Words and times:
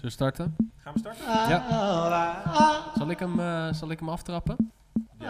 we 0.00 0.10
starten? 0.10 0.56
Gaan 0.76 0.92
we 0.92 0.98
starten? 0.98 1.24
Ja. 1.48 1.62
Zal 2.96 3.10
ik 3.10 3.18
hem, 3.18 3.40
eh, 3.40 3.66
zal 3.72 3.90
ik 3.90 3.98
hem 3.98 4.08
aftrappen? 4.08 4.72
Eh, 5.18 5.28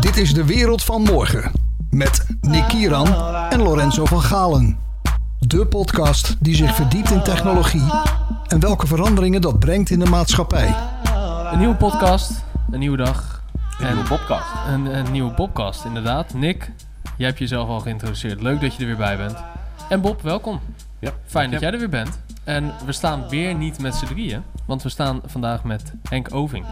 Dit 0.00 0.16
is 0.16 0.34
de 0.34 0.44
wereld 0.44 0.84
van 0.84 1.02
morgen. 1.02 1.52
Met 1.90 2.26
Nick 2.40 2.68
Kieran 2.68 3.06
en 3.50 3.62
Lorenzo 3.62 4.04
van 4.04 4.22
Galen. 4.22 4.78
De 5.38 5.66
podcast 5.66 6.36
die 6.40 6.54
zich 6.54 6.74
verdiept 6.74 7.10
in 7.10 7.22
technologie 7.22 7.90
en 8.46 8.60
welke 8.60 8.86
veranderingen 8.86 9.40
dat 9.40 9.58
brengt 9.58 9.90
in 9.90 9.98
de 9.98 10.10
maatschappij. 10.10 10.74
een 11.52 11.58
nieuwe 11.58 11.74
podcast, 11.76 12.44
een 12.70 12.78
nieuwe 12.78 12.96
dag. 12.96 13.42
Een 13.80 13.86
nieuwe 13.94 14.08
podcast. 14.08 14.46
Een, 14.68 14.96
een 14.98 15.12
nieuwe 15.12 15.32
podcast, 15.32 15.84
inderdaad. 15.84 16.34
Nick, 16.34 16.72
jij 17.16 17.26
hebt 17.26 17.38
jezelf 17.38 17.68
al 17.68 17.80
geïntroduceerd. 17.80 18.42
Leuk 18.42 18.60
dat 18.60 18.74
je 18.74 18.80
er 18.80 18.86
weer 18.86 18.96
bij 18.96 19.16
bent. 19.16 19.36
En 19.88 20.00
Bob, 20.00 20.22
welkom. 20.22 20.60
Ja. 20.98 21.10
Fijn 21.26 21.50
dat 21.50 21.60
jij 21.60 21.72
er 21.72 21.78
weer 21.78 21.88
bent. 21.88 22.20
En 22.44 22.72
we 22.84 22.92
staan 22.92 23.28
weer 23.28 23.54
niet 23.54 23.78
met 23.80 23.94
z'n 23.94 24.06
drieën, 24.06 24.42
want 24.64 24.82
we 24.82 24.88
staan 24.88 25.20
vandaag 25.26 25.64
met 25.64 25.92
Henk 26.08 26.34
Oving. 26.34 26.64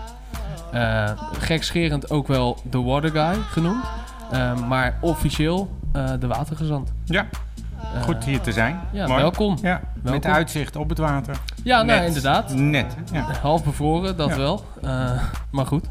Eh 0.72 1.10
gekscherend 1.38 2.10
ook 2.10 2.26
wel 2.26 2.58
de 2.70 2.82
Water 2.82 3.10
Guy 3.10 3.42
genoemd, 3.42 3.84
eh, 4.30 4.66
maar 4.68 4.98
officieel 5.00 5.78
eh, 5.92 6.10
de 6.20 6.26
watergezant. 6.26 6.92
Ja, 7.04 7.26
goed 8.02 8.24
hier 8.24 8.40
te 8.40 8.52
zijn. 8.52 8.80
Ja, 8.92 9.06
welkom. 9.06 9.58
Ja, 9.62 9.80
Welkom. 10.02 10.12
met 10.12 10.24
uitzicht 10.26 10.76
op 10.76 10.88
het 10.88 10.98
water. 10.98 11.36
Ja, 11.64 11.82
nou 11.82 12.04
inderdaad. 12.04 12.54
Net, 12.54 12.94
ja. 13.12 13.26
Half 13.42 13.64
bevroren, 13.64 14.16
dat 14.16 14.28
Ja. 14.28 14.36
wel. 14.36 14.64
Maar 15.50 15.66
goed. 15.66 15.86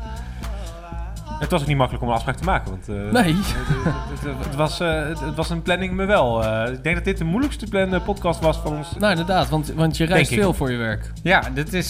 Het 1.40 1.52
was 1.52 1.62
ook 1.62 1.68
niet 1.68 1.78
makkelijk 1.78 2.04
om 2.04 2.10
een 2.10 2.16
afspraak 2.16 2.36
te 2.38 2.44
maken. 2.44 2.70
Want, 2.72 2.90
eh, 2.90 2.96
Nee. 3.22 3.36
het, 3.36 4.22
het- 4.22 4.46
het 4.46 4.56
was, 4.56 4.80
eh, 4.80 5.08
het, 5.08 5.20
het 5.20 5.36
was 5.36 5.50
een 5.50 5.62
planning 5.62 5.94
me 5.94 6.06
wel. 6.06 6.44
Eh, 6.46 6.74
ik 6.74 6.84
denk 6.84 6.96
dat 6.96 7.06
dit 7.06 7.18
de 7.18 7.24
moeilijkste 7.24 7.66
plannen 7.68 8.04
podcast 8.04 8.40
was 8.40 8.58
van 8.58 8.78
ons. 8.78 8.96
Nou, 8.98 9.12
inderdaad, 9.12 9.50
want, 9.50 9.74
want 9.74 9.98
je 9.98 10.06
reist 10.06 10.34
veel 10.34 10.54
voor 10.54 10.72
je 10.72 10.78
werk. 10.78 11.12
Ja, 11.24 11.44
dit 11.54 11.74
is, 11.74 11.90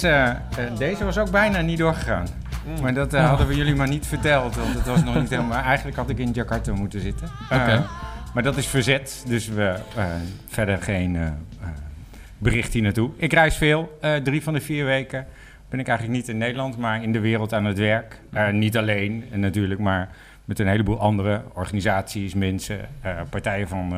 deze 0.78 1.06
was 1.06 1.18
ook 1.18 1.32
bijna 1.32 1.62
niet 1.62 1.78
doorgegaan. 1.78 2.28
Mm. 2.66 2.82
Maar 2.82 2.94
dat 2.94 3.14
eh, 3.14 3.22
Oh. 3.22 3.28
hadden 3.28 3.48
we 3.48 3.56
jullie 3.56 3.76
maar 3.76 3.88
niet 3.88 4.08
verteld, 4.08 4.56
want 4.56 4.74
het 4.74 4.86
was 4.86 5.04
nog 5.04 5.16
niet 5.16 5.30
helemaal... 5.30 5.64
Eigenlijk 5.64 5.98
had 5.98 6.10
ik 6.10 6.18
in 6.18 6.32
Jakarta 6.32 6.74
moeten 6.74 7.02
zitten. 7.02 7.28
Oké. 7.52 7.86
maar 8.34 8.44
dat 8.44 8.58
is 8.58 8.68
verzet, 8.68 9.24
dus 9.28 9.48
we 9.48 9.76
eh, 9.96 10.04
verder 10.48 10.82
geen 10.82 11.18
bericht 12.38 12.74
hier 12.74 12.82
naartoe. 12.82 13.10
Ik 13.18 13.34
reis 13.34 13.56
veel, 13.56 13.98
eh, 14.02 14.16
drie 14.16 14.44
van 14.44 14.54
de 14.54 14.62
vier 14.62 14.86
weken 14.86 15.26
ben 15.70 15.80
ik 15.80 15.88
eigenlijk 15.88 16.20
niet 16.20 16.30
in 16.30 16.38
Nederland, 16.38 16.78
maar 16.78 17.04
in 17.04 17.12
de 17.12 17.20
wereld 17.20 17.54
aan 17.54 17.66
het 17.66 17.78
werk. 17.78 18.20
Eh, 18.32 18.50
niet 18.50 18.78
alleen 18.78 19.24
eh, 19.32 19.38
natuurlijk, 19.38 19.80
maar 19.80 20.10
met 20.46 20.60
een 20.60 20.68
heleboel 20.68 21.00
andere 21.00 21.42
organisaties, 21.54 22.34
mensen, 22.34 22.80
eh, 23.02 23.12
partijen 23.30 23.68
van 23.68 23.94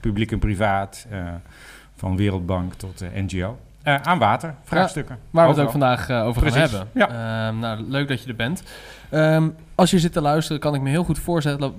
publiek 0.00 0.32
en 0.32 0.38
privaat, 0.38 1.06
van 1.96 2.16
Wereldbank 2.16 2.74
tot 2.74 3.04
NGO. 3.14 3.58
Aan 3.82 4.18
water, 4.18 4.54
vraagstukken. 4.64 5.18
Waar 5.30 5.48
we 5.48 5.54
het 5.54 5.60
ook 5.60 5.70
vandaag 5.70 6.10
over 6.10 6.42
gaan 6.42 6.60
hebben. 6.60 6.88
ja. 6.94 7.08
Ehm, 7.08 7.58
nou, 7.58 7.82
leuk 7.82 8.08
dat 8.08 8.22
je 8.22 8.28
er 8.28 8.36
bent. 8.36 8.62
Ehm, 9.08 9.48
als 9.74 9.90
je 9.90 9.98
zit 9.98 10.12
te 10.12 10.20
luisteren, 10.20 10.60
kan 10.60 10.74
ik 10.74 10.80
me 10.80 10.88
heel 10.88 11.04
goed 11.04 11.18
voorstellen 11.18 11.74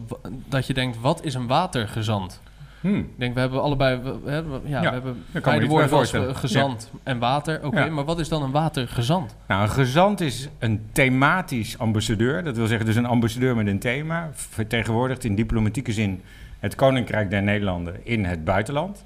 dat 0.47 0.67
je 0.67 0.73
denkt: 0.73 1.01
wat 1.01 1.23
is 1.23 1.33
een 1.33 1.47
watergezant? 1.47 2.41
Hmm. 2.87 2.99
Ik 2.99 3.05
denk, 3.15 3.33
we 3.33 3.39
hebben 3.39 3.61
allebei, 3.61 3.99
we, 4.01 4.19
we 4.23 4.59
ja, 4.63 4.81
Ja, 4.81 4.81
we 4.81 4.87
hebben 4.93 5.23
beide 5.43 5.65
woorden 5.67 5.89
wel 5.89 5.99
eens, 5.99 6.13
eh, 6.13 6.35
gezant 6.35 6.91
en 7.03 7.19
water. 7.19 7.59
Oké, 7.65 7.83
Ja. 7.83 7.89
maar 7.91 8.05
wat 8.05 8.19
is 8.19 8.29
dan 8.29 8.43
een 8.43 8.51
watergezant? 8.51 9.35
Nou, 9.47 9.61
een 9.61 9.69
gezant 9.69 10.21
is 10.21 10.49
een 10.59 10.81
thematisch 10.91 11.77
ambassadeur. 11.77 12.43
Dat 12.43 12.55
wil 12.57 12.67
zeggen 12.67 12.85
dus 12.85 12.95
een 12.95 13.05
ambassadeur 13.05 13.55
met 13.55 13.67
een 13.67 13.79
thema. 13.79 14.29
Vertegenwoordigt 14.33 15.23
in 15.23 15.35
diplomatieke 15.35 15.91
zin 15.91 16.21
het 16.59 16.75
Koninkrijk 16.75 17.29
der 17.29 17.43
Nederlanden 17.43 17.95
in 18.03 18.25
het 18.25 18.43
buitenland. 18.43 19.03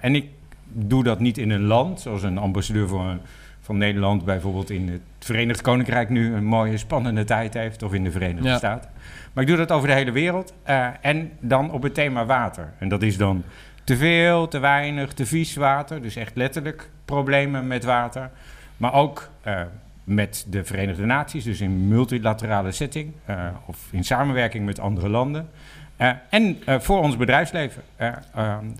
En 0.00 0.14
ik 0.14 0.26
doe 0.72 1.02
dat 1.04 1.20
niet 1.20 1.38
in 1.38 1.50
een 1.50 1.64
land, 1.64 2.00
zoals 2.00 2.22
een 2.22 2.38
ambassadeur 2.38 2.88
voor 2.88 3.04
een- 3.04 3.20
van 3.60 3.78
Nederland 3.78 4.24
bijvoorbeeld 4.24 4.70
in 4.70 4.88
het 4.88 5.00
Verenigd 5.18 5.60
Koninkrijk 5.60 6.08
nu 6.08 6.34
een 6.34 6.44
mooie 6.44 6.76
spannende 6.76 7.24
tijd 7.24 7.54
heeft, 7.54 7.82
of 7.82 7.92
in 7.94 8.04
de 8.04 8.10
Verenigde. 8.10 8.54
Staten. 8.56 8.90
Maar 9.32 9.42
ik 9.42 9.48
doe 9.48 9.58
dat 9.58 9.72
over 9.72 9.88
de 9.88 9.94
hele 9.94 10.12
wereld. 10.12 10.52
eh, 10.62 10.88
en 11.00 11.32
dan 11.40 11.70
op 11.70 11.82
het 11.82 11.94
thema 11.94 12.24
water. 12.24 12.72
En 12.78 12.88
dat 12.88 13.02
is 13.02 13.16
dan 13.16 13.44
te 13.84 13.96
veel, 13.96 14.48
te 14.48 14.58
weinig, 14.58 15.12
te 15.12 15.26
vies 15.26 15.56
water. 15.56 16.02
Dus 16.02 16.16
echt 16.16 16.36
letterlijk 16.36 16.90
problemen 17.04 17.66
met 17.66 17.84
water. 17.84 18.30
Maar 18.76 18.94
ook 18.94 19.30
eh, 19.42 19.60
met 20.04 20.46
de 20.48 20.64
Verenigde 20.64 21.06
Naties, 21.06 21.44
dus 21.44 21.60
in 21.60 21.88
multilaterale 21.88 22.72
setting 22.72 23.12
eh, 23.24 23.46
of 23.66 23.88
in 23.90 24.04
samenwerking 24.04 24.64
met 24.64 24.78
andere 24.78 25.08
landen. 25.08 25.48
En 26.28 26.58
voor 26.66 27.00
ons 27.00 27.16
bedrijfsleven. 27.16 27.82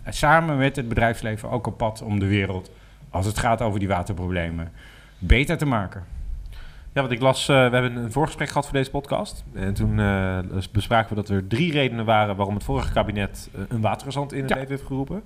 Samen 0.09 0.59
met 0.59 0.77
het 0.77 0.89
bedrijfsleven 0.89 1.51
ook 1.51 1.67
op 1.67 1.77
pad 1.77 2.03
om 2.03 2.19
de 2.19 2.27
wereld, 2.27 2.71
als 3.11 3.27
het 3.27 3.39
gaat 3.39 3.61
over 3.61 3.79
die 3.79 3.89
waterproblemen, 3.89 4.73
beter 5.19 5.59
te 5.59 5.67
maken. 5.67 6.05
Ja, 6.95 7.01
want 7.01 7.13
ik 7.13 7.21
las, 7.21 7.49
eh, 7.49 7.57
we 7.57 7.77
hebben 7.77 7.97
een 7.97 8.13
voorgesprek 8.13 8.49
gehad 8.49 8.65
voor 8.65 8.75
deze 8.75 8.91
podcast. 8.91 9.45
En 9.55 9.75
toen 9.75 10.01
eh, 10.01 10.39
bespraken 10.73 11.09
we 11.09 11.15
dat 11.15 11.29
er 11.29 11.47
drie 11.47 11.73
redenen 11.73 12.05
waren 12.05 12.37
waarom 12.37 12.55
het 12.55 12.65
vorige 12.65 12.93
kabinet 12.93 13.51
eh, 13.55 13.61
een 13.69 13.81
watergezant 13.81 14.33
in 14.33 14.41
het 14.41 14.49
Ja. 14.49 14.55
leven 14.55 14.71
heeft 14.71 14.87
geroepen. 14.87 15.23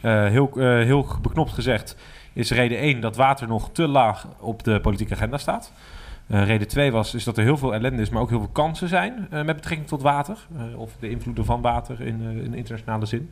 Heel, 0.00 0.50
heel 0.60 1.06
beknopt 1.22 1.52
gezegd 1.52 1.96
is 2.32 2.50
reden 2.50 2.78
1 2.78 3.00
dat 3.00 3.16
water 3.16 3.48
nog 3.48 3.70
te 3.72 3.88
laag 3.88 4.26
op 4.40 4.64
de 4.64 4.80
politieke 4.80 5.14
agenda 5.14 5.38
staat. 5.38 5.72
Reden 6.26 6.68
2 6.68 6.92
was 6.92 7.14
is 7.14 7.24
dat 7.24 7.36
er 7.36 7.42
heel 7.44 7.56
veel 7.56 7.74
ellende 7.74 8.02
is, 8.02 8.08
maar 8.08 8.22
ook 8.22 8.28
heel 8.28 8.38
veel 8.38 8.48
kansen 8.52 8.88
zijn 8.88 9.26
met 9.30 9.46
betrekking 9.46 9.86
tot 9.88 10.02
water. 10.02 10.36
of 10.76 10.96
de 11.00 11.10
invloeden 11.10 11.44
van 11.44 11.60
water 11.60 12.00
in, 12.00 12.20
in 12.20 12.54
internationale 12.54 13.06
zin. 13.06 13.30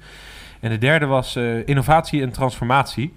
En 0.60 0.70
de 0.70 0.78
derde 0.78 1.06
was 1.06 1.36
innovatie 1.64 2.22
en 2.22 2.30
transformatie. 2.30 3.14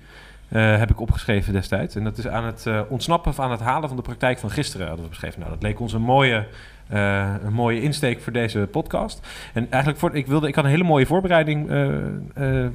Eh, 0.50 0.78
heb 0.78 0.90
ik 0.90 1.00
opgeschreven 1.00 1.54
destijds. 1.54 1.96
En 1.96 2.04
dat 2.04 2.18
is 2.18 2.28
aan 2.28 2.46
het 2.46 2.66
eh, 2.66 2.82
ontsnappen 2.90 3.32
of 3.32 3.40
aan 3.40 3.52
het 3.52 3.60
halen 3.60 3.88
van 3.88 3.98
de 3.98 4.04
praktijk 4.04 4.40
van 4.40 4.50
gisteren 4.50 4.88
hadden 4.88 5.04
we 5.06 5.10
beschreven. 5.10 5.40
Nou, 5.40 5.52
dat 5.52 5.64
leek 5.64 5.80
ons 5.80 5.94
een 5.94 6.02
mooie, 6.02 6.46
eh, 6.88 7.34
een 7.44 7.54
mooie 7.54 7.82
insteek 7.82 8.22
voor 8.22 8.34
deze 8.34 8.60
podcast. 8.72 9.28
En 9.54 9.68
eigenlijk, 9.70 10.00
voor, 10.00 10.16
ik, 10.16 10.28
wilde, 10.28 10.48
ik 10.48 10.56
had 10.56 10.64
een 10.64 10.70
hele 10.70 10.84
mooie 10.84 11.06
voorbereiding 11.06 11.72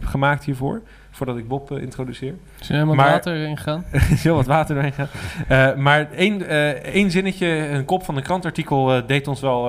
gemaakt 0.01 0.45
hiervoor. 0.45 0.83
Voordat 1.11 1.37
ik 1.37 1.49
Bob 1.49 1.71
introduceer. 1.71 2.35
Is 2.61 2.69
er 2.69 2.75
helemaal 2.75 2.95
Maar- 2.95 3.11
water 3.11 3.37
in 3.37 3.57
gegaan? 3.57 3.85
Er 3.91 4.11
is 4.11 4.23
heel 4.29 4.35
wat 4.35 4.47
water 4.47 4.75
doorheen 4.75 4.93
gaan. 4.93 5.83
Maar 5.83 6.11
één, 6.13 6.49
één 6.83 7.11
zinnetje, 7.11 7.47
een 7.47 7.85
kop 7.85 8.05
van 8.05 8.17
een 8.17 8.23
krantartikel, 8.23 9.07
deed 9.07 9.29
ons 9.29 9.41
wel, 9.41 9.65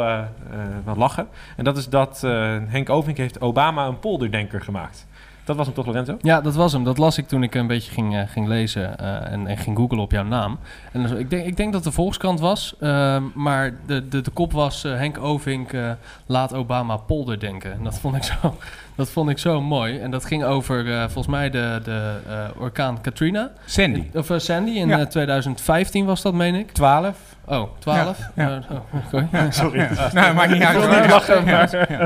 wel 0.85 0.95
lachen. 0.95 1.27
En 1.57 1.63
dat 1.63 1.77
is 1.77 1.89
dat 1.89 2.21
Henk 2.67 2.89
Ovink 2.89 3.17
heeft 3.17 3.41
Obama 3.41 3.87
een 3.87 3.99
polderdenker 3.99 4.61
gemaakt. 4.61 5.07
Dat 5.45 5.55
was 5.55 5.65
hem 5.65 5.75
toch, 5.75 5.85
Lorenzo? 5.85 6.17
Ja, 6.21 6.41
dat 6.41 6.55
was 6.55 6.71
hem. 6.71 6.83
Dat 6.83 6.97
las 6.97 7.17
ik 7.17 7.27
toen 7.27 7.43
ik 7.43 7.55
een 7.55 7.67
beetje 7.67 7.91
ging, 7.91 8.15
eh, 8.15 8.21
ging 8.27 8.47
lezen 8.47 8.97
eh, 8.97 9.31
en, 9.31 9.47
en 9.47 9.57
ging 9.57 9.77
googlen 9.77 9.99
op 9.99 10.11
jouw 10.11 10.23
naam. 10.23 10.59
En 10.91 11.17
ik, 11.17 11.29
denk, 11.29 11.45
ik 11.45 11.57
denk 11.57 11.73
dat 11.73 11.83
de 11.83 11.91
Volkskrant 11.91 12.39
was, 12.39 12.75
ehm, 12.79 13.23
maar 13.33 13.73
de, 13.85 14.07
de, 14.07 14.21
de 14.21 14.31
kop 14.31 14.51
was 14.51 14.83
eh, 14.83 14.95
Henk 14.95 15.17
Ovink 15.17 15.73
eh, 15.73 15.91
laat 16.25 16.53
Obama 16.53 16.97
polder 16.97 17.39
denken. 17.39 17.73
En 17.73 17.83
dat 17.83 17.99
vond 17.99 18.15
ik 18.15 18.23
zo, 18.23 18.55
dat 18.95 19.09
vond 19.09 19.29
ik 19.29 19.37
zo 19.37 19.61
mooi. 19.61 19.99
En 19.99 20.11
dat 20.11 20.25
ging 20.25 20.43
over 20.43 20.91
eh, 20.93 20.99
volgens 21.01 21.27
mij 21.27 21.49
de, 21.49 21.79
de 21.83 22.13
eh, 22.27 22.61
orkaan 22.61 23.01
Katrina. 23.01 23.51
Sandy, 23.65 24.03
Of 24.13 24.29
eh, 24.29 24.37
Sandy 24.39 24.71
in 24.71 24.87
Ja. 24.87 24.99
eh, 24.99 25.05
2015 25.05 26.05
was 26.05 26.21
dat, 26.21 26.33
meen 26.33 26.55
ik. 26.55 26.71
12. 26.71 27.17
Oh, 27.45 27.69
12? 27.79 28.19
Ja, 28.35 28.47
ja. 28.47 28.61
Eh, 28.69 28.75
oh, 28.75 29.05
oké. 29.13 29.47
Sorry. 29.49 29.87
nou, 30.13 30.33
maakt 30.35 30.51
niet 30.51 30.63
uit. 30.63 30.77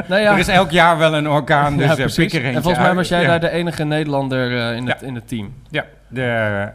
Nou 0.08 0.22
ja, 0.22 0.32
Er 0.34 0.38
is 0.40 0.48
elk 0.48 0.72
jaar 0.72 0.98
wel 0.98 1.14
een 1.16 1.30
orkaan, 1.30 1.78
dus 1.78 1.86
ja, 2.16 2.42
En 2.42 2.62
volgens 2.62 2.84
mij 2.84 2.96
was 2.96 3.08
jij 3.08 3.26
daar 3.26 3.40
de 3.40 3.50
enige 3.50 3.84
Nederlander 3.84 4.52
in, 4.76 4.88
het, 4.88 5.02
in 5.02 5.16
het 5.16 5.28
team. 5.28 5.54
Ja, 5.70 5.86
de, 6.08 6.70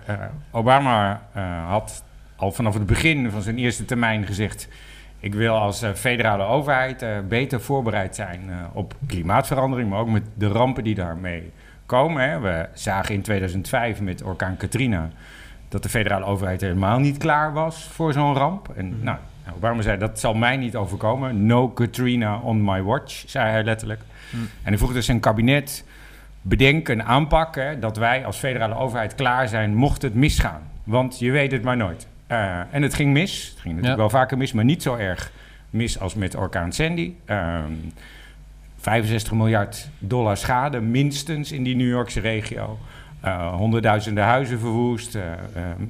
Obama 0.50 1.20
had 1.68 2.02
al 2.36 2.52
vanaf 2.52 2.74
het 2.74 2.86
begin 2.86 3.30
van 3.30 3.42
zijn 3.42 3.58
eerste 3.58 3.84
termijn 3.84 4.26
gezegd... 4.26 4.68
ik 5.24 5.34
wil 5.34 5.54
als 5.54 5.82
eh, 5.82 5.90
federale 5.92 6.44
overheid 6.44 7.02
eh, 7.02 7.10
beter 7.28 7.60
voorbereid 7.60 8.14
zijn 8.14 8.40
eh, 8.48 8.56
op 8.72 8.94
klimaatverandering... 9.06 9.90
maar 9.90 9.98
ook 9.98 10.08
met 10.08 10.22
de 10.34 10.48
rampen 10.48 10.84
die 10.84 10.94
daarmee 10.94 11.50
komen. 11.86 12.30
Hè. 12.30 12.40
We 12.40 12.68
zagen 12.74 13.14
in 13.14 13.22
2005 13.22 14.00
met 14.00 14.22
orkaan 14.22 14.56
Katrina... 14.56 15.10
dat 15.68 15.82
de 15.82 15.88
federale 15.88 16.24
overheid 16.24 16.60
helemaal 16.60 16.98
niet 16.98 17.18
klaar 17.18 17.52
was 17.52 17.84
voor 17.84 18.12
zo'n 18.12 18.34
ramp. 18.34 18.68
En 18.76 18.88
Mhm. 18.88 19.04
nou, 19.04 19.18
Obama 19.56 19.82
zei, 19.82 19.98
dat 19.98 20.20
zal 20.20 20.34
mij 20.34 20.56
niet 20.56 20.76
overkomen. 20.76 21.46
No 21.46 21.68
Katrina 21.68 22.38
on 22.38 22.64
my 22.64 22.82
watch, 22.82 23.24
zei 23.26 23.50
hij 23.50 23.64
letterlijk. 23.64 24.00
Hm. 24.30 24.36
En 24.36 24.48
hij 24.62 24.78
vroeg 24.78 24.92
dus 24.92 25.06
zijn 25.06 25.20
kabinet 25.20 25.84
bedenken 26.42 27.00
en 27.00 27.06
aanpakken 27.06 27.80
dat 27.80 27.96
wij 27.96 28.24
als 28.24 28.36
federale 28.36 28.74
overheid 28.74 29.14
klaar 29.14 29.48
zijn 29.48 29.74
mocht 29.74 30.02
het 30.02 30.14
misgaan. 30.14 30.60
Want 30.84 31.18
je 31.18 31.30
weet 31.30 31.52
het 31.52 31.62
maar 31.62 31.76
nooit. 31.76 32.06
Eh, 32.26 32.60
en 32.70 32.82
het 32.82 32.94
ging 32.94 33.12
mis. 33.12 33.48
Het 33.48 33.60
ging 33.60 33.74
natuurlijk 33.74 33.92
Ja. 33.92 33.96
wel 33.96 34.10
vaker 34.20 34.38
mis, 34.38 34.52
maar 34.52 34.64
niet 34.64 34.82
zo 34.82 34.94
erg 34.96 35.32
mis 35.70 36.00
als 36.00 36.14
met 36.14 36.36
orkaan 36.36 36.72
Sandy. 36.72 37.12
Ehm 37.24 37.72
65 38.78 39.32
miljard 39.32 39.88
dollar 39.98 40.36
schade 40.36 40.80
minstens 40.80 41.52
in 41.52 41.62
die 41.62 41.76
New 41.76 41.88
Yorkse 41.88 42.20
regio. 42.20 42.78
Eh, 43.20 43.54
honderdduizenden 43.54 44.24
huizen 44.24 44.58
verwoest. 44.58 45.14
eh, 45.14 45.22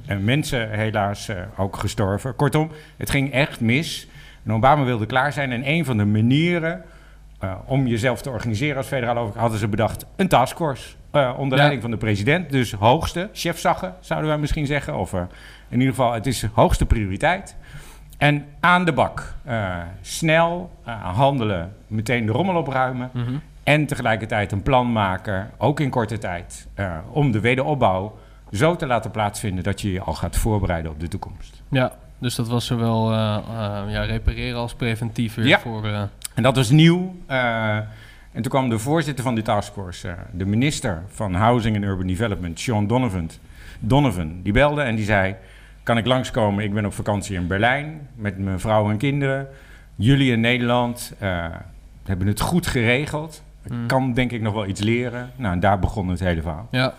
en 0.05 0.23
mensen 0.23 0.69
helaas 0.69 1.29
ook 1.57 1.77
gestorven. 1.77 2.35
Kortom, 2.35 2.71
het 2.97 3.09
ging 3.09 3.31
echt 3.31 3.59
mis. 3.59 4.07
En 4.45 4.53
Obama 4.53 4.83
wilde 4.83 5.05
klaar 5.05 5.33
zijn. 5.33 5.51
En 5.51 5.69
een 5.69 5.85
van 5.85 5.97
de 5.97 6.05
manieren 6.05 6.83
eh, 7.39 7.53
om 7.65 7.87
jezelf 7.87 8.21
te 8.21 8.29
organiseren 8.29 8.77
als 8.77 8.87
federale 8.87 9.19
overheid, 9.19 9.41
hadden 9.41 9.59
ze 9.59 9.67
bedacht 9.67 10.05
een 10.15 10.27
taskforce. 10.27 10.95
eh, 11.11 11.33
onder 11.37 11.51
Ja. 11.51 11.55
leiding 11.57 11.81
van 11.81 11.91
de 11.91 11.97
president. 11.97 12.49
Dus 12.51 12.71
hoogste, 12.73 13.29
chefzaggen 13.33 13.95
zouden 13.99 14.29
wij 14.29 14.37
misschien 14.39 14.65
zeggen. 14.65 14.95
Of 14.97 15.13
eh, 15.13 15.19
in 15.69 15.77
ieder 15.79 15.95
geval, 15.95 16.13
het 16.13 16.25
is 16.25 16.45
hoogste 16.53 16.85
prioriteit. 16.85 17.55
En 18.17 18.45
aan 18.59 18.85
de 18.85 18.93
bak. 18.93 19.33
Snel 20.01 20.71
handelen, 21.01 21.73
meteen 21.87 22.25
de 22.25 22.31
rommel 22.31 22.55
opruimen. 22.55 23.09
Mhm. 23.13 23.35
En 23.63 23.85
tegelijkertijd 23.85 24.51
een 24.51 24.61
plan 24.63 24.91
maken, 24.91 25.49
ook 25.57 25.79
in 25.79 25.89
korte 25.89 26.17
tijd, 26.17 26.67
om 27.11 27.31
de 27.31 27.39
wederopbouw 27.39 28.17
zo 28.51 28.75
te 28.75 28.85
laten 28.87 29.11
plaatsvinden 29.11 29.63
dat 29.63 29.81
je 29.81 29.91
je 29.91 30.01
al 30.01 30.13
gaat 30.13 30.35
voorbereiden 30.35 30.91
op 30.91 30.99
de 30.99 31.07
toekomst. 31.07 31.61
Ja, 31.69 31.91
dus 32.19 32.35
dat 32.35 32.47
was 32.47 32.65
zowel 32.65 33.11
ja, 33.13 34.03
repareren 34.03 34.59
als 34.59 34.73
preventief 34.73 35.35
weer 35.35 35.45
Ja. 35.47 35.59
voor... 35.59 36.09
En 36.35 36.43
dat 36.43 36.55
was 36.55 36.69
nieuw. 36.69 37.15
eh, 37.25 37.75
en 38.31 38.41
toen 38.41 38.51
kwam 38.51 38.69
de 38.69 38.79
voorzitter 38.79 39.23
van 39.23 39.35
die 39.35 39.43
taskforce, 39.43 40.07
eh, 40.07 40.13
de 40.31 40.45
minister 40.45 41.01
van 41.07 41.33
Housing 41.33 41.75
and 41.75 41.85
Urban 41.85 42.07
Development, 42.07 42.59
Sean 42.59 42.87
Donovan, 42.87 43.29
Donovan, 43.79 44.39
die 44.43 44.53
belde 44.53 44.81
en 44.81 44.95
die 44.95 45.05
zei: 45.05 45.35
Kan 45.83 45.97
ik 45.97 46.05
langskomen? 46.05 46.63
Ik 46.63 46.73
ben 46.73 46.85
op 46.85 46.93
vakantie 46.93 47.35
in 47.35 47.47
Berlijn 47.47 48.07
met 48.15 48.37
mijn 48.37 48.59
vrouw 48.59 48.89
en 48.89 48.97
kinderen. 48.97 49.47
Jullie 49.95 50.31
in 50.31 50.39
Nederland 50.39 51.13
eh, 51.19 51.45
hebben 52.05 52.27
het 52.27 52.39
goed 52.39 52.67
geregeld. 52.67 53.43
Ik 53.63 53.71
Mm. 53.71 53.87
kan 53.87 54.13
denk 54.13 54.31
ik 54.31 54.41
nog 54.41 54.53
wel 54.53 54.65
iets 54.65 54.81
leren. 54.81 55.29
Nou, 55.35 55.53
en 55.53 55.59
daar 55.59 55.79
begon 55.79 56.07
het 56.09 56.19
hele 56.19 56.41
verhaal. 56.41 56.67
Ja. 56.71 56.93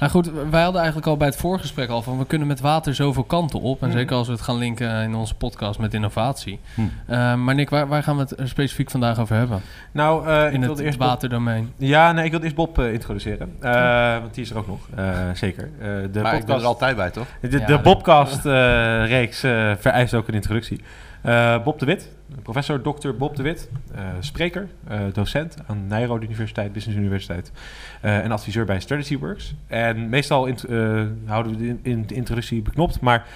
Nou 0.00 0.12
goed, 0.12 0.30
wij 0.50 0.62
hadden 0.62 0.80
eigenlijk 0.80 1.06
al 1.10 1.16
bij 1.16 1.26
het 1.26 1.36
voorgesprek 1.36 1.88
al 1.88 2.02
van 2.02 2.18
we 2.18 2.26
kunnen 2.26 2.46
met 2.48 2.60
water 2.60 2.94
zoveel 2.94 3.24
kanten 3.24 3.60
op. 3.60 3.82
En 3.82 3.88
Mhm. 3.88 3.96
zeker 3.98 4.16
als 4.16 4.26
we 4.26 4.32
het 4.32 4.42
gaan 4.42 4.56
linken 4.58 5.02
in 5.02 5.14
onze 5.14 5.34
podcast 5.34 5.78
met 5.78 5.94
innovatie. 5.94 6.60
Hm. 6.74 6.80
Eh, 7.06 7.34
maar 7.34 7.54
Nick, 7.54 7.70
waar, 7.70 7.88
waar 7.88 8.02
gaan 8.02 8.16
we 8.16 8.22
het 8.36 8.48
specifiek 8.48 8.90
vandaag 8.90 9.18
over 9.18 9.36
hebben? 9.36 9.60
Nou, 9.92 10.26
eh, 10.28 10.46
ik 10.46 10.52
in 10.52 10.62
het 10.62 10.78
eerst 10.78 10.98
Bob- 10.98 11.08
waterdomein. 11.08 11.72
Ja, 11.76 12.12
nee, 12.12 12.24
ik 12.24 12.30
wilde 12.30 12.44
eerst 12.44 12.56
Bob 12.56 12.78
eh, 12.78 12.92
introduceren. 12.92 13.52
Eh, 13.60 14.18
Want 14.20 14.34
die 14.34 14.44
is 14.44 14.50
er 14.50 14.58
ook 14.58 14.66
nog, 14.66 14.80
eh, 14.96 15.04
zeker. 15.34 15.70
Eh, 15.78 15.86
de 15.86 15.88
maar 15.88 16.04
ik 16.04 16.10
ben 16.12 16.22
podcast, 16.40 16.60
er 16.60 16.66
altijd 16.66 16.96
bij, 16.96 17.10
toch? 17.10 17.26
de, 17.40 17.58
Ja, 17.58 17.66
de 17.66 17.78
Bobcast-reeks 17.78 19.42
eh, 19.42 19.72
vereist 19.78 20.14
ook 20.14 20.28
een 20.28 20.34
introductie. 20.34 20.80
Eh, 21.22 21.62
Bob 21.64 21.78
de 21.78 21.86
Wit, 21.86 22.08
professor 22.42 22.80
Dr. 22.82 23.10
Bob 23.18 23.36
de 23.36 23.42
Wit, 23.42 23.68
eh, 23.94 24.04
spreker, 24.20 24.68
eh, 24.88 25.00
docent 25.12 25.56
aan 25.66 25.86
Nijrode 25.86 26.26
Universiteit, 26.26 26.72
Business 26.72 26.98
Universiteit 26.98 27.52
eh, 28.00 28.18
en 28.18 28.32
adviseur 28.32 28.64
bij 28.64 28.80
Strategy 28.80 29.18
Works. 29.18 29.54
En 29.66 30.08
meestal 30.08 30.46
int- 30.46 30.64
houden 31.24 31.52
we 31.52 31.58
de, 31.58 31.76
in, 31.90 32.06
de 32.06 32.14
introductie 32.14 32.62
beknopt, 32.62 33.00
maar 33.00 33.26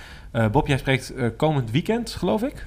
Bob, 0.53 0.67
jij 0.67 0.79
spreekt 0.79 1.13
komend 1.37 1.71
weekend, 1.71 2.11
geloof 2.11 2.43
ik, 2.43 2.67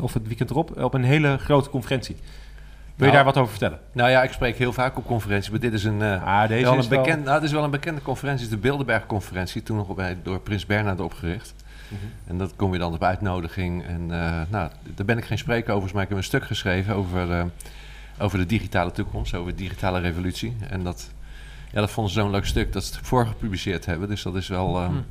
of 0.00 0.14
het 0.14 0.26
weekend 0.26 0.50
erop, 0.50 0.82
op 0.82 0.94
een 0.94 1.04
hele 1.04 1.38
grote 1.38 1.70
conferentie. 1.70 2.14
Wil 2.14 3.06
je 3.06 3.12
Nou, 3.12 3.24
daar 3.24 3.24
wat 3.34 3.36
over 3.36 3.50
vertellen? 3.50 3.78
Nou 3.92 4.10
ja, 4.10 4.22
ik 4.22 4.32
spreek 4.32 4.56
heel 4.56 4.72
vaak 4.72 4.96
op 4.96 5.06
conferenties, 5.06 5.50
maar 5.50 5.60
dit 5.60 5.72
is 5.72 5.84
een, 5.84 6.02
eh, 6.02 6.24
Ah, 6.26 6.48
deze 6.48 6.62
wel 6.64 6.78
is 6.78 6.84
een, 6.84 6.90
wel- 6.90 7.04
nou, 7.16 7.34
dit 7.40 7.42
is 7.42 7.52
wel 7.52 7.64
een 7.64 7.70
bekende 7.70 8.02
conferentie. 8.02 8.44
Het 8.44 8.52
is 8.54 8.60
de 8.60 8.68
Bilderberg-conferentie, 8.68 9.62
toen 9.62 9.76
nog 9.76 9.94
bij, 9.94 10.16
door 10.22 10.40
Prins 10.40 10.66
Bernhard 10.66 11.00
opgericht. 11.00 11.54
En 12.26 12.38
dat 12.38 12.56
kom 12.56 12.72
je 12.72 12.78
dan 12.78 12.94
op 12.94 13.02
uitnodiging. 13.02 13.84
En 13.84 14.00
eh, 14.00 14.40
nou, 14.48 14.70
daar 14.94 15.06
ben 15.06 15.18
ik 15.18 15.24
geen 15.24 15.38
spreker 15.38 15.74
over, 15.74 15.90
maar 15.94 16.02
ik 16.02 16.08
heb 16.08 16.18
een 16.18 16.24
stuk 16.24 16.44
geschreven 16.44 16.94
over, 16.94 17.32
eh, 17.32 17.44
over 18.18 18.38
de 18.38 18.46
digitale 18.46 18.92
toekomst, 18.92 19.34
over 19.34 19.50
de 19.52 19.58
digitale 19.58 20.00
revolutie. 20.00 20.56
En 20.70 20.82
dat, 20.84 21.10
ja, 21.72 21.80
dat 21.80 21.90
vonden 21.90 22.12
ze 22.12 22.20
zo'n 22.20 22.30
leuk 22.30 22.46
stuk 22.46 22.72
dat 22.72 22.84
ze 22.84 22.96
het 22.96 23.06
voorgepubliceerd 23.06 23.86
hebben. 23.86 24.08
Dus 24.08 24.22
dat 24.22 24.36
is 24.36 24.48
wel 24.48 24.78
eh, 24.78 24.86
Hm. 24.86 24.94
een 24.94 25.04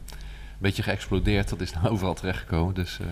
beetje 0.57 0.83
geëxplodeerd. 0.83 1.49
Dat 1.49 1.61
is 1.61 1.73
nou 1.73 1.87
overal 1.93 2.13
terechtgekomen. 2.13 2.73
Dus, 2.73 2.99
eh, 2.99 3.07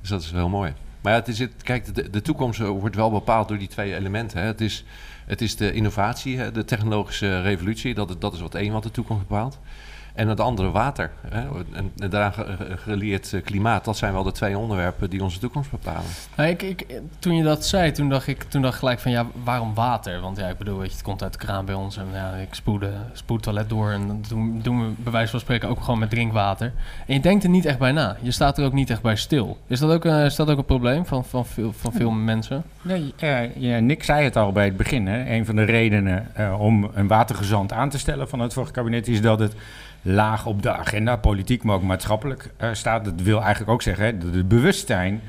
dus 0.00 0.08
dat 0.08 0.22
is 0.22 0.30
wel 0.30 0.48
mooi. 0.48 0.72
Maar 1.00 1.12
ja, 1.12 1.18
het 1.18 1.28
is 1.28 1.38
het, 1.38 1.62
kijk, 1.62 1.94
de, 1.94 2.10
de 2.10 2.22
toekomst 2.22 2.58
wordt 2.58 2.96
wel 2.96 3.10
bepaald 3.10 3.48
door 3.48 3.58
die 3.58 3.68
twee 3.68 3.94
elementen. 3.94 4.40
Hè. 4.40 4.46
Het, 4.46 4.60
is, 4.60 4.84
het 5.26 5.40
is 5.40 5.56
de 5.56 5.72
innovatie, 5.72 6.38
hè, 6.38 6.52
de 6.52 6.64
technologische 6.64 7.40
revolutie. 7.40 7.94
Dat, 7.94 8.20
dat 8.20 8.34
is 8.34 8.40
wat 8.40 8.54
één 8.54 8.72
wat 8.72 8.82
de 8.82 8.90
toekomst 8.90 9.26
bepaalt. 9.28 9.58
En 10.14 10.28
het 10.28 10.40
andere 10.40 10.70
water. 10.70 11.10
Hè. 11.28 11.40
En, 11.74 11.92
en 11.98 12.10
daaraan 12.10 12.32
ge- 12.32 12.44
ge- 12.58 12.76
gelieerd 12.76 13.32
eh, 13.32 13.42
klimaat. 13.42 13.84
Dat 13.84 13.96
zijn 13.96 14.12
wel 14.12 14.22
de 14.22 14.32
twee 14.32 14.58
onderwerpen 14.58 15.10
die 15.10 15.22
onze 15.22 15.38
toekomst 15.38 15.70
bepalen. 15.70 16.02
Nou, 16.36 16.48
ik, 16.50 16.62
ik, 16.62 16.86
toen 17.18 17.36
je 17.36 17.42
dat 17.42 17.66
zei, 17.66 17.92
toen 17.92 18.08
dacht 18.08 18.26
ik 18.26 18.42
toen 18.42 18.62
dacht 18.62 18.72
ik 18.74 18.78
gelijk 18.80 19.00
van 19.00 19.10
ja, 19.10 19.26
waarom 19.44 19.74
water? 19.74 20.20
Want 20.20 20.36
ja, 20.36 20.46
ik 20.48 20.58
bedoel, 20.58 20.78
weet 20.78 20.86
je, 20.88 20.92
het 20.94 21.02
komt 21.02 21.22
uit 21.22 21.32
de 21.32 21.38
kraan 21.38 21.64
bij 21.64 21.74
ons 21.74 21.96
en 21.96 22.06
ja, 22.12 22.32
ik 22.32 22.54
spoel 22.54 22.78
het 22.80 23.42
toilet 23.42 23.68
door 23.68 23.90
en 23.90 24.06
dan 24.06 24.24
doen, 24.28 24.60
doen 24.62 24.80
we 24.86 24.92
bij 24.96 25.12
wijze 25.12 25.30
van 25.30 25.40
spreken 25.40 25.68
ook 25.68 25.80
gewoon 25.80 25.98
met 25.98 26.10
drinkwater. 26.10 26.72
En 27.06 27.14
je 27.14 27.20
denkt 27.20 27.44
er 27.44 27.50
niet 27.50 27.64
echt 27.66 27.78
bij 27.78 27.92
na. 27.92 28.16
Je 28.20 28.30
staat 28.30 28.58
er 28.58 28.64
ook 28.64 28.72
niet 28.72 28.90
echt 28.90 29.02
bij 29.02 29.16
stil. 29.16 29.58
Is 29.66 29.78
dat 29.78 29.90
ook, 29.90 30.04
een- 30.04 30.24
is 30.24 30.36
dat 30.36 30.50
ook 30.50 30.58
een 30.58 30.64
probleem 30.64 31.06
van, 31.06 31.24
van, 31.24 31.46
veel, 31.46 31.72
van 31.72 31.92
veel 31.92 32.10
mensen? 32.10 32.62
Nee, 32.82 33.14
eh, 33.18 33.56
ja, 33.56 33.78
Nick 33.78 34.02
zei 34.04 34.24
het 34.24 34.36
al 34.36 34.52
bij 34.52 34.64
het 34.64 34.76
begin. 34.76 35.06
Hè. 35.06 35.30
Een 35.34 35.46
van 35.46 35.56
de 35.56 35.64
redenen 35.64 36.26
eh, 36.34 36.60
om 36.60 36.90
een 36.94 37.06
watergezant 37.08 37.72
aan 37.72 37.88
te 37.88 37.98
stellen 37.98 38.28
van 38.28 38.40
het 38.40 38.52
vorige 38.52 38.72
kabinet 38.72 39.08
is 39.08 39.20
dat 39.20 39.38
het 39.38 39.54
laag 40.04 40.46
op 40.46 40.62
de 40.62 40.72
agenda, 40.72 41.16
politiek, 41.16 41.62
maar 41.62 41.74
ook 41.74 41.82
maatschappelijk 41.82 42.50
eh, 42.56 42.68
staat. 42.72 43.04
Dat 43.04 43.20
wil 43.20 43.40
eigenlijk 43.40 43.70
ook 43.70 43.82
zeggen 43.82 44.04
hè, 44.04 44.18
dat 44.18 44.34
het 44.34 44.48
bewustzijn. 44.48 45.20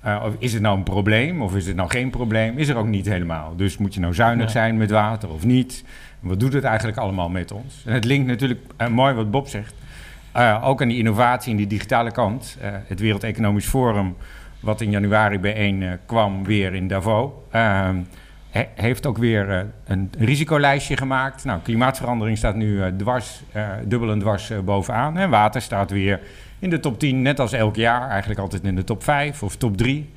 eh, 0.00 0.22
of 0.24 0.34
is 0.38 0.52
het 0.52 0.62
nou 0.62 0.76
een 0.76 0.82
probleem 0.82 1.42
of 1.42 1.56
is 1.56 1.66
het 1.66 1.76
nou 1.76 1.90
geen 1.90 2.10
probleem? 2.10 2.58
Is 2.58 2.68
er 2.68 2.76
ook 2.76 2.86
niet 2.86 3.06
helemaal. 3.06 3.56
Dus 3.56 3.78
moet 3.78 3.94
je 3.94 4.00
nou 4.00 4.14
zuinig 4.14 4.50
zijn 4.50 4.76
met 4.76 4.90
water 4.90 5.30
of 5.30 5.44
niet? 5.44 5.84
Wat 6.20 6.40
doet 6.40 6.52
het 6.52 6.64
eigenlijk 6.64 6.98
allemaal 6.98 7.28
met 7.28 7.52
ons? 7.52 7.82
En 7.86 7.92
het 7.94 8.04
linkt 8.04 8.26
natuurlijk 8.26 8.60
eh, 8.76 8.88
mooi 8.88 9.14
wat 9.14 9.30
Bob 9.30 9.48
zegt. 9.48 9.74
ook 10.62 10.82
aan 10.82 10.88
die 10.88 10.98
innovatie 10.98 11.50
en 11.50 11.56
die 11.56 11.66
digitale 11.66 12.10
kant. 12.10 12.56
Het 12.60 13.00
Wereld 13.00 13.24
Economisch 13.24 13.66
Forum 13.66 14.16
wat 14.60 14.80
in 14.80 14.90
januari 14.90 15.38
bijeen 15.38 15.98
kwam 16.06 16.44
weer 16.44 16.74
in 16.74 16.88
Davos. 16.88 17.30
He- 18.50 18.68
heeft 18.74 19.06
ook 19.06 19.18
weer 19.18 19.50
eh, 19.50 19.60
een 19.84 20.12
risicolijstje 20.18 20.96
gemaakt. 20.96 21.44
Nou, 21.44 21.60
klimaatverandering 21.60 22.38
staat 22.38 22.54
nu 22.54 22.82
eh, 22.82 22.88
dwars, 22.96 23.42
eh, 23.52 23.68
dubbel 23.84 24.10
en 24.10 24.18
dwars 24.18 24.52
bovenaan. 24.64 25.16
En 25.16 25.30
water 25.30 25.62
staat 25.62 25.90
weer 25.90 26.20
in 26.58 26.70
de 26.70 26.80
top 26.80 26.98
10, 26.98 27.22
net 27.22 27.40
als 27.40 27.52
elk 27.52 27.76
jaar. 27.76 28.08
Eigenlijk 28.08 28.40
altijd 28.40 28.62
in 28.62 28.76
de 28.76 28.84
top 28.84 29.02
5 29.02 29.42
of 29.42 29.56
top 29.56 29.76
3. 29.76 30.12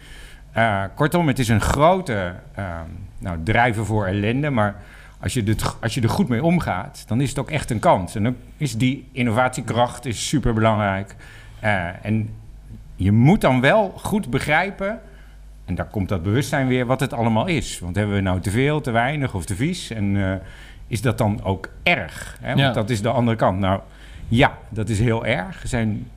Eh, 0.51 0.83
kortom, 0.95 1.27
het 1.27 1.39
is 1.39 1.47
een 1.49 1.61
grote 1.61 2.33
ehm, 2.55 2.67
nou, 3.17 3.37
drijver 3.43 3.85
voor 3.85 4.05
ellende. 4.05 4.49
Maar 4.49 4.75
als 5.19 5.33
je, 5.33 5.43
dit, 5.43 5.75
als 5.81 5.93
je 5.93 6.01
er 6.01 6.09
goed 6.09 6.27
mee 6.27 6.43
omgaat, 6.43 7.03
dan 7.07 7.21
is 7.21 7.29
het 7.29 7.39
ook 7.39 7.51
echt 7.51 7.71
een 7.71 7.79
kans. 7.79 8.15
En 8.15 8.23
dan 8.23 8.35
is 8.57 8.77
die 8.77 9.09
innovatiekracht 9.11 10.05
is 10.05 10.27
super 10.27 10.53
belangrijk. 10.53 11.15
en 12.01 12.29
je 12.95 13.11
moet 13.11 13.41
dan 13.41 13.61
wel 13.61 13.93
goed 13.97 14.29
begrijpen, 14.29 14.99
en 15.65 15.75
daar 15.75 15.85
komt 15.87 16.09
dat 16.09 16.23
bewustzijn 16.23 16.67
weer, 16.67 16.85
wat 16.85 16.99
het 16.99 17.13
allemaal 17.13 17.47
is. 17.47 17.79
Want 17.79 17.95
hebben 17.95 18.15
we 18.15 18.21
nou 18.21 18.39
te 18.39 18.51
veel, 18.51 18.81
te 18.81 18.91
weinig 18.91 19.33
of 19.33 19.45
te 19.45 19.55
vies? 19.55 19.89
En 19.91 20.25
eh, 20.31 20.35
is 20.87 21.01
dat 21.01 21.17
dan 21.17 21.43
ook 21.43 21.69
erg? 21.83 22.37
Hè? 22.41 22.47
Want 22.47 22.59
Ja. 22.59 22.71
dat 22.71 22.89
is 22.89 23.01
de 23.01 23.09
andere 23.09 23.37
kant. 23.37 23.59
Nou 23.59 23.79
ja, 24.27 24.57
dat 24.69 24.89
is 24.89 24.99
heel 24.99 25.25
erg. 25.25 25.61
Er 25.61 25.67
zijn 25.67 26.07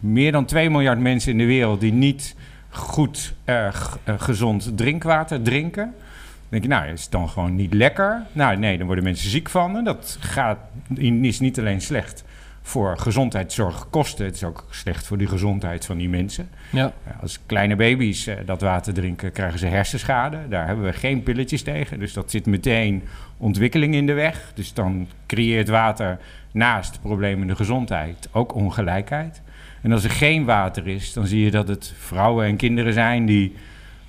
meer 0.00 0.32
dan 0.32 0.44
2 0.44 0.70
miljard 0.70 0.98
mensen 0.98 1.32
in 1.32 1.38
de 1.38 1.44
wereld 1.46 1.80
die 1.80 1.92
niet 1.92 2.34
goed 2.70 3.34
eh, 3.44 3.68
g- 3.72 3.98
eh, 4.04 4.14
gezond 4.18 4.76
drinkwater 4.76 5.42
drinken. 5.42 5.84
Dan 5.84 6.60
denk 6.60 6.62
je, 6.62 6.68
nou, 6.68 6.92
is 6.92 7.02
het 7.02 7.10
dan 7.10 7.28
gewoon 7.28 7.56
niet 7.56 7.74
lekker? 7.74 8.22
Nou, 8.32 8.56
nee, 8.56 8.76
dan 8.78 8.86
worden 8.86 9.04
mensen 9.04 9.30
ziek 9.30 9.48
van. 9.48 9.76
En 9.76 9.84
dat 9.84 10.16
gaat, 10.20 10.58
is 10.94 11.40
niet 11.40 11.58
alleen 11.58 11.80
slecht 11.80 12.24
voor 12.68 12.98
gezondheidszorgkosten. 12.98 14.24
Het 14.24 14.34
is 14.34 14.44
ook 14.44 14.66
slecht 14.70 15.06
voor 15.06 15.18
de 15.18 15.26
gezondheid 15.26 15.84
van 15.84 15.96
die 15.96 16.08
mensen. 16.08 16.48
Ja, 16.70 16.92
Ja, 17.06 17.16
Als 17.20 17.38
kleine 17.46 17.76
baby's 17.76 18.26
eh, 18.26 18.36
dat 18.44 18.60
water 18.60 18.94
drinken, 18.94 19.32
krijgen 19.32 19.58
ze 19.58 19.66
hersenschade. 19.66 20.38
Daar 20.48 20.66
hebben 20.66 20.84
we 20.84 20.92
geen 20.92 21.22
pilletjes 21.22 21.62
tegen. 21.62 21.98
Dus 21.98 22.12
dat 22.12 22.30
zit 22.30 22.46
meteen 22.46 23.02
ontwikkeling 23.36 23.94
in 23.94 24.06
de 24.06 24.12
weg. 24.12 24.52
Dus 24.54 24.74
dan 24.74 25.08
creëert 25.26 25.68
water 25.68 26.18
naast 26.52 27.00
problemen 27.00 27.40
in 27.40 27.46
de 27.46 27.56
gezondheid 27.56 28.28
ook 28.32 28.54
ongelijkheid. 28.54 29.42
En 29.82 29.92
als 29.92 30.04
er 30.04 30.10
geen 30.10 30.44
water 30.44 30.86
is, 30.86 31.12
dan 31.12 31.26
zie 31.26 31.44
je 31.44 31.50
dat 31.50 31.68
het 31.68 31.94
vrouwen 31.98 32.46
en 32.46 32.56
kinderen 32.56 32.92
zijn 32.92 33.26
die 33.26 33.54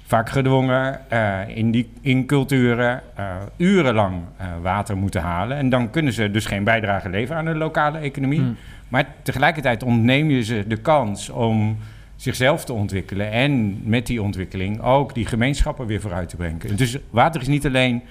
vaak 0.10 0.30
gedwongen 0.30 1.10
eh, 1.10 1.40
in, 1.48 1.72
die, 1.72 1.90
in 2.02 2.26
culturen 2.26 3.02
eh, 3.16 3.36
urenlang 3.58 4.22
eh, 4.38 4.48
water 4.62 4.98
moeten 4.98 5.22
halen. 5.22 5.58
En 5.58 5.70
dan 5.70 5.90
kunnen 5.90 6.14
ze 6.14 6.32
dus 6.32 6.46
geen 6.46 6.64
bijdrage 6.64 7.10
leveren 7.10 7.38
aan 7.38 7.46
de 7.46 7.56
lokale 7.56 7.98
economie. 7.98 8.40
Hm. 8.40 8.54
Maar 8.88 9.08
tegelijkertijd 9.22 9.84
ontneem 9.84 10.30
je 10.30 10.44
ze 10.44 10.64
de 10.68 10.78
kans 10.78 11.30
om 11.30 11.78
zichzelf 12.16 12.66
te 12.66 12.74
ontwikkelen. 12.74 13.32
En 13.32 13.82
met 13.84 14.08
die 14.08 14.22
ontwikkeling 14.22 14.82
ook 14.82 15.14
die 15.14 15.26
gemeenschappen 15.26 15.86
weer 15.86 16.02
vooruit 16.02 16.30
te 16.30 16.36
brengen. 16.36 16.76
Dus 16.76 16.98
water 17.10 17.42
is 17.42 17.48
niet 17.48 17.66
alleen 17.66 18.02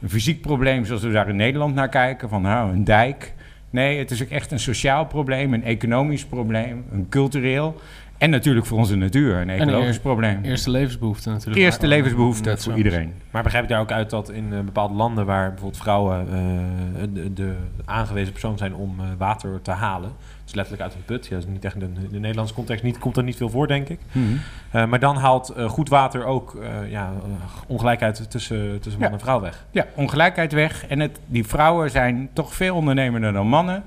een 0.00 0.10
fysiek 0.10 0.40
probleem 0.40 0.84
zoals 0.84 1.02
we 1.02 1.12
daar 1.12 1.28
in 1.28 1.36
Nederland 1.36 1.74
naar 1.74 1.88
kijken. 1.88 2.28
Van 2.28 2.42
nou, 2.42 2.72
een 2.72 2.84
dijk. 2.84 3.34
Nee, 3.70 3.98
het 3.98 4.10
is 4.10 4.22
ook 4.22 4.28
echt 4.28 4.50
een 4.50 4.60
sociaal 4.60 5.06
probleem, 5.06 5.54
een 5.54 5.64
economisch 5.64 6.24
probleem, 6.24 6.84
een 6.92 7.06
cultureel. 7.08 7.80
En 8.22 8.30
natuurlijk 8.30 8.66
voor 8.66 8.78
onze 8.78 8.96
natuur 8.96 9.36
een 9.36 9.50
ecologisch 9.50 9.94
eer- 9.96 10.00
probleem. 10.00 10.42
Eerste 10.42 10.70
levensbehoefte 10.70 11.30
natuurlijk. 11.30 11.56
Eerste 11.56 11.86
levensbehoefte 11.86 12.48
Net 12.48 12.62
voor 12.62 12.72
zo. 12.72 12.78
iedereen. 12.78 13.12
Maar 13.30 13.42
begrijp 13.42 13.64
ik 13.64 13.70
daar 13.70 13.80
ook 13.80 13.92
uit 13.92 14.10
dat 14.10 14.30
in 14.30 14.52
eh, 14.52 14.60
bepaalde 14.60 14.94
landen 14.94 15.26
waar 15.26 15.48
bijvoorbeeld 15.48 15.82
vrouwen 15.82 16.26
eh, 16.28 17.02
de, 17.12 17.32
de 17.32 17.54
aangewezen 17.84 18.32
persoon 18.32 18.58
zijn 18.58 18.74
om 18.74 19.00
eh, 19.00 19.06
water 19.18 19.62
te 19.62 19.70
halen, 19.70 20.12
dus 20.44 20.54
letterlijk 20.54 20.82
uit 20.84 20.94
een 20.94 21.04
put, 21.04 21.26
ja, 21.26 21.34
dat 21.34 21.44
is 21.44 21.50
niet 21.52 21.64
echt 21.64 21.74
in 21.74 21.80
de, 21.80 21.86
in 22.00 22.08
de 22.10 22.18
Nederlandse 22.18 22.54
context 22.54 22.84
niet, 22.84 22.98
komt 22.98 23.16
er 23.16 23.22
niet 23.22 23.36
veel 23.36 23.50
voor, 23.50 23.66
denk 23.66 23.88
ik. 23.88 24.00
Eh, 24.70 24.86
maar 24.86 24.98
dan 25.00 25.16
haalt 25.16 25.54
goed 25.66 25.88
water 25.88 26.24
ook 26.24 26.54
eh, 26.54 26.90
ja, 26.90 27.12
ongelijkheid 27.66 28.30
tussen, 28.30 28.80
tussen 28.80 29.00
man 29.00 29.08
Ja. 29.10 29.14
en 29.14 29.20
vrouw 29.20 29.40
weg. 29.40 29.66
Ja, 29.70 29.86
ongelijkheid 29.94 30.52
weg. 30.52 30.86
En 30.86 31.00
het, 31.00 31.20
die 31.26 31.46
vrouwen 31.46 31.90
zijn 31.90 32.28
toch 32.32 32.54
veel 32.54 32.76
ondernemender 32.76 33.32
dan 33.32 33.46
mannen. 33.46 33.82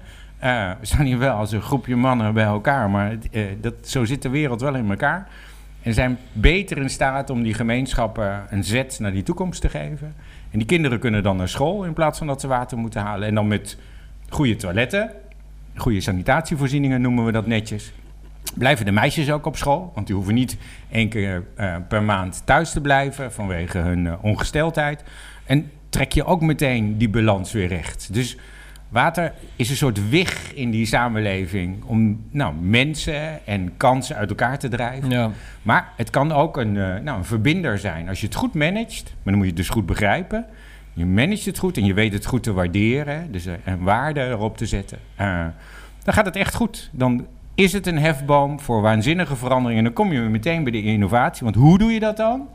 Eh, 0.46 0.72
we 0.80 0.86
staan 0.86 1.06
hier 1.06 1.18
wel 1.18 1.36
als 1.36 1.52
een 1.52 1.62
groepje 1.62 1.96
mannen 1.96 2.34
bij 2.34 2.44
elkaar, 2.44 2.90
maar 2.90 3.18
eh, 3.32 3.44
dat, 3.62 3.74
zo 3.82 4.06
zit 4.06 4.22
de 4.22 4.30
wereld 4.30 4.62
wel 4.62 4.76
in 4.76 4.90
elkaar. 4.90 5.28
En 5.82 5.94
zijn 5.94 6.18
beter 6.32 6.78
in 6.78 6.90
staat 6.90 7.30
om 7.30 7.44
die 7.44 7.54
gemeenschappen 7.54 8.46
een 8.50 8.64
zet 8.64 9.00
naar 9.00 9.12
die 9.12 9.24
toekomst 9.24 9.62
te 9.62 9.70
geven. 9.70 10.16
En 10.52 10.58
die 10.58 10.68
kinderen 10.68 11.00
kunnen 11.00 11.24
dan 11.24 11.38
naar 11.38 11.50
school 11.50 11.84
in 11.84 11.94
plaats 11.94 12.18
van 12.18 12.28
dat 12.28 12.42
ze 12.42 12.48
water 12.48 12.78
moeten 12.78 13.02
halen. 13.02 13.28
En 13.28 13.36
dan 13.36 13.48
met 13.48 13.78
goede 14.30 14.56
toiletten, 14.56 15.12
goede 15.76 16.02
sanitatievoorzieningen 16.02 17.02
noemen 17.02 17.26
we 17.26 17.32
dat 17.32 17.48
netjes. 17.48 17.94
Blijven 18.56 18.86
de 18.86 18.92
meisjes 18.92 19.32
ook 19.32 19.46
op 19.46 19.58
school, 19.58 19.92
want 19.96 20.08
die 20.08 20.16
hoeven 20.16 20.34
niet 20.34 20.58
één 20.92 21.10
keer 21.10 21.44
eh, 21.56 21.76
per 21.88 22.04
maand 22.04 22.42
thuis 22.46 22.72
te 22.72 22.82
blijven 22.82 23.32
vanwege 23.32 23.78
hun 23.78 24.20
ongesteldheid. 24.20 25.04
En 25.46 25.72
trek 25.90 26.12
je 26.12 26.26
ook 26.26 26.42
meteen 26.42 26.98
die 26.98 27.10
balans 27.10 27.52
weer 27.52 27.68
recht. 27.68 28.14
Dus 28.14 28.38
water 28.90 29.34
is 29.56 29.70
een 29.70 29.76
soort 29.76 30.10
wig 30.10 30.54
in 30.54 30.70
die 30.72 30.86
samenleving 30.86 31.84
om 31.84 32.24
nou, 32.32 32.54
mensen 32.62 33.46
en 33.46 33.78
kansen 33.78 34.16
uit 34.16 34.30
elkaar 34.30 34.60
te 34.60 34.68
drijven. 34.68 35.10
Ja, 35.10 35.32
Maar 35.62 35.90
het 35.96 36.10
kan 36.10 36.32
ook 36.32 36.58
een, 36.58 36.78
eh, 36.78 36.98
nou, 37.04 37.18
een 37.18 37.26
verbinder 37.26 37.78
zijn. 37.80 38.10
Als 38.10 38.20
je 38.20 38.26
het 38.26 38.36
goed 38.36 38.54
managt, 38.54 39.04
maar 39.04 39.24
dan 39.24 39.34
moet 39.34 39.44
je 39.44 39.48
het 39.50 39.58
dus 39.58 39.70
goed 39.70 39.86
begrijpen. 39.86 40.46
Je 40.94 41.06
managt 41.06 41.46
het 41.46 41.58
goed 41.58 41.78
en 41.78 41.86
je 41.86 41.94
weet 41.94 42.14
het 42.14 42.26
goed 42.26 42.44
te 42.44 42.54
waarderen. 42.54 43.32
Dus 43.32 43.46
eh, 43.46 43.54
een 43.66 43.84
waarde 43.84 44.22
erop 44.22 44.58
te 44.58 44.66
zetten. 44.66 44.98
eh, 45.16 45.46
dan 46.04 46.14
gaat 46.14 46.26
het 46.26 46.36
echt 46.36 46.56
goed. 46.56 46.90
Dan 46.92 47.26
is 47.56 47.74
het 47.74 47.88
een 47.88 47.98
hefboom 47.98 48.60
voor 48.60 48.82
waanzinnige 48.82 49.36
veranderingen. 49.36 49.78
En 49.78 49.84
dan 49.84 49.94
kom 49.94 50.14
je 50.14 50.20
meteen 50.20 50.64
bij 50.64 50.72
de 50.72 50.84
innovatie. 50.84 51.44
Want 51.44 51.56
hoe 51.56 51.78
doe 51.78 51.92
je 51.92 52.00
dat 52.00 52.18
dan? 52.18 52.48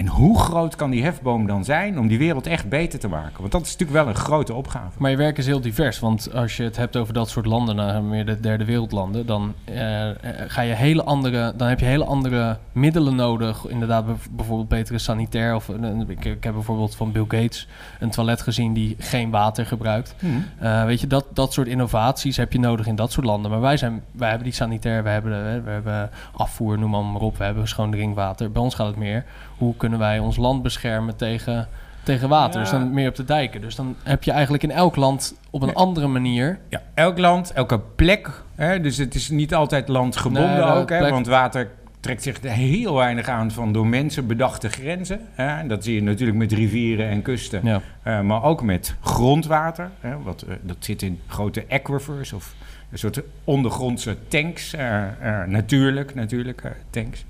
En 0.00 0.06
hoe 0.06 0.38
groot 0.38 0.76
kan 0.76 0.90
die 0.90 1.02
hefboom 1.02 1.46
dan 1.46 1.64
zijn 1.64 1.98
om 1.98 2.08
die 2.08 2.18
wereld 2.18 2.46
echt 2.46 2.68
beter 2.68 2.98
te 2.98 3.08
maken? 3.08 3.40
Want 3.40 3.52
dat 3.52 3.60
is 3.60 3.72
natuurlijk 3.76 3.98
wel 4.04 4.08
een 4.08 4.14
grote 4.20 4.54
opgave. 4.54 4.90
maar 4.98 5.10
je 5.10 5.16
werk 5.16 5.38
is 5.38 5.46
heel 5.46 5.60
divers. 5.60 5.98
Want 5.98 6.34
als 6.34 6.56
je 6.56 6.62
het 6.62 6.76
hebt 6.76 6.96
over 6.96 7.14
dat 7.14 7.28
soort 7.28 7.46
landen, 7.46 7.76
nou, 7.76 8.02
meer 8.02 8.26
de 8.26 8.40
derde 8.40 8.64
wereldlanden, 8.64 9.26
dan, 9.26 9.54
eh, 9.64 10.08
eh, 10.10 10.14
ga 10.46 10.60
je 10.62 10.72
hele 10.74 11.04
andere, 11.04 11.52
dan 11.56 11.68
heb 11.68 11.78
je 11.80 11.84
hele 11.86 12.04
andere 12.04 12.58
middelen 12.72 13.14
nodig. 13.14 13.66
Inderdaad, 13.66 14.06
bijv- 14.06 14.26
bijvoorbeeld 14.30 14.68
betere 14.68 14.98
sanitair. 14.98 15.54
Of, 15.54 15.68
ik, 16.08 16.24
ik 16.24 16.44
heb 16.44 16.52
bijvoorbeeld 16.52 16.96
van 16.96 17.12
Bill 17.12 17.24
Gates 17.28 17.68
een 18.00 18.10
toilet 18.10 18.40
gezien 18.42 18.72
die 18.72 18.96
geen 18.98 19.30
water 19.30 19.66
gebruikt. 19.66 20.14
Eh, 20.58 20.84
weet 20.84 21.00
je, 21.00 21.06
dat, 21.06 21.24
dat 21.32 21.52
soort 21.52 21.68
innovaties 21.68 22.36
heb 22.36 22.52
je 22.52 22.58
nodig 22.58 22.86
in 22.86 22.94
dat 22.96 23.12
soort 23.12 23.26
landen. 23.26 23.50
Maar 23.50 23.60
wij, 23.60 23.76
zijn, 23.76 24.02
wij 24.12 24.28
hebben 24.28 24.46
die 24.46 24.56
sanitair, 24.56 25.02
we 25.02 25.08
hebben, 25.08 25.32
de- 25.32 25.60
we 25.64 25.70
hebben 25.70 26.10
afvoer, 26.36 26.78
noem 26.78 26.90
maar 26.90 27.20
op. 27.22 27.38
We 27.38 27.44
hebben 27.44 27.68
schoon 27.68 27.90
drinkwater. 27.90 28.50
Bij 28.52 28.62
ons 28.62 28.74
gaat 28.74 28.86
het 28.86 28.96
meer, 28.96 29.24
hoe 29.60 29.76
kunnen 29.76 29.98
wij 29.98 30.18
ons 30.18 30.36
land 30.36 30.62
beschermen 30.62 31.16
tegen, 31.16 31.68
tegen 32.02 32.28
water? 32.28 32.54
Ja. 32.54 32.60
Dus 32.60 32.70
dan 32.70 32.92
meer 32.94 33.08
op 33.08 33.14
de 33.14 33.24
dijken. 33.24 33.60
Dus 33.60 33.74
dan 33.74 33.96
heb 34.02 34.22
je 34.22 34.30
eigenlijk 34.32 34.62
in 34.62 34.70
elk 34.70 34.96
land 34.96 35.34
op 35.50 35.62
een 35.62 35.74
andere 35.74 36.06
manier... 36.06 36.58
Ja, 36.68 36.82
elk 36.94 37.18
land, 37.18 37.52
elke 37.52 37.80
plek. 37.96 38.42
Hè, 38.54 38.80
dus 38.80 38.96
het 38.96 39.14
is 39.14 39.28
niet 39.30 39.54
altijd 39.54 39.88
landgebonden 39.88 40.50
Nee, 40.54 40.62
ook. 40.62 40.88
Hè, 40.90 40.98
plek- 40.98 41.10
Want 41.10 41.26
water 41.26 41.70
trekt 42.00 42.22
zich 42.22 42.42
er 42.42 42.50
heel 42.50 42.94
weinig 42.94 43.28
aan 43.28 43.50
van 43.50 43.72
door 43.72 43.86
mensen 43.86 44.26
bedachte 44.26 44.68
grenzen. 44.68 45.20
Hè. 45.32 45.58
En 45.58 45.68
Dat 45.68 45.84
zie 45.84 45.94
je 45.94 46.02
natuurlijk 46.02 46.38
met 46.38 46.52
rivieren 46.52 47.08
en 47.08 47.22
kusten. 47.22 47.60
Ja. 47.64 47.80
Eh, 48.02 48.20
maar 48.20 48.42
ook 48.42 48.62
met 48.62 48.94
grondwater. 49.00 49.90
Hè, 50.00 50.22
wat, 50.22 50.42
eh, 50.42 50.54
dat 50.62 50.76
zit 50.78 51.02
in 51.02 51.20
grote 51.26 51.64
aquifers 51.68 52.32
of 52.32 52.54
een 52.92 52.98
soort 52.98 53.20
ondergrondse 53.44 54.16
tanks. 54.28 54.74
eh, 54.74 55.02
natuurlijk, 55.46 56.14
natuurlijk 56.14 56.62
tanks. 56.90 57.24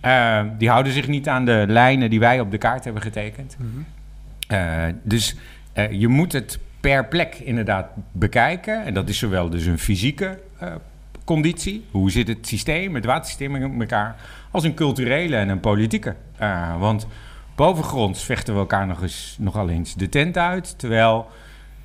Eh, 0.00 0.42
die 0.58 0.68
houden 0.68 0.92
zich 0.92 1.08
niet 1.08 1.28
aan 1.28 1.44
de 1.44 1.64
lijnen 1.68 2.10
die 2.10 2.20
wij 2.20 2.40
op 2.40 2.50
de 2.50 2.58
kaart 2.58 2.84
hebben 2.84 3.02
getekend. 3.02 3.56
Eh, 4.50 4.84
dus 5.02 5.36
eh, 5.72 5.90
je 5.90 6.08
moet 6.08 6.32
het 6.32 6.58
per 6.80 7.06
plek 7.06 7.34
inderdaad 7.34 7.86
bekijken. 8.12 8.84
En 8.84 8.94
dat 8.94 9.08
is 9.08 9.18
zowel 9.18 9.50
dus 9.50 9.66
een 9.66 9.78
fysieke 9.78 10.38
eh, 10.58 10.68
conditie. 11.24 11.84
Hoe 11.90 12.10
zit 12.10 12.28
het 12.28 12.46
systeem, 12.46 12.94
het 12.94 13.04
watersysteem 13.04 13.56
in 13.56 13.80
elkaar? 13.80 14.16
Als 14.50 14.64
een 14.64 14.74
culturele 14.74 15.36
en 15.36 15.48
een 15.48 15.60
politieke. 15.60 16.14
Want 16.78 17.06
bovengronds 17.54 18.24
vechten 18.24 18.54
we 18.54 18.60
elkaar 18.60 18.86
nog 18.86 19.02
eens, 19.02 19.36
nogal 19.38 19.68
eens 19.68 19.94
de 19.94 20.08
tent 20.08 20.38
uit. 20.38 20.78
Terwijl 20.78 21.30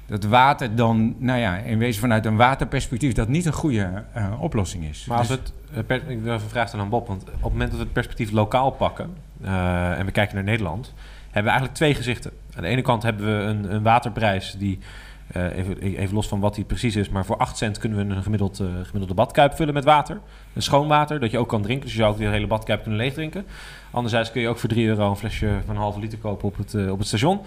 dat 0.06 0.24
water 0.24 0.76
dan, 0.76 1.16
nou 1.18 1.40
ja, 1.40 1.56
in 1.58 1.78
wezen 1.78 2.02
vanuit 2.02 2.26
een 2.26 2.36
waterperspectief... 2.36 3.14
dat 3.14 3.28
niet 3.28 3.46
een 3.46 3.54
goede 3.54 4.04
eh, 4.14 4.42
oplossing 4.42 4.84
is. 4.84 5.06
Maar 5.06 5.18
als 5.18 5.28
Dus- 5.28 5.38
het, 5.38 5.54
eh, 5.74 5.84
per- 5.86 6.10
ik 6.10 6.22
wil 6.22 6.34
even 6.34 6.50
stellen 6.50 6.80
aan 6.86 6.90
Bob, 6.90 7.08
want 7.08 7.22
op 7.24 7.32
het 7.32 7.42
moment 7.42 7.70
dat 7.70 7.80
we 7.80 7.84
het 7.86 7.94
perspectief 7.94 8.32
lokaal 8.32 8.72
pakken 8.72 9.14
eh, 9.44 10.00
en 10.00 10.06
we 10.06 10.12
kijken 10.12 10.36
naar 10.36 10.44
Nederland, 10.44 10.94
hebben 11.24 11.44
we 11.44 11.50
eigenlijk 11.50 11.74
twee 11.74 11.96
gezichten. 11.96 12.32
Aan 12.56 12.62
de 12.64 12.70
ene 12.70 12.82
kant 12.82 13.04
hebben 13.04 13.26
we 13.26 13.44
een, 13.44 13.74
een 13.74 13.84
waterprijs 13.84 14.56
die, 14.60 14.80
eh, 15.28 15.58
even, 15.58 15.82
even 15.82 16.16
los 16.16 16.28
van 16.28 16.40
wat 16.40 16.56
die 16.56 16.64
precies 16.64 16.96
is, 16.96 17.10
maar 17.10 17.26
voor 17.26 17.38
8 17.38 17.58
cent 17.58 17.78
kunnen 17.78 18.08
we 18.08 18.16
een 18.16 18.24
gemiddeld, 18.24 18.58
gemiddelde 18.84 19.14
badkuip 19.14 19.56
vullen 19.56 19.74
met 19.74 19.84
water. 19.84 20.20
Een 20.54 20.62
schoon 20.62 20.88
water, 20.88 21.20
dat 21.20 21.32
je 21.32 21.38
ook 21.38 21.50
kan 21.50 21.62
drinken, 21.62 21.86
dus 21.86 21.94
je 21.96 22.00
zou 22.02 22.12
ook 22.12 22.18
die 22.18 22.28
hele 22.28 22.48
badkuip 22.48 22.82
kunnen 22.82 23.00
leegdrinken. 23.00 23.46
Anderzijds 23.92 24.32
kun 24.32 24.42
je 24.42 24.48
ook 24.48 24.58
voor 24.58 24.70
3 24.70 24.88
euro 24.88 25.10
een 25.10 25.16
flesje 25.16 25.50
van 25.66 25.76
een 25.76 25.82
halve 25.82 26.00
liter 26.00 26.18
kopen 26.18 26.48
op 26.48 26.58
het, 26.58 26.90
op 26.90 26.98
het 26.98 27.08
station. 27.08 27.40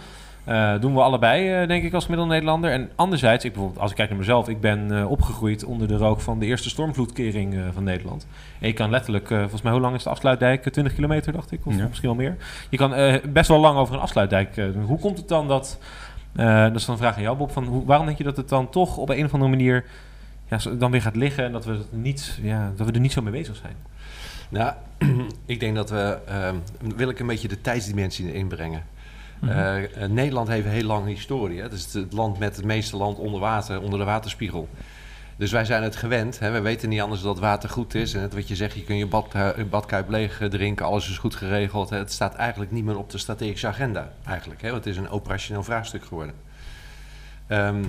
Eh, 0.45 0.80
doen 0.80 0.95
we 0.95 1.00
allebei, 1.00 1.52
eh, 1.62 1.68
denk 1.68 1.85
ik, 1.85 1.92
als 1.95 2.04
gemiddelde 2.04 2.33
Nederlander. 2.33 2.71
En 2.71 2.90
anderzijds, 2.95 3.45
ik 3.45 3.52
bijvoorbeeld, 3.52 3.80
als 3.83 3.90
ik 3.90 3.97
kijk 3.97 4.09
naar 4.09 4.18
mezelf, 4.18 4.49
ik 4.49 4.61
ben 4.61 4.99
eh, 4.99 5.11
opgegroeid 5.11 5.64
onder 5.64 5.88
de 5.88 5.97
rook 5.97 6.21
van 6.21 6.38
de 6.38 6.47
eerste 6.47 6.68
stormvloedkering 6.68 7.57
van 7.73 7.85
Nederland. 7.85 8.26
En 8.61 8.66
je 8.66 8.73
kan 8.75 8.90
letterlijk, 8.90 9.26
volgens 9.28 9.62
mij, 9.62 9.73
hoe 9.73 9.80
lang 9.80 9.95
is 9.95 10.02
de 10.02 10.11
afsluitdijk? 10.11 10.66
Eh, 10.66 10.73
20 10.73 10.95
kilometer, 10.95 11.33
dacht 11.33 11.52
ik, 11.52 11.66
of 11.66 11.76
Ja. 11.76 11.87
misschien 11.87 12.09
wel 12.09 12.18
meer. 12.18 12.37
Je 12.68 12.76
kan 12.76 13.21
best 13.33 13.49
wel 13.49 13.61
lang 13.61 13.78
over 13.78 13.95
een 13.95 14.00
afsluitdijk 14.00 14.54
doen. 14.54 14.83
Hoe 14.83 14.99
komt 14.99 15.18
het 15.18 15.28
dan 15.28 15.49
dat, 15.49 15.78
dat 16.33 16.75
is 16.75 16.85
dan 16.85 16.95
een 16.95 17.00
vraag 17.00 17.16
aan 17.16 17.23
jou, 17.23 17.37
Bob, 17.37 17.50
van 17.50 17.64
hoe, 17.64 17.85
waarom 17.85 18.07
denk 18.07 18.18
je 18.18 18.25
dat 18.25 18.37
het 18.37 18.49
dan 18.49 18.71
toch 18.71 18.97
op 18.97 19.09
een 19.09 19.25
of 19.25 19.33
andere 19.33 19.50
manier 19.50 19.85
ja, 20.49 20.59
dan 20.78 20.90
weer 20.90 21.02
gaat 21.02 21.16
liggen 21.16 21.45
en 21.45 21.52
dat 21.52 21.64
we, 21.64 21.73
het 21.73 21.92
niet, 21.92 22.38
ja, 22.42 22.73
dat 22.76 22.87
we 22.87 22.92
er 22.92 23.00
niet 23.00 23.12
zo 23.12 23.23
mee 23.23 23.33
bezig 23.33 23.57
zijn? 23.57 23.75
Nou, 24.49 24.73
ik 25.47 25.61
denk 25.61 25.75
dat 25.76 25.90
we... 25.90 26.18
ehm, 26.26 26.54
wil 26.97 27.09
ik 27.09 27.18
een 27.18 27.26
beetje 27.26 27.49
de 27.49 27.61
tijdsdimensie 27.61 28.33
inbrengen. 28.35 28.83
Mhm. 29.40 29.50
Eh, 29.50 30.02
eh, 30.02 30.11
Nederland 30.11 30.49
heeft 30.49 30.66
een 30.66 30.73
heel 30.73 30.83
lange 30.83 31.09
historie. 31.09 31.57
Hè? 31.57 31.62
Het 31.62 31.73
is 31.73 31.92
het 31.92 32.12
land 32.12 32.38
met 32.38 32.57
het 32.57 32.64
meeste 32.64 32.97
land 32.97 33.18
onder 33.18 33.40
water, 33.40 33.80
onder 33.80 33.99
de 33.99 34.04
waterspiegel. 34.04 34.68
Dus 35.37 35.52
wij 35.52 35.64
zijn 35.64 35.83
het 35.83 35.97
gewend. 35.97 36.38
Hè? 36.38 36.50
We 36.50 36.61
weten 36.61 36.88
niet 36.88 37.00
anders 37.00 37.23
dat 37.23 37.38
water 37.38 37.68
goed 37.68 37.95
is. 37.95 38.14
En 38.14 38.30
wat 38.35 38.49
je 38.49 38.57
zegt, 38.57 38.75
je 38.75 38.85
kunt 38.85 38.99
je 38.99 39.07
bad, 39.07 39.35
eh, 39.35 39.49
badkuip 39.71 40.09
leeg 40.09 40.42
drinken. 40.49 40.87
Alles 40.87 41.11
is 41.11 41.18
goed 41.18 41.35
geregeld. 41.35 41.90
Hè? 41.90 41.99
Het 41.99 42.12
staat 42.12 42.35
eigenlijk 42.35 42.71
niet 42.71 42.85
meer 42.85 42.99
op 42.99 43.11
de 43.11 43.18
strategische 43.18 43.66
agenda. 43.66 44.12
Eigenlijk, 44.25 44.62
hè? 44.62 44.75
Het 44.75 44.87
is 44.87 44.97
een 44.97 45.11
operationeel 45.11 45.62
vraagstuk 45.62 46.04
geworden. 46.04 46.35
Ehm, 47.47 47.85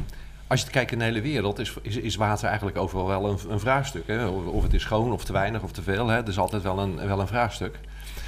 als 0.47 0.61
je 0.61 0.69
kijkt 0.69 0.91
in 0.91 0.97
de 0.97 1.03
hele 1.03 1.21
wereld, 1.21 1.59
is, 1.59 1.75
is, 1.81 2.15
water 2.15 2.47
eigenlijk 2.47 2.77
overal 2.77 3.07
wel 3.07 3.29
een, 3.29 3.39
een 3.49 3.59
vraagstuk. 3.59 4.07
Hè? 4.07 4.25
Of, 4.27 4.63
het 4.63 4.73
is 4.73 4.81
schoon, 4.81 5.11
of 5.11 5.23
te 5.23 5.33
weinig, 5.33 5.61
of 5.61 5.71
te 5.71 5.81
veel. 5.81 6.07
Hè? 6.07 6.15
Het 6.15 6.27
is 6.27 6.39
altijd 6.39 6.63
wel 6.63 6.79
een, 6.79 7.07
wel 7.07 7.19
een 7.19 7.27
vraagstuk. 7.27 7.79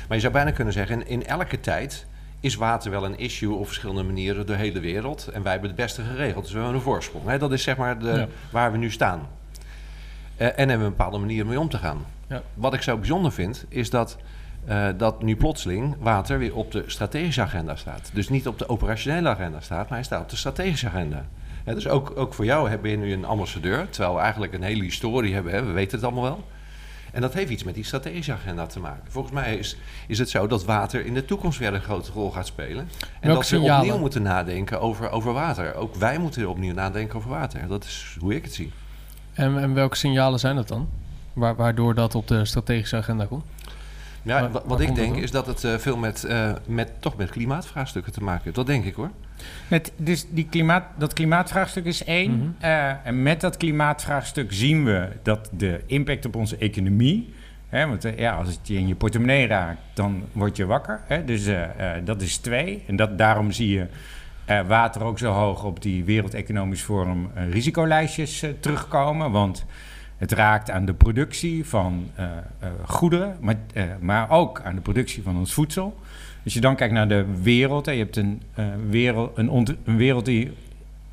Maar 0.07 0.17
je 0.17 0.23
zou 0.23 0.33
bijna 0.33 0.51
kunnen 0.51 0.73
zeggen, 0.73 1.01
in, 1.01 1.07
in 1.07 1.25
elke 1.25 1.59
tijd 1.59 2.05
is 2.41 2.55
water 2.55 2.91
wel 2.91 3.05
een 3.05 3.17
issue 3.17 3.53
op 3.53 3.65
verschillende 3.65 4.03
manieren 4.03 4.35
door 4.35 4.45
de 4.55 4.61
hele 4.61 4.79
wereld. 4.79 5.27
En 5.27 5.41
wij 5.43 5.51
hebben 5.51 5.69
het 5.69 5.79
beste 5.79 6.01
geregeld, 6.03 6.43
dus 6.43 6.51
we 6.53 6.57
hebben 6.57 6.75
een 6.75 6.83
voorsprong. 6.83 7.27
Hè? 7.27 7.37
Dat 7.37 7.51
is 7.51 7.63
zeg 7.63 7.77
maar 7.77 7.99
de, 7.99 8.07
Ja. 8.07 8.27
waar 8.51 8.71
we 8.71 8.77
nu 8.77 8.91
staan. 8.91 9.27
Eh, 10.37 10.47
en 10.47 10.53
hebben 10.55 10.77
we 10.77 10.83
een 10.83 10.89
bepaalde 10.97 11.17
manier 11.17 11.45
mee 11.45 11.59
om 11.59 11.69
te 11.69 11.77
gaan. 11.77 12.05
Ja. 12.27 12.41
Wat 12.53 12.73
ik 12.73 12.81
zo 12.81 12.97
bijzonder 12.97 13.31
vind, 13.31 13.65
is 13.69 13.89
dat, 13.89 14.17
eh, 14.65 14.87
dat 14.97 15.23
nu 15.23 15.35
plotseling 15.35 15.95
water 15.99 16.37
weer 16.39 16.55
op 16.55 16.71
de 16.71 16.83
strategische 16.87 17.41
agenda 17.41 17.75
staat. 17.75 18.09
Dus 18.13 18.29
niet 18.29 18.47
op 18.47 18.57
de 18.59 18.69
operationele 18.69 19.29
agenda 19.29 19.59
staat, 19.59 19.89
maar 19.89 19.97
hij 19.97 20.03
staat 20.07 20.21
op 20.21 20.29
de 20.29 20.35
strategische 20.35 20.87
agenda. 20.87 21.25
Dus 21.65 21.87
ook, 21.87 22.13
ook 22.15 22.33
voor 22.33 22.45
jou 22.45 22.69
hebben 22.69 22.91
we 22.91 22.97
nu 22.97 23.13
een 23.13 23.25
ambassadeur, 23.25 23.89
terwijl 23.89 24.15
we 24.15 24.21
eigenlijk 24.21 24.53
een 24.53 24.63
hele 24.63 24.83
historie 24.83 25.33
hebben, 25.33 25.53
hè? 25.53 25.63
we 25.65 25.71
weten 25.71 25.95
het 25.97 26.05
allemaal 26.05 26.23
wel. 26.23 26.43
En 27.11 27.21
dat 27.21 27.33
heeft 27.33 27.49
iets 27.51 27.63
met 27.63 27.75
die 27.75 27.83
strategische 27.83 28.31
agenda 28.33 28.65
te 28.65 28.79
maken. 28.79 29.11
Volgens 29.11 29.33
mij 29.33 29.55
is, 29.55 29.77
is 30.07 30.19
het 30.19 30.29
zo 30.29 30.47
dat 30.47 30.65
water 30.65 31.05
in 31.05 31.13
de 31.13 31.25
toekomst 31.25 31.59
weer 31.59 31.73
een 31.73 31.81
grote 31.81 32.11
rol 32.11 32.31
gaat 32.31 32.47
spelen. 32.47 32.79
En 32.79 32.87
Welke 33.21 33.33
dat 33.33 33.49
we 33.49 33.55
signalen? 33.55 33.79
opnieuw 33.85 33.99
moeten 33.99 34.21
nadenken 34.21 34.81
over, 34.81 35.09
over 35.09 35.33
water. 35.33 35.75
Ook 35.75 35.95
wij 35.95 36.17
moeten 36.17 36.49
opnieuw 36.49 36.73
nadenken 36.73 37.15
over 37.17 37.29
water. 37.29 37.67
Dat 37.67 37.83
is 37.83 38.17
hoe 38.19 38.35
ik 38.35 38.43
het 38.43 38.53
zie. 38.53 38.71
En, 39.33 39.59
en 39.61 39.73
welke 39.73 39.95
signalen 39.95 40.39
zijn 40.39 40.55
dat 40.55 40.67
dan? 40.67 40.89
Waar, 41.33 41.55
waardoor 41.55 41.95
dat 41.95 42.15
op 42.15 42.27
de 42.27 42.45
strategische 42.45 42.95
agenda 42.97 43.25
komt? 43.25 43.43
Ja, 44.21 44.49
wat 44.65 44.79
ik 44.79 44.95
denk 44.95 45.15
is 45.15 45.31
dat 45.31 45.47
het 45.47 45.63
eh, 45.63 45.77
veel 45.77 45.97
met, 45.97 46.23
eh, 46.23 46.51
met, 46.67 46.91
toch 46.99 47.17
met 47.17 47.29
klimaatvraagstukken 47.29 48.13
te 48.13 48.23
maken 48.23 48.43
heeft. 48.43 48.55
Dat 48.55 48.67
denk 48.67 48.85
ik 48.85 48.95
hoor. 48.95 49.09
Met, 49.67 49.91
dus 49.95 50.25
die 50.29 50.47
klimaat, 50.49 50.83
dat 50.97 51.13
klimaatvraagstuk 51.13 51.85
is 51.85 52.03
één. 52.03 52.31
Mhm. 52.31 52.49
Eh, 52.59 53.05
en 53.05 53.23
met 53.23 53.41
dat 53.41 53.57
klimaatvraagstuk 53.57 54.53
zien 54.53 54.85
we 54.85 55.07
dat 55.23 55.49
de 55.57 55.81
impact 55.85 56.25
op 56.25 56.35
onze 56.35 56.57
economie 56.57 57.33
Hè, 57.71 57.87
want 57.87 58.07
ja, 58.17 58.33
als 58.35 58.47
het 58.47 58.67
je 58.67 58.73
in 58.73 58.87
je 58.87 58.95
portemonnee 58.95 59.47
raakt, 59.47 59.81
dan 59.93 60.23
word 60.31 60.57
je 60.57 60.65
wakker. 60.65 60.99
Hè? 61.07 61.25
Dus 61.25 61.45
eh, 61.45 61.95
eh, 61.95 62.05
dat 62.05 62.21
is 62.21 62.37
twee. 62.37 62.83
En 62.87 62.95
dat, 62.95 63.17
daarom 63.17 63.51
zie 63.51 63.69
je 63.69 63.87
eh, 64.45 64.67
water 64.67 65.03
ook 65.03 65.19
zo 65.19 65.31
hoog 65.31 65.63
op 65.63 65.81
die 65.81 66.03
Wereld 66.03 66.33
Economisch 66.33 66.81
Forum 66.81 67.29
risicolijstjes 67.35 68.45
terugkomen. 68.59 69.31
Want 69.31 69.65
het 70.21 70.31
raakt 70.31 70.69
aan 70.69 70.85
de 70.85 70.93
productie 70.93 71.65
van 71.65 72.09
eh, 72.15 72.25
eh, 72.59 72.69
goederen, 72.85 73.37
maar, 73.39 73.55
eh, 73.73 73.83
maar 73.99 74.29
ook 74.29 74.61
aan 74.61 74.75
de 74.75 74.81
productie 74.81 75.23
van 75.23 75.37
ons 75.37 75.53
voedsel. 75.53 75.99
Als 76.43 76.53
je 76.53 76.59
dan 76.59 76.75
kijkt 76.75 76.93
naar 76.93 77.07
de 77.07 77.25
wereld, 77.41 77.85
je 77.85 77.91
hebt 77.91 78.15
een, 78.15 78.41
wereld, 78.89 79.37
een, 79.37 79.77
wereld 79.83 80.25
die 80.25 80.51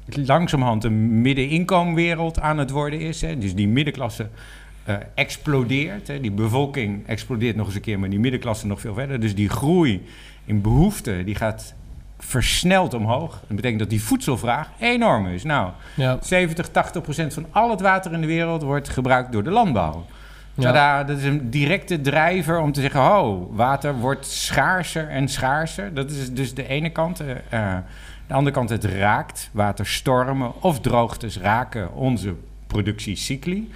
langzamerhand 0.07 0.85
een 0.85 1.21
middeninkomenwereld 1.21 2.41
aan 2.41 2.59
het 2.59 2.71
worden 2.71 3.01
is. 3.01 3.21
Hè. 3.21 3.39
Dus 3.39 3.55
die 3.55 3.69
middenklasse 3.69 4.29
explodeert. 5.15 6.09
Hè. 6.09 6.21
Die 6.21 6.31
bevolking 6.31 7.07
explodeert 7.07 7.57
nog 7.57 7.67
eens 7.67 7.75
een 7.75 7.81
keer, 7.81 7.99
maar 7.99 8.11
die 8.11 8.19
middenklasse 8.19 8.67
nog 8.67 8.81
veel 8.81 8.95
verder. 8.95 9.21
Dus 9.21 9.35
die 9.35 9.49
groei 9.49 10.03
in 10.45 10.61
behoeften 10.61 11.25
die 11.25 11.35
gaat 11.35 11.75
versneld 12.19 12.95
omhoog. 12.95 13.31
Dat 13.47 13.57
betekent 13.57 13.79
dat 13.81 13.91
die 13.91 14.03
voedselvraag 14.03 14.69
enorm 14.79 15.27
is. 15.27 15.45
Nou, 15.45 15.71
Ja. 15.95 16.19
70, 16.23 16.69
80 16.69 17.03
procent 17.03 17.35
van 17.35 17.47
al 17.51 17.71
het 17.71 17.81
water 17.81 18.13
in 18.13 18.21
de 18.21 18.27
wereld 18.27 18.63
wordt 18.63 18.89
gebruikt 18.89 19.33
door 19.33 19.43
de 19.45 19.51
landbouw. 19.51 20.07
Ja. 20.55 20.63
Tada, 20.65 21.05
dat 21.05 21.19
is 21.19 21.25
een 21.25 21.51
directe 21.51 22.01
drijver 22.01 22.59
om 22.61 22.73
te 22.73 22.81
zeggen: 22.81 23.01
oh, 23.01 23.57
water 23.57 23.95
wordt 23.95 24.27
schaarser 24.27 25.09
en 25.09 25.29
schaarser. 25.29 25.95
Dat 25.95 26.11
is 26.11 26.33
dus 26.33 26.55
de 26.55 26.69
ene 26.69 26.91
kant. 26.91 27.21
eh, 27.21 27.31
eh, 27.51 27.77
de 28.27 28.35
andere 28.35 28.55
kant, 28.57 28.71
het 28.71 28.85
raakt. 28.85 29.51
Waterstormen 29.53 30.63
of 30.63 30.81
droogtes 30.81 31.39
raken 31.39 31.95
onze 31.95 32.35
productiecycli. 32.67 33.71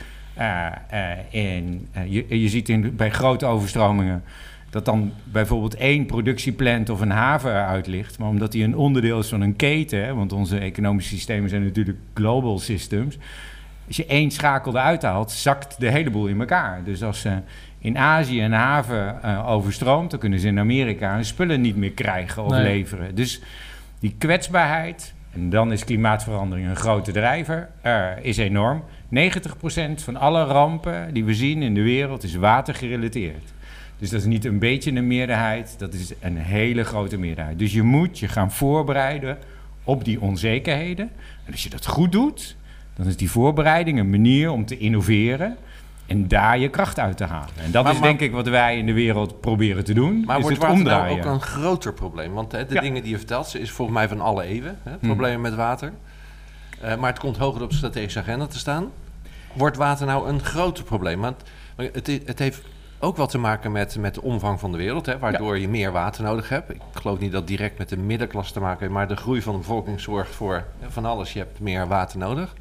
En 1.31 1.89
eh, 1.93 2.13
je, 2.13 2.41
je 2.41 2.49
ziet 2.49 2.69
in, 2.69 2.97
bij 2.97 3.11
grote 3.11 3.47
overstromingen 3.47 4.25
dat 4.73 4.85
dan 4.85 5.13
bijvoorbeeld 5.25 5.75
één 5.75 6.07
productieplant 6.07 6.89
of 6.91 7.01
een 7.01 7.11
haven 7.11 7.51
eruit 7.51 7.87
ligt. 7.87 8.19
Maar 8.19 8.29
omdat 8.29 8.53
die 8.53 8.65
een 8.65 8.77
onderdeel 8.77 9.19
is 9.19 9.29
van 9.29 9.41
een 9.41 9.57
keten, 9.57 10.05
hè, 10.05 10.15
want 10.15 10.33
onze 10.33 10.59
economische 10.59 11.15
systemen 11.15 11.49
zijn 11.51 11.65
natuurlijk 11.65 11.99
global 12.15 12.59
systems. 12.59 13.19
Als 13.87 13.97
je 13.97 14.07
één 14.07 14.31
schakel 14.31 14.73
eruit 14.73 15.03
haalt, 15.03 15.31
zakt 15.31 15.81
de 15.81 15.91
hele 15.91 16.11
boel 16.11 16.27
in 16.27 16.41
elkaar. 16.41 16.81
Dus 16.85 17.03
als 17.03 17.25
eh, 17.25 17.33
in 17.79 17.99
Azië 17.99 18.43
een 18.45 18.53
haven 18.53 19.23
eh, 19.23 19.49
overstroomt, 19.51 20.11
dan 20.11 20.21
kunnen 20.21 20.39
ze 20.41 20.47
in 20.47 20.59
Amerika 20.59 21.15
hun 21.15 21.25
spullen 21.25 21.61
niet 21.61 21.77
meer 21.77 21.93
krijgen 21.93 22.45
of 22.45 22.51
Nee. 22.51 22.63
leveren. 22.63 23.15
Dus 23.15 23.41
die 24.01 24.15
kwetsbaarheid, 24.19 25.15
en 25.35 25.51
dan 25.51 25.73
is 25.73 25.85
klimaatverandering 25.85 26.69
een 26.69 26.77
grote 26.77 27.13
drijver, 27.13 27.69
is 28.23 28.37
enorm. 28.37 28.85
90% 29.09 30.03
van 30.05 30.17
alle 30.17 30.45
rampen 30.45 31.15
die 31.15 31.25
we 31.25 31.35
zien 31.35 31.63
in 31.63 31.75
de 31.75 31.83
wereld 31.83 32.23
is 32.23 32.35
watergerelateerd. 32.35 33.53
Dus 34.03 34.11
dat 34.11 34.21
is 34.21 34.27
niet 34.27 34.45
een 34.45 34.59
beetje 34.59 34.93
een 34.93 35.07
meerderheid, 35.07 35.75
dat 35.79 35.95
is 35.95 36.13
een 36.21 36.37
hele 36.37 36.85
grote 36.85 37.19
meerderheid. 37.19 37.59
Dus 37.59 37.73
je 37.73 37.83
moet 37.83 38.19
je 38.19 38.29
gaan 38.29 38.53
voorbereiden 38.53 39.39
op 39.85 40.05
die 40.05 40.21
onzekerheden. 40.21 41.11
En 41.45 41.53
als 41.53 41.63
je 41.63 41.71
dat 41.71 41.87
goed 41.87 42.13
doet, 42.13 42.57
dan 42.95 43.07
is 43.07 43.17
die 43.17 43.31
voorbereiding 43.31 43.99
een 43.99 44.11
manier 44.11 44.51
om 44.51 44.65
te 44.67 44.79
innoveren 44.79 45.57
en 46.07 46.29
daar 46.29 46.59
je 46.59 46.69
kracht 46.69 46.99
uit 46.99 47.17
te 47.17 47.25
halen. 47.25 47.49
En 47.57 47.71
dat 47.71 47.85
Maar- 47.85 47.93
is 47.93 47.99
maar- 47.99 48.09
denk 48.09 48.21
ik 48.21 48.33
wat 48.33 48.49
wij 48.49 48.79
in 48.79 48.87
de 48.87 48.93
wereld 48.93 49.41
proberen 49.41 49.85
te 49.85 49.95
doen. 49.95 50.25
Maar 50.25 50.37
is 50.37 50.43
wordt 50.43 50.57
het 50.59 50.67
water 50.67 50.85
nou 50.85 51.01
omdraaien. 51.01 51.25
ook 51.27 51.35
een 51.35 51.41
groter 51.41 51.93
probleem? 51.93 52.33
Want 52.33 52.53
hè, 52.53 52.67
de 52.67 52.75
Ja. 52.75 52.81
dingen 52.81 53.03
die 53.03 53.11
je 53.11 53.19
vertelt, 53.19 53.47
ze 53.47 53.59
is 53.61 53.71
volgens 53.71 53.97
mij 53.99 54.09
van 54.09 54.21
alle 54.21 54.43
eeuwen. 54.43 54.79
Hè, 54.83 54.91
Hmm. 54.91 54.99
problemen 55.09 55.41
met 55.41 55.55
water. 55.55 55.93
Eh, 56.81 56.97
maar 56.97 57.11
het 57.11 57.19
komt 57.21 57.37
hoger 57.37 57.63
op 57.63 57.71
de 57.71 57.77
strategische 57.77 58.19
agenda 58.19 58.47
te 58.47 58.59
staan. 58.59 58.87
Wordt 59.53 59.77
water 59.77 60.07
nou 60.07 60.29
een 60.29 60.41
groter 60.41 60.85
probleem? 60.85 61.21
Want 61.21 61.43
het, 61.77 62.07
het 62.25 62.39
heeft 62.39 62.63
ook 63.03 63.17
wat 63.17 63.31
te 63.31 63.39
maken 63.39 63.73
met, 63.73 63.97
met 63.99 64.15
de 64.15 64.23
omvang 64.23 64.61
van 64.61 64.73
de 64.73 64.79
wereld. 64.79 65.07
Hè, 65.07 65.19
waardoor 65.19 65.59
je 65.59 65.69
meer 65.69 65.93
water 65.93 66.23
nodig 66.23 66.49
hebt. 66.49 66.71
Ik 66.71 66.81
geloof 66.93 67.19
niet 67.19 67.33
dat 67.33 67.47
direct 67.47 67.79
met 67.79 67.89
de 67.89 67.97
middenklasse 67.97 68.53
te 68.53 68.61
maken 68.61 68.81
heeft. 68.81 68.93
Maar 68.93 69.09
de 69.09 69.17
groei 69.17 69.43
van 69.43 69.53
de 69.53 69.59
bevolking 69.59 70.01
zorgt 70.01 70.35
voor 70.35 70.65
van 70.89 71.05
alles. 71.05 71.33
Je 71.33 71.39
hebt 71.39 71.61
meer 71.61 71.89
water 71.89 72.19
nodig. 72.19 72.55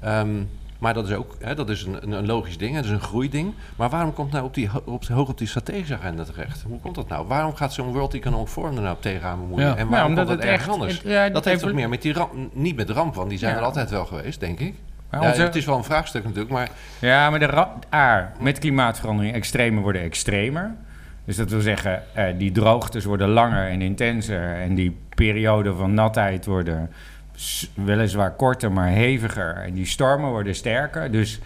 Ehm, 0.00 0.42
maar 0.78 0.94
dat 0.94 1.08
is 1.08 1.14
ook 1.14 1.36
hè, 1.40 1.54
dat 1.54 1.68
is 1.70 1.82
een, 1.84 2.12
een, 2.12 2.26
logisch 2.26 2.58
ding, 2.58 2.74
het 2.76 2.84
is 2.84 2.90
een 2.90 3.00
groeiding. 3.00 3.54
Maar 3.76 3.90
waarom 3.90 4.12
komt 4.12 4.32
nou 4.32 4.44
op 4.44 4.54
die, 4.54 4.70
op, 4.84 5.04
hoog 5.06 5.28
op 5.28 5.38
die 5.38 5.46
strategische 5.48 5.94
agenda 5.94 6.24
terecht? 6.24 6.62
Hoe 6.68 6.80
komt 6.80 6.94
dat 6.94 7.08
nou? 7.08 7.26
Waarom 7.26 7.54
gaat 7.54 7.72
zo'n 7.72 7.92
World 7.92 8.14
Economic 8.14 8.48
Forum 8.48 8.76
er 8.76 8.82
nou 8.82 8.96
tegenaan 9.00 9.38
bemoeien? 9.40 9.66
Ja. 9.66 9.70
En 9.70 9.76
Nou, 9.78 9.90
waarom 9.90 10.08
omdat 10.10 10.26
komt 10.26 10.36
dat 10.38 10.46
het 10.48 10.56
ergens 10.58 10.74
anders? 10.74 10.92
het- 10.98 11.02
ja, 11.12 11.28
dat 11.28 11.44
heeft 11.44 11.60
toch 11.62 11.72
meer 11.72 11.88
met 11.88 12.02
die 12.02 12.12
ramp, 12.12 12.32
niet 12.52 12.76
met 12.76 12.86
de 12.86 12.92
ramp, 12.92 13.14
want 13.14 13.28
die 13.28 13.38
zijn 13.38 13.52
Ja. 13.52 13.58
er 13.58 13.64
altijd 13.64 13.90
wel 13.90 14.04
geweest, 14.06 14.40
denk 14.40 14.60
ik. 14.60 14.74
Maar 15.10 15.36
Ja, 15.36 15.42
het 15.42 15.56
is 15.56 15.64
wel 15.64 15.76
een 15.76 15.84
vraagstuk 15.84 16.22
natuurlijk, 16.24 16.50
maar 16.50 16.68
Ja, 16.98 17.30
maar 17.30 17.38
de 17.38 17.46
ra- 17.46 17.78
A, 17.94 18.32
met 18.40 18.58
klimaatverandering, 18.58 19.34
extremen 19.34 19.82
worden 19.82 20.02
extremer. 20.02 20.74
Dus 21.24 21.36
dat 21.36 21.50
wil 21.50 21.60
zeggen, 21.60 22.02
eh, 22.14 22.24
die 22.38 22.52
droogtes 22.52 23.04
worden 23.04 23.28
langer 23.28 23.68
en 23.68 23.82
intenser. 23.82 24.54
En 24.54 24.74
die 24.74 24.96
perioden 25.14 25.76
van 25.76 25.94
natheid 25.94 26.46
worden 26.46 26.90
weliswaar 27.74 28.32
korter, 28.34 28.72
maar 28.72 28.90
heviger. 28.90 29.56
En 29.56 29.74
die 29.74 29.86
stormen 29.86 30.30
worden 30.30 30.54
sterker. 30.54 31.10
Dus 31.10 31.38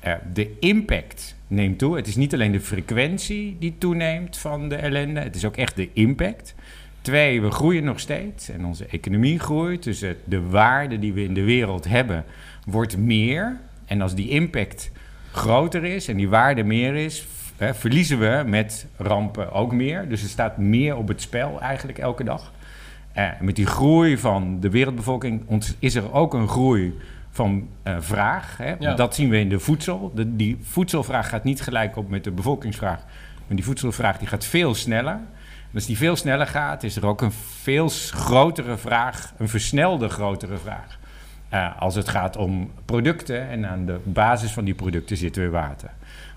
eh, 0.00 0.12
de 0.32 0.56
impact 0.60 1.34
neemt 1.46 1.78
toe. 1.78 1.96
Het 1.96 2.06
is 2.06 2.16
niet 2.16 2.34
alleen 2.34 2.52
de 2.52 2.60
frequentie 2.60 3.56
die 3.60 3.74
toeneemt 3.78 4.38
van 4.38 4.68
de 4.68 4.76
ellende. 4.76 5.20
Het 5.20 5.34
is 5.36 5.44
ook 5.44 5.56
echt 5.56 5.76
de 5.76 5.88
impact. 5.92 6.54
Twee, 7.00 7.42
we 7.42 7.50
groeien 7.50 7.84
nog 7.84 8.00
steeds 8.00 8.48
en 8.50 8.64
onze 8.64 8.86
economie 8.86 9.38
groeit. 9.38 9.82
Dus 9.82 10.00
het- 10.00 10.16
de 10.24 10.42
waarde 10.42 10.98
die 10.98 11.12
we 11.12 11.22
in 11.24 11.34
de 11.34 11.44
wereld 11.44 11.88
hebben 11.88 12.24
wordt 12.66 12.96
meer. 12.96 13.56
En 13.84 14.00
als 14.00 14.14
die 14.14 14.28
impact 14.28 14.90
groter 15.32 15.84
is 15.84 16.08
en 16.08 16.16
die 16.16 16.28
waarde 16.28 16.62
meer 16.62 16.94
is, 16.94 17.26
hè, 17.56 17.74
verliezen 17.74 18.18
we 18.18 18.42
met 18.46 18.86
rampen 18.96 19.52
ook 19.52 19.72
meer. 19.72 20.08
Dus 20.08 20.22
er 20.22 20.28
staat 20.28 20.58
meer 20.58 20.96
op 20.96 21.08
het 21.08 21.20
spel 21.20 21.60
eigenlijk 21.60 21.98
elke 21.98 22.24
dag. 22.24 22.52
Eh, 23.12 23.28
met 23.40 23.56
die 23.56 23.66
groei 23.66 24.18
van 24.18 24.60
de 24.60 24.70
wereldbevolking 24.70 25.42
is 25.78 25.94
er 25.94 26.12
ook 26.12 26.34
een 26.34 26.48
groei 26.48 26.98
van 27.30 27.68
eh, 27.82 27.96
vraag. 27.98 28.56
Hè? 28.56 28.74
Ja. 28.78 28.94
Dat 28.94 29.14
zien 29.14 29.28
we 29.28 29.38
in 29.38 29.48
de 29.48 29.58
voedsel. 29.58 30.12
De, 30.14 30.36
die 30.36 30.58
voedselvraag 30.62 31.28
gaat 31.28 31.44
niet 31.44 31.60
gelijk 31.60 31.96
op 31.96 32.08
met 32.08 32.24
de 32.24 32.30
bevolkingsvraag. 32.30 33.04
Maar 33.46 33.56
die 33.56 33.64
voedselvraag 33.64 34.18
die 34.18 34.28
gaat 34.28 34.44
veel 34.44 34.74
sneller. 34.74 35.12
En 35.12 35.74
als 35.74 35.86
die 35.86 35.96
veel 35.96 36.16
sneller 36.16 36.46
gaat, 36.46 36.82
is 36.82 36.96
er 36.96 37.06
ook 37.06 37.22
een 37.22 37.32
veel 37.62 37.88
grotere 38.10 38.76
vraag, 38.76 39.32
een 39.38 39.48
versnelde 39.48 40.08
grotere 40.08 40.56
vraag. 40.56 40.98
Eh, 41.48 41.80
als 41.80 41.94
het 41.94 42.08
gaat 42.08 42.36
om 42.36 42.70
producten 42.84 43.48
en 43.48 43.66
aan 43.66 43.86
de 43.86 43.98
basis 44.04 44.52
van 44.52 44.64
die 44.64 44.74
producten 44.74 45.16
zit 45.16 45.36
weer 45.36 45.50
water. 45.50 45.90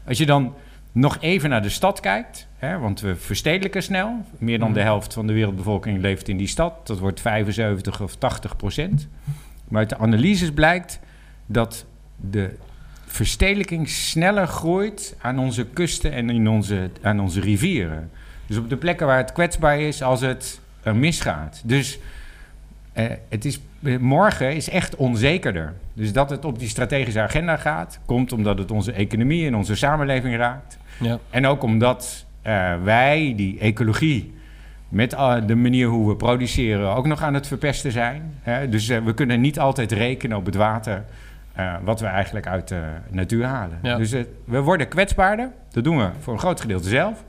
Als 0.07 0.17
je 0.17 0.25
dan 0.25 0.53
nog 0.91 1.17
even 1.19 1.49
naar 1.49 1.61
de 1.61 1.69
stad 1.69 1.99
kijkt, 1.99 2.47
hè, 2.57 2.77
want 2.77 3.01
we 3.01 3.15
verstedelijken 3.15 3.83
snel. 3.83 4.25
Meer 4.37 4.59
dan 4.59 4.73
de 4.73 4.81
helft 4.81 5.13
van 5.13 5.27
de 5.27 5.33
wereldbevolking 5.33 6.01
leeft 6.01 6.27
in 6.27 6.37
die 6.37 6.47
stad. 6.47 6.87
Dat 6.87 6.99
wordt 6.99 7.21
75 7.21 8.01
of 8.01 8.15
80 8.15 8.55
procent. 8.55 9.07
Maar 9.67 9.79
uit 9.79 9.89
de 9.89 9.97
analyses 9.97 10.51
blijkt 10.51 10.99
dat 11.45 11.85
de 12.15 12.55
verstedelijking 13.05 13.89
sneller 13.89 14.47
groeit 14.47 15.15
aan 15.21 15.39
onze 15.39 15.65
kusten 15.65 16.11
en 16.11 16.29
in 16.29 16.49
onze, 16.49 16.89
aan 17.01 17.19
onze 17.19 17.39
rivieren. 17.39 18.09
Dus 18.45 18.57
op 18.57 18.69
de 18.69 18.77
plekken 18.77 19.07
waar 19.07 19.17
het 19.17 19.31
kwetsbaar 19.31 19.79
is 19.79 20.01
als 20.01 20.21
het 20.21 20.59
er 20.83 20.95
misgaat. 20.95 21.61
Dus 21.65 21.99
eh, 22.93 23.05
het 23.29 23.45
is, 23.45 23.59
morgen 23.99 24.55
is 24.55 24.69
echt 24.69 24.95
onzekerder. 24.95 25.73
Dus 25.93 26.13
dat 26.13 26.29
het 26.29 26.45
op 26.45 26.59
die 26.59 26.67
strategische 26.67 27.21
agenda 27.21 27.57
gaat, 27.57 27.99
komt 28.05 28.31
omdat 28.31 28.57
het 28.57 28.71
onze 28.71 28.91
economie 28.91 29.47
en 29.47 29.55
onze 29.55 29.75
samenleving 29.75 30.35
raakt. 30.35 30.77
Ja. 30.99 31.19
En 31.29 31.47
ook 31.47 31.63
omdat 31.63 32.25
eh, 32.41 32.73
wij 32.83 33.33
die 33.35 33.59
ecologie 33.59 34.33
met 34.89 35.13
eh, 35.13 35.35
de 35.45 35.55
manier 35.55 35.87
hoe 35.87 36.07
we 36.07 36.15
produceren 36.15 36.95
ook 36.95 37.07
nog 37.07 37.21
aan 37.21 37.33
het 37.33 37.47
verpesten 37.47 37.91
zijn. 37.91 38.33
Hè? 38.41 38.69
Dus 38.69 38.89
eh, 38.89 39.03
we 39.03 39.13
kunnen 39.13 39.41
niet 39.41 39.59
altijd 39.59 39.91
rekenen 39.91 40.37
op 40.37 40.45
het 40.45 40.55
water 40.55 41.03
wat 41.83 41.99
we 41.99 42.05
eigenlijk 42.05 42.47
uit 42.47 42.67
de 42.67 42.81
natuur 43.09 43.45
halen. 43.45 43.79
Ja. 43.81 43.97
Dus 43.97 44.15
we 44.43 44.61
worden 44.61 44.87
kwetsbaarder. 44.87 45.51
Dat 45.71 45.83
doen 45.83 45.97
we 45.97 46.09
voor 46.19 46.33
een 46.33 46.39
groot 46.39 46.61
gedeelte 46.61 46.89
zelf. 46.89 47.23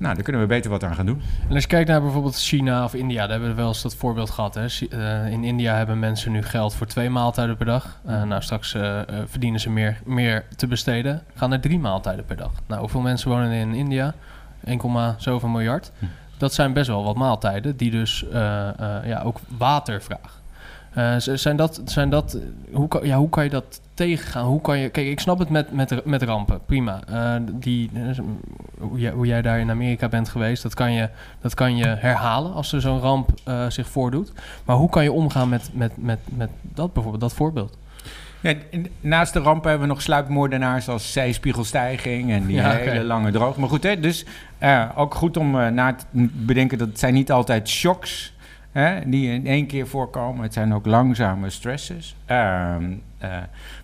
Nou, 0.00 0.14
daar 0.14 0.24
kunnen 0.24 0.42
we 0.42 0.48
beter 0.48 0.70
wat 0.70 0.84
aan 0.84 0.94
gaan 0.94 1.06
doen. 1.06 1.22
En 1.48 1.54
als 1.54 1.62
je 1.62 1.68
kijkt 1.68 1.88
naar 1.88 2.02
bijvoorbeeld 2.02 2.36
China 2.36 2.84
of 2.84 2.94
India, 2.94 3.20
daar 3.20 3.30
hebben 3.30 3.48
we 3.48 3.54
wel 3.54 3.68
eens 3.68 3.82
dat 3.82 3.94
voorbeeld 3.94 4.30
gehad. 4.30 4.54
Hè? 4.54 4.66
Eh, 4.90 5.32
in 5.32 5.44
India 5.44 5.74
hebben 5.74 5.98
mensen 5.98 6.32
nu 6.32 6.42
geld 6.42 6.74
voor 6.74 6.86
twee 6.86 7.10
maaltijden 7.10 7.56
per 7.56 7.66
dag. 7.66 8.00
Eh, 8.04 8.22
nou, 8.22 8.42
straks 8.42 8.74
eh, 8.74 9.00
verdienen 9.26 9.60
ze 9.60 9.70
meer, 9.70 10.00
meer 10.04 10.44
te 10.56 10.66
besteden. 10.66 11.22
Gaan 11.34 11.52
er 11.52 11.60
drie 11.60 11.78
maaltijden 11.78 12.24
per 12.24 12.36
dag. 12.36 12.52
Nou, 12.66 12.80
hoeveel 12.80 13.00
mensen 13.00 13.30
wonen 13.30 13.50
in 13.50 13.74
India? 13.74 14.14
1, 14.64 15.14
zoveel 15.18 15.48
miljard. 15.48 15.90
Hm. 15.98 16.04
Dat 16.36 16.54
zijn 16.54 16.72
best 16.72 16.88
wel 16.88 17.04
wat 17.04 17.16
maaltijden 17.16 17.76
die 17.76 17.90
dus 17.90 18.24
ja, 19.04 19.22
ook 19.24 19.38
water 19.58 20.02
vragen. 20.02 20.39
Eh, 20.90 21.14
zijn 21.18 21.56
dat, 21.56 21.82
zijn 21.84 22.10
dat, 22.10 22.38
hoe, 22.72 22.88
kan, 22.88 23.06
ja, 23.06 23.16
hoe 23.16 23.28
kan 23.28 23.44
je 23.44 23.50
dat 23.50 23.80
tegengaan? 23.94 24.46
Hoe 24.46 24.60
kan 24.60 24.78
je, 24.78 24.88
kijk, 24.88 25.06
ik 25.06 25.20
snap 25.20 25.38
het 25.38 25.48
met, 25.48 25.72
met, 25.72 26.04
met 26.04 26.22
rampen, 26.22 26.60
prima. 26.66 27.00
Eh, 27.08 27.34
die, 27.52 27.90
eh, 27.94 28.18
hoe, 28.78 28.98
jij, 28.98 29.10
hoe 29.10 29.26
jij 29.26 29.42
daar 29.42 29.58
in 29.58 29.70
Amerika 29.70 30.08
bent 30.08 30.28
geweest, 30.28 30.62
dat 30.62 30.74
kan 30.74 30.92
je, 30.92 31.08
dat 31.40 31.54
kan 31.54 31.76
je 31.76 31.86
herhalen 31.86 32.52
als 32.52 32.72
er 32.72 32.80
zo'n 32.80 33.00
ramp 33.00 33.30
zich 33.68 33.88
voordoet. 33.88 34.32
Maar 34.64 34.76
hoe 34.76 34.88
kan 34.88 35.02
je 35.02 35.12
omgaan 35.12 35.48
met, 35.48 35.70
met, 35.72 35.92
met, 35.96 36.18
met 36.24 36.50
dat 36.62 36.92
bijvoorbeeld, 36.92 37.22
dat 37.22 37.34
voorbeeld? 37.34 37.76
Ja, 38.40 38.54
naast 39.00 39.32
de 39.32 39.40
rampen 39.40 39.70
hebben 39.70 39.88
we 39.88 39.94
nog 39.94 40.02
sluipmoordenaars 40.02 40.88
als 40.88 41.12
zeespiegelstijging 41.12 42.30
en 42.30 42.46
die 42.46 42.56
Ja, 42.56 42.70
hele 42.70 43.04
lange 43.04 43.30
droogte. 43.30 43.60
Maar 43.60 43.68
goed, 43.68 43.82
hè, 43.82 44.00
dus 44.00 44.24
ook 44.96 45.14
goed 45.14 45.36
om 45.36 45.50
na 45.50 45.94
te 45.94 46.04
bedenken 46.32 46.78
dat 46.78 46.88
het 46.88 46.98
zijn 46.98 47.14
niet 47.14 47.32
altijd 47.32 47.68
shocks 47.68 48.32
hè, 48.72 49.08
die 49.08 49.32
in 49.32 49.46
één 49.46 49.66
keer 49.66 49.86
voorkomen. 49.86 50.42
Het 50.42 50.52
zijn 50.52 50.74
ook 50.74 50.86
langzame 50.86 51.50
stresses. 51.50 52.16
Ehm, 52.26 52.92
eh, 53.18 53.30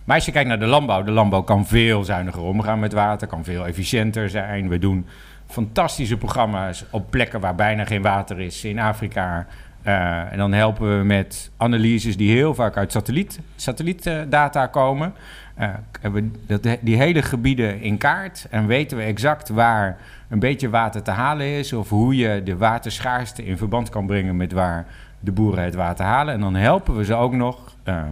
maar 0.03 0.15
als 0.15 0.25
je 0.25 0.31
kijkt 0.31 0.49
naar 0.49 0.59
de 0.59 0.65
landbouw, 0.65 1.03
de 1.03 1.11
landbouw 1.11 1.41
kan 1.41 1.65
veel 1.65 2.03
zuiniger 2.03 2.41
omgaan 2.41 2.79
met 2.79 2.93
water, 2.93 3.27
kan 3.27 3.43
veel 3.43 3.67
efficiënter 3.67 4.29
zijn. 4.29 4.69
We 4.69 4.79
doen 4.79 5.05
fantastische 5.47 6.17
programma's 6.17 6.85
op 6.91 7.09
plekken 7.09 7.39
waar 7.39 7.55
bijna 7.55 7.85
geen 7.85 8.01
water 8.01 8.39
is 8.39 8.63
in 8.63 8.79
Afrika. 8.79 9.47
Eh, 9.87 10.31
en 10.31 10.37
dan 10.37 10.53
helpen 10.53 10.97
we 10.97 11.03
met 11.03 11.51
analyses 11.57 12.17
die 12.17 12.31
heel 12.31 12.53
vaak 12.53 12.77
uit 12.77 12.91
satelliet, 12.91 13.39
satellietdata 13.55 14.65
komen. 14.65 15.13
Eh, 15.55 15.69
hebben 16.01 16.33
we 16.47 16.59
dat, 16.59 16.77
die 16.81 16.97
hele 16.97 17.21
gebieden 17.21 17.81
in 17.81 17.97
kaart 17.97 18.47
en 18.49 18.67
weten 18.67 18.97
we 18.97 19.03
exact 19.03 19.49
waar 19.49 19.97
een 20.29 20.39
beetje 20.39 20.69
water 20.69 21.01
te 21.01 21.11
halen 21.11 21.47
is. 21.47 21.73
Of 21.73 21.89
hoe 21.89 22.15
je 22.15 22.43
de 22.43 22.57
waterschaarste 22.57 23.45
in 23.45 23.57
verband 23.57 23.89
kan 23.89 24.05
brengen 24.05 24.37
met 24.37 24.51
waar 24.51 24.85
de 25.19 25.31
boeren 25.31 25.63
het 25.63 25.75
water 25.75 26.05
halen. 26.05 26.33
En 26.33 26.39
dan 26.39 26.55
helpen 26.55 26.95
we 26.95 27.05
ze 27.05 27.13
ook 27.13 27.33
nog 27.33 27.75
eh, 27.83 28.03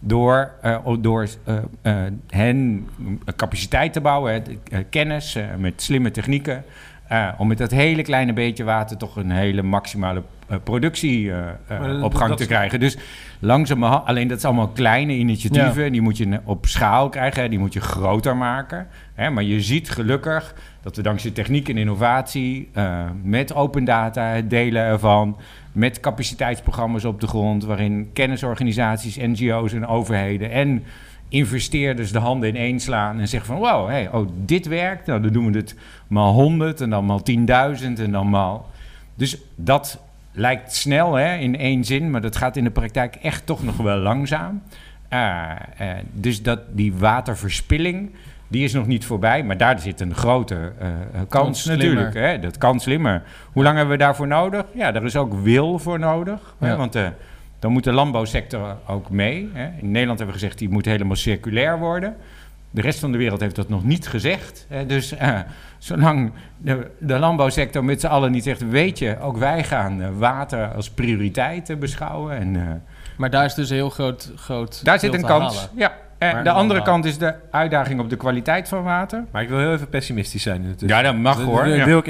door, 0.00 0.50
door 1.00 1.28
hen 2.28 2.88
capaciteit 3.36 3.92
te 3.92 4.00
bouwen, 4.00 4.42
kennis 4.90 5.38
met 5.58 5.82
slimme 5.82 6.10
technieken. 6.10 6.64
Eh, 7.08 7.28
om 7.38 7.48
met 7.48 7.58
dat 7.58 7.70
hele 7.70 8.02
kleine 8.02 8.32
beetje 8.32 8.64
water 8.64 8.96
toch 8.96 9.16
een 9.16 9.30
hele 9.30 9.62
maximale 9.62 10.22
eh, 10.48 10.56
productie 10.64 11.32
eh, 11.32 12.02
op 12.02 12.14
gang 12.14 12.36
te 12.36 12.46
krijgen. 12.46 12.80
Dus 12.80 12.96
langzamerhand, 13.38 14.06
alleen 14.06 14.28
dat 14.28 14.38
is 14.38 14.44
allemaal 14.44 14.68
kleine 14.68 15.12
initiatieven. 15.12 15.92
Die 15.92 16.00
moet 16.00 16.16
je 16.16 16.40
op 16.44 16.66
schaal 16.66 17.08
krijgen, 17.08 17.50
die 17.50 17.58
moet 17.58 17.72
je 17.72 17.80
groter 17.80 18.36
maken. 18.36 18.86
Hè, 19.14 19.30
maar 19.30 19.42
je 19.42 19.60
ziet 19.60 19.90
gelukkig 19.90 20.54
dat 20.82 20.96
we 20.96 21.02
dankzij 21.02 21.30
techniek 21.30 21.68
en 21.68 21.76
innovatie, 21.76 22.70
met 23.22 23.54
open 23.54 23.84
data, 23.84 24.22
het 24.22 24.50
delen 24.50 24.82
ervan, 24.82 25.36
met 25.72 26.00
capaciteitsprogramma's 26.00 27.04
op 27.04 27.20
de 27.20 27.26
grond, 27.26 27.64
waarin 27.64 28.10
kennisorganisaties, 28.12 29.16
NGO's 29.16 29.72
en 29.72 29.86
overheden 29.86 30.50
en 30.50 30.84
investeerders 31.34 32.12
de 32.12 32.18
handen 32.18 32.48
ineen 32.48 32.80
slaan 32.80 33.20
en 33.20 33.28
zeggen 33.28 33.48
van 33.48 33.58
wow, 33.58 33.88
hey, 33.88 34.10
oh, 34.12 34.28
dit 34.44 34.66
werkt, 34.66 35.06
nou, 35.06 35.20
dan 35.20 35.32
doen 35.32 35.52
we 35.52 35.58
het 35.58 35.74
maal 36.06 36.32
100 36.32 36.80
en 36.80 36.90
dan 36.90 37.06
maal 37.06 37.22
10.000 37.30 37.84
en 37.96 38.10
dan 38.10 38.30
maal. 38.30 38.70
Dus 39.14 39.38
dat 39.54 39.98
lijkt 40.32 40.74
snel 40.74 41.14
hè, 41.14 41.36
in 41.36 41.58
één 41.58 41.84
zin, 41.84 42.10
maar 42.10 42.20
dat 42.20 42.36
gaat 42.36 42.56
in 42.56 42.64
de 42.64 42.70
praktijk 42.70 43.14
echt 43.14 43.46
toch 43.46 43.64
nog 43.64 43.76
wel 43.76 43.96
langzaam. 43.96 44.62
Eh, 45.08 45.50
eh, 45.76 45.88
dus 46.12 46.42
dat, 46.42 46.60
die 46.72 46.94
waterverspilling, 46.94 48.10
die 48.48 48.64
is 48.64 48.72
nog 48.72 48.86
niet 48.86 49.04
voorbij, 49.04 49.44
maar 49.44 49.56
daar 49.56 49.80
zit 49.80 50.00
een 50.00 50.14
grote 50.14 50.72
Kan 51.12 51.26
kans 51.26 51.64
natuurlijk. 51.64 52.14
Hè? 52.14 52.38
Dat 52.38 52.58
kan 52.58 52.80
slimmer. 52.80 53.22
Hoe 53.52 53.62
lang 53.62 53.76
hebben 53.76 53.96
we 53.96 54.02
daarvoor 54.02 54.26
nodig? 54.26 54.64
Ja, 54.74 54.92
daar 54.92 55.04
is 55.04 55.16
ook 55.16 55.34
wil 55.34 55.78
voor 55.78 55.98
nodig. 55.98 56.54
Hè? 56.58 56.76
Want 56.76 56.96
dan 57.64 57.72
moet 57.72 57.84
de 57.84 57.92
landbouwsector 57.92 58.76
ook 58.86 59.10
mee. 59.10 59.50
Hè? 59.52 59.64
In 59.64 59.90
Nederland 59.90 60.18
hebben 60.18 60.36
we 60.36 60.42
gezegd, 60.42 60.58
die 60.58 60.68
moet 60.68 60.84
helemaal 60.84 61.16
circulair 61.16 61.78
worden. 61.78 62.16
De 62.70 62.80
rest 62.80 62.98
van 62.98 63.12
de 63.12 63.18
wereld 63.18 63.40
heeft 63.40 63.56
dat 63.56 63.68
nog 63.68 63.84
niet 63.84 64.08
gezegd. 64.08 64.66
Hè? 64.68 64.86
Dus 64.86 65.12
eh, 65.12 65.38
zolang 65.78 66.32
de, 66.58 66.90
de 66.98 67.18
landbouwsector 67.18 67.84
met 67.84 68.00
z'n 68.00 68.06
allen 68.06 68.32
niet 68.32 68.42
zegt... 68.42 68.68
weet 68.68 68.98
je, 68.98 69.20
ook 69.20 69.36
wij 69.36 69.64
gaan 69.64 70.02
eh, 70.02 70.08
water 70.16 70.74
als 70.74 70.90
prioriteit 70.90 71.78
beschouwen. 71.80 72.36
En, 72.36 72.56
eh, 72.56 72.62
Maar 73.16 73.30
daar 73.30 73.44
is 73.44 73.54
dus 73.54 73.70
een 73.70 73.76
heel 73.76 73.90
groot, 73.90 74.32
groot 74.36 74.84
daar 74.84 74.98
zit 74.98 75.14
een 75.14 75.24
kans. 75.24 75.56
halen. 75.56 75.70
Ja. 75.76 75.92
Eh, 76.28 76.32
Maar 76.32 76.44
de 76.44 76.50
andere 76.50 76.82
kant 76.82 77.04
is 77.04 77.18
de 77.18 77.34
uitdaging 77.50 78.00
op 78.00 78.10
de 78.10 78.16
kwaliteit 78.16 78.68
van 78.68 78.82
water. 78.82 79.24
Maar 79.30 79.42
ik 79.42 79.48
wil 79.48 79.58
heel 79.58 79.72
even 79.72 79.88
pessimistisch 79.88 80.42
zijn. 80.42 80.74
Ja, 80.78 81.02
dat 81.02 81.16
mag 81.16 81.36
Dat- 81.36 81.46
hoor. 81.46 81.66
Ja. 81.68 81.84
wil 81.84 81.98
ik, 81.98 82.06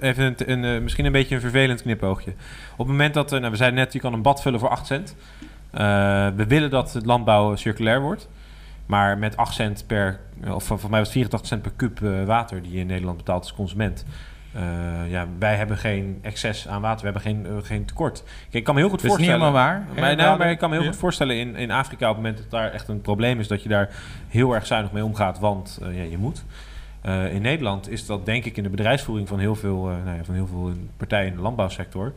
even 0.00 0.24
een, 0.24 0.34
een, 0.50 0.64
eh, 0.64 0.80
misschien 0.82 1.04
een 1.04 1.12
beetje 1.12 1.34
een 1.34 1.40
vervelend 1.40 1.82
knipoogje. 1.82 2.30
Op 2.72 2.78
het 2.78 2.86
moment 2.86 3.14
dat, 3.14 3.32
eh, 3.32 3.38
nou, 3.38 3.50
we 3.50 3.56
zeiden 3.56 3.78
net, 3.78 3.92
je 3.92 4.00
kan 4.00 4.12
een 4.12 4.22
bad 4.22 4.42
vullen 4.42 4.60
voor 4.60 4.68
8 4.68 4.86
cent. 4.86 5.16
Eh, 5.70 5.80
we 6.36 6.46
willen 6.46 6.70
dat 6.70 6.92
het 6.92 7.06
landbouw 7.06 7.56
circulair 7.56 8.00
wordt. 8.00 8.28
Maar 8.86 9.18
met 9.18 9.36
8 9.36 9.54
cent 9.54 9.84
per, 9.86 10.18
of 10.48 10.64
voor 10.64 10.78
mij 10.90 10.98
was 10.98 11.08
het 11.08 11.12
84 11.12 11.48
cent 11.48 11.62
per 11.62 11.72
kub 11.76 11.98
water 12.26 12.62
die 12.62 12.72
je 12.72 12.78
in 12.78 12.86
Nederland 12.86 13.16
betaalt 13.16 13.42
als 13.42 13.54
consument. 13.54 14.04
Eh, 14.52 15.10
ja, 15.10 15.26
wij 15.38 15.54
hebben 15.56 15.76
geen 15.76 16.18
excess 16.22 16.68
aan 16.68 16.80
water, 16.80 16.98
we 16.98 17.04
hebben 17.04 17.22
geen, 17.22 17.46
eh, 17.46 17.66
geen 17.66 17.84
tekort. 17.84 18.22
Kijk, 18.22 18.54
ik 18.54 18.64
kan 18.64 18.74
me 18.74 18.80
heel 18.80 18.90
goed 18.90 19.02
Dat 19.02 19.10
is 19.10 19.16
niet 19.16 19.28
voorstellen. 19.28 19.54
helemaal 19.54 19.84
waar. 19.96 20.16
Maar, 20.16 20.38
nou, 20.38 20.50
ik 20.50 20.58
kan 20.58 20.68
me 20.68 20.74
heel 20.74 20.84
ja. 20.84 20.90
goed 20.90 21.00
voorstellen 21.00 21.36
in, 21.36 21.56
in 21.56 21.70
Afrika 21.70 22.08
op 22.08 22.14
het 22.14 22.24
moment 22.24 22.42
dat 22.42 22.50
daar 22.50 22.72
echt 22.72 22.88
een 22.88 23.00
probleem 23.00 23.40
is, 23.40 23.48
dat 23.48 23.62
je 23.62 23.68
daar 23.68 23.88
heel 24.28 24.54
erg 24.54 24.66
zuinig 24.66 24.92
mee 24.92 25.04
omgaat, 25.04 25.38
want 25.38 25.78
eh, 25.82 25.96
ja, 25.96 26.02
je 26.02 26.18
moet. 26.18 26.44
Eh, 27.00 27.34
in 27.34 27.42
Nederland 27.42 27.90
is 27.90 28.06
dat 28.06 28.26
denk 28.26 28.44
ik 28.44 28.56
in 28.56 28.62
de 28.62 28.68
bedrijfsvoering 28.68 29.28
van 29.28 29.38
heel 29.38 29.54
veel, 29.54 29.90
eh, 29.90 30.04
nou 30.04 30.16
ja, 30.16 30.24
van 30.24 30.34
heel 30.34 30.46
veel 30.46 30.72
partijen 30.96 31.30
in 31.30 31.36
de 31.36 31.42
landbouwsector 31.42 32.12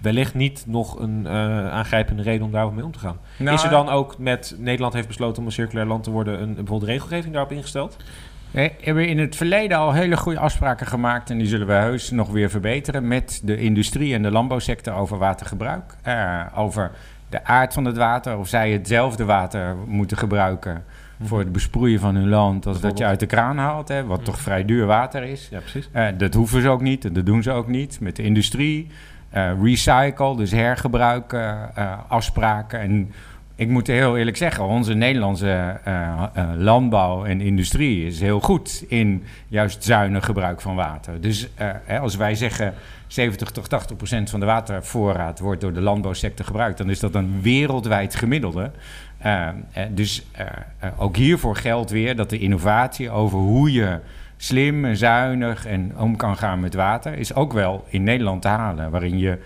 wellicht 0.00 0.34
niet 0.34 0.64
nog 0.66 0.98
een 0.98 1.26
eh, 1.26 1.68
aangrijpende 1.68 2.22
reden 2.22 2.46
om 2.46 2.52
daar 2.52 2.64
wat 2.64 2.74
mee 2.74 2.84
om 2.84 2.92
te 2.92 2.98
gaan. 2.98 3.18
Nou, 3.38 3.56
is 3.56 3.62
er 3.62 3.70
dan 3.70 3.88
ook 3.88 4.18
met 4.18 4.56
Nederland 4.58 4.94
heeft 4.94 5.06
besloten 5.06 5.38
om 5.38 5.46
een 5.46 5.52
circulair 5.52 5.86
land 5.86 6.04
te 6.04 6.10
worden, 6.10 6.42
een, 6.42 6.54
bijvoorbeeld 6.54 6.90
regelgeving 6.90 7.32
daarop 7.32 7.52
ingesteld? 7.52 7.96
We 8.50 8.72
hebben 8.80 9.08
in 9.08 9.18
het 9.18 9.36
verleden 9.36 9.78
al 9.78 9.92
hele 9.92 10.16
goede 10.16 10.38
afspraken 10.38 10.86
gemaakt 10.86 11.30
en 11.30 11.38
die 11.38 11.46
zullen 11.46 11.66
we 11.66 11.72
heus 11.72 12.10
nog 12.10 12.30
weer 12.30 12.50
verbeteren 12.50 13.08
met 13.08 13.40
de 13.44 13.56
industrie 13.56 14.14
en 14.14 14.22
de 14.22 14.30
landbouwsector 14.30 14.94
over 14.94 15.18
watergebruik. 15.18 15.96
Eh, 16.02 16.40
over 16.54 16.90
de 17.28 17.44
aard 17.44 17.74
van 17.74 17.84
het 17.84 17.96
water, 17.96 18.38
of 18.38 18.48
zij 18.48 18.70
hetzelfde 18.70 19.24
water 19.24 19.76
moeten 19.86 20.16
gebruiken 20.16 20.84
voor 21.22 21.38
het 21.38 21.52
besproeien 21.52 22.00
van 22.00 22.14
hun 22.14 22.28
land 22.28 22.66
als 22.66 22.80
dat 22.80 22.98
je 22.98 23.04
uit 23.04 23.20
de 23.20 23.26
kraan 23.26 23.58
haalt, 23.58 23.88
hè, 23.88 24.04
wat 24.04 24.24
toch 24.24 24.40
vrij 24.40 24.64
duur 24.64 24.86
water 24.86 25.22
is. 25.22 25.48
Ja, 25.50 25.58
precies. 25.58 25.88
Eh, 25.92 26.06
dat 26.18 26.34
hoeven 26.34 26.62
ze 26.62 26.68
ook 26.68 26.80
niet 26.80 27.04
en 27.04 27.12
dat 27.12 27.26
doen 27.26 27.42
ze 27.42 27.50
ook 27.50 27.68
niet 27.68 28.00
met 28.00 28.16
de 28.16 28.22
industrie. 28.22 28.90
Eh, 29.30 29.50
recycle, 29.62 30.36
dus 30.36 30.50
hergebruik, 30.50 31.36
afspraken. 32.08 32.80
En 32.80 33.12
ik 33.56 33.68
moet 33.68 33.86
heel 33.86 34.16
eerlijk 34.16 34.36
zeggen, 34.36 34.64
onze 34.64 34.94
Nederlandse 34.94 35.80
eh, 35.84 36.22
eh, 36.34 36.48
landbouw 36.56 37.24
en 37.24 37.40
industrie 37.40 38.06
is 38.06 38.20
heel 38.20 38.40
goed 38.40 38.84
in 38.88 39.24
juist 39.48 39.84
zuinig 39.84 40.24
gebruik 40.24 40.60
van 40.60 40.74
water. 40.74 41.20
Dus 41.20 41.48
eh, 41.54 42.00
als 42.00 42.16
wij 42.16 42.34
zeggen 42.34 42.74
70 43.06 43.50
tot 43.50 43.68
80 43.68 43.96
procent 43.96 44.30
van 44.30 44.40
de 44.40 44.46
watervoorraad 44.46 45.38
wordt 45.38 45.60
door 45.60 45.72
de 45.72 45.80
landbouwsector 45.80 46.44
gebruikt, 46.46 46.78
dan 46.78 46.90
is 46.90 47.00
dat 47.00 47.14
een 47.14 47.42
wereldwijd 47.42 48.14
gemiddelde. 48.14 48.70
Dus 49.90 50.26
ook 50.96 51.16
hiervoor 51.16 51.56
geldt 51.56 51.90
weer 51.90 52.16
dat 52.16 52.30
de 52.30 52.38
innovatie 52.38 53.10
over 53.10 53.38
hoe 53.38 53.72
je 53.72 53.98
slim 54.36 54.84
en 54.84 54.96
zuinig 54.96 55.66
en 55.66 55.92
om 55.98 56.16
kan 56.16 56.36
gaan 56.36 56.60
met 56.60 56.74
water, 56.74 57.18
is 57.18 57.34
ook 57.34 57.52
wel 57.52 57.84
in 57.88 58.02
Nederland 58.02 58.42
te 58.42 58.48
halen. 58.48 58.90
Waarin 58.90 59.18
je 59.18 59.38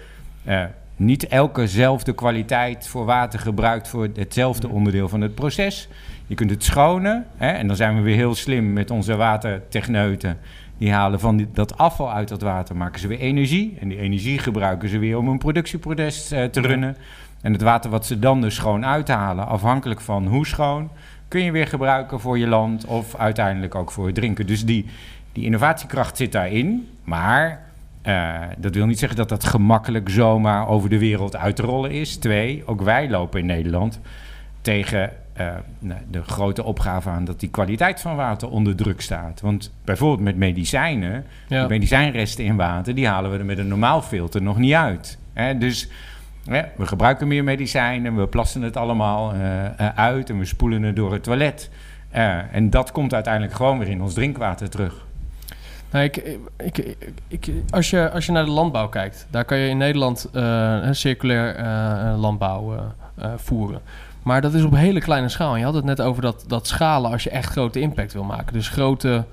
niet 1.01 1.27
elkezelfde 1.29 2.13
kwaliteit 2.13 2.87
voor 2.89 3.05
water 3.05 3.39
gebruikt 3.39 3.89
voor 3.89 4.09
hetzelfde 4.15 4.69
onderdeel 4.69 5.09
van 5.09 5.21
het 5.21 5.35
proces. 5.35 5.89
Je 6.27 6.35
kunt 6.35 6.51
het 6.51 6.65
schonen 6.65 7.27
hè, 7.37 7.49
en 7.51 7.67
dan 7.67 7.77
zijn 7.77 7.97
we 7.97 8.01
weer 8.01 8.17
heel 8.17 8.35
slim 8.35 8.73
met 8.73 8.91
onze 8.91 9.17
watertechneuten. 9.17 10.39
Die 10.79 10.93
halen 10.93 11.21
van 11.21 11.37
die- 11.37 11.49
dat 11.53 11.79
afval 11.79 12.13
uit 12.13 12.29
dat 12.29 12.43
water, 12.43 12.77
maken 12.77 13.01
ze 13.01 13.09
weer 13.09 13.19
energie. 13.19 13.77
En 13.81 13.89
die 13.89 13.99
energie 13.99 14.39
gebruiken 14.39 14.89
ze 14.89 14.99
weer 14.99 15.19
om 15.19 15.29
een 15.29 15.39
productieproces 15.39 16.31
eh, 16.31 16.45
te 16.45 16.61
runnen. 16.61 16.97
En 17.43 17.53
het 17.53 17.63
water 17.63 17.91
wat 17.91 18.07
ze 18.07 18.19
dan 18.19 18.41
dus 18.41 18.55
schoon 18.55 18.87
uithalen, 18.87 19.47
afhankelijk 19.47 20.01
van 20.01 20.27
hoe 20.27 20.47
schoon, 20.47 20.91
kun 21.29 21.43
je 21.45 21.53
weer 21.53 21.67
gebruiken 21.67 22.21
voor 22.21 22.39
je 22.39 22.47
land 22.47 22.85
of 22.85 23.17
uiteindelijk 23.17 23.75
ook 23.75 23.91
voor 23.91 24.07
het 24.07 24.15
drinken. 24.15 24.47
Dus 24.47 24.65
die, 24.65 24.87
die 25.33 25.45
innovatiekracht 25.45 26.17
zit 26.17 26.33
daarin. 26.33 26.89
Maar 27.05 27.63
eh, 28.03 28.41
dat 28.59 28.75
wil 28.75 28.87
niet 28.87 28.99
zeggen 28.99 29.19
dat 29.19 29.29
dat 29.29 29.45
gemakkelijk 29.45 30.09
zomaar 30.09 30.69
over 30.69 30.89
de 30.89 30.99
wereld 30.99 31.37
uit 31.37 31.57
te 31.57 31.63
rollen 31.63 31.91
is. 31.91 32.17
Twee, 32.17 32.63
ook 32.67 32.83
wij 32.83 33.11
lopen 33.11 33.41
in 33.41 33.47
Nederland 33.47 34.01
tegen 34.61 35.11
eh, 35.33 35.47
nou, 35.79 36.01
de 36.11 36.23
grote 36.23 36.65
opgave 36.65 37.09
aan 37.09 37.25
dat 37.25 37.41
die 37.41 37.49
kwaliteit 37.51 38.01
van 38.01 38.17
water 38.17 38.49
onder 38.49 38.77
druk 38.77 39.01
staat. 39.01 39.41
Want 39.41 39.73
bijvoorbeeld 39.85 40.21
met 40.21 40.37
medicijnen, 40.37 41.25
Ja. 41.49 41.63
de 41.63 41.69
medicijnresten 41.69 42.45
in 42.45 42.57
water, 42.57 42.95
die 42.95 43.07
halen 43.09 43.31
we 43.31 43.39
er 43.39 43.45
met 43.45 43.59
een 43.59 43.69
normaal 43.69 44.03
filter 44.03 44.43
nog 44.43 44.59
niet 44.59 44.75
uit. 44.75 45.19
Hè? 45.33 45.59
Dus 45.59 45.89
hè, 46.45 46.63
we 46.77 46.87
gebruiken 46.87 47.29
meer 47.29 47.45
medicijnen, 47.45 48.17
we 48.17 48.27
plassen 48.27 48.63
het 48.63 48.77
allemaal 48.77 49.33
eh, 49.33 49.89
uit 49.95 50.31
en 50.31 50.39
we 50.39 50.45
spoelen 50.45 50.83
het 50.83 50.97
door 50.97 51.13
het 51.13 51.23
toilet. 51.23 51.71
En 52.51 52.71
dat 52.71 52.93
komt 52.93 53.15
uiteindelijk 53.15 53.55
gewoon 53.55 53.79
weer 53.79 53.89
in 53.89 54.03
ons 54.03 54.15
drinkwater 54.15 54.71
terug. 54.71 55.07
Nou, 55.91 56.05
ik, 56.05 56.39
ik, 57.29 57.51
als, 57.71 57.91
je, 57.91 58.11
als 58.11 58.27
je 58.27 58.33
naar 58.33 58.45
de 58.45 58.51
landbouw 58.51 58.89
kijkt, 58.89 59.27
daar 59.31 59.45
kan 59.45 59.59
je 59.59 59.69
in 59.69 59.77
Nederland 59.77 60.29
een 60.33 60.95
circulair 60.95 61.55
eh, 61.57 62.21
landbouw 62.21 62.75
eh, 62.75 62.81
eh, 63.15 63.33
voeren. 63.37 63.81
Maar 64.23 64.41
dat 64.41 64.55
is 64.55 64.63
op 64.63 64.75
hele 64.75 65.01
kleine 65.01 65.29
schaal. 65.29 65.53
En 65.53 65.59
je 65.59 65.65
had 65.65 65.75
het 65.75 65.85
net 65.85 66.01
over 66.01 66.23
dat, 66.23 66.45
dat 66.47 66.67
schalen 66.67 67.11
als 67.11 67.23
je 67.23 67.31
echt 67.31 67.51
grote 67.51 67.81
impact 67.81 68.13
wil 68.13 68.25
maken. 68.25 68.53
Dus 68.53 68.69
grote, 68.69 69.25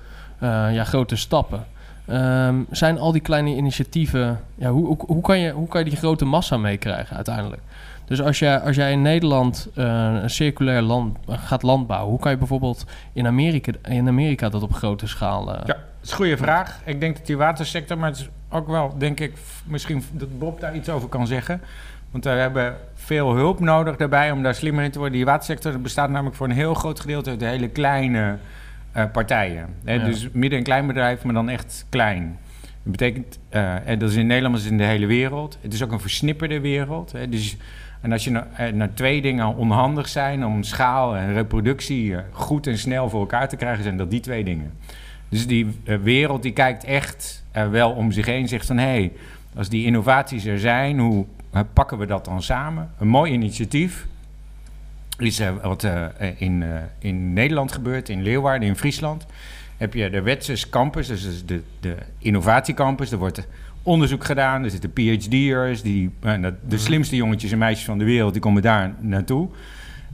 ja, 0.70 0.84
grote 0.84 1.16
stappen. 1.16 1.66
Ehm, 2.06 2.54
zijn 2.70 2.98
al 2.98 3.12
die 3.12 3.20
kleine 3.20 3.56
initiatieven, 3.56 4.40
ja, 4.54 4.70
hoe, 4.70 4.96
hoe, 5.06 5.20
kan 5.20 5.38
je, 5.38 5.50
hoe 5.50 5.68
kan 5.68 5.84
je 5.84 5.90
die 5.90 5.98
grote 5.98 6.24
massa 6.24 6.56
meekrijgen 6.56 7.16
uiteindelijk? 7.16 7.62
Dus 8.04 8.22
als 8.22 8.38
jij, 8.38 8.60
als 8.60 8.76
jij 8.76 8.92
in 8.92 9.02
Nederland 9.02 9.68
een 9.74 10.30
circulair 10.30 10.82
land 10.82 11.18
gaat 11.26 11.62
landbouwen, 11.62 12.10
hoe 12.10 12.20
kan 12.20 12.30
je 12.30 12.38
bijvoorbeeld 12.38 12.84
in 13.12 13.26
Amerika, 13.26 13.72
in 13.82 14.08
Amerika 14.08 14.48
dat 14.48 14.62
op 14.62 14.72
grote 14.72 15.06
schaal. 15.06 15.66
Ja, 15.66 15.76
is 16.08 16.18
een 16.18 16.26
goede 16.26 16.36
vraag. 16.36 16.80
Ik 16.84 17.00
denk 17.00 17.16
dat 17.16 17.26
die 17.26 17.36
watersector, 17.36 17.98
maar 17.98 18.08
het 18.08 18.18
is 18.18 18.28
ook 18.48 18.68
wel, 18.68 18.98
denk 18.98 19.20
ik, 19.20 19.32
misschien 19.66 20.02
dat 20.10 20.38
Bob 20.38 20.60
daar 20.60 20.74
iets 20.76 20.88
over 20.88 21.08
kan 21.08 21.26
zeggen. 21.26 21.60
Want 22.10 22.24
we 22.24 22.30
hebben 22.30 22.76
veel 22.94 23.34
hulp 23.34 23.60
nodig 23.60 23.96
daarbij 23.96 24.30
om 24.30 24.42
daar 24.42 24.54
slimmer 24.54 24.84
in 24.84 24.90
te 24.90 24.98
worden. 24.98 25.16
Die 25.16 25.24
watersector 25.26 25.80
bestaat 25.80 26.10
namelijk 26.10 26.36
voor 26.36 26.46
een 26.48 26.52
heel 26.54 26.74
groot 26.74 27.00
gedeelte 27.00 27.30
uit 27.30 27.40
hele 27.40 27.68
kleine 27.68 28.36
eh, 28.92 29.04
partijen. 29.12 29.66
Hè? 29.84 29.92
Ja. 29.94 30.04
Dus 30.04 30.28
midden- 30.32 30.58
en 30.58 30.64
kleinbedrijf, 30.64 31.22
maar 31.24 31.34
dan 31.34 31.48
echt 31.48 31.86
klein. 31.88 32.38
Dat 32.82 32.92
betekent, 32.92 33.38
eh, 33.48 33.88
en 33.88 33.98
dat 33.98 34.10
is 34.10 34.16
in 34.16 34.26
Nederland, 34.26 34.54
maar 34.54 34.64
is 34.64 34.70
in 34.70 34.78
de 34.78 34.84
hele 34.84 35.06
wereld. 35.06 35.58
Het 35.60 35.72
is 35.72 35.82
ook 35.82 35.92
een 35.92 36.00
versnipperde 36.00 36.60
wereld. 36.60 37.12
Hè? 37.12 37.28
Dus, 37.28 37.56
en 38.00 38.12
als 38.12 38.24
je 38.24 38.30
nou, 38.30 38.44
eh, 38.56 38.72
nou 38.72 38.90
twee 38.94 39.22
dingen 39.22 39.56
onhandig 39.56 40.08
zijn 40.08 40.44
om 40.46 40.62
schaal 40.62 41.16
en 41.16 41.32
reproductie 41.32 42.14
eh, 42.14 42.22
goed 42.32 42.66
en 42.66 42.78
snel 42.78 43.08
voor 43.08 43.20
elkaar 43.20 43.48
te 43.48 43.56
krijgen, 43.56 43.82
zijn 43.82 43.96
dat 43.96 44.10
die 44.10 44.20
twee 44.20 44.44
dingen. 44.44 44.72
Dus 45.28 45.46
die 45.46 45.66
eh, 45.84 45.96
wereld 45.96 46.42
die 46.42 46.52
kijkt 46.52 46.84
echt 46.84 47.44
wel 47.70 47.90
om 47.90 48.12
zich 48.12 48.26
heen. 48.26 48.48
Zegt 48.48 48.66
van 48.66 48.78
hé, 48.78 48.84
hey, 48.84 49.12
als 49.54 49.68
die 49.68 49.84
innovaties 49.84 50.44
er 50.44 50.58
zijn, 50.58 50.98
hoe 50.98 51.26
pakken 51.72 51.98
we 51.98 52.06
dat 52.06 52.24
dan 52.24 52.42
samen? 52.42 52.90
Een 52.98 53.08
mooi 53.08 53.32
initiatief 53.32 54.06
is 55.18 55.38
eh, 55.38 55.50
wat 55.62 55.84
eh, 55.84 56.06
in, 56.36 56.64
in 56.98 57.32
Nederland 57.32 57.72
gebeurt, 57.72 58.08
in 58.08 58.22
Leeuwarden, 58.22 58.68
in 58.68 58.76
Friesland. 58.76 59.26
Heb 59.76 59.94
je 59.94 60.10
de 60.10 60.22
Wetses 60.22 60.68
Campus, 60.68 61.06
dus 61.06 61.24
is 61.24 61.46
de, 61.46 61.62
de 61.80 61.96
innovatiecampus. 62.18 63.12
Er 63.12 63.18
wordt 63.18 63.46
onderzoek 63.82 64.24
gedaan, 64.24 64.64
er 64.64 64.70
zitten 64.70 64.92
PhD'ers, 64.92 65.82
die, 65.82 66.10
de 66.68 66.78
slimste 66.78 67.16
jongetjes 67.16 67.52
en 67.52 67.58
meisjes 67.58 67.84
van 67.84 67.98
de 67.98 68.04
wereld, 68.04 68.32
die 68.32 68.42
komen 68.42 68.62
daar 68.62 68.94
naartoe. 69.00 69.48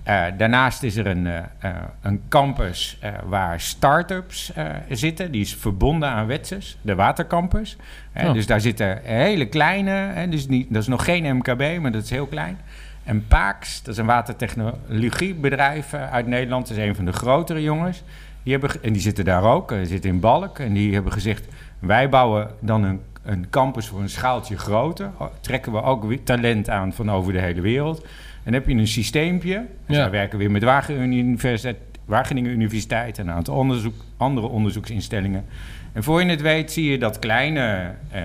Eh, 0.04 0.24
daarnaast 0.36 0.82
is 0.82 0.96
er 0.96 1.06
een, 1.06 1.26
eh, 1.26 1.38
eh, 1.58 1.70
een 2.02 2.22
campus 2.28 2.98
waar 3.26 3.60
start-ups 3.60 4.52
zitten. 4.88 5.30
Die 5.30 5.40
is 5.40 5.54
verbonden 5.54 6.08
aan 6.08 6.26
Wetses, 6.26 6.78
de 6.80 6.94
watercampus. 6.94 7.76
Oh. 8.16 8.32
Dus 8.32 8.46
daar 8.46 8.60
zitten 8.60 9.00
hele 9.02 9.46
kleine, 9.46 10.26
dus 10.28 10.46
niet, 10.46 10.72
dat 10.72 10.82
is 10.82 10.88
nog 10.88 11.04
geen 11.04 11.36
MKB, 11.36 11.78
maar 11.80 11.92
dat 11.92 12.02
is 12.02 12.10
heel 12.10 12.26
klein. 12.26 12.58
En 13.04 13.26
Paaks, 13.26 13.82
dat 13.82 13.92
is 13.94 14.00
een 14.00 14.06
watertechnologiebedrijf 14.06 15.94
uit 15.94 16.26
Nederland. 16.26 16.68
Dat 16.68 16.76
is 16.76 16.84
een 16.84 16.94
van 16.94 17.04
de 17.04 17.12
grotere 17.12 17.62
jongens. 17.62 18.02
Die 18.44 18.52
hebben, 18.52 18.70
en 18.82 18.92
die 18.92 19.02
zitten 19.02 19.24
daar 19.24 19.42
ook, 19.42 19.72
eh, 19.72 19.78
zitten 19.82 20.10
in 20.10 20.20
Balk. 20.20 20.58
En 20.58 20.72
die 20.72 20.94
hebben 20.94 21.12
gezegd, 21.12 21.46
wij 21.78 22.08
bouwen 22.08 22.50
dan 22.60 22.84
een, 22.84 23.00
een 23.22 23.50
campus 23.50 23.86
voor 23.86 24.00
een 24.00 24.08
schaaltje 24.08 24.58
groter. 24.58 25.10
Trekken 25.40 25.72
we 25.72 25.82
ook 25.82 26.12
talent 26.24 26.70
aan 26.70 26.92
van 26.92 27.10
over 27.10 27.32
de 27.32 27.40
hele 27.40 27.60
wereld. 27.60 28.06
En 28.44 28.52
dan 28.52 28.61
heb 28.61 28.68
je 28.68 28.74
een 28.74 28.87
systeempje. 28.87 29.66
Dus 29.87 29.96
Ja. 29.96 30.02
wij 30.02 30.11
werken 30.11 30.38
weer 30.38 30.50
met 30.50 30.62
Wageningen 30.62 31.12
Universiteit, 31.12 31.76
Wageningen 32.04 32.50
Universiteit 32.50 33.18
en 33.18 33.28
een 33.28 33.35
aantal 33.35 33.54
onderzoek, 33.57 33.94
andere 34.16 34.46
onderzoeksinstellingen. 34.46 35.44
En 35.92 36.02
voor 36.02 36.22
je 36.22 36.30
het 36.30 36.40
weet 36.40 36.72
zie 36.72 36.90
je 36.90 36.98
dat 36.98 37.18
kleine 37.18 37.94
eh, 38.11 38.22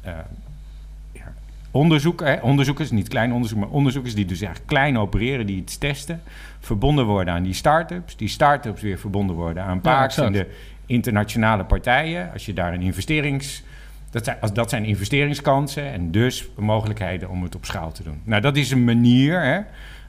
eh, 0.00 0.12
onderzoek, 1.70 2.24
onderzoekers, 2.42 2.90
niet 2.90 3.08
klein 3.08 3.32
onderzoek, 3.32 3.58
maar 3.58 3.68
onderzoekers 3.68 4.14
die 4.14 4.24
dus 4.24 4.40
eigenlijk 4.40 4.70
klein 4.70 4.98
opereren, 4.98 5.46
die 5.46 5.56
iets 5.56 5.78
testen, 5.78 6.22
verbonden 6.60 7.04
worden 7.06 7.34
aan 7.34 7.42
die 7.42 7.52
start-ups. 7.52 8.16
Die 8.16 8.28
start-ups 8.28 8.82
weer 8.82 8.98
verbonden 8.98 9.36
worden 9.36 9.62
aan 9.62 9.80
en 9.82 10.02
exact. 10.02 10.32
de 10.32 10.46
internationale 10.86 11.64
partijen. 11.64 12.32
Als 12.32 12.46
je 12.46 12.52
daar 12.52 12.72
een 12.74 12.82
investerings... 12.82 13.62
Dat 14.10 14.24
zijn, 14.24 14.36
als, 14.40 14.52
dat 14.52 14.70
zijn 14.70 14.84
investeringskansen 14.84 15.92
en 15.92 16.10
dus 16.10 16.48
mogelijkheden 16.56 17.28
om 17.28 17.42
het 17.42 17.54
op 17.54 17.64
schaal 17.64 17.92
te 17.92 18.02
doen. 18.02 18.20
Nou, 18.24 18.42
dat 18.42 18.56
is 18.56 18.70
een 18.70 18.84
manier. 18.84 19.40
Hè. 19.40 19.56
Eh, 19.56 19.64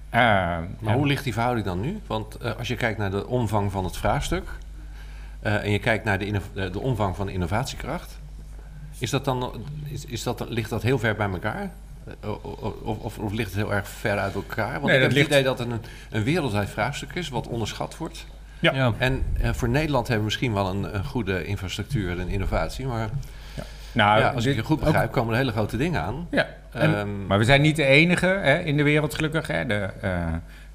Maar 0.10 0.68
ja. 0.82 0.94
hoe 0.94 1.08
ligt 1.08 1.24
die 1.24 1.34
verhouding 1.34 1.66
dan 1.66 1.82
nu? 1.82 2.00
Want 2.08 2.36
eh, 2.36 2.56
als 2.58 2.68
je 2.68 2.76
kijkt 2.76 2.98
naar 2.98 3.12
de 3.12 3.28
omvang 3.28 3.72
van 3.72 3.84
het 3.84 3.98
vraagstuk 3.98 4.50
eh, 5.40 5.64
en 5.64 5.72
je 5.72 5.80
kijkt 5.80 6.04
naar 6.04 6.20
de, 6.20 6.42
de, 6.54 6.80
omvang 6.80 7.16
van 7.16 7.26
de 7.26 7.32
innovatiekracht, 7.32 8.20
is 8.98 9.10
dat 9.10 9.26
dan, 9.26 9.66
is, 9.84 10.06
is 10.06 10.24
dat, 10.24 10.46
ligt 10.50 10.70
dat 10.70 10.84
heel 10.84 11.00
ver 11.00 11.16
bij 11.16 11.30
elkaar? 11.30 11.72
Of, 12.84 12.96
of, 12.98 13.18
of 13.18 13.32
ligt 13.32 13.54
het 13.54 13.60
heel 13.60 13.74
erg 13.74 13.88
ver 13.88 14.18
uit 14.18 14.36
elkaar? 14.36 14.72
Want 14.72 14.86
Nee, 14.86 14.96
ik 14.96 15.02
heb 15.02 15.12
het 15.12 15.26
idee 15.26 15.44
dat 15.44 15.60
het 15.60 15.72
een, 15.72 15.82
een 16.10 16.24
wereldwijd 16.24 16.70
vraagstuk 16.70 17.14
is, 17.14 17.30
wat 17.30 17.48
onderschat 17.48 17.98
wordt. 17.98 18.26
Ja. 18.60 18.74
ja. 18.74 18.94
En 18.98 19.24
eh, 19.42 19.54
voor 19.54 19.70
Nederland 19.70 20.08
hebben 20.08 20.26
we 20.26 20.32
misschien 20.32 20.54
wel 20.54 20.70
een, 20.70 20.96
een 20.96 21.06
goede 21.06 21.46
infrastructuur 21.46 22.20
en 22.20 22.28
innovatie, 22.28 22.86
maar 22.86 23.10
nou, 24.06 24.20
ja, 24.20 24.30
als 24.30 24.46
ik 24.46 24.56
je 24.56 24.64
goed 24.64 24.80
begrijp, 24.80 25.12
komen 25.12 25.32
er 25.34 25.40
hele 25.40 25.52
grote 25.52 25.78
dingen 25.78 26.02
aan. 26.02 26.28
Ja, 26.32 26.48
en- 26.72 26.96
Ehm, 26.98 27.26
maar 27.28 27.38
we 27.38 27.44
zijn 27.44 27.62
niet 27.62 27.76
de 27.76 27.86
enige 27.86 28.26
hè, 28.26 28.60
in 28.60 28.78
de 28.78 28.84
wereld 28.84 29.14
gelukkig. 29.16 29.48
Hè. 29.48 29.66
De, 29.66 29.90
eh, 30.02 30.12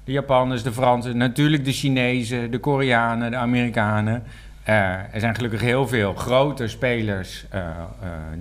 de 0.03 0.11
Japanners, 0.11 0.63
de 0.63 0.71
Fransen, 0.71 1.17
natuurlijk 1.17 1.65
de 1.65 1.71
Chinezen, 1.71 2.51
de 2.51 2.59
Koreanen, 2.59 3.31
de 3.31 3.37
Amerikanen. 3.37 4.23
Eh, 4.63 4.75
er 4.91 5.19
zijn 5.19 5.35
gelukkig 5.35 5.61
heel 5.61 5.87
veel 5.87 6.13
grote 6.13 6.67
spelers 6.67 7.45
eh, 7.49 7.61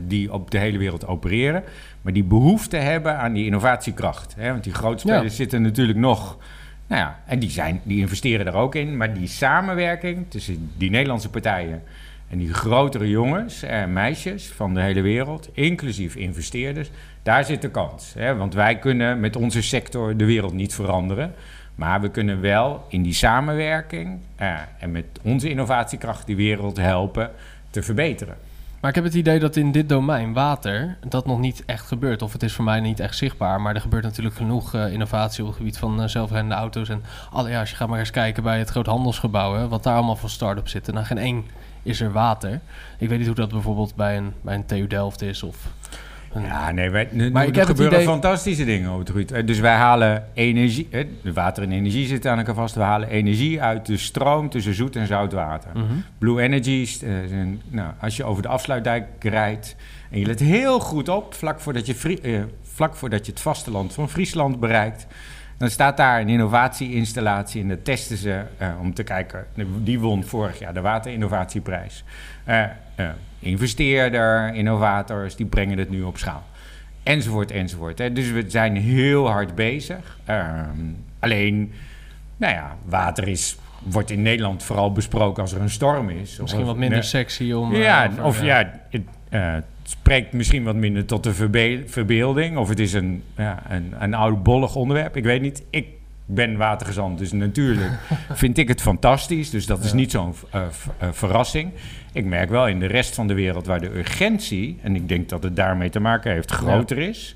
die 0.06 0.32
op 0.32 0.50
de 0.50 0.58
hele 0.58 0.78
wereld 0.78 1.06
opereren. 1.06 1.62
Maar 2.02 2.12
die 2.12 2.24
behoefte 2.24 2.76
hebben 2.76 3.18
aan 3.18 3.32
die 3.32 3.44
innovatiekracht. 3.44 4.34
Hè. 4.38 4.50
Want 4.50 4.64
die 4.64 4.74
grote 4.74 4.98
spelers 4.98 5.22
Ja. 5.22 5.28
zitten 5.30 5.62
natuurlijk 5.62 5.98
nog... 5.98 6.38
Nou 6.86 7.00
ja, 7.00 7.18
en 7.26 7.38
die, 7.38 7.50
zijn, 7.50 7.80
die 7.82 7.98
investeren 7.98 8.44
daar 8.44 8.54
ook 8.54 8.74
in. 8.74 8.96
Maar 8.96 9.14
die 9.14 9.26
samenwerking 9.28 10.26
tussen 10.28 10.70
die 10.76 10.90
Nederlandse 10.90 11.30
partijen... 11.30 11.82
en 12.34 12.40
die 12.40 12.54
grotere 12.54 13.08
jongens 13.08 13.62
en 13.62 13.92
meisjes 13.92 14.46
van 14.46 14.74
de 14.74 14.80
hele 14.80 15.00
wereld... 15.00 15.48
inclusief 15.52 16.14
investeerders, 16.16 16.90
daar 17.22 17.44
zit 17.44 17.62
de 17.62 17.70
kans. 17.70 18.14
Hè? 18.18 18.36
Want 18.36 18.54
wij 18.54 18.78
kunnen 18.78 19.20
met 19.20 19.36
onze 19.36 19.62
sector 19.62 20.16
de 20.16 20.24
wereld 20.24 20.52
niet 20.52 20.74
veranderen... 20.74 21.34
Maar 21.74 22.00
we 22.00 22.10
kunnen 22.10 22.40
wel 22.40 22.84
in 22.88 23.02
die 23.02 23.12
samenwerking 23.12 24.18
eh, 24.36 24.52
en 24.78 24.92
met 24.92 25.04
onze 25.22 25.50
innovatiekracht 25.50 26.26
die 26.26 26.36
wereld 26.36 26.76
helpen 26.76 27.30
te 27.70 27.82
verbeteren. 27.82 28.36
Maar 28.80 28.90
ik 28.90 28.94
heb 28.94 29.04
het 29.04 29.14
idee 29.14 29.38
dat 29.38 29.56
in 29.56 29.72
dit 29.72 29.88
domein, 29.88 30.32
water, 30.32 30.96
dat 31.08 31.26
nog 31.26 31.38
niet 31.38 31.62
echt 31.66 31.86
gebeurt. 31.86 32.22
Of 32.22 32.32
het 32.32 32.42
is 32.42 32.52
voor 32.52 32.64
mij 32.64 32.80
niet 32.80 33.00
echt 33.00 33.16
zichtbaar. 33.16 33.60
Maar 33.60 33.74
er 33.74 33.80
gebeurt 33.80 34.02
natuurlijk 34.02 34.36
genoeg 34.36 34.74
eh, 34.74 34.92
innovatie 34.92 35.42
op 35.42 35.48
het 35.48 35.56
gebied 35.56 35.78
van 35.78 36.02
eh, 36.02 36.08
zelfrijdende 36.08 36.54
auto's. 36.54 36.88
En 36.88 37.02
alle, 37.30 37.50
ja, 37.50 37.60
als 37.60 37.70
je 37.70 37.76
gaat 37.76 37.88
maar 37.88 37.98
eens 37.98 38.10
kijken 38.10 38.42
bij 38.42 38.58
het 38.58 38.70
groot 38.70 38.86
handelsgebouw, 38.86 39.54
hè, 39.54 39.68
wat 39.68 39.82
daar 39.82 39.94
allemaal 39.94 40.16
voor 40.16 40.30
start-ups 40.30 40.70
zitten. 40.70 40.94
Nou, 40.94 41.06
geen 41.06 41.18
één 41.18 41.44
is 41.84 42.00
er 42.00 42.12
water. 42.12 42.60
Ik 42.98 43.08
weet 43.08 43.18
niet 43.18 43.26
hoe 43.26 43.36
dat 43.36 43.50
bijvoorbeeld 43.50 43.94
bij 43.94 44.16
een, 44.16 44.32
bij 44.40 44.54
een 44.54 44.64
TU 44.66 44.86
Delft 44.86 45.22
is. 45.22 45.42
Of 45.42 45.56
een- 46.32 46.42
Ja, 46.42 46.70
nee, 46.70 46.90
wij, 46.90 47.08
Maar 47.12 47.30
maar 47.30 47.44
ik 47.46 47.50
er 47.50 47.56
heb 47.56 47.66
gebeuren 47.66 47.94
idee- 47.94 48.06
fantastische 48.08 48.64
dingen 48.64 48.88
over 48.90 49.00
het 49.00 49.08
Ruud. 49.14 49.30
Eh, 49.30 49.46
Dus 49.46 49.58
wij 49.60 49.74
halen 49.74 50.24
energie, 50.34 50.88
hè, 50.90 51.04
de 51.22 51.32
water 51.32 51.62
en 51.62 51.72
energie 51.72 52.06
zitten 52.06 52.30
aan 52.30 52.38
elkaar 52.38 52.54
vast. 52.54 52.74
We 52.74 52.80
halen 52.80 53.08
energie 53.08 53.62
uit 53.62 53.86
de 53.86 53.96
stroom 53.96 54.48
tussen 54.48 54.74
zoet 54.74 54.96
en 54.96 55.06
zout 55.06 55.32
water. 55.32 55.70
Mhm. 55.74 55.84
Blue 56.18 56.42
Energies, 56.42 57.02
eh, 57.02 57.10
nou, 57.68 57.92
als 58.00 58.16
je 58.16 58.24
over 58.24 58.42
de 58.42 58.48
afsluitdijk 58.48 59.06
rijdt 59.20 59.76
en 60.10 60.18
je 60.18 60.26
let 60.26 60.40
heel 60.40 60.80
goed 60.80 61.08
op, 61.08 61.34
vlak 61.34 61.60
voordat 61.60 61.86
je, 61.86 62.18
eh, 62.22 62.40
vlak 62.62 62.94
voordat 62.94 63.26
je 63.26 63.32
het 63.32 63.40
vasteland 63.40 63.92
van 63.92 64.08
Friesland 64.10 64.60
bereikt, 64.60 65.06
dan 65.58 65.70
staat 65.70 65.96
daar 65.96 66.20
een 66.20 66.28
innovatieinstallatie 66.28 67.62
en 67.62 67.68
dat 67.68 67.84
testen 67.84 68.16
ze 68.16 68.42
eh, 68.58 68.68
om 68.80 68.94
te 68.94 69.02
kijken. 69.02 69.46
Die 69.82 70.00
won 70.00 70.24
vorig 70.24 70.58
jaar 70.58 70.74
de 70.74 70.80
waterinnovatieprijs. 70.80 72.04
Eh 72.44 72.64
eh, 72.94 73.08
investeerder, 73.38 74.54
innovators, 74.54 75.36
die 75.36 75.46
brengen 75.46 75.78
het 75.78 75.90
nu 75.90 76.02
op 76.02 76.18
schaal. 76.18 76.42
Enzovoort, 77.02 77.50
enzovoort. 77.50 77.98
Hè. 77.98 78.12
Dus 78.12 78.30
we 78.30 78.44
zijn 78.48 78.76
heel 78.76 79.30
hard 79.30 79.54
bezig. 79.54 80.18
Ehm, 80.24 80.68
alleen, 81.18 81.72
nou 82.36 82.54
ja, 82.54 82.76
water 82.84 83.28
is, 83.28 83.56
wordt 83.82 84.10
in 84.10 84.22
Nederland 84.22 84.62
vooral 84.62 84.92
besproken 84.92 85.42
als 85.42 85.52
er 85.52 85.60
een 85.60 85.70
storm 85.70 86.10
is. 86.10 86.38
Misschien 86.40 86.62
Of- 86.62 86.66
wat 86.66 86.76
minder 86.76 87.04
sexy 87.04 87.52
om... 87.52 87.74
Ja, 87.74 88.06
over- 88.10 88.24
of 88.24 88.42
ja, 88.42 88.70
het, 88.90 89.64
spreekt 89.84 90.32
misschien 90.32 90.64
wat 90.64 90.74
minder 90.74 91.04
tot 91.04 91.22
de 91.22 91.34
verbe- 91.34 91.82
verbeelding. 91.86 92.56
Of 92.56 92.68
het 92.68 92.78
is 92.78 92.92
een, 92.92 93.22
ja, 93.36 93.62
een, 93.68 93.94
een 93.98 94.14
oudbollig 94.14 94.74
onderwerp. 94.74 95.16
Ik 95.16 95.24
weet 95.24 95.40
niet. 95.40 95.62
Ik 95.70 95.86
ben 96.26 96.56
watergezant, 96.56 97.18
dus 97.18 97.32
natuurlijk 97.32 97.92
vind 98.32 98.58
ik 98.58 98.68
het 98.68 98.80
fantastisch. 98.80 99.50
Dus 99.50 99.66
dat 99.66 99.84
is 99.84 99.92
niet 99.92 100.10
zo'n 100.10 100.34
eh, 100.50 100.62
eh, 100.98 101.08
verrassing. 101.12 101.72
Ik 102.12 102.24
merk 102.24 102.50
wel 102.50 102.68
in 102.68 102.78
de 102.78 102.86
rest 102.86 103.14
van 103.14 103.26
de 103.26 103.34
wereld 103.34 103.66
waar 103.66 103.80
de 103.80 103.96
urgentie... 103.96 104.78
en 104.82 104.96
ik 104.96 105.08
denk 105.08 105.28
dat 105.28 105.42
het 105.42 105.56
daarmee 105.56 105.90
te 105.90 106.00
maken 106.00 106.32
heeft, 106.32 106.50
groter 106.50 106.98
is... 106.98 107.34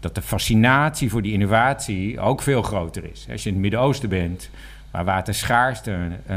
dat 0.00 0.14
de 0.14 0.22
fascinatie 0.22 1.10
voor 1.10 1.22
die 1.22 1.32
innovatie 1.32 2.20
ook 2.20 2.42
veel 2.42 2.62
groter 2.62 3.04
is. 3.12 3.26
Als 3.30 3.42
je 3.42 3.48
in 3.48 3.54
het 3.54 3.62
Midden-Oosten 3.62 4.08
bent, 4.08 4.50
waar 4.90 5.04
waterschaarste 5.04 5.96
eh, 6.26 6.36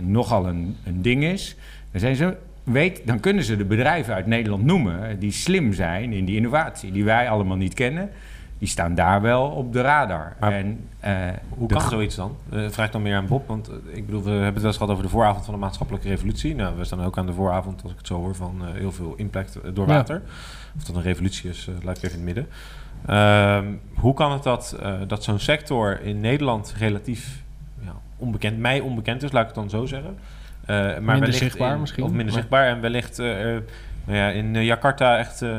nogal 0.00 0.46
een, 0.46 0.76
een 0.84 1.02
ding 1.02 1.24
is... 1.24 1.56
dan 1.90 2.00
zijn 2.00 2.16
ze 2.16 2.36
weet, 2.72 3.06
dan 3.06 3.20
kunnen 3.20 3.44
ze 3.44 3.56
de 3.56 3.64
bedrijven 3.64 4.14
uit 4.14 4.26
Nederland 4.26 4.64
noemen 4.64 5.18
die 5.18 5.30
slim 5.32 5.72
zijn 5.72 6.12
in 6.12 6.24
die 6.24 6.36
innovatie, 6.36 6.92
die 6.92 7.04
wij 7.04 7.30
allemaal 7.30 7.56
niet 7.56 7.74
kennen. 7.74 8.10
die 8.58 8.68
staan 8.68 8.94
daar 8.94 9.20
wel 9.20 9.46
op 9.46 9.72
de 9.72 9.80
radar. 9.80 10.36
Maar 10.40 10.52
en, 10.52 10.80
eh, 11.00 11.12
Hoe 11.48 11.68
kan 11.68 11.80
zoiets 11.80 12.14
dan? 12.16 12.36
Eh 12.52 12.68
vraag 12.70 12.90
dan 12.90 13.02
meer 13.02 13.16
aan 13.16 13.26
Bob. 13.26 13.48
Want 13.48 13.68
eh, 13.68 13.74
ik 13.96 14.06
bedoel, 14.06 14.22
we 14.22 14.30
hebben 14.30 14.46
het 14.46 14.56
wel 14.56 14.66
eens 14.66 14.76
gehad 14.76 14.92
over 14.92 15.02
de 15.04 15.08
vooravond 15.10 15.44
van 15.44 15.54
de 15.54 15.60
maatschappelijke 15.60 16.08
revolutie. 16.08 16.54
Nou, 16.54 16.76
we 16.76 16.84
staan 16.84 17.02
ook 17.04 17.18
aan 17.18 17.26
de 17.26 17.32
vooravond, 17.32 17.82
als 17.82 17.92
ik 17.92 17.98
het 17.98 18.06
zo 18.06 18.14
hoor, 18.14 18.34
van 18.34 18.54
eh, 18.60 18.74
heel 18.74 18.92
veel 18.92 19.14
impact 19.16 19.56
eh, 19.60 19.70
door 19.74 19.86
Ja. 19.88 19.92
water. 19.94 20.22
Of 20.76 20.84
dat 20.84 20.96
een 20.96 21.02
revolutie 21.02 21.50
is, 21.50 21.66
eh, 21.68 21.84
laat 21.84 21.96
ik 21.96 22.02
even 22.02 22.18
in 22.18 22.26
het 22.26 22.34
midden. 22.34 22.52
Ehm, 23.06 23.64
hoe 23.94 24.14
kan 24.14 24.32
het 24.32 24.42
dat, 24.42 24.76
eh, 24.82 24.94
dat 25.06 25.24
zo'n 25.24 25.38
sector 25.38 26.00
in 26.02 26.20
Nederland 26.20 26.74
relatief 26.78 27.42
ja, 27.84 27.92
onbekend, 28.16 28.58
mij 28.58 28.80
onbekend 28.80 29.22
is, 29.22 29.32
laat 29.32 29.40
ik 29.42 29.46
het 29.46 29.56
dan 29.56 29.70
zo 29.70 29.86
zeggen. 29.86 30.16
Eh, 30.66 30.98
maar 30.98 31.18
wellicht 31.18 31.38
zichtbaar 31.38 31.74
in- 31.74 31.80
misschien, 31.80 32.02
Of 32.04 32.08
minder 32.08 32.26
maar- 32.26 32.34
zichtbaar 32.34 32.66
en 32.66 32.80
wellicht 32.80 33.18
eh, 33.18 33.26
nou 34.04 34.18
ja, 34.18 34.28
in 34.28 34.56
eh, 34.56 34.64
Jakarta 34.64 35.18
echt 35.18 35.42
eh, 35.42 35.50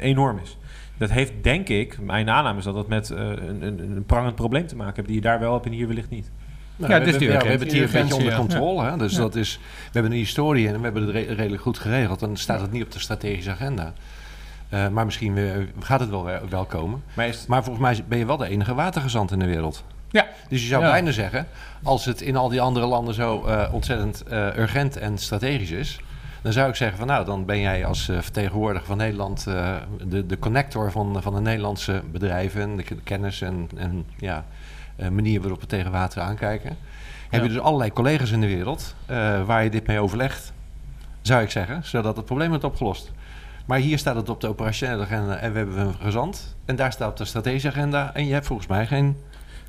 enorm 0.00 0.38
is. 0.42 0.56
Dat 0.98 1.10
heeft, 1.10 1.32
denk 1.42 1.68
ik, 1.68 1.98
mijn 2.00 2.30
aanname 2.30 2.58
is 2.58 2.64
dat 2.64 2.74
dat 2.74 2.88
met 2.88 3.08
een, 3.10 3.62
een, 3.62 3.78
een 3.78 4.04
prangend 4.06 4.34
probleem 4.34 4.66
te 4.66 4.76
maken 4.76 4.94
heeft 4.94 5.06
die 5.06 5.16
je 5.16 5.22
daar 5.22 5.40
wel 5.40 5.52
hebt 5.52 5.66
en 5.66 5.72
hier 5.72 5.86
wellicht 5.86 6.10
niet. 6.10 6.30
Nou, 6.76 6.92
Ja, 6.92 6.98
we, 6.98 7.04
dus 7.04 7.10
hebben, 7.12 7.32
ja, 7.32 7.38
we 7.42 7.48
hebben 7.48 7.66
het 7.66 7.76
hier 7.76 7.84
een 7.86 7.92
beetje 7.92 8.14
onder 8.14 8.34
controle. 8.34 8.84
Hè? 8.90 8.96
Dus 8.96 9.12
Ja. 9.12 9.18
dat 9.18 9.34
is, 9.34 9.58
we 9.62 9.90
hebben 9.92 10.12
een 10.12 10.16
historie 10.18 10.68
en 10.68 10.76
we 10.76 10.80
hebben 10.82 11.02
het 11.02 11.10
re- 11.10 11.34
redelijk 11.34 11.62
goed 11.62 11.78
geregeld. 11.78 12.20
Dan 12.20 12.36
staat 12.36 12.60
het 12.60 12.72
niet 12.72 12.82
op 12.82 12.90
de 12.92 12.98
strategische 12.98 13.50
agenda. 13.50 13.92
Eh, 14.68 14.88
maar 14.88 15.04
misschien 15.04 15.34
weer- 15.34 15.68
gaat 15.80 16.00
het 16.00 16.10
wel, 16.10 16.28
wel 16.48 16.64
komen. 16.64 17.02
Maar 17.14 17.26
is, 17.28 17.46
Maar 17.46 17.64
volgens 17.64 17.84
mij 17.84 18.04
ben 18.08 18.18
je 18.18 18.26
wel 18.26 18.36
de 18.36 18.48
enige 18.48 18.74
watergezant 18.74 19.30
in 19.30 19.38
de 19.38 19.46
wereld. 19.46 19.84
Ja. 20.12 20.26
Dus 20.48 20.60
je 20.62 20.66
zou 20.68 20.82
Ja. 20.84 20.90
bijna 20.90 21.10
zeggen, 21.10 21.46
als 21.82 22.04
het 22.04 22.20
in 22.20 22.36
al 22.36 22.48
die 22.48 22.60
andere 22.60 22.86
landen 22.86 23.14
zo 23.14 23.44
eh, 23.44 23.68
ontzettend 23.74 24.22
eh, 24.22 24.56
urgent 24.56 24.96
en 24.96 25.18
strategisch 25.18 25.70
is, 25.70 26.00
dan 26.42 26.52
zou 26.52 26.68
ik 26.68 26.74
zeggen 26.74 26.98
van 26.98 27.06
nou, 27.06 27.24
dan 27.24 27.44
ben 27.44 27.60
jij 27.60 27.84
als 27.86 28.08
eh, 28.08 28.18
vertegenwoordiger 28.18 28.86
van 28.86 28.96
Nederland 28.96 29.44
de, 29.44 30.26
de 30.26 30.38
connector 30.38 30.90
van, 30.90 31.22
van 31.22 31.34
de 31.34 31.40
Nederlandse 31.40 32.02
bedrijven, 32.12 32.76
de 32.76 32.82
k- 32.82 32.94
kennis 33.04 33.40
en, 33.40 33.68
en 33.76 34.06
ja, 34.16 34.44
manier 35.10 35.40
waarop 35.40 35.60
we 35.60 35.66
tegen 35.66 35.90
water 35.90 36.22
aankijken. 36.22 36.76
Heb 37.30 37.42
je 37.42 37.48
dus 37.48 37.58
allerlei 37.58 37.92
collega's 37.92 38.30
in 38.30 38.40
de 38.40 38.46
wereld 38.46 38.94
waar 39.46 39.64
je 39.64 39.70
dit 39.70 39.86
mee 39.86 40.00
overlegt, 40.00 40.52
zou 41.22 41.42
ik 41.42 41.50
zeggen, 41.50 41.80
zodat 41.84 42.16
het 42.16 42.24
probleem 42.24 42.48
wordt 42.48 42.64
opgelost. 42.64 43.10
Maar 43.66 43.78
hier 43.78 43.98
staat 43.98 44.16
het 44.16 44.28
op 44.28 44.40
de 44.40 44.48
operationele 44.48 45.02
agenda 45.02 45.36
en 45.36 45.52
we 45.52 45.58
hebben 45.58 45.78
een 45.78 45.94
gezant. 45.94 46.56
En 46.64 46.76
daar 46.76 46.92
staat 46.92 47.10
op 47.10 47.16
de 47.16 47.24
strategische 47.24 47.68
agenda. 47.68 48.10
En 48.14 48.26
je 48.26 48.32
hebt 48.32 48.46
volgens 48.46 48.68
mij 48.68 48.86
geen 48.86 49.16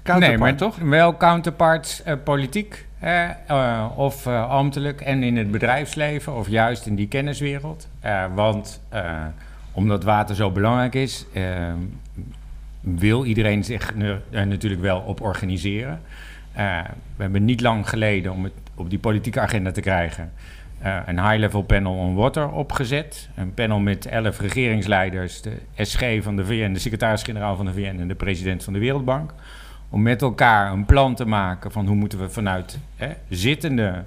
nee, 0.04 0.38
maar 0.38 0.56
toch? 0.56 0.78
Wel 0.78 1.18
counterparts 1.18 2.04
eh, 2.04 2.14
politiek 2.24 2.86
eh, 3.00 3.86
of 3.96 4.26
eh, 4.26 4.50
ambtelijk 4.50 5.02
en 5.02 5.24
in 5.24 5.38
het 5.38 5.52
bedrijfsleven 5.52 6.36
of 6.36 6.50
juist 6.50 6.86
in 6.86 6.96
die 6.96 7.08
kenniswereld. 7.08 7.88
Want 8.36 8.82
omdat 9.72 10.04
water 10.04 10.36
zo 10.36 10.52
belangrijk 10.52 10.96
is, 10.96 11.26
wil 12.80 13.26
iedereen 13.26 13.64
zich 13.64 13.94
natuurlijk 14.32 14.82
wel 14.82 15.00
op 15.00 15.22
organiseren. 15.22 16.02
We 17.16 17.22
hebben 17.22 17.46
niet 17.46 17.62
lang 17.62 17.90
geleden, 17.90 18.32
om 18.32 18.44
het 18.44 18.54
op 18.76 18.90
die 18.90 19.00
politieke 19.00 19.40
agenda 19.40 19.72
te 19.72 19.82
krijgen, 19.82 20.32
een 21.06 21.30
high-level 21.30 21.62
panel 21.62 21.94
on 21.94 22.16
water 22.16 22.52
opgezet. 22.52 23.30
Een 23.36 23.54
panel 23.54 23.80
met 23.80 24.06
elf 24.06 24.40
regeringsleiders, 24.40 25.42
de 25.42 25.58
SG 25.76 26.04
van 26.22 26.36
de 26.36 26.46
VN, 26.46 26.74
de 26.74 26.80
secretaris-generaal 26.80 27.56
van 27.56 27.66
de 27.66 27.74
VN 27.74 27.98
en 28.00 28.08
de 28.08 28.16
president 28.16 28.64
van 28.64 28.74
de 28.74 28.80
Wereldbank. 28.80 29.34
Om 29.94 30.02
met 30.02 30.22
elkaar 30.22 30.72
een 30.72 30.86
plan 30.86 31.16
te 31.16 31.26
maken 31.26 31.72
van 31.72 31.88
hoe 31.88 31.96
moeten 31.96 32.20
we 32.20 32.30
vanuit 32.30 32.80
hè, 32.96 33.10
zittende, 33.30 34.04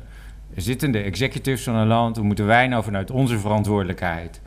zittende 0.56 0.98
executives 0.98 1.64
van 1.64 1.74
een 1.74 1.86
land, 1.86 2.16
hoe 2.16 2.24
moeten 2.26 2.46
wij 2.46 2.68
nou 2.68 2.84
vanuit 2.84 3.10
onze 3.10 3.38
verantwoordelijkheid 3.38 4.40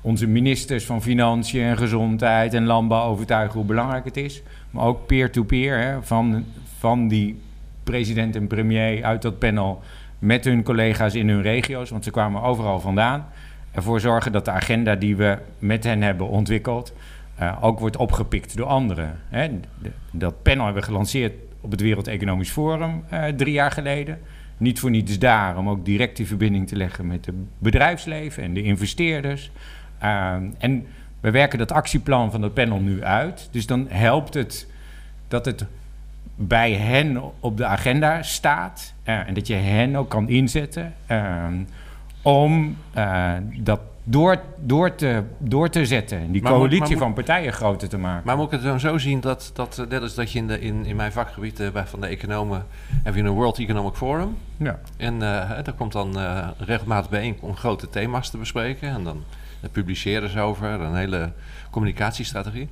onze 0.00 0.26
ministers 0.26 0.84
van 0.84 1.02
Financiën 1.02 1.62
en 1.62 1.76
Gezondheid 1.76 2.54
en 2.54 2.66
Landbouw 2.66 3.04
overtuigen 3.04 3.58
hoe 3.58 3.64
belangrijk 3.64 4.04
het 4.04 4.16
is. 4.16 4.42
Maar 4.70 4.84
ook 4.84 5.06
peer-to-peer 5.06 5.78
hè, 5.78 6.02
van, 6.02 6.44
van 6.78 7.08
die 7.08 7.40
president 7.84 8.36
en 8.36 8.46
premier 8.46 9.04
uit 9.04 9.22
dat 9.22 9.38
panel 9.38 9.82
met 10.18 10.44
hun 10.44 10.62
collega's 10.62 11.14
in 11.14 11.28
hun 11.28 11.42
regio's, 11.42 11.90
want 11.90 12.04
ze 12.04 12.10
kwamen 12.10 12.42
overal 12.42 12.80
vandaan. 12.80 13.26
Ervoor 13.70 14.00
zorgen 14.00 14.32
dat 14.32 14.44
de 14.44 14.50
agenda 14.50 14.94
die 14.94 15.16
we 15.16 15.38
met 15.58 15.84
hen 15.84 16.02
hebben 16.02 16.28
ontwikkeld 16.28 16.92
eh, 17.40 17.56
ook 17.60 17.78
wordt 17.78 17.96
opgepikt 17.96 18.56
door 18.56 18.66
anderen. 18.66 19.18
Hè. 19.28 19.60
Dat 20.10 20.42
panel 20.42 20.64
hebben 20.64 20.82
we 20.82 20.88
gelanceerd 20.88 21.32
op 21.60 21.70
het 21.70 21.80
Wereld 21.80 22.06
Economisch 22.06 22.50
Forum 22.50 23.04
eh, 23.08 23.24
drie 23.24 23.52
jaar 23.52 23.70
geleden. 23.70 24.18
Niet 24.56 24.80
voor 24.80 24.90
niets 24.90 25.18
daar, 25.18 25.58
om 25.58 25.68
ook 25.68 25.84
direct 25.84 26.16
die 26.16 26.26
verbinding 26.26 26.68
te 26.68 26.76
leggen 26.76 27.06
met 27.06 27.26
het 27.26 27.34
bedrijfsleven 27.58 28.42
en 28.42 28.54
de 28.54 28.62
investeerders. 28.62 29.50
Ehm, 29.98 30.44
en 30.58 30.86
we 31.20 31.30
werken 31.30 31.58
dat 31.58 31.72
actieplan 31.72 32.30
van 32.30 32.40
dat 32.40 32.54
panel 32.54 32.80
nu 32.80 33.04
uit. 33.04 33.48
Dus 33.50 33.66
dan 33.66 33.86
helpt 33.88 34.34
het 34.34 34.66
dat 35.28 35.44
het 35.44 35.66
bij 36.34 36.72
hen 36.72 37.22
op 37.40 37.56
de 37.56 37.64
agenda 37.66 38.22
staat. 38.22 38.94
eh, 39.02 39.28
en 39.28 39.34
dat 39.34 39.46
je 39.46 39.54
hen 39.54 39.96
ook 39.96 40.08
kan 40.08 40.28
inzetten 40.28 40.94
om 42.22 42.76
eh, 42.92 43.32
dat 43.56 43.80
door, 44.10 44.40
door, 44.58 44.94
te, 44.94 45.22
door 45.38 45.68
te 45.70 45.86
zetten. 45.86 46.32
Die 46.32 46.42
Maar 46.42 46.52
coalitie 46.52 46.88
moet- 46.90 46.98
van 46.98 47.12
partijen 47.12 47.52
groter 47.52 47.88
te 47.88 47.98
maken. 47.98 48.22
Maar 48.26 48.36
moet 48.36 48.46
ik 48.46 48.50
het 48.52 48.62
dan 48.62 48.80
zo 48.80 48.98
zien 48.98 49.20
dat, 49.20 49.50
dat 49.54 49.78
eh, 49.78 49.86
net 49.86 50.02
als 50.02 50.14
dat 50.14 50.32
je 50.32 50.38
in, 50.38 50.46
de, 50.46 50.60
in, 50.60 50.84
in 50.84 50.96
mijn 50.96 51.12
vakgebied 51.12 51.70
bij- 51.72 51.86
van 51.86 52.00
de 52.00 52.06
economen... 52.06 52.66
heb 53.02 53.14
je 53.14 53.22
een 53.22 53.28
World 53.28 53.58
Economic 53.58 53.94
Forum. 53.94 54.36
ja. 54.56 54.78
En 54.96 55.14
eh, 55.14 55.48
daar 55.62 55.74
komt 55.76 55.92
dan 55.92 56.16
regelmatig 56.58 57.10
bijeen 57.10 57.36
om 57.40 57.56
grote 57.56 57.88
thema's 57.88 58.30
te 58.30 58.38
bespreken. 58.38 58.88
En 58.88 59.04
dan 59.04 59.22
publiceren 59.72 60.28
ze 60.30 60.40
over, 60.40 60.68
een 60.68 60.96
hele 60.96 61.32
communicatiestrategie. 61.70 62.68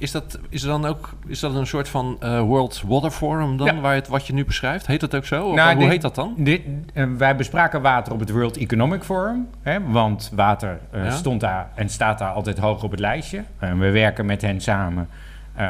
Is 0.00 0.10
dat, 0.10 0.38
is 0.48 0.62
er 0.62 0.68
dan 0.68 0.84
ook 0.84 1.08
is 1.26 1.40
dat 1.40 1.54
een 1.54 1.66
soort 1.66 1.88
van 1.88 2.16
eh, 2.20 2.40
World 2.40 2.82
Water 2.86 3.10
Forum 3.10 3.56
dan, 3.56 3.66
Ja. 3.66 3.80
waar 3.80 3.94
het, 3.94 4.08
wat 4.08 4.26
je 4.26 4.32
nu 4.32 4.44
beschrijft? 4.44 4.86
Heet 4.86 5.00
dat 5.00 5.14
ook 5.14 5.24
zo? 5.24 5.44
Of 5.46 5.54
Nou, 5.54 5.70
hoe 5.72 5.80
dit- 5.82 5.90
heet 5.90 6.02
dat 6.02 6.14
dan? 6.14 6.34
Dit, 6.36 6.62
eh, 6.94 7.04
wij 7.18 7.36
bespraken 7.36 7.82
water 7.82 8.12
op 8.12 8.20
het 8.20 8.30
World 8.30 8.56
Economic 8.56 9.02
Forum. 9.02 9.48
Hè, 9.62 9.78
want 9.90 10.30
water 10.34 10.78
eh, 10.90 11.04
Ja. 11.04 11.10
stond 11.10 11.40
daar 11.40 11.70
en 11.74 11.88
staat 11.88 12.18
daar 12.18 12.32
altijd 12.32 12.58
hoog 12.58 12.82
op 12.82 12.90
het 12.90 13.00
lijstje. 13.00 13.42
En 13.58 13.78
we 13.78 13.90
werken 13.90 14.26
met 14.26 14.42
hen 14.42 14.60
samen 14.60 15.08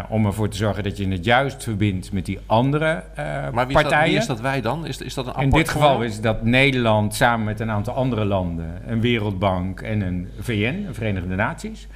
om 0.09 0.27
ervoor 0.27 0.49
te 0.49 0.57
zorgen 0.57 0.83
dat 0.83 0.97
je 0.97 1.09
het 1.09 1.25
juist 1.25 1.63
verbindt 1.63 2.13
met 2.13 2.27
die 2.27 2.39
andere 2.47 3.03
eh, 3.15 3.25
Maar 3.25 3.53
wie 3.53 3.61
is, 3.67 3.73
dat, 3.73 3.83
partijen. 3.83 4.09
wie 4.11 4.19
is 4.19 4.27
dat 4.27 4.41
wij 4.41 4.61
dan? 4.61 4.87
Is, 4.87 4.99
is 5.01 5.15
dat 5.15 5.27
een 5.27 5.43
In 5.43 5.51
dit 5.51 5.69
geval 5.69 5.89
forum? 5.93 6.07
is 6.07 6.21
dat 6.21 6.43
Nederland 6.43 7.15
samen 7.15 7.45
met 7.45 7.61
een 7.61 7.71
aantal 7.71 7.95
andere 7.95 8.25
landen, 8.25 8.67
een 8.87 9.01
Wereldbank 9.01 9.81
en 9.81 10.01
een 10.01 10.29
VN, 10.41 10.85
een 10.87 10.95
Verenigde 10.95 11.35
Naties. 11.35 11.87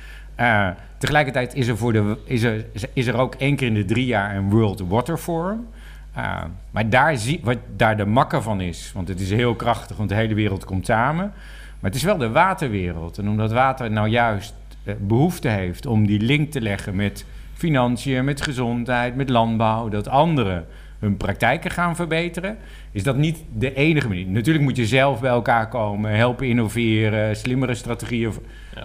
Tegelijkertijd 1.05 1.55
is 1.55 1.69
er, 1.69 1.77
voor 1.77 1.93
de, 1.93 2.17
is, 2.25 2.43
er, 2.43 2.65
is 2.93 3.07
er 3.07 3.17
ook 3.17 3.35
één 3.35 3.57
keer 3.57 3.67
in 3.67 3.75
de 3.75 3.85
drie 3.85 4.07
jaar 4.07 4.37
een 4.37 4.51
World 4.51 4.81
Water 4.81 5.17
Forum. 5.19 5.67
Eh, 6.15 6.43
maar 6.71 6.91
daar, 6.91 7.17
zie, 7.17 7.41
wat 7.43 7.57
daar 7.77 7.97
de 7.97 8.05
makker 8.05 8.43
van 8.43 8.61
is, 8.61 8.91
want 8.95 9.09
het 9.09 9.21
is 9.21 9.31
heel 9.31 9.55
krachtig, 9.55 9.97
want 9.97 10.09
de 10.09 10.15
hele 10.15 10.35
wereld 10.35 10.65
komt 10.65 10.87
samen. 10.87 11.33
Maar 11.81 11.91
het 11.91 11.95
is 11.95 12.03
wel 12.03 12.17
de 12.17 12.31
waterwereld. 12.31 13.19
En 13.19 13.29
omdat 13.29 13.53
water 13.53 13.91
nou 13.91 14.09
juist 14.09 14.55
eh, 14.85 14.95
behoefte 15.01 15.49
heeft 15.49 15.87
om 15.87 16.07
die 16.07 16.21
link 16.21 16.51
te 16.51 16.61
leggen 16.61 16.97
met 16.97 17.25
financiën, 17.55 18.25
met 18.25 18.43
gezondheid, 18.43 19.17
met 19.17 19.29
landbouw, 19.29 19.89
dat 19.89 20.09
anderen 20.09 20.67
hun 20.99 21.17
praktijken 21.17 21.71
gaan 21.71 21.97
verbeteren, 21.97 22.57
is 22.93 23.03
dat 23.03 23.17
niet 23.17 23.45
de 23.53 23.75
enige 23.75 24.09
manier. 24.09 24.27
Natuurlijk 24.27 24.65
moet 24.65 24.77
je 24.77 24.87
zelf 24.87 25.21
bij 25.21 25.31
elkaar 25.31 25.69
komen, 25.69 26.17
helpen 26.17 26.47
innoveren, 26.47 27.37
slimmere 27.37 27.75
strategieën, 27.75 28.33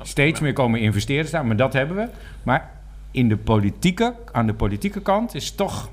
steeds 0.02 0.40
meer 0.40 0.54
komen 0.54 0.80
investeren 0.80 1.28
staan, 1.28 1.48
maar 1.48 1.56
dat 1.56 1.74
hebben 1.74 1.98
we. 1.98 2.08
Maar 2.44 2.70
in 3.12 3.30
de 3.30 3.38
politieke, 3.38 4.14
aan 4.32 4.48
de 4.48 4.54
politieke 4.54 5.02
kant 5.02 5.36
is 5.36 5.52
toch, 5.52 5.90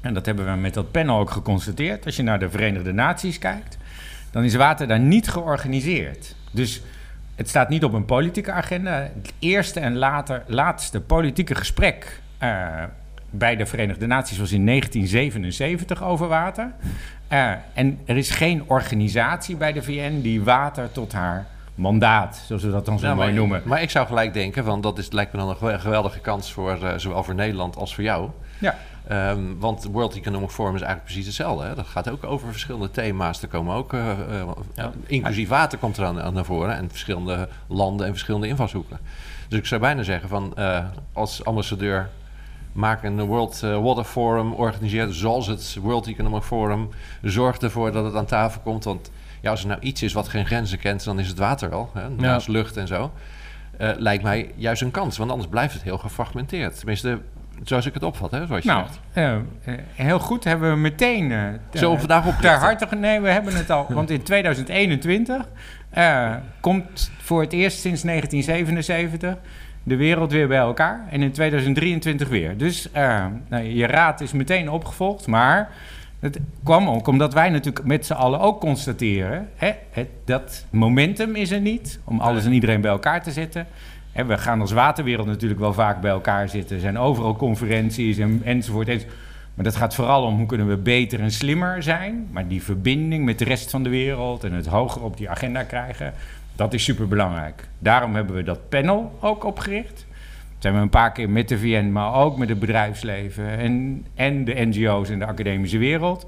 en 0.00 0.14
dat 0.14 0.26
hebben 0.26 0.52
we 0.52 0.60
met 0.60 0.74
dat 0.74 0.90
panel 0.90 1.18
ook 1.18 1.30
geconstateerd, 1.30 2.06
als 2.06 2.16
je 2.16 2.22
naar 2.22 2.38
de 2.38 2.50
Verenigde 2.50 2.92
Naties 2.92 3.38
kijkt, 3.38 3.78
dan 4.30 4.44
is 4.44 4.54
water 4.54 4.88
daar 4.88 5.00
niet 5.00 5.28
georganiseerd. 5.28 6.34
Dus 6.50 6.82
het 7.34 7.48
staat 7.48 7.68
niet 7.68 7.84
op 7.84 7.92
een 7.92 8.04
politieke 8.04 8.52
agenda. 8.52 8.92
Het 8.92 9.32
eerste 9.38 9.80
en 9.80 9.96
later, 9.96 10.42
laatste 10.46 11.00
politieke 11.00 11.54
gesprek 11.54 12.20
eh, 12.38 12.82
bij 13.30 13.56
de 13.56 13.66
Verenigde 13.66 14.06
Naties 14.06 14.38
was 14.38 14.52
in 14.52 14.66
1977 14.66 16.02
over 16.02 16.28
water. 16.28 16.72
Eh, 17.28 17.52
en 17.74 17.98
er 18.04 18.16
is 18.16 18.30
geen 18.30 18.62
organisatie 18.66 19.56
bij 19.56 19.72
de 19.72 19.82
VN 19.82 20.20
die 20.20 20.42
water 20.42 20.92
tot 20.92 21.12
haar 21.12 21.46
mandaat, 21.78 22.42
zoals 22.46 22.62
we 22.62 22.70
dat 22.70 22.84
dan 22.86 22.98
zo 22.98 23.06
Ja, 23.06 23.14
mooi 23.14 23.26
maar, 23.26 23.36
noemen. 23.36 23.62
maar 23.64 23.82
ik 23.82 23.90
zou 23.90 24.06
gelijk 24.06 24.32
denken, 24.32 24.64
van 24.64 24.80
dat 24.80 24.98
is, 24.98 25.10
lijkt 25.12 25.32
me 25.32 25.38
dan 25.38 25.48
een 25.48 25.56
gewe- 25.56 25.78
geweldige 25.78 26.18
kans 26.18 26.52
voor 26.52 26.82
eh, 26.82 26.92
zowel 26.96 27.24
voor 27.24 27.34
Nederland 27.34 27.76
als 27.76 27.94
voor 27.94 28.04
jou. 28.04 28.28
Ja. 28.58 28.76
Ehm, 29.08 29.40
want 29.58 29.84
World 29.92 30.16
Economic 30.16 30.50
Forum 30.50 30.74
is 30.74 30.80
eigenlijk 30.80 31.04
precies 31.12 31.26
hetzelfde. 31.26 31.66
Hè? 31.66 31.74
Dat 31.74 31.86
gaat 31.86 32.10
ook 32.10 32.24
over 32.24 32.50
verschillende 32.50 32.90
thema's. 32.90 33.42
Er 33.42 33.48
komen 33.48 33.74
ook, 33.74 33.92
eh, 33.92 34.10
eh, 34.74 34.86
inclusief 35.06 35.48
water 35.48 35.78
komt 35.78 35.96
er 35.96 36.04
aan, 36.04 36.20
aan 36.20 36.34
naar 36.34 36.44
voren. 36.44 36.76
En 36.76 36.88
verschillende 36.90 37.48
landen 37.66 38.06
en 38.06 38.12
verschillende 38.12 38.46
invalshoeken. 38.48 38.98
Dus 39.48 39.58
ik 39.58 39.66
zou 39.66 39.80
bijna 39.80 40.02
zeggen 40.02 40.28
van 40.28 40.54
als 41.12 41.44
ambassadeur 41.44 42.08
maak 42.72 43.02
een 43.02 43.20
World 43.24 43.60
Water 43.60 44.04
Forum, 44.04 44.52
organiseer 44.52 45.12
zoals 45.12 45.46
het 45.46 45.76
World 45.82 46.06
Economic 46.06 46.42
Forum. 46.42 46.88
Zorg 47.22 47.58
ervoor 47.58 47.92
dat 47.92 48.04
het 48.04 48.14
aan 48.14 48.26
tafel 48.26 48.60
komt. 48.60 48.84
Want 48.84 49.10
ja, 49.40 49.50
als 49.50 49.62
er 49.62 49.68
nou 49.68 49.80
iets 49.80 50.02
is 50.02 50.12
wat 50.12 50.28
geen 50.28 50.46
grenzen 50.46 50.78
kent, 50.78 51.04
dan 51.04 51.18
is 51.20 51.28
het 51.28 51.38
water 51.38 51.70
wel. 51.70 51.90
Hè? 51.94 52.08
Naast 52.10 52.48
lucht 52.48 52.76
en 52.76 52.86
zo. 52.86 53.12
eh, 53.76 53.90
lijkt 53.96 54.22
mij 54.22 54.50
juist 54.56 54.82
een 54.82 54.90
kans. 54.90 55.16
Want 55.18 55.30
anders 55.30 55.50
blijft 55.50 55.74
het 55.74 55.82
heel 55.82 55.98
gefragmenteerd. 55.98 56.76
Tenminste, 56.78 57.18
zoals 57.64 57.86
ik 57.86 57.94
het 57.94 58.02
opvat, 58.02 58.30
hè, 58.30 58.46
zoals 58.46 58.62
je 58.64 58.68
Nou, 58.70 58.86
zegt. 58.86 58.98
eh, 59.12 59.34
eh, 59.34 59.40
heel 59.94 60.18
goed 60.18 60.44
hebben 60.44 60.70
we 60.70 60.76
meteen... 60.76 61.32
eh, 61.32 61.80
Zo 61.80 61.96
vandaag 61.96 62.22
ter 62.24 62.32
oplichten. 62.32 62.60
harte... 62.60 62.96
Nee, 62.96 63.20
we 63.20 63.28
hebben 63.28 63.54
het 63.56 63.70
al. 63.70 63.86
Want 63.94 64.10
in 64.10 64.22
2021 64.22 65.44
eh, 65.90 66.34
komt 66.60 67.10
voor 67.18 67.40
het 67.40 67.52
eerst 67.52 67.78
sinds 67.80 68.02
1977 68.02 69.36
de 69.82 69.96
wereld 69.96 70.32
weer 70.32 70.48
bij 70.48 70.58
elkaar. 70.58 71.06
En 71.10 71.22
in 71.22 71.32
2023 71.32 72.28
weer. 72.28 72.56
Dus 72.56 72.88
nou, 73.48 73.62
je 73.62 73.86
raad 73.86 74.20
is 74.20 74.32
meteen 74.32 74.70
opgevolgd. 74.70 75.26
Maar 75.26 75.70
het 76.20 76.38
kwam 76.64 76.88
ook 76.88 77.06
omdat 77.06 77.34
wij 77.34 77.50
natuurlijk 77.50 77.86
met 77.86 78.06
z'n 78.06 78.12
allen 78.12 78.40
ook 78.40 78.60
constateren... 78.60 79.48
Hè, 79.56 79.72
dat 80.24 80.66
momentum 80.70 81.34
is 81.34 81.50
er 81.50 81.60
niet 81.60 82.00
om 82.04 82.20
alles 82.20 82.44
en 82.44 82.52
iedereen 82.52 82.80
bij 82.80 82.90
elkaar 82.90 83.22
te 83.22 83.30
zetten... 83.30 83.66
En 84.18 84.26
we 84.26 84.38
gaan 84.38 84.60
als 84.60 84.72
waterwereld 84.72 85.26
natuurlijk 85.26 85.60
wel 85.60 85.72
vaak 85.72 86.00
bij 86.00 86.10
elkaar 86.10 86.48
zitten. 86.48 86.76
Er 86.76 86.82
zijn 86.82 86.98
overal 86.98 87.36
conferenties 87.36 88.18
en, 88.18 88.40
enzovoort, 88.44 88.88
enzovoort. 88.88 89.16
Maar 89.54 89.64
dat 89.64 89.76
gaat 89.76 89.94
vooral 89.94 90.24
om 90.24 90.36
hoe 90.36 90.46
kunnen 90.46 90.68
we 90.68 90.76
beter 90.76 91.20
en 91.20 91.30
slimmer 91.30 91.82
zijn. 91.82 92.28
Maar 92.30 92.48
die 92.48 92.62
verbinding 92.62 93.24
met 93.24 93.38
de 93.38 93.44
rest 93.44 93.70
van 93.70 93.82
de 93.82 93.88
wereld 93.88 94.44
en 94.44 94.52
het 94.52 94.66
hoger 94.66 95.02
op 95.02 95.16
die 95.16 95.30
agenda 95.30 95.62
krijgen, 95.62 96.12
dat 96.56 96.74
is 96.74 96.84
superbelangrijk. 96.84 97.68
Daarom 97.78 98.14
hebben 98.14 98.36
we 98.36 98.42
dat 98.42 98.68
panel 98.68 99.18
ook 99.20 99.44
opgericht. 99.44 100.06
Zijn 100.58 100.74
we 100.74 100.80
een 100.80 100.88
paar 100.88 101.12
keer 101.12 101.30
met 101.30 101.48
de 101.48 101.58
VN, 101.58 101.90
maar 101.92 102.14
ook 102.14 102.38
met 102.38 102.48
het 102.48 102.58
bedrijfsleven 102.58 103.58
en, 103.58 104.04
en 104.14 104.44
de 104.44 104.54
NGO's 104.54 105.10
en 105.10 105.18
de 105.18 105.26
academische 105.26 105.78
wereld. 105.78 106.26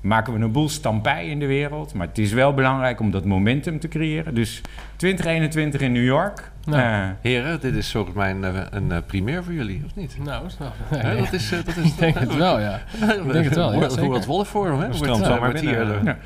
Maken 0.00 0.32
we 0.32 0.40
een 0.40 0.52
boel 0.52 0.68
stampij 0.68 1.26
in 1.26 1.38
de 1.38 1.46
wereld. 1.46 1.94
Maar 1.94 2.06
het 2.06 2.18
is 2.18 2.32
wel 2.32 2.54
belangrijk 2.54 3.00
om 3.00 3.10
dat 3.10 3.24
momentum 3.24 3.78
te 3.78 3.88
creëren. 3.88 4.34
Dus 4.34 4.60
2021 4.96 5.80
in 5.80 5.92
New 5.92 6.04
York. 6.04 6.50
Nou. 6.64 6.82
Eh, 6.82 7.08
Heren, 7.20 7.60
dit 7.60 7.74
is 7.74 7.90
volgens 7.90 8.16
mij 8.16 8.30
een, 8.30 8.44
eh, 8.44 8.60
een 8.70 8.92
eh, 8.92 8.98
primeur 9.06 9.44
voor 9.44 9.52
jullie, 9.52 9.82
of 9.86 9.94
niet? 9.94 10.16
Nou, 10.24 10.50
snap 10.50 10.74
Hè, 10.88 11.16
dat 11.16 11.32
is, 11.32 11.50
dat 11.50 11.66
is, 11.66 11.84
Ik 11.90 11.98
denk 11.98 12.18
het 12.18 12.36
wel, 12.36 12.60
ja. 12.60 12.80
Ik 13.00 13.32
denk 13.32 13.44
het 13.44 13.54
wel, 13.54 13.72
ja, 13.72 13.88
Hoe 13.88 14.08
wat 14.08 14.24
Wolf 14.24 14.48
voor 14.48 14.66
hem, 14.66 14.80
hè? 14.80 14.96
Wordt, 14.96 15.38
wordt 15.38 15.60
hier. 15.60 16.16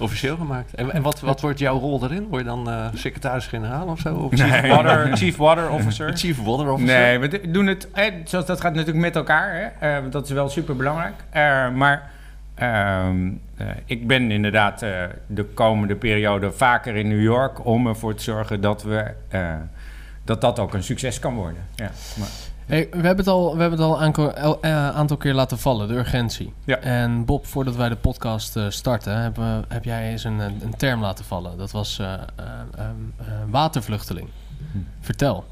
Officieel 0.00 0.36
gemaakt. 0.36 0.74
En, 0.74 0.92
en 0.92 1.02
wat, 1.02 1.20
wat 1.20 1.40
wordt 1.40 1.58
jouw 1.58 1.78
rol 1.78 1.98
daarin? 1.98 2.26
Word 2.28 2.42
je 2.42 2.48
dan 2.48 2.70
eh, 2.70 2.86
secretaris-generaal 2.94 3.86
of 3.86 3.98
zo? 4.00 4.14
Of 4.14 4.30
Chief, 4.34 4.60
Nee. 4.62 4.70
water, 4.70 5.16
Chief 5.16 5.36
Water 5.36 5.70
Officer. 5.70 6.16
Chief 6.18 6.42
Water 6.42 6.70
Officer? 6.72 6.96
Nee, 6.98 7.18
we 7.18 7.50
doen 7.50 7.66
het. 7.66 7.90
eh, 7.90 8.12
zoals 8.24 8.46
dat 8.46 8.60
gaat 8.60 8.74
natuurlijk 8.74 8.98
met 8.98 9.16
elkaar. 9.16 9.54
Hè? 9.54 9.86
eh, 9.94 10.00
want 10.00 10.12
dat 10.12 10.24
is 10.24 10.30
wel 10.30 10.48
super 10.48 10.76
belangrijk. 10.76 11.14
maar 11.74 12.10
ehm, 12.54 13.30
eh, 13.56 13.66
ik 13.84 14.06
ben 14.06 14.30
inderdaad 14.30 14.82
eh, 14.82 14.90
de 15.26 15.44
komende 15.44 15.94
periode 15.94 16.52
vaker 16.52 16.96
in 16.96 17.08
New 17.08 17.22
York 17.22 17.64
om 17.66 17.86
ervoor 17.86 18.14
te 18.14 18.22
zorgen 18.22 18.60
dat 18.60 18.82
we. 18.82 19.10
eh, 19.28 19.54
dat 20.24 20.40
dat 20.40 20.58
ook 20.58 20.74
een 20.74 20.82
succes 20.82 21.18
kan 21.18 21.34
worden. 21.34 21.62
Ja, 21.74 21.90
maar, 22.18 22.28
Hey, 22.70 22.88
we 22.90 22.96
hebben 22.96 23.16
het 23.16 23.26
al, 23.26 23.54
we 23.54 23.60
hebben 23.60 23.78
het 23.78 23.88
al 23.88 24.02
een 24.02 24.60
eh, 24.60 24.88
aantal 24.88 25.16
keer 25.16 25.34
laten 25.34 25.58
vallen, 25.58 25.88
de 25.88 25.94
urgentie. 25.94 26.52
Ja. 26.64 26.76
En 26.76 27.24
Bob, 27.24 27.46
voordat 27.46 27.76
wij 27.76 27.88
de 27.88 27.96
podcast 27.96 28.56
eh, 28.56 28.64
starten, 28.68 29.22
heb, 29.22 29.38
eh, 29.38 29.58
heb 29.68 29.84
jij 29.84 30.10
eens 30.10 30.24
een, 30.24 30.38
een 30.38 30.76
term 30.76 31.00
laten 31.00 31.24
vallen. 31.24 31.58
Dat 31.58 31.70
was 31.70 31.98
eh, 31.98 32.12
eh, 32.12 32.20
ehm, 32.76 32.94
eh, 33.16 33.26
watervluchteling. 33.50 34.28
Vertel. 35.00 35.44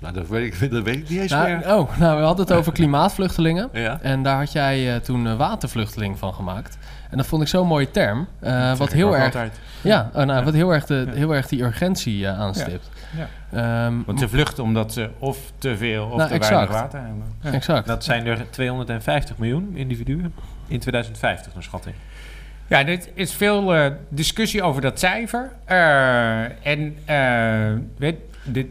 Nou, 0.00 0.14
dat 0.14 0.28
weet 0.28 0.60
ik, 0.62 0.70
dat 0.72 0.82
weet 0.82 0.96
ik 0.96 1.08
niet 1.08 1.20
eens 1.20 1.30
Nou, 1.30 1.48
meer. 1.48 1.74
oh, 1.76 1.98
nou, 1.98 2.18
we 2.18 2.24
hadden 2.24 2.46
het 2.46 2.54
over 2.54 2.72
klimaatvluchtelingen. 2.72 3.68
Ja? 3.78 3.98
En 4.02 4.22
daar 4.22 4.38
had 4.38 4.52
jij 4.52 4.94
eh, 4.94 5.00
toen 5.00 5.36
watervluchteling 5.36 6.18
van 6.18 6.34
gemaakt. 6.34 6.78
En 7.10 7.16
dat 7.16 7.26
vond 7.26 7.42
ik 7.42 7.48
zo'n 7.48 7.66
mooie 7.66 7.90
term. 7.90 8.26
eh, 8.40 8.76
wat 8.76 8.92
heel 8.92 9.14
erg, 9.16 9.24
altijd. 9.24 9.60
ja, 9.80 10.08
oh, 10.12 10.14
nou, 10.24 10.38
Ja. 10.38 10.44
wat 10.44 10.54
heel 10.54 10.72
erg, 10.74 10.86
de, 10.86 11.04
Ja. 11.06 11.12
heel 11.14 11.34
erg 11.34 11.46
die 11.46 11.62
urgentie 11.62 12.26
eh, 12.26 12.40
aanstipt. 12.40 12.90
Ja. 13.16 13.28
Ehm, 13.52 13.94
want 14.06 14.18
ze 14.18 14.28
vluchten 14.28 14.62
omdat 14.64 14.92
ze 14.92 15.10
of 15.18 15.38
te 15.58 15.76
veel 15.76 16.04
of 16.06 16.16
Nou, 16.16 16.28
te 16.28 16.34
exact. 16.34 16.54
weinig 16.54 16.80
water 16.80 17.00
hebben. 17.00 17.24
Ja. 17.42 17.52
exact. 17.52 17.86
Dat 17.86 18.04
zijn 18.04 18.26
er 18.26 18.50
250 18.50 19.38
miljoen 19.38 19.70
individuen 19.76 20.34
in 20.66 20.78
2050, 20.78 21.54
naar 21.54 21.62
schatting. 21.62 21.94
Ja, 22.66 22.82
dit 22.84 23.10
is 23.14 23.32
veel 23.34 23.74
eh, 23.74 23.90
discussie 24.08 24.62
over 24.62 24.82
dat 24.82 24.98
cijfer. 24.98 25.50
Eh, 25.64 26.66
en 26.66 26.96
eh, 27.04 27.72
weet, 27.96 28.16
dit, 28.44 28.66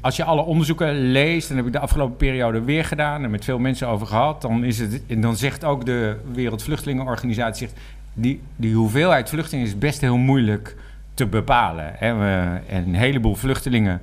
als 0.00 0.16
je 0.16 0.24
alle 0.24 0.42
onderzoeken 0.42 1.10
leest, 1.10 1.50
en 1.50 1.56
heb 1.56 1.66
ik 1.66 1.72
de 1.72 1.78
afgelopen 1.78 2.16
periode 2.16 2.60
weer 2.60 2.84
gedaan 2.84 3.24
en 3.24 3.30
met 3.30 3.44
veel 3.44 3.58
mensen 3.58 3.88
over 3.88 4.06
gehad, 4.06 4.42
dan, 4.42 4.64
is 4.64 4.78
het, 4.78 5.02
en 5.06 5.20
dan 5.20 5.36
zegt 5.36 5.64
ook 5.64 5.86
de 5.86 6.16
Wereldvluchtelingenorganisatie, 6.32 7.68
zegt, 7.68 7.80
die, 8.14 8.40
die 8.56 8.74
hoeveelheid 8.74 9.28
vluchtelingen 9.28 9.66
is 9.66 9.78
best 9.78 10.00
heel 10.00 10.16
moeilijk 10.16 10.76
te 11.14 11.26
bepalen. 11.26 11.96
We, 12.00 12.58
en 12.68 12.86
een 12.86 12.94
heleboel 12.94 13.34
vluchtelingen 13.34 14.00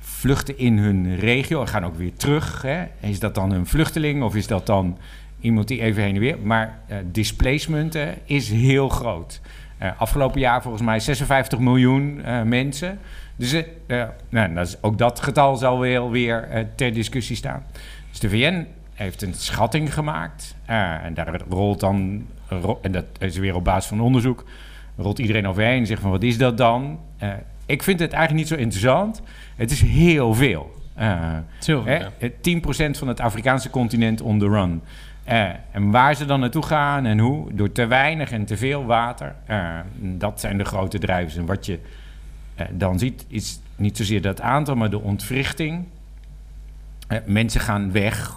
vluchten 0.00 0.58
in 0.58 0.78
hun 0.78 1.16
regio 1.16 1.60
en 1.60 1.68
gaan 1.68 1.84
ook 1.84 1.96
weer 1.96 2.14
terug. 2.16 2.62
Hè. 2.62 2.84
Is 3.00 3.18
dat 3.18 3.34
dan 3.34 3.50
een 3.52 3.66
vluchteling 3.66 4.22
of 4.22 4.34
is 4.34 4.46
dat 4.46 4.66
dan 4.66 4.98
iemand 5.40 5.68
die 5.68 5.80
even 5.80 6.02
heen 6.02 6.14
en 6.14 6.20
weer... 6.20 6.38
Maar 6.42 6.78
eh, 6.86 6.96
displacement 7.12 7.98
is 8.24 8.50
heel 8.50 8.88
groot. 8.88 9.40
Eh, 9.78 9.90
afgelopen 9.96 10.40
jaar 10.40 10.62
volgens 10.62 10.82
mij 10.82 11.00
56 11.00 11.58
miljoen 11.58 12.24
eh, 12.24 12.42
mensen. 12.42 12.98
Dus 13.36 13.52
eh, 13.86 14.04
nou, 14.28 14.54
dat 14.54 14.66
is, 14.66 14.82
ook 14.82 14.98
dat 14.98 15.20
getal 15.20 15.56
zal 15.56 15.78
wel 15.78 16.10
weer 16.10 16.42
eh, 16.42 16.64
ter 16.74 16.92
discussie 16.92 17.36
staan. 17.36 17.64
Dus 18.10 18.20
de 18.20 18.28
VN 18.28 18.66
heeft 18.94 19.22
een 19.22 19.34
schatting 19.34 19.94
gemaakt. 19.94 20.56
eh, 20.66 21.04
en 21.04 21.14
daar 21.14 21.40
rolt 21.48 21.80
dan... 21.80 22.26
ro- 22.48 22.78
en 22.82 22.92
dat 22.92 23.04
is 23.18 23.36
weer 23.36 23.54
op 23.54 23.64
basis 23.64 23.88
van 23.88 24.00
onderzoek 24.00 24.44
rolt 24.96 25.18
iedereen 25.18 25.46
overheen 25.48 25.78
en 25.78 25.86
zegt 25.86 26.00
van 26.00 26.10
wat 26.10 26.22
is 26.22 26.38
dat 26.38 26.56
dan? 26.58 26.98
Ik 27.66 27.82
vind 27.82 28.00
het 28.00 28.12
eigenlijk 28.12 28.48
niet 28.48 28.58
zo 28.58 28.62
interessant. 28.62 29.22
Het 29.56 29.70
is 29.70 29.80
heel 29.80 30.34
veel. 30.34 30.74
Zilver, 31.58 31.90
hè, 31.90 31.96
ja. 31.96 32.10
het 32.18 32.34
10% 32.94 32.98
van 32.98 33.08
het 33.08 33.20
Afrikaanse 33.20 33.70
continent 33.70 34.20
on 34.20 34.38
the 34.38 34.48
run. 34.48 34.82
En 35.70 35.90
waar 35.90 36.14
ze 36.14 36.24
dan 36.24 36.40
naartoe 36.40 36.62
gaan 36.62 37.06
en 37.06 37.18
hoe, 37.18 37.54
door 37.54 37.72
te 37.72 37.86
weinig 37.86 38.30
en 38.30 38.44
te 38.44 38.56
veel 38.56 38.84
water, 38.84 39.34
dat 39.98 40.40
zijn 40.40 40.58
de 40.58 40.64
grote 40.64 40.98
drijvers. 40.98 41.36
En 41.36 41.46
wat 41.46 41.66
je 41.66 41.78
dan 42.70 42.98
ziet, 42.98 43.24
is 43.28 43.60
niet 43.76 43.96
zozeer 43.96 44.22
dat 44.22 44.40
aantal, 44.40 44.74
maar 44.74 44.90
de 44.90 45.00
ontwrichting. 45.00 45.84
Eh, 47.08 47.18
mensen 47.26 47.60
gaan 47.60 47.92
weg, 47.92 48.32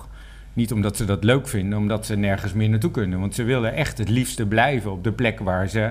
niet 0.54 0.72
omdat 0.72 0.98
ze 0.98 1.06
dat 1.06 1.24
leuk 1.24 1.48
vinden, 1.48 1.78
omdat 1.80 2.06
ze 2.06 2.16
nergens 2.18 2.54
meer 2.54 2.70
naartoe 2.70 2.92
kunnen. 2.92 3.20
Want 3.20 3.36
ze 3.36 3.44
willen 3.44 3.74
echt 3.74 3.98
het 3.98 4.10
liefste 4.10 4.46
blijven 4.46 4.92
op 4.92 5.04
de 5.04 5.12
plek 5.12 5.40
waar 5.40 5.68
ze 5.68 5.90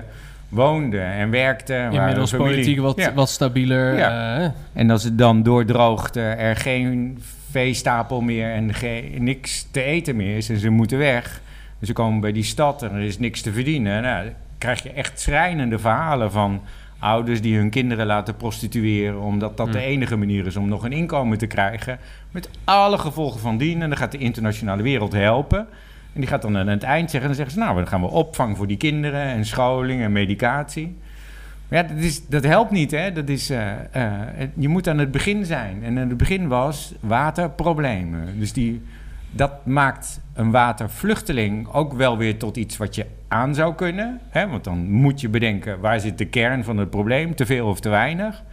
woonden 0.49 1.03
en 1.05 1.29
werkten. 1.29 1.91
Inmiddels 1.91 2.29
familie- 2.31 2.53
politiek 2.53 2.79
wat, 2.79 2.97
Ja. 2.97 3.13
wat 3.13 3.29
stabieler. 3.29 3.97
Ja. 3.97 4.37
eh, 4.39 4.49
En 4.73 4.89
als 4.89 5.03
het 5.03 5.17
dan 5.17 5.43
doordroogt, 5.43 6.15
eh, 6.15 6.39
er 6.39 6.55
geen 6.55 7.17
veestapel 7.51 8.21
meer 8.21 8.51
en 8.51 8.73
geen, 8.73 9.23
niks 9.23 9.67
te 9.71 9.81
eten 9.83 10.15
meer 10.15 10.37
is 10.37 10.49
en 10.49 10.57
ze 10.57 10.69
moeten 10.69 10.97
weg. 10.97 11.41
Dus 11.79 11.87
ze 11.87 11.93
komen 11.93 12.19
bij 12.21 12.31
die 12.31 12.43
stad 12.43 12.83
en 12.83 12.91
er 12.93 13.01
is 13.01 13.19
niks 13.19 13.41
te 13.41 13.51
verdienen. 13.51 14.01
Nou, 14.01 14.23
dan 14.23 14.33
krijg 14.57 14.83
je 14.83 14.91
echt 14.91 15.19
schrijnende 15.19 15.79
verhalen 15.79 16.31
van 16.31 16.61
ouders 16.99 17.41
die 17.41 17.57
hun 17.57 17.69
kinderen 17.69 18.05
laten 18.05 18.35
prostitueren... 18.35 19.21
omdat 19.21 19.57
dat 19.57 19.71
de 19.71 19.77
Hmm. 19.77 19.87
enige 19.87 20.15
manier 20.15 20.45
is 20.45 20.55
om 20.55 20.67
nog 20.67 20.83
een 20.83 20.91
inkomen 20.91 21.37
te 21.37 21.47
krijgen. 21.47 21.99
Met 22.31 22.49
alle 22.63 22.97
gevolgen 22.97 23.39
van 23.39 23.57
dien. 23.57 23.81
En 23.81 23.89
dan 23.89 23.97
gaat 23.97 24.11
de 24.11 24.17
internationale 24.17 24.83
wereld 24.83 25.13
helpen. 25.13 25.59
En 26.13 26.21
die 26.21 26.27
gaat 26.27 26.41
dan 26.41 26.57
aan 26.57 26.67
het 26.67 26.83
eind 26.83 27.11
zeggen... 27.11 27.29
dan 27.29 27.37
zeggen 27.37 27.55
ze, 27.55 27.63
nou, 27.65 27.75
dan 27.75 27.87
gaan 27.87 28.01
we 28.01 28.07
opvang 28.07 28.57
voor 28.57 28.67
die 28.67 28.77
kinderen... 28.77 29.21
en 29.21 29.45
scholing 29.45 30.01
en 30.01 30.11
medicatie. 30.11 30.95
Maar 31.67 31.83
ja, 31.83 31.93
dat, 31.93 32.03
is, 32.03 32.27
dat 32.27 32.43
helpt 32.43 32.71
niet, 32.71 32.91
hè. 32.91 33.11
Dat 33.11 33.29
is, 33.29 33.49
eh, 33.49 33.71
eh, 33.91 34.47
je 34.53 34.67
moet 34.67 34.87
aan 34.87 34.97
het 34.97 35.11
begin 35.11 35.45
zijn. 35.45 35.83
En 35.83 35.99
aan 35.99 36.09
het 36.09 36.17
begin 36.17 36.47
was 36.47 36.93
waterproblemen. 36.99 38.39
Dus 38.39 38.53
die, 38.53 38.81
dat 39.31 39.65
maakt 39.65 40.21
een 40.33 40.51
watervluchteling 40.51 41.67
ook 41.67 41.93
wel 41.93 42.17
weer 42.17 42.37
tot 42.37 42.57
iets 42.57 42.77
wat 42.77 42.95
je 42.95 43.05
aan 43.27 43.55
zou 43.55 43.75
kunnen. 43.75 44.19
Hè? 44.29 44.47
Want 44.47 44.63
dan 44.63 44.91
moet 44.91 45.21
je 45.21 45.29
bedenken, 45.29 45.79
waar 45.79 45.99
zit 45.99 46.17
de 46.17 46.25
kern 46.25 46.63
van 46.63 46.77
het 46.77 46.89
probleem? 46.89 47.35
Te 47.35 47.45
veel 47.45 47.67
of 47.67 47.79
te 47.79 47.89
weinig? 47.89 48.43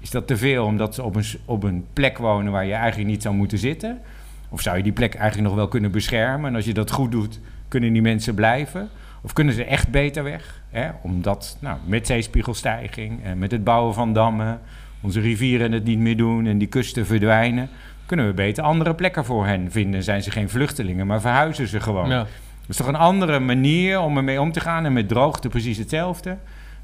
Is 0.00 0.10
dat 0.10 0.26
te 0.26 0.36
veel 0.36 0.64
omdat 0.64 0.94
ze 0.94 1.02
op 1.02 1.16
een, 1.16 1.24
op 1.44 1.62
een 1.62 1.84
plek 1.92 2.18
wonen 2.18 2.52
waar 2.52 2.66
je 2.66 2.72
eigenlijk 2.72 3.10
niet 3.10 3.22
zou 3.22 3.34
moeten 3.34 3.58
zitten? 3.58 4.00
Of 4.48 4.60
zou 4.60 4.76
je 4.76 4.82
die 4.82 4.92
plek 4.92 5.14
eigenlijk 5.14 5.48
nog 5.48 5.56
wel 5.56 5.68
kunnen 5.68 5.90
beschermen? 5.90 6.50
En 6.50 6.56
als 6.56 6.64
je 6.64 6.74
dat 6.74 6.90
goed 6.90 7.10
doet, 7.10 7.40
kunnen 7.68 7.92
die 7.92 8.02
mensen 8.02 8.34
blijven? 8.34 8.88
Of 9.22 9.32
kunnen 9.32 9.54
ze 9.54 9.64
echt 9.64 9.88
beter 9.88 10.22
weg? 10.22 10.62
Hè? 10.70 10.90
Omdat 11.02 11.56
nou, 11.60 11.78
met 11.86 12.06
zeespiegelstijging 12.06 13.24
en 13.24 13.38
met 13.38 13.50
het 13.50 13.64
bouwen 13.64 13.94
van 13.94 14.12
dammen... 14.12 14.60
onze 15.00 15.20
rivieren 15.20 15.72
het 15.72 15.84
niet 15.84 15.98
meer 15.98 16.16
doen 16.16 16.46
en 16.46 16.58
die 16.58 16.68
kusten 16.68 17.06
verdwijnen... 17.06 17.68
kunnen 18.12 18.30
we 18.30 18.42
beter 18.42 18.64
andere 18.64 18.94
plekken 18.94 19.24
voor 19.24 19.46
hen 19.46 19.70
vinden. 19.70 20.02
Zijn 20.02 20.22
ze 20.22 20.30
geen 20.30 20.48
vluchtelingen, 20.48 21.06
maar 21.06 21.20
verhuizen 21.20 21.68
ze 21.68 21.80
gewoon. 21.80 22.08
ja. 22.08 22.18
Dat 22.18 22.68
is 22.68 22.76
toch 22.76 22.86
een 22.86 22.94
andere 22.94 23.38
manier 23.38 24.00
om 24.00 24.16
ermee 24.16 24.40
om 24.40 24.52
te 24.52 24.60
gaan. 24.60 24.84
En 24.84 24.92
met 24.92 25.08
droogte 25.08 25.48
precies 25.48 25.78
hetzelfde. 25.78 26.36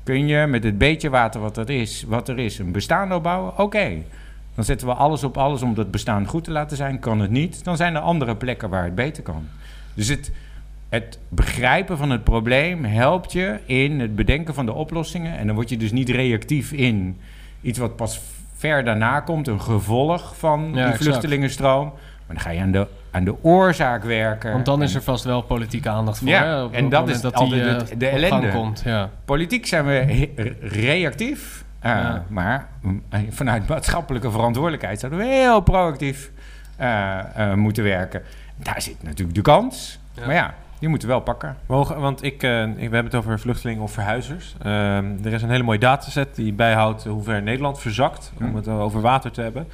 Kun 0.02 0.26
je 0.26 0.46
met 0.46 0.64
het 0.64 0.78
beetje 0.78 1.10
water 1.10 1.40
wat, 1.40 1.54
dat 1.54 1.68
is, 1.68 2.04
wat 2.06 2.28
er 2.28 2.38
is 2.38 2.58
een 2.58 2.72
bestaan 2.72 3.14
opbouwen? 3.14 3.58
Oké. 3.58 3.90
Dan 4.54 4.64
zetten 4.64 4.86
we 4.86 4.94
alles 4.94 5.24
op 5.24 5.36
alles 5.36 5.62
om 5.62 5.74
dat 5.74 5.90
bestaan 5.90 6.26
goed 6.26 6.44
te 6.44 6.50
laten 6.50 6.76
zijn. 6.76 6.98
Kan 6.98 7.20
het 7.20 7.30
niet, 7.30 7.64
dan 7.64 7.76
zijn 7.76 7.94
er 7.94 8.00
andere 8.00 8.36
plekken 8.36 8.68
waar 8.68 8.84
het 8.84 8.94
beter 8.94 9.22
kan. 9.22 9.48
Dus 9.94 10.08
het, 10.08 10.32
het 10.88 11.18
begrijpen 11.28 11.96
van 11.96 12.10
het 12.10 12.24
probleem 12.24 12.84
helpt 12.84 13.32
je 13.32 13.58
in 13.66 14.00
het 14.00 14.16
bedenken 14.16 14.54
van 14.54 14.66
de 14.66 14.72
oplossingen. 14.72 15.38
En 15.38 15.46
dan 15.46 15.54
word 15.54 15.68
je 15.68 15.76
dus 15.76 15.92
niet 15.92 16.08
reactief 16.08 16.72
in 16.72 17.16
iets 17.60 17.78
wat 17.78 17.96
pas 17.96 18.20
ver 18.58 18.84
daarna 18.84 19.20
komt, 19.20 19.48
een 19.48 19.60
gevolg 19.60 20.34
van 20.36 20.70
Ja, 20.74 20.86
die 20.88 20.96
vluchtelingenstroom. 20.96 21.84
Maar 22.26 22.36
dan 22.36 22.40
ga 22.44 22.50
je 22.50 22.60
aan 22.60 22.70
de, 22.70 22.86
aan 23.10 23.24
de 23.24 23.34
oorzaak 23.44 24.04
werken. 24.04 24.52
Want 24.52 24.64
dan 24.64 24.82
is 24.82 24.94
er 24.94 25.02
vast 25.02 25.24
wel 25.24 25.42
politieke 25.42 25.88
aandacht 25.88 26.18
voor. 26.18 26.28
Ja, 26.28 26.44
hè, 26.44 26.62
op 26.62 26.72
en 26.72 26.82
het 26.82 26.90
dat 26.90 27.08
is 27.08 27.20
dat 27.20 27.34
altijd 27.34 27.62
die, 27.62 27.70
het- 27.72 27.90
eh, 27.90 27.98
de 27.98 28.06
op 28.06 28.12
ellende. 28.12 28.48
komt. 28.50 28.82
Ja. 28.84 29.10
Politiek 29.24 29.66
zijn 29.66 29.84
we 29.84 30.28
reactief. 30.60 31.64
eh, 31.80 31.90
Ja. 31.90 32.24
Maar 32.28 32.68
mm, 32.80 33.02
vanuit 33.30 33.68
maatschappelijke 33.68 34.30
verantwoordelijkheid 34.30 35.00
zouden 35.00 35.20
we 35.20 35.26
heel 35.26 35.60
proactief 35.60 36.30
eh, 36.76 37.18
eh, 37.34 37.54
moeten 37.54 37.84
werken. 37.84 38.22
Daar 38.56 38.82
zit 38.82 39.02
natuurlijk 39.02 39.34
de 39.36 39.42
kans. 39.42 39.98
Maar 40.26 40.34
ja, 40.34 40.54
die 40.80 40.88
moeten 40.88 41.08
we 41.08 41.14
wel 41.14 41.22
pakken. 41.22 41.56
Mogen, 41.66 42.00
want 42.00 42.22
ik, 42.22 42.42
eh, 42.42 42.62
ik, 42.62 42.74
we 42.76 42.80
hebben 42.80 43.04
het 43.04 43.14
over 43.14 43.40
vluchtelingen 43.40 43.82
of 43.82 43.92
verhuizers. 43.92 44.54
Ehm, 44.62 45.04
er 45.24 45.32
is 45.32 45.42
een 45.42 45.50
hele 45.50 45.62
mooie 45.62 45.78
dataset 45.78 46.34
die 46.34 46.52
bijhoudt 46.52 47.04
hoe 47.04 47.22
ver 47.22 47.42
Nederland 47.42 47.80
verzakt, 47.80 48.32
om 48.40 48.46
Hm. 48.46 48.56
het 48.56 48.68
over 48.68 49.00
water 49.00 49.30
te 49.30 49.40
hebben. 49.42 49.68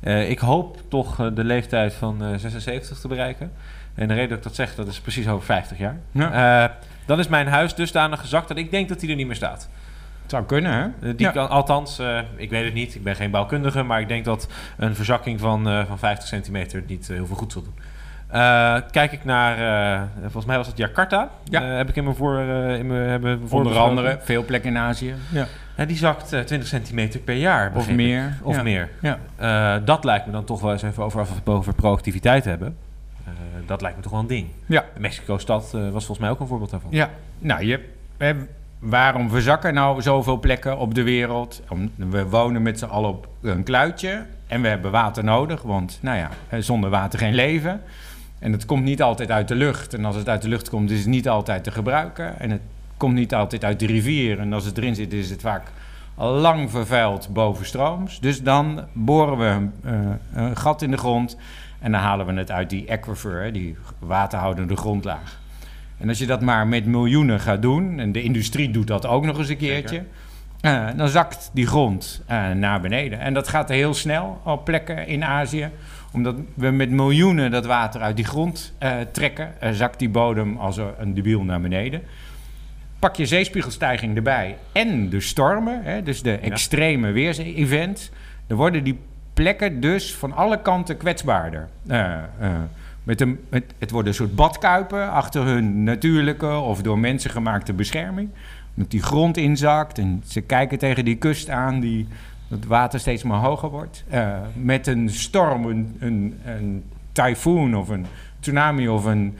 Eh, 0.00 0.30
ik 0.30 0.38
hoop 0.38 0.78
toch 0.88 1.20
eh, 1.20 1.26
de 1.34 1.44
leeftijd 1.44 1.94
van 1.94 2.22
eh, 2.24 2.28
76 2.36 2.98
te 2.98 3.08
bereiken. 3.08 3.52
En 3.94 4.08
de 4.08 4.14
reden 4.14 4.28
dat 4.28 4.38
ik 4.38 4.44
dat 4.44 4.54
zeg, 4.54 4.74
dat 4.74 4.86
is 4.86 5.00
precies 5.00 5.28
over 5.28 5.44
50 5.44 5.78
jaar. 5.78 5.96
Ja. 6.10 6.64
Eh, 6.64 6.74
dan 7.06 7.18
is 7.18 7.28
mijn 7.28 7.46
huis 7.46 7.74
dusdanig 7.74 8.20
gezakt 8.20 8.48
dat 8.48 8.56
ik 8.56 8.70
denk 8.70 8.88
dat 8.88 9.00
hij 9.00 9.10
er 9.10 9.16
niet 9.16 9.26
meer 9.26 9.36
staat. 9.36 9.68
Het 10.22 10.30
zou 10.30 10.44
kunnen, 10.44 10.72
hè? 10.72 10.82
Eh, 10.82 11.16
die 11.16 11.26
Ja. 11.26 11.30
kan, 11.30 11.48
althans, 11.48 11.98
eh, 11.98 12.18
ik 12.36 12.50
weet 12.50 12.64
het 12.64 12.74
niet, 12.74 12.94
ik 12.94 13.02
ben 13.02 13.16
geen 13.16 13.30
bouwkundige, 13.30 13.82
maar 13.82 14.00
ik 14.00 14.08
denk 14.08 14.24
dat 14.24 14.48
een 14.76 14.94
verzakking 14.94 15.40
van, 15.40 15.68
eh, 15.68 15.84
van 15.86 15.98
50 15.98 16.28
centimeter 16.28 16.82
niet 16.86 17.08
eh, 17.10 17.16
heel 17.16 17.26
veel 17.26 17.36
goed 17.36 17.52
zal 17.52 17.62
doen. 17.62 17.74
Eh, 18.34 18.76
kijk 18.90 19.12
ik 19.12 19.24
naar, 19.24 19.58
eh, 19.94 20.02
volgens 20.22 20.44
mij 20.44 20.56
was 20.56 20.66
het 20.66 20.76
Jakarta, 20.76 21.28
Ja. 21.44 21.62
Eh, 21.70 21.76
heb 21.76 21.88
ik 21.88 21.96
in 21.96 22.04
mijn 22.04 22.16
voor, 22.16 22.38
eh, 22.38 22.78
in 22.78 22.86
mijn, 22.86 23.08
hebben 23.08 23.48
voor 23.48 23.58
Onder 23.64 23.78
andere 23.78 24.18
veel 24.22 24.44
plekken 24.44 24.70
in 24.70 24.78
Azië. 24.78 25.14
Ja. 25.30 25.46
Die 25.86 25.96
zakt 25.96 26.32
eh, 26.32 26.40
20 26.40 26.68
centimeter 26.68 27.20
per 27.20 27.34
jaar. 27.34 27.72
Of 27.74 27.88
ik. 27.88 27.94
meer. 27.94 28.38
Of 28.42 28.56
Ja. 28.56 28.62
meer. 28.62 28.88
Ja. 29.00 29.18
Eh, 29.36 29.84
dat 29.84 30.04
lijkt 30.04 30.26
me 30.26 30.32
dan 30.32 30.44
toch 30.44 30.60
wel 30.60 30.72
eens 30.72 30.82
even 30.82 31.02
over, 31.04 31.20
over, 31.20 31.36
over 31.44 31.74
proactiviteit 31.74 32.44
hebben. 32.44 32.76
Eh, 33.24 33.32
dat 33.66 33.80
lijkt 33.80 33.96
me 33.96 34.02
toch 34.02 34.12
wel 34.12 34.20
een 34.20 34.26
ding. 34.26 34.46
Ja. 34.66 34.84
Mexico-stad 34.98 35.70
was 35.72 35.90
volgens 35.90 36.18
mij 36.18 36.30
ook 36.30 36.40
een 36.40 36.46
voorbeeld 36.46 36.70
daarvan. 36.70 36.90
Ja, 36.92 37.10
nou, 37.38 37.64
je, 37.64 37.80
hè, 38.16 38.32
waarom 38.78 39.30
verzakken 39.30 39.74
nou 39.74 40.02
zoveel 40.02 40.38
plekken 40.38 40.78
op 40.78 40.94
de 40.94 41.02
wereld? 41.02 41.62
Om, 41.68 41.90
we 41.96 42.24
wonen 42.28 42.62
met 42.62 42.78
z'n 42.78 42.84
allen 42.84 43.10
op 43.10 43.28
een 43.42 43.62
kluitje 43.64 44.24
en 44.46 44.62
we 44.62 44.68
hebben 44.68 44.90
water 44.90 45.24
nodig, 45.24 45.62
want 45.62 45.98
nou 46.02 46.18
ja, 46.18 46.28
hè, 46.48 46.62
zonder 46.62 46.90
water 46.90 47.18
geen 47.18 47.34
leven. 47.34 47.80
En 48.38 48.52
het 48.52 48.66
komt 48.66 48.84
niet 48.84 49.02
altijd 49.02 49.30
uit 49.30 49.48
de 49.48 49.54
lucht. 49.54 49.94
En 49.94 50.04
als 50.04 50.16
het 50.16 50.28
uit 50.28 50.42
de 50.42 50.48
lucht 50.48 50.68
komt, 50.68 50.90
is 50.90 50.98
het 50.98 51.08
niet 51.08 51.28
altijd 51.28 51.64
te 51.64 51.70
gebruiken. 51.70 52.38
En 52.38 52.50
het 52.50 52.60
komt 52.96 53.14
niet 53.14 53.34
altijd 53.34 53.64
uit 53.64 53.80
de 53.80 53.86
rivier. 53.86 54.38
En 54.38 54.52
als 54.52 54.64
het 54.64 54.78
erin 54.78 54.94
zit, 54.94 55.12
is 55.12 55.30
het 55.30 55.40
vaak 55.40 55.72
al 56.14 56.32
lang 56.32 56.70
vervuild 56.70 57.28
bovenstrooms. 57.32 58.20
Dus 58.20 58.42
dan 58.42 58.80
boren 58.92 59.38
we 59.38 59.44
een, 59.44 59.72
eh, 59.84 60.44
een 60.44 60.56
gat 60.56 60.82
in 60.82 60.90
de 60.90 60.96
grond 60.96 61.36
en 61.80 61.92
dan 61.92 62.00
halen 62.00 62.26
we 62.26 62.32
het 62.32 62.50
uit 62.50 62.70
die 62.70 62.92
aquifer, 62.92 63.52
die 63.52 63.76
waterhoudende 63.98 64.76
grondlaag. 64.76 65.40
En 65.98 66.08
als 66.08 66.18
je 66.18 66.26
dat 66.26 66.40
maar 66.40 66.66
met 66.66 66.86
miljoenen 66.86 67.40
gaat 67.40 67.62
doen, 67.62 67.98
en 67.98 68.12
de 68.12 68.22
industrie 68.22 68.70
doet 68.70 68.86
dat 68.86 69.06
ook 69.06 69.24
nog 69.24 69.38
eens 69.38 69.48
een 69.48 69.56
keertje, 69.56 70.04
eh, 70.64 70.86
dan 70.96 71.08
zakt 71.08 71.50
die 71.52 71.66
grond 71.66 72.22
eh, 72.26 72.50
naar 72.50 72.80
beneden. 72.80 73.20
En 73.20 73.34
dat 73.34 73.48
gaat 73.48 73.68
heel 73.68 73.94
snel 73.94 74.40
op 74.44 74.64
plekken 74.64 75.06
in 75.06 75.24
Azië, 75.24 75.70
omdat 76.12 76.36
we 76.54 76.70
met 76.70 76.90
miljoenen 76.90 77.50
dat 77.50 77.66
water 77.66 78.00
uit 78.00 78.16
die 78.16 78.24
grond 78.24 78.72
eh, 78.78 78.92
trekken, 79.12 79.54
zakt 79.70 79.98
die 79.98 80.08
bodem 80.08 80.56
als 80.56 80.76
een 80.98 81.14
debiel 81.14 81.42
naar 81.42 81.60
beneden. 81.60 82.02
Pak 82.98 83.16
je 83.16 83.26
zeespiegelstijging 83.26 84.16
erbij 84.16 84.56
en 84.72 85.08
de 85.08 85.20
stormen, 85.20 85.82
hè, 85.82 86.02
dus 86.02 86.22
de 86.22 86.38
extreme 86.38 87.10
weersevents, 87.10 88.10
dan 88.46 88.56
worden 88.56 88.84
die 88.84 88.98
plekken 89.34 89.80
dus 89.80 90.14
van 90.14 90.32
alle 90.32 90.62
kanten 90.62 90.96
kwetsbaarder. 90.96 91.68
Met 93.02 93.20
een, 93.20 93.40
het, 93.50 93.74
het 93.78 93.90
worden 93.90 94.08
een 94.08 94.14
soort 94.14 94.34
badkuipen 94.34 95.10
achter 95.10 95.42
hun 95.42 95.82
natuurlijke 95.82 96.48
of 96.48 96.82
door 96.82 96.98
mensen 96.98 97.30
gemaakte 97.30 97.72
bescherming. 97.72 98.30
Omdat 98.76 98.90
die 98.90 99.02
grond 99.02 99.36
inzakt 99.36 99.98
en 99.98 100.22
ze 100.26 100.40
kijken 100.40 100.78
tegen 100.78 101.04
die 101.04 101.16
kust 101.16 101.50
aan 101.50 101.80
die 101.80 102.08
dat 102.48 102.58
het 102.58 102.68
water 102.68 103.00
steeds 103.00 103.22
maar 103.22 103.38
hoger 103.40 103.68
wordt. 103.70 104.04
Eh, 104.08 104.38
met 104.54 104.86
een 104.86 105.10
storm, 105.10 105.64
een, 105.66 105.96
een, 105.98 106.40
een 106.44 106.84
tyfoon 107.12 107.76
of 107.76 107.88
een 107.88 108.06
tsunami 108.40 108.88
of 108.88 109.04
een, 109.04 109.36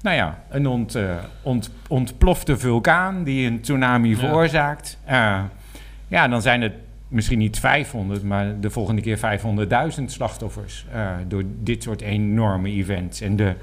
nou 0.00 0.16
ja, 0.16 0.42
een 0.48 0.66
ont, 0.66 0.94
eh, 0.94 1.14
ont, 1.42 1.70
ontplofte 1.88 2.58
vulkaan 2.58 3.24
die 3.24 3.46
een 3.46 3.60
tsunami 3.60 4.08
Ja. 4.08 4.16
veroorzaakt. 4.16 4.98
Eh, 5.04 5.40
ja, 6.08 6.28
dan 6.28 6.42
zijn 6.42 6.62
het 6.62 6.72
misschien 7.08 7.38
niet 7.38 7.58
500, 7.58 8.22
maar 8.22 8.60
de 8.60 8.70
volgende 8.70 9.02
keer 9.02 9.18
500.000 9.18 10.04
slachtoffers 10.12 10.86
door 11.28 11.42
dit 11.62 11.82
soort 11.82 12.00
enorme 12.00 12.68
events. 12.70 13.20
En 13.20 13.36
de, 13.36 13.54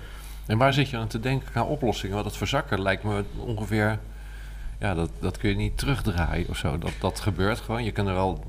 En 0.45 0.57
waar 0.57 0.73
zit 0.73 0.89
je 0.89 0.97
aan 0.97 1.07
te 1.07 1.19
denken 1.19 1.51
qua 1.51 1.63
oplossingen? 1.63 2.13
Want 2.13 2.27
dat 2.27 2.37
verzakken 2.37 2.81
lijkt 2.81 3.03
me 3.03 3.23
ongeveer... 3.37 3.99
Ja, 4.79 4.93
dat, 4.93 5.09
dat 5.19 5.37
kun 5.37 5.49
je 5.49 5.55
niet 5.55 5.77
terugdraaien 5.77 6.49
of 6.49 6.57
zo. 6.57 6.77
Dat, 6.77 6.93
dat 6.99 7.19
gebeurt 7.19 7.59
gewoon. 7.59 7.83
Je 7.83 7.91
kan 7.91 8.07
er 8.07 8.13
wel 8.13 8.43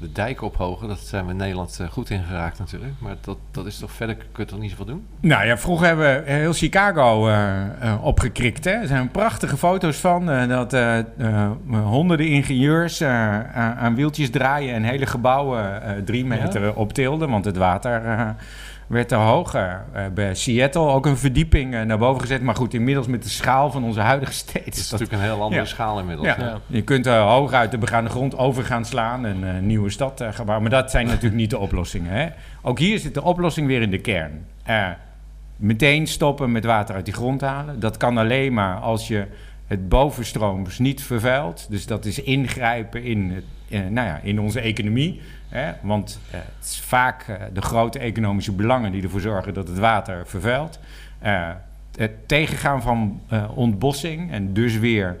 de 0.00 0.12
dijk 0.12 0.42
ophogen. 0.42 0.88
Dat 0.88 0.98
zijn 0.98 1.24
we 1.24 1.30
in 1.30 1.36
Nederland 1.36 1.78
eh, 1.80 1.88
goed 1.88 2.10
in 2.10 2.22
geraakt 2.22 2.58
natuurlijk. 2.58 2.92
Maar 2.98 3.16
dat, 3.20 3.38
dat 3.50 3.66
is 3.66 3.78
toch 3.78 3.92
verder... 3.92 4.16
Kun 4.16 4.44
je 4.44 4.50
toch 4.50 4.58
niet 4.58 4.70
zoveel 4.70 4.84
doen? 4.84 5.06
Nou 5.20 5.46
ja, 5.46 5.58
vroeger 5.58 5.86
hebben 5.86 6.24
we 6.24 6.30
heel 6.30 6.52
Chicago 6.52 7.28
eh, 7.28 7.62
eh, 7.80 8.04
opgekrikt. 8.04 8.64
Hè? 8.64 8.70
Er 8.70 8.86
zijn 8.86 9.10
prachtige 9.10 9.56
foto's 9.56 9.96
van 9.96 10.26
dat 10.48 10.76
honderden 11.68 12.28
ingenieurs 12.28 13.02
aan, 13.02 13.94
wieltjes 13.94 14.30
draaien 14.30 14.74
en 14.74 14.82
hele 14.82 15.06
gebouwen 15.06 15.82
drie 16.04 16.24
meter 16.24 16.74
optilden, 16.74 17.30
want 17.30 17.44
het 17.44 17.56
water 17.56 18.02
werd 18.90 19.08
te 19.08 19.14
hoog. 19.14 19.54
Eh, 19.54 19.72
eh, 19.92 20.12
bij 20.12 20.34
Seattle 20.34 20.86
ook 20.88 21.06
een 21.06 21.16
verdieping 21.16 21.74
eh, 21.74 21.82
naar 21.82 21.98
boven 21.98 22.20
gezet, 22.20 22.42
maar 22.42 22.54
goed, 22.54 22.74
inmiddels 22.74 23.06
met 23.06 23.22
de 23.22 23.28
schaal 23.28 23.70
van 23.70 23.84
onze 23.84 24.00
huidige 24.00 24.32
steeds. 24.32 24.64
Het 24.64 24.76
is 24.76 24.88
dat- 24.88 25.00
natuurlijk 25.00 25.28
een 25.28 25.32
heel 25.34 25.42
andere 25.42 25.60
Ja. 25.62 25.66
schaal 25.66 25.98
inmiddels. 25.98 26.28
ja. 26.28 26.34
hè? 26.36 26.44
Ja. 26.44 26.58
Je 26.66 26.82
kunt 26.82 27.06
er 27.06 27.18
hoog 27.20 27.52
uit 27.52 27.70
de 27.70 27.78
begaande 27.78 28.10
grond 28.10 28.36
over 28.38 28.64
gaan 28.64 28.84
slaan 28.84 29.26
en 29.26 29.42
een 29.42 29.66
nieuwe 29.66 29.90
stad 29.90 30.20
eh, 30.20 30.28
gaan 30.32 30.46
bouwen. 30.46 30.70
Maar 30.70 30.80
dat 30.82 30.90
zijn 30.90 31.06
natuurlijk 31.06 31.34
niet 31.34 31.50
de 31.50 31.58
oplossingen. 31.58 32.12
Hè? 32.12 32.28
Ook 32.62 32.78
hier 32.78 32.98
zit 32.98 33.14
de 33.14 33.22
oplossing 33.22 33.66
weer 33.66 33.82
in 33.82 33.90
de 33.90 33.98
kern. 34.00 34.44
Eh, 34.62 34.88
meteen 35.56 36.06
stoppen 36.06 36.52
met 36.52 36.64
water 36.64 36.94
uit 36.94 37.04
die 37.04 37.14
grond 37.14 37.40
halen. 37.40 37.80
Dat 37.80 37.96
kan 37.96 38.18
alleen 38.18 38.52
maar 38.52 38.76
als 38.76 39.08
je 39.08 39.26
het 39.66 39.88
bovenstrooms 39.88 40.78
niet 40.78 41.02
vervuilt. 41.02 41.66
Dus 41.70 41.86
dat 41.86 42.04
is 42.04 42.22
ingrijpen 42.22 43.02
in, 43.02 43.42
eh, 43.68 43.80
nou 43.80 44.06
ja, 44.06 44.20
in 44.22 44.40
onze 44.40 44.60
economie. 44.60 45.20
Hè? 45.50 45.72
Want 45.82 46.20
eh, 46.30 46.38
het 46.58 46.64
is 46.68 46.80
vaak 46.80 47.22
eh, 47.28 47.36
de 47.52 47.62
grote 47.62 47.98
economische 47.98 48.52
belangen 48.52 48.92
die 48.92 49.02
ervoor 49.02 49.20
zorgen 49.20 49.54
dat 49.54 49.68
het 49.68 49.78
water 49.78 50.26
vervuilt. 50.26 50.78
Eh, 51.18 51.48
het 51.96 52.28
tegengaan 52.28 52.82
van 52.82 53.20
ontbossing 53.54 54.32
en 54.32 54.52
dus 54.52 54.78
weer 54.78 55.16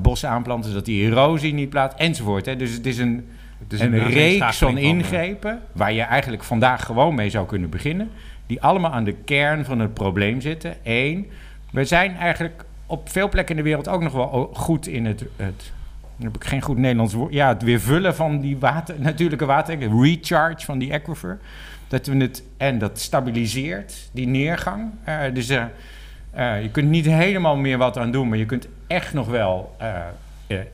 bossen 0.00 0.28
aanplanten, 0.28 0.70
zodat 0.70 0.84
die 0.84 1.10
erosie 1.10 1.54
niet 1.54 1.70
plaats, 1.70 1.94
enzovoort. 1.96 2.46
Hè. 2.46 2.56
Dus 2.56 2.72
het 2.72 2.86
is 2.86 2.98
een, 2.98 3.28
Het 3.58 3.72
is 3.72 3.80
een 3.80 3.92
een 3.92 4.08
reeks 4.08 4.58
van 4.58 4.78
ingrepen 4.78 5.60
waar 5.72 5.92
je 5.92 6.02
eigenlijk 6.02 6.44
vandaag 6.44 6.84
gewoon 6.84 7.14
mee 7.14 7.30
zou 7.30 7.46
kunnen 7.46 7.70
beginnen, 7.70 8.10
die 8.46 8.62
allemaal 8.62 8.90
aan 8.90 9.04
de 9.04 9.12
kern 9.12 9.64
van 9.64 9.78
het 9.78 9.94
probleem 9.94 10.40
zitten. 10.40 10.74
Eén, 10.82 11.26
we 11.70 11.84
zijn 11.84 12.16
eigenlijk 12.16 12.64
op 12.86 13.08
veel 13.08 13.28
plekken 13.28 13.56
in 13.56 13.62
de 13.62 13.68
wereld 13.68 13.88
ook 13.88 14.02
nog 14.02 14.12
wel 14.12 14.32
o- 14.32 14.50
goed 14.54 14.86
in 14.86 15.06
het, 15.06 15.24
het 15.36 15.72
dan 16.18 16.26
heb 16.26 16.36
ik 16.36 16.48
geen 16.48 16.62
goed 16.62 16.76
Nederlands 16.76 17.14
woord. 17.14 17.32
Ja, 17.32 17.48
het 17.48 17.62
weer 17.62 17.80
vullen 17.80 18.14
van 18.14 18.40
die 18.40 18.58
water, 18.58 18.94
natuurlijke 19.10 19.46
water, 19.46 20.00
recharge 20.02 20.64
van 20.64 20.78
die 20.78 20.92
aquifer. 20.92 21.38
Dat 21.88 22.06
we 22.06 22.16
het 22.16 22.42
en 22.56 22.78
dat 22.78 22.98
stabiliseert 22.98 24.08
die 24.12 24.26
neergang. 24.26 24.90
Eh, 25.04 25.18
dus 25.32 25.48
eh, 25.48 25.64
eh, 26.30 26.62
je 26.62 26.70
kunt 26.70 26.88
niet 26.88 27.04
helemaal 27.04 27.56
meer 27.56 27.78
wat 27.78 27.96
aan 27.96 28.10
doen, 28.10 28.28
maar 28.28 28.38
je 28.38 28.46
kunt 28.46 28.68
echt 28.86 29.12
nog 29.12 29.28
wel 29.28 29.76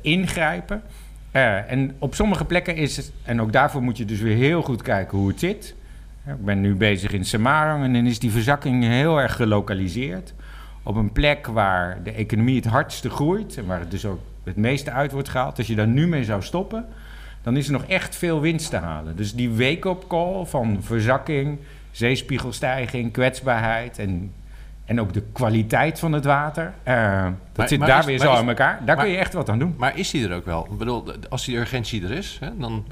ingrijpen. 0.01 0.83
En 1.31 1.95
op 1.99 2.15
sommige 2.15 2.45
plekken 2.45 2.77
is 2.77 2.97
het, 2.97 3.13
en 3.23 3.41
ook 3.41 3.53
daarvoor 3.53 3.83
moet 3.83 3.97
je 3.97 4.05
dus 4.05 4.21
weer 4.21 4.37
heel 4.37 4.63
goed 4.63 4.83
kijken 4.83 5.19
hoe 5.19 5.29
het 5.29 5.41
zit. 5.41 5.75
Ik 6.27 6.45
ben 6.45 6.61
nu 6.61 6.75
bezig 6.75 7.13
in 7.13 7.25
Samarang 7.25 7.85
en 7.85 7.93
dan 7.93 8.07
is 8.07 8.19
die 8.19 8.31
verzakking 8.31 8.85
heel 8.85 9.21
erg 9.21 9.37
gelokaliseerd. 9.37 10.35
Op 10.83 10.97
een 10.97 11.13
plek 11.13 11.47
waar 11.47 12.03
de 12.03 12.13
economie 12.13 12.57
het 12.57 12.65
hardste 12.65 13.11
groeit 13.11 13.57
en 13.57 13.67
waar 13.67 13.81
het 13.81 13.91
dus 13.91 14.07
ook 14.07 14.21
het 14.45 14.57
meeste 14.57 14.91
uit 14.91 15.13
wordt 15.13 15.29
gehaald. 15.29 15.59
Als 15.59 15.67
je 15.67 15.75
daar 15.75 15.87
nu 15.87 16.07
mee 16.07 16.25
zou 16.25 16.43
stoppen, 16.43 16.87
dan 17.43 17.57
is 17.57 17.67
er 17.67 17.73
nog 17.73 17.85
echt 17.85 18.17
veel 18.17 18.41
winst 18.41 18.71
te 18.71 18.77
halen. 18.77 19.17
Dus 19.17 19.35
die 19.35 19.51
wake-up 19.51 20.05
call 20.09 20.45
van 20.45 20.79
verzakking, 20.83 21.59
zeespiegelstijging, 21.91 23.13
kwetsbaarheid 23.13 23.99
en, 23.99 24.33
en 24.85 25.01
ook 25.01 25.13
de 25.13 25.23
kwaliteit 25.33 25.99
van 25.99 26.13
het 26.13 26.25
water. 26.25 26.73
eh, 26.83 27.23
dat 27.25 27.33
Maar- 27.57 27.69
zit 27.69 27.79
maar 27.79 27.89
daar 27.89 27.99
is- 27.99 28.05
weer 28.05 28.19
zo 28.19 28.33
is- 28.33 28.39
aan 28.39 28.49
elkaar. 28.49 28.81
Daar 28.85 28.97
maar- 28.97 29.05
kun 29.05 29.15
je 29.15 29.21
echt 29.21 29.33
wat 29.33 29.49
aan 29.49 29.59
doen. 29.59 29.75
Maar 29.79 29.99
is 29.99 30.11
die 30.11 30.29
er 30.29 30.35
ook 30.37 30.45
wel? 30.45 30.67
Ik 30.71 30.79
bedoel, 30.79 31.05
als 31.29 31.45
die 31.45 31.57
urgentie 31.57 32.05
er 32.05 32.11
is, 32.11 32.37
hè, 32.41 32.49
dan... 32.59 32.85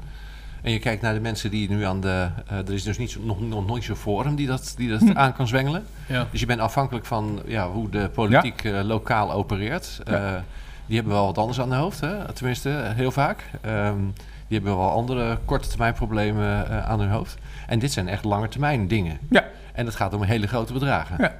En 0.61 0.71
je 0.71 0.79
kijkt 0.79 1.01
naar 1.01 1.13
de 1.13 1.19
mensen 1.19 1.51
die 1.51 1.69
nu 1.69 1.83
aan 1.83 2.01
de... 2.01 2.27
eh, 2.47 2.57
er 2.57 2.73
is 2.73 2.83
dus 2.83 2.97
niet 2.97 3.11
zo, 3.11 3.19
nog, 3.23 3.41
nog 3.41 3.67
nooit 3.67 3.83
zo'n 3.83 3.95
forum 3.95 4.35
die 4.35 4.47
dat, 4.47 4.73
die 4.77 4.89
dat 4.89 4.99
Hm. 4.99 5.11
aan 5.17 5.33
kan 5.33 5.47
zwengelen. 5.47 5.85
Ja. 6.07 6.27
Dus 6.31 6.39
je 6.39 6.45
bent 6.45 6.59
afhankelijk 6.59 7.05
van 7.05 7.41
ja, 7.45 7.69
hoe 7.69 7.89
de 7.89 8.09
politiek 8.13 8.63
eh, 8.63 8.79
lokaal 8.83 9.31
opereert. 9.33 9.99
Eh, 10.05 10.31
die 10.85 10.95
hebben 10.95 11.13
wel 11.13 11.25
wat 11.25 11.37
anders 11.37 11.59
aan 11.59 11.69
de 11.69 11.75
hoofd, 11.75 11.99
hè? 11.99 12.33
tenminste, 12.33 12.69
heel 12.95 13.11
vaak. 13.11 13.49
Ehm, 13.61 13.97
Die 14.47 14.61
hebben 14.61 14.77
wel 14.77 14.91
andere 14.91 15.37
korte 15.45 15.67
termijn 15.69 15.93
problemen 15.93 16.69
eh, 16.69 16.89
aan 16.89 16.99
hun 16.99 17.09
hoofd. 17.09 17.37
En 17.67 17.79
dit 17.79 17.91
zijn 17.91 18.07
echt 18.07 18.23
lange 18.23 18.47
termijn 18.47 18.87
dingen. 18.87 19.17
Ja. 19.29 19.43
En 19.73 19.85
het 19.85 19.95
gaat 19.95 20.13
om 20.13 20.23
hele 20.23 20.47
grote 20.47 20.73
bedragen. 20.73 21.15
Ja. 21.19 21.33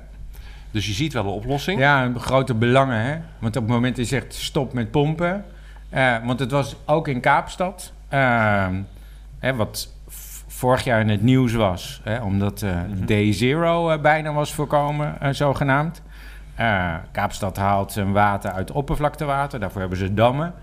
Dus 0.72 0.88
je 0.88 0.94
ziet 0.94 1.14
wel 1.14 1.24
een 1.24 1.30
oplossing. 1.30 1.80
Ja, 1.80 2.12
grote 2.18 2.54
belangen, 2.54 3.02
hè. 3.02 3.16
Want 3.39 3.56
op 3.56 3.64
het 3.64 3.72
moment 3.72 3.96
dat 3.96 4.10
je 4.10 4.20
zegt 4.20 4.34
stop 4.34 4.74
met 4.74 4.91
pompen... 4.91 5.46
eh, 5.89 6.16
want 6.24 6.39
het 6.39 6.52
was 6.52 6.76
ook 6.86 7.08
in 7.08 7.20
Kaapstad... 7.20 7.91
eh, 8.10 8.68
hè, 9.39 9.56
wat 9.56 9.88
vorig 10.48 10.84
jaar 10.84 11.00
in 11.00 11.10
het 11.10 11.22
nieuws 11.22 11.54
was... 11.54 12.02
Hè, 12.04 12.22
omdat 12.22 12.62
eh 12.62 12.78
Day 13.06 13.34
Zero 13.34 14.00
bijna 14.00 14.34
was 14.34 14.54
voorkomen, 14.54 15.36
zogenaamd. 15.36 16.02
Eh, 16.56 16.95
Kaapstad 17.12 17.58
haalt 17.58 17.91
zijn 17.91 18.12
water 18.12 18.51
uit 18.51 18.72
oppervlaktewater. 18.72 19.60
Daarvoor 19.60 19.80
hebben 19.80 19.97
ze 19.97 20.14
dammen. 20.14 20.54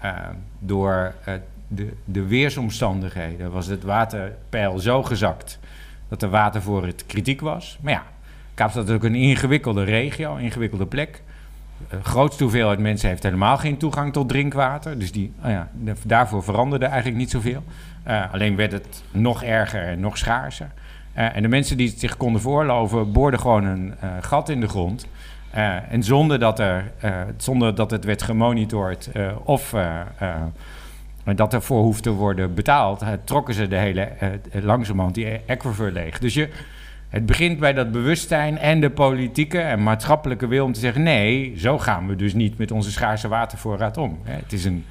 Eh, 0.00 0.12
door 0.58 1.14
eh, 1.24 1.34
de, 1.68 1.92
de 2.04 2.26
weersomstandigheden 2.26 3.50
was 3.52 3.66
het 3.66 3.82
waterpeil 3.82 4.78
zo 4.78 5.02
gezakt... 5.02 5.58
dat 6.08 6.22
er 6.22 6.30
water 6.30 6.62
voor 6.62 6.86
het 6.86 7.06
kritiek 7.06 7.40
was. 7.40 7.78
Maar 7.80 7.92
ja, 7.92 8.02
Kaapstad 8.54 8.88
is 8.88 8.94
ook 8.94 9.04
een 9.04 9.14
ingewikkelde 9.14 9.84
regio, 9.84 10.36
een 10.36 10.42
ingewikkelde 10.42 10.86
plek. 10.86 11.22
De 11.88 12.02
grootste 12.02 12.42
hoeveelheid 12.42 12.78
mensen 12.78 13.08
heeft 13.08 13.22
helemaal 13.22 13.56
geen 13.58 13.76
toegang 13.76 14.12
tot 14.12 14.28
drinkwater. 14.28 14.98
Dus 14.98 15.12
die, 15.12 15.32
oh 15.44 15.50
ja, 15.50 15.68
de- 15.82 15.94
daarvoor 16.04 16.42
veranderde 16.42 16.86
eigenlijk 16.86 17.16
niet 17.16 17.30
zoveel. 17.30 17.62
Alleen 18.32 18.56
werd 18.56 18.72
het 18.72 19.02
nog 19.10 19.42
erger 19.42 19.82
en 19.82 20.00
nog 20.00 20.18
schaarser. 20.18 20.68
En 21.12 21.42
de 21.42 21.48
mensen 21.48 21.76
die 21.76 21.88
het 21.88 22.00
zich 22.00 22.16
konden 22.16 22.40
voorloven, 22.40 23.12
boorden 23.12 23.40
gewoon 23.40 23.64
een 23.64 23.94
gat 24.20 24.48
in 24.48 24.60
de 24.60 24.68
grond. 24.68 25.06
Eh, 25.54 25.92
en 25.92 26.02
zonder 26.02 26.38
dat, 26.38 26.58
er, 26.58 26.92
eh, 27.00 27.20
zonder 27.36 27.74
dat 27.74 27.90
het 27.90 28.04
werd 28.04 28.22
gemonitord 28.22 29.10
eh, 29.12 29.32
of 29.44 29.74
dat 31.34 31.54
ervoor 31.54 31.82
hoeft 31.82 32.02
te 32.02 32.10
worden 32.10 32.54
betaald, 32.54 33.04
trokken 33.24 33.54
ze 33.54 33.68
de 33.68 33.76
hele 33.76 34.08
langzamerhand 34.52 35.14
die 35.14 35.40
aquifer 35.46 35.92
leeg. 35.92 36.18
Dus 36.18 36.34
je, 36.34 36.48
het 37.08 37.26
begint 37.26 37.58
bij 37.58 37.72
dat 37.72 37.92
bewustzijn 37.92 38.58
en 38.58 38.80
de 38.80 38.90
politieke 38.90 39.60
en 39.60 39.82
maatschappelijke 39.82 40.46
wil 40.46 40.64
om 40.64 40.72
te 40.72 40.80
zeggen: 40.80 41.02
nee, 41.02 41.54
zo 41.56 41.78
gaan 41.78 42.08
we 42.08 42.16
dus 42.16 42.34
niet 42.34 42.58
met 42.58 42.70
onze 42.70 42.90
schaarse 42.90 43.28
watervoorraad 43.28 43.96
om. 43.96 44.18
Het 44.22 44.52
is 44.52 44.64
een, 44.64 44.84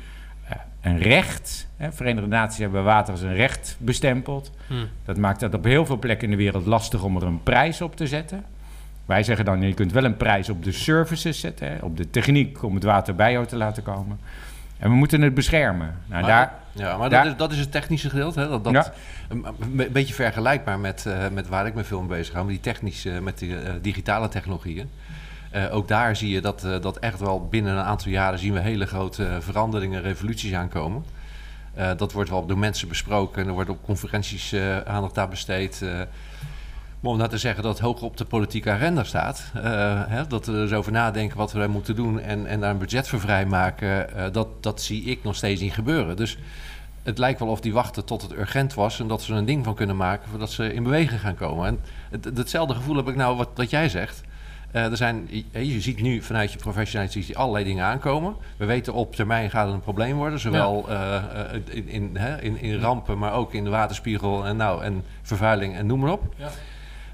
een 0.82 0.97
recht. 0.97 1.68
Hè. 1.78 1.91
Verenigde 1.91 2.30
Naties 2.30 2.59
hebben 2.59 2.84
water 2.84 3.14
als 3.14 3.22
een 3.22 3.36
recht 3.36 3.78
bestempeld. 3.80 4.51
Hmm. 4.68 4.88
Dat 5.05 5.18
maakt 5.18 5.41
het 5.41 5.53
op 5.53 5.64
heel 5.64 5.86
veel 5.86 5.99
plekken 5.99 6.26
in 6.26 6.38
de 6.38 6.43
wereld 6.43 6.66
lastig 6.66 7.03
om 7.03 7.16
er 7.16 7.24
een 7.24 7.43
prijs 7.43 7.82
op 7.82 7.95
te 7.95 8.07
zetten. 8.07 8.43
Wij 9.06 9.24
zeggen 9.24 9.45
dan: 9.45 9.62
je 9.62 9.74
kunt 9.74 9.91
wel 9.91 10.04
een 10.04 10.18
prijs 10.18 10.49
op 10.49 10.64
de 10.64 10.72
services 10.72 11.39
zetten, 11.39 11.68
hè, 11.68 11.78
op 11.82 11.97
de 11.97 12.10
techniek 12.10 12.64
om 12.64 12.74
het 12.76 12.84
water 12.84 13.16
bij 13.16 13.32
jou 13.32 13.45
te 13.45 13.56
laten 13.56 13.84
komen. 13.84 14.20
En 14.78 14.89
we 14.89 14.95
moeten 14.95 15.22
het 15.22 15.34
beschermen. 15.34 15.95
Nou, 16.06 16.22
Maar 16.22 16.30
daar, 16.32 16.54
Ja, 16.72 16.97
maar 16.97 17.10
daar- 17.10 17.24
dat, 17.24 17.32
is, 17.32 17.38
dat 17.38 17.51
is 17.51 17.60
het 17.60 17.72
technische 17.72 18.10
gedeelte. 18.10 18.39
Hè? 18.39 18.47
Dat, 18.47 18.64
dat, 18.64 18.74
Ja. 18.74 18.93
een, 19.30 19.45
een 19.60 19.88
beetje 19.91 20.14
vergelijkbaar 20.14 20.80
met, 20.80 21.06
eh, 21.06 21.28
met 21.34 21.47
waar 21.47 21.66
ik 21.68 21.74
me 21.74 21.84
veel 21.84 21.99
mee 21.99 22.18
bezig 22.18 22.34
hou. 22.34 22.45
Met 22.45 22.54
die 22.54 22.64
technische, 22.74 23.10
met 23.10 23.38
die 23.39 23.60
eh, 23.60 23.74
digitale 23.82 24.28
technologieën. 24.28 24.89
Eh, 25.51 25.76
ook 25.76 25.88
daar 25.88 26.16
zie 26.16 26.30
je 26.30 26.41
dat, 26.41 26.62
dat 26.82 26.97
echt 26.97 27.20
wel 27.20 27.47
binnen 27.47 27.74
een 27.74 27.84
aantal 27.84 28.12
jaren 28.12 28.39
zien 28.39 28.54
we 28.54 28.60
hele 28.60 28.86
grote 28.86 29.38
veranderingen, 29.39 30.01
revoluties 30.01 30.54
aankomen. 30.54 31.04
Dat 31.97 32.12
wordt 32.12 32.30
wel 32.30 32.45
door 32.45 32.58
mensen 32.58 32.88
besproken 32.88 33.41
en 33.41 33.47
er 33.47 33.54
wordt 33.54 33.70
op 33.70 33.84
conferenties 33.84 34.56
aandacht 34.86 35.18
aan 35.18 35.30
besteed. 35.30 35.86
Maar 37.04 37.12
om 37.12 37.18
nou 37.18 37.30
te 37.30 37.38
zeggen 37.38 37.64
dat 37.64 37.72
het 37.72 37.82
hoog 37.82 38.01
op 38.01 38.18
de 38.18 38.26
politieke 38.26 38.72
agenda 38.72 39.04
staat, 39.04 39.51
eh, 39.54 39.64
hè, 40.08 40.28
dat 40.28 40.45
we 40.45 40.54
er 40.54 40.62
eens 40.62 40.74
over 40.74 40.91
nadenken 40.91 41.38
wat 41.38 41.51
we 41.51 41.60
daar 41.60 41.70
moeten 41.70 41.95
doen 41.95 42.20
en, 42.20 42.45
en 42.45 42.60
daar 42.60 42.70
een 42.70 42.78
budget 42.78 43.08
voor 43.08 43.20
vrijmaken, 43.20 44.16
eh, 44.16 44.26
dat, 44.32 44.47
dat 44.60 44.82
zie 44.82 45.04
ik 45.04 45.24
nog 45.24 45.36
steeds 45.36 45.62
niet 45.62 45.74
gebeuren. 45.74 46.16
Dus 46.16 46.38
het 47.04 47.18
lijkt 47.18 47.39
wel 47.39 47.47
of 47.47 47.62
die 47.62 47.74
wachten 47.74 48.06
tot 48.06 48.22
het 48.22 48.32
urgent 48.32 48.74
was 48.74 48.99
en 48.99 49.08
dat 49.08 49.22
ze 49.22 49.32
er 49.32 49.38
een 49.38 49.45
ding 49.45 49.64
van 49.64 49.76
kunnen 49.76 49.95
maken 49.95 50.30
voordat 50.30 50.51
ze 50.51 50.74
in 50.74 50.84
beweging 50.84 51.20
gaan 51.20 51.36
komen. 51.36 51.68
En 51.68 51.80
het, 52.10 52.38
hetzelfde 52.38 52.74
gevoel 52.74 52.95
heb 52.95 53.08
ik 53.08 53.16
nou 53.16 53.38
wat, 53.38 53.49
wat 53.56 53.70
jij 53.70 53.89
zegt. 53.89 54.22
Eh, 54.72 54.86
er 54.86 54.97
zijn, 54.97 55.28
je, 55.51 55.74
je 55.74 55.82
ziet 55.82 56.01
nu 56.01 56.22
vanuit 56.22 56.51
je 56.51 56.58
professionaliteit 56.58 57.36
allerlei 57.36 57.66
dingen 57.66 57.86
aankomen. 57.86 58.36
We 58.58 58.66
weten 58.66 58.93
op 58.93 59.16
termijn 59.16 59.49
gaat 59.49 59.66
het 59.66 59.74
een 59.74 59.82
probleem 59.82 60.16
worden, 60.16 60.39
zowel 60.39 60.89
in, 61.70 61.88
in, 61.88 62.18
in, 62.41 62.62
in 62.62 62.80
rampen, 62.80 63.18
maar 63.18 63.34
ook 63.34 63.54
in 63.54 63.64
de 63.64 63.70
waterspiegel 63.70 64.45
en, 64.45 64.58
nou, 64.58 64.84
en 64.84 65.04
vervuiling 65.22 65.76
en 65.76 65.86
noem 65.86 65.99
maar 65.99 66.12
op. 66.12 66.34
Ja. 66.38 66.49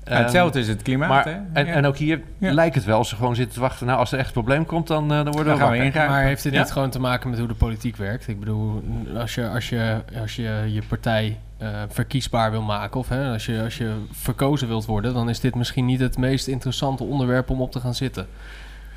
Ja, 0.10 0.18
hetzelfde 0.22 0.60
is 0.60 0.68
het 0.68 0.82
klimaat. 0.82 1.10
Maar, 1.10 1.26
hè? 1.26 1.38
en, 1.54 1.66
Ja. 1.66 1.74
en 1.74 1.86
ook 1.86 1.98
hier 1.98 2.22
Ja. 2.38 2.54
lijkt 2.54 2.76
het 2.76 2.84
wel, 2.86 2.98
als 2.98 3.10
ze 3.10 3.16
gewoon 3.16 3.36
zitten 3.36 3.54
te 3.54 3.60
wachten. 3.60 3.86
Nou, 3.88 4.00
als 4.00 4.12
er 4.12 4.18
echt 4.18 4.28
een 4.28 4.34
probleem 4.34 4.66
komt, 4.66 4.88
dan, 4.88 5.04
eh, 5.04 5.10
dan 5.10 5.24
worden 5.32 5.46
Dan 5.46 5.54
we 5.56 5.60
gaan 5.60 5.72
we 5.72 5.84
ingrijpen. 5.84 6.14
Maar 6.16 6.24
heeft 6.24 6.44
het 6.44 6.54
Ja? 6.54 6.60
niet 6.60 6.72
gewoon 6.72 6.90
te 6.90 7.00
maken 7.00 7.30
met 7.30 7.40
hoe 7.40 7.48
de 7.48 7.54
politiek 7.54 7.96
werkt? 7.96 8.28
Ik 8.28 8.40
bedoel, 8.40 8.84
als 9.18 9.36
je 9.36 9.50
als 9.50 9.70
je, 9.70 10.02
als 10.22 10.36
je, 10.36 10.64
je 10.68 10.82
partij 10.88 11.38
eh, 11.58 11.68
verkiesbaar 11.90 12.52
wil 12.52 12.62
maken... 12.62 13.00
of 13.00 13.10
hè, 13.10 13.32
als, 13.32 13.46
je, 13.46 13.62
als 13.64 13.78
je 13.78 13.94
verkozen 14.12 14.68
wilt 14.68 14.86
worden... 14.86 15.14
dan 15.14 15.30
is 15.30 15.40
dit 15.40 15.56
misschien 15.56 15.86
niet 15.86 16.00
het 16.00 16.18
meest 16.18 16.48
interessante 16.48 17.04
onderwerp 17.04 17.50
om 17.50 17.62
op 17.62 17.72
te 17.72 17.80
gaan 17.80 17.96
zitten. 17.96 18.28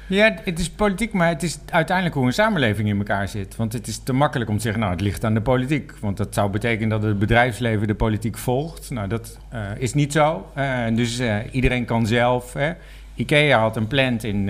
Ja, 0.06 0.34
het 0.44 0.58
is 0.58 0.70
politiek, 0.70 1.12
maar 1.12 1.28
het 1.28 1.42
is 1.42 1.58
uiteindelijk 1.70 2.16
hoe 2.16 2.26
een 2.26 2.32
samenleving 2.32 2.88
in 2.88 2.98
elkaar 2.98 3.28
zit. 3.28 3.56
Want 3.56 3.72
het 3.72 3.86
is 3.86 3.98
te 3.98 4.12
makkelijk 4.12 4.50
om 4.50 4.56
te 4.56 4.62
zeggen, 4.62 4.80
nou, 4.80 4.92
het 4.92 5.00
ligt 5.00 5.24
aan 5.24 5.34
de 5.34 5.40
politiek. 5.40 5.92
Want 6.00 6.16
dat 6.16 6.34
zou 6.34 6.50
betekenen 6.50 6.88
dat 6.88 7.02
het 7.02 7.18
bedrijfsleven 7.18 7.86
de 7.86 7.94
politiek 7.94 8.38
volgt. 8.38 8.90
Nou, 8.90 9.08
dat 9.08 9.38
eh, 9.48 9.60
is 9.78 9.94
niet 9.94 10.12
zo. 10.12 10.46
Eh, 10.54 10.84
dus 10.94 11.18
eh, 11.18 11.36
iedereen 11.50 11.84
kan 11.84 12.06
zelf. 12.06 12.52
Hè. 12.52 12.72
Ikea 13.14 13.60
had 13.60 13.76
een 13.76 13.86
plant 13.86 14.24
in, 14.24 14.48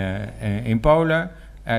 in 0.62 0.80
Polen. 0.80 1.30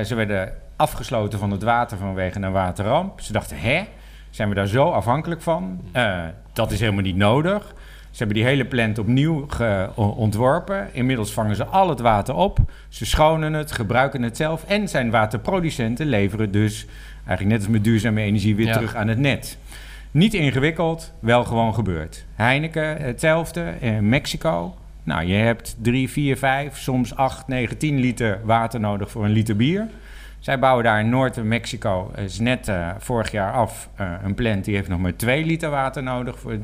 Ze 0.04 0.14
werden 0.14 0.52
afgesloten 0.76 1.38
van 1.38 1.50
het 1.50 1.62
water 1.62 1.98
vanwege 1.98 2.40
een 2.40 2.52
waterramp. 2.52 3.20
Ze 3.20 3.32
dachten, 3.32 3.58
hè, 3.58 3.84
zijn 4.30 4.48
we 4.48 4.54
daar 4.54 4.66
zo 4.66 4.90
afhankelijk 4.90 5.42
van? 5.42 5.80
Dat 6.52 6.72
is 6.72 6.80
helemaal 6.80 7.02
niet 7.02 7.16
nodig. 7.16 7.74
Ze 8.14 8.22
hebben 8.22 8.36
die 8.36 8.46
hele 8.46 8.64
plant 8.64 8.98
opnieuw 8.98 9.46
ontworpen. 9.96 10.88
Inmiddels 10.92 11.32
vangen 11.32 11.56
ze 11.56 11.64
al 11.64 11.88
het 11.88 12.00
water 12.00 12.34
op. 12.34 12.58
Ze 12.88 13.06
schonen 13.06 13.52
het, 13.52 13.72
gebruiken 13.72 14.22
het 14.22 14.36
zelf. 14.36 14.64
En 14.64 14.88
zijn 14.88 15.10
waterproducenten 15.10 16.06
leveren 16.06 16.50
dus 16.50 16.86
eigenlijk 17.26 17.48
net 17.56 17.58
als 17.58 17.68
met 17.68 17.84
duurzame 17.84 18.20
energie 18.20 18.56
weer 18.56 18.66
Ja. 18.66 18.72
terug 18.72 18.94
aan 18.94 19.08
het 19.08 19.18
net. 19.18 19.58
Niet 20.10 20.34
ingewikkeld, 20.34 21.12
wel 21.20 21.44
gewoon 21.44 21.74
gebeurd. 21.74 22.24
Heineken, 22.34 22.96
hetzelfde. 23.02 23.74
In 23.80 24.08
Mexico. 24.08 24.74
Nou, 25.02 25.24
je 25.24 25.34
hebt 25.34 25.76
3, 25.82 26.10
4, 26.10 26.36
5, 26.36 26.78
soms 26.78 27.16
8, 27.16 27.48
9, 27.48 27.78
10 27.78 27.98
liter 27.98 28.40
water 28.44 28.80
nodig 28.80 29.10
voor 29.10 29.24
een 29.24 29.30
liter 29.32 29.56
bier. 29.56 29.86
Zij 30.38 30.58
bouwen 30.58 30.84
daar 30.84 31.00
in 31.00 31.08
Noord-Mexico, 31.08 32.12
is 32.16 32.38
net 32.38 32.68
eh, 32.68 32.88
vorig 32.98 33.30
jaar 33.30 33.52
af, 33.52 33.88
eh, 33.96 34.10
een 34.24 34.34
plant 34.34 34.64
die 34.64 34.74
heeft 34.74 34.88
nog 34.88 35.00
maar 35.00 35.16
2 35.16 35.44
liter 35.44 35.70
water 35.70 36.02
nodig 36.02 36.38
voor 36.38 36.58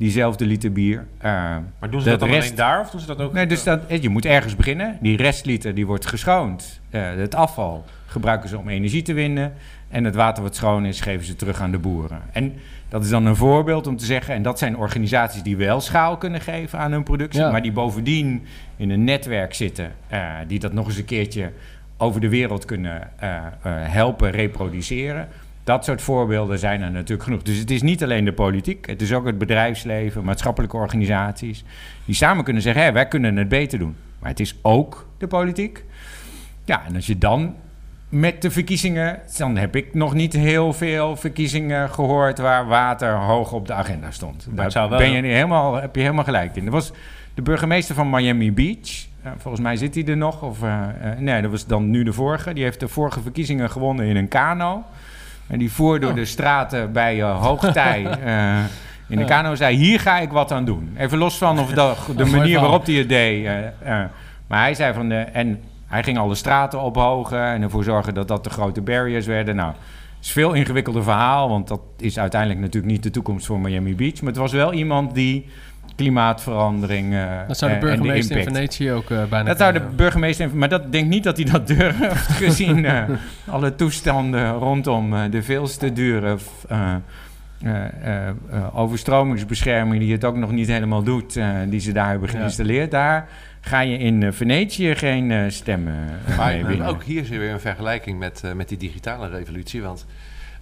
diezelfde 0.00 0.46
liter 0.46 0.72
bier. 0.72 1.06
Eh, 1.18 1.32
Maar 1.78 1.90
doen 1.90 2.00
ze 2.00 2.10
dat 2.10 2.20
dan 2.20 2.28
rest- 2.28 2.42
alleen 2.42 2.56
daar 2.56 2.80
of 2.80 2.90
doen 2.90 3.00
ze 3.00 3.06
dat 3.06 3.20
ook? 3.20 3.32
Nee, 3.32 3.46
dus 3.46 3.62
dat, 3.64 3.80
je 4.00 4.08
moet 4.08 4.24
ergens 4.24 4.56
beginnen. 4.56 4.98
Die 5.00 5.16
restliter 5.16 5.74
die 5.74 5.86
wordt 5.86 6.06
geschoond. 6.06 6.80
Eh, 6.90 7.02
het 7.14 7.34
afval 7.34 7.84
gebruiken 8.06 8.48
ze 8.48 8.58
om 8.58 8.68
energie 8.68 9.02
te 9.02 9.12
winnen. 9.12 9.52
En 9.88 10.04
het 10.04 10.14
water 10.14 10.42
wat 10.42 10.56
schoon 10.56 10.84
is, 10.86 11.00
geven 11.00 11.26
ze 11.26 11.36
terug 11.36 11.60
aan 11.60 11.70
de 11.70 11.78
boeren. 11.78 12.20
En 12.32 12.52
dat 12.88 13.04
is 13.04 13.10
dan 13.10 13.26
een 13.26 13.36
voorbeeld 13.36 13.86
om 13.86 13.96
te 13.96 14.04
zeggen... 14.04 14.34
en 14.34 14.42
dat 14.42 14.58
zijn 14.58 14.76
organisaties 14.76 15.42
die 15.42 15.56
wel 15.56 15.80
schaal 15.80 16.16
kunnen 16.16 16.40
geven 16.40 16.78
aan 16.78 16.92
hun 16.92 17.02
productie... 17.02 17.40
Ja. 17.40 17.50
maar 17.50 17.62
die 17.62 17.72
bovendien 17.72 18.42
in 18.76 18.90
een 18.90 19.04
netwerk 19.04 19.54
zitten... 19.54 19.92
eh, 20.08 20.32
die 20.46 20.58
dat 20.58 20.72
nog 20.72 20.86
eens 20.86 20.96
een 20.96 21.04
keertje 21.04 21.52
over 21.96 22.20
de 22.20 22.28
wereld 22.28 22.64
kunnen 22.64 23.10
eh, 23.18 23.36
eh, 23.36 23.42
helpen 23.62 24.30
reproduceren... 24.30 25.28
Dat 25.70 25.84
soort 25.84 26.02
voorbeelden 26.02 26.58
zijn 26.58 26.82
er 26.82 26.90
natuurlijk 26.90 27.22
genoeg. 27.22 27.42
Dus 27.42 27.56
het 27.56 27.70
is 27.70 27.82
niet 27.82 28.02
alleen 28.02 28.24
de 28.24 28.32
politiek, 28.32 28.86
het 28.86 29.02
is 29.02 29.12
ook 29.12 29.26
het 29.26 29.38
bedrijfsleven, 29.38 30.24
maatschappelijke 30.24 30.76
organisaties, 30.76 31.64
die 32.04 32.14
samen 32.14 32.44
kunnen 32.44 32.62
zeggen: 32.62 32.82
hé, 32.82 32.92
wij 32.92 33.08
kunnen 33.08 33.36
het 33.36 33.48
beter 33.48 33.78
doen. 33.78 33.96
Maar 34.18 34.30
het 34.30 34.40
is 34.40 34.56
ook 34.62 35.06
de 35.18 35.26
politiek. 35.26 35.84
Ja, 36.64 36.82
en 36.86 36.94
als 36.94 37.06
je 37.06 37.18
dan 37.18 37.54
met 38.08 38.42
de 38.42 38.50
verkiezingen, 38.50 39.18
dan 39.38 39.56
heb 39.56 39.76
ik 39.76 39.94
nog 39.94 40.14
niet 40.14 40.32
heel 40.32 40.72
veel 40.72 41.16
verkiezingen 41.16 41.90
gehoord 41.90 42.38
waar 42.38 42.66
water 42.66 43.14
hoog 43.16 43.52
op 43.52 43.66
de 43.66 43.72
agenda 43.72 44.10
stond. 44.10 44.46
Daar 44.50 44.70
wel- 44.88 44.98
ben 44.98 45.10
je 45.10 45.22
helemaal, 45.22 45.74
heb 45.74 45.94
je 45.94 46.00
helemaal 46.00 46.24
gelijk 46.24 46.56
in. 46.56 46.64
Er 46.64 46.70
was 46.70 46.92
de 47.34 47.42
burgemeester 47.42 47.94
van 47.94 48.10
Miami 48.10 48.52
Beach. 48.52 49.08
eh, 49.22 49.32
volgens 49.38 49.62
mij 49.62 49.76
zit 49.76 49.94
hij 49.94 50.04
er 50.06 50.16
nog. 50.16 50.42
Of, 50.42 50.62
eh, 50.62 50.82
eh, 51.12 51.18
nee, 51.18 51.42
dat 51.42 51.50
was 51.50 51.66
dan 51.66 51.90
nu 51.90 52.02
de 52.02 52.12
vorige. 52.12 52.52
Die 52.52 52.64
heeft 52.64 52.80
de 52.80 52.88
vorige 52.88 53.20
verkiezingen 53.20 53.70
gewonnen 53.70 54.06
in 54.06 54.16
een 54.16 54.28
kano. 54.28 54.84
En 55.50 55.58
die 55.58 55.72
voer 55.72 56.00
door 56.00 56.10
Oh. 56.10 56.16
de 56.16 56.24
straten 56.24 56.92
bij 56.92 57.20
eh, 57.22 57.42
hoogtij 57.42 58.04
eh, 58.24 58.58
in 59.08 59.18
de 59.18 59.24
kano. 59.24 59.54
Zei, 59.54 59.76
hier 59.76 60.00
ga 60.00 60.18
ik 60.18 60.30
wat 60.30 60.52
aan 60.52 60.64
doen. 60.64 60.94
Even 60.98 61.18
los 61.18 61.38
van 61.38 61.58
of 61.58 61.70
de, 62.16 62.24
manier 62.24 62.60
waarop 62.60 62.86
hij 62.86 62.94
het 62.94 63.08
deed. 63.08 63.44
eh, 63.46 64.04
maar 64.46 64.60
hij 64.60 64.74
zei 64.74 64.94
van... 64.94 65.08
De, 65.08 65.14
en 65.16 65.60
hij 65.86 66.02
ging 66.02 66.18
alle 66.18 66.34
straten 66.34 66.80
ophogen 66.80 67.44
en 67.44 67.62
ervoor 67.62 67.84
zorgen 67.84 68.14
dat 68.14 68.28
dat 68.28 68.44
de 68.44 68.50
grote 68.50 68.80
barriers 68.80 69.26
werden. 69.26 69.56
Nou, 69.56 69.68
het 69.68 69.78
is 70.20 70.26
een 70.26 70.32
veel 70.42 70.52
ingewikkelder 70.52 71.02
verhaal, 71.02 71.48
want 71.48 71.68
dat 71.68 71.80
is 71.98 72.18
uiteindelijk 72.18 72.60
natuurlijk 72.60 72.92
niet 72.92 73.02
de 73.02 73.10
toekomst 73.10 73.46
voor 73.46 73.60
Miami 73.60 73.94
Beach. 73.94 74.20
Maar 74.20 74.30
het 74.30 74.40
was 74.40 74.52
wel 74.52 74.72
iemand 74.72 75.14
die 75.14 75.46
klimaatverandering 76.00 77.14
eh, 77.14 77.38
Dat 77.48 77.58
zou 77.58 77.70
de 77.70 77.76
eh, 77.76 77.82
burgemeester 77.82 78.36
in 78.36 78.44
Venetië 78.44 78.92
ook 78.92 79.10
eh, 79.10 79.24
bijna 79.24 79.44
dat 79.48 79.58
zou 79.58 79.72
de 79.72 79.80
burgemeester, 79.96 80.56
maar 80.56 80.68
dat 80.68 80.92
denk 80.92 81.08
niet 81.08 81.24
dat 81.24 81.36
hij 81.36 81.46
dat 81.46 81.66
durft, 81.66 82.26
gezien 82.44 82.84
eh, 82.84 83.04
alle 83.46 83.74
toestanden 83.74 84.52
rondom 84.52 85.30
de 85.30 85.42
veel 85.42 85.66
te 85.66 85.92
dure 85.92 86.36
eh, 86.68 86.94
eh, 87.62 87.84
eh, 88.02 88.28
eh, 88.28 88.34
overstromingsbescherming 88.78 90.00
die 90.02 90.12
het 90.12 90.24
ook 90.24 90.36
nog 90.36 90.50
niet 90.50 90.68
helemaal 90.68 91.02
doet, 91.02 91.36
eh, 91.36 91.48
die 91.68 91.80
ze 91.80 91.92
daar 91.92 92.10
hebben 92.10 92.30
Ja. 92.32 92.38
geïnstalleerd. 92.38 92.90
Daar 92.90 93.28
ga 93.60 93.80
je 93.80 93.98
in 93.98 94.32
Venetië 94.32 94.94
geen 94.94 95.52
stemmen 95.52 95.94
Maar 96.36 96.88
ook 96.88 97.02
hier 97.04 97.22
is 97.22 97.30
er 97.30 97.38
weer 97.38 97.52
een 97.52 97.60
vergelijking 97.60 98.18
met, 98.18 98.42
met 98.56 98.68
die 98.68 98.78
digitale 98.78 99.28
revolutie. 99.28 99.82
Want 99.82 100.06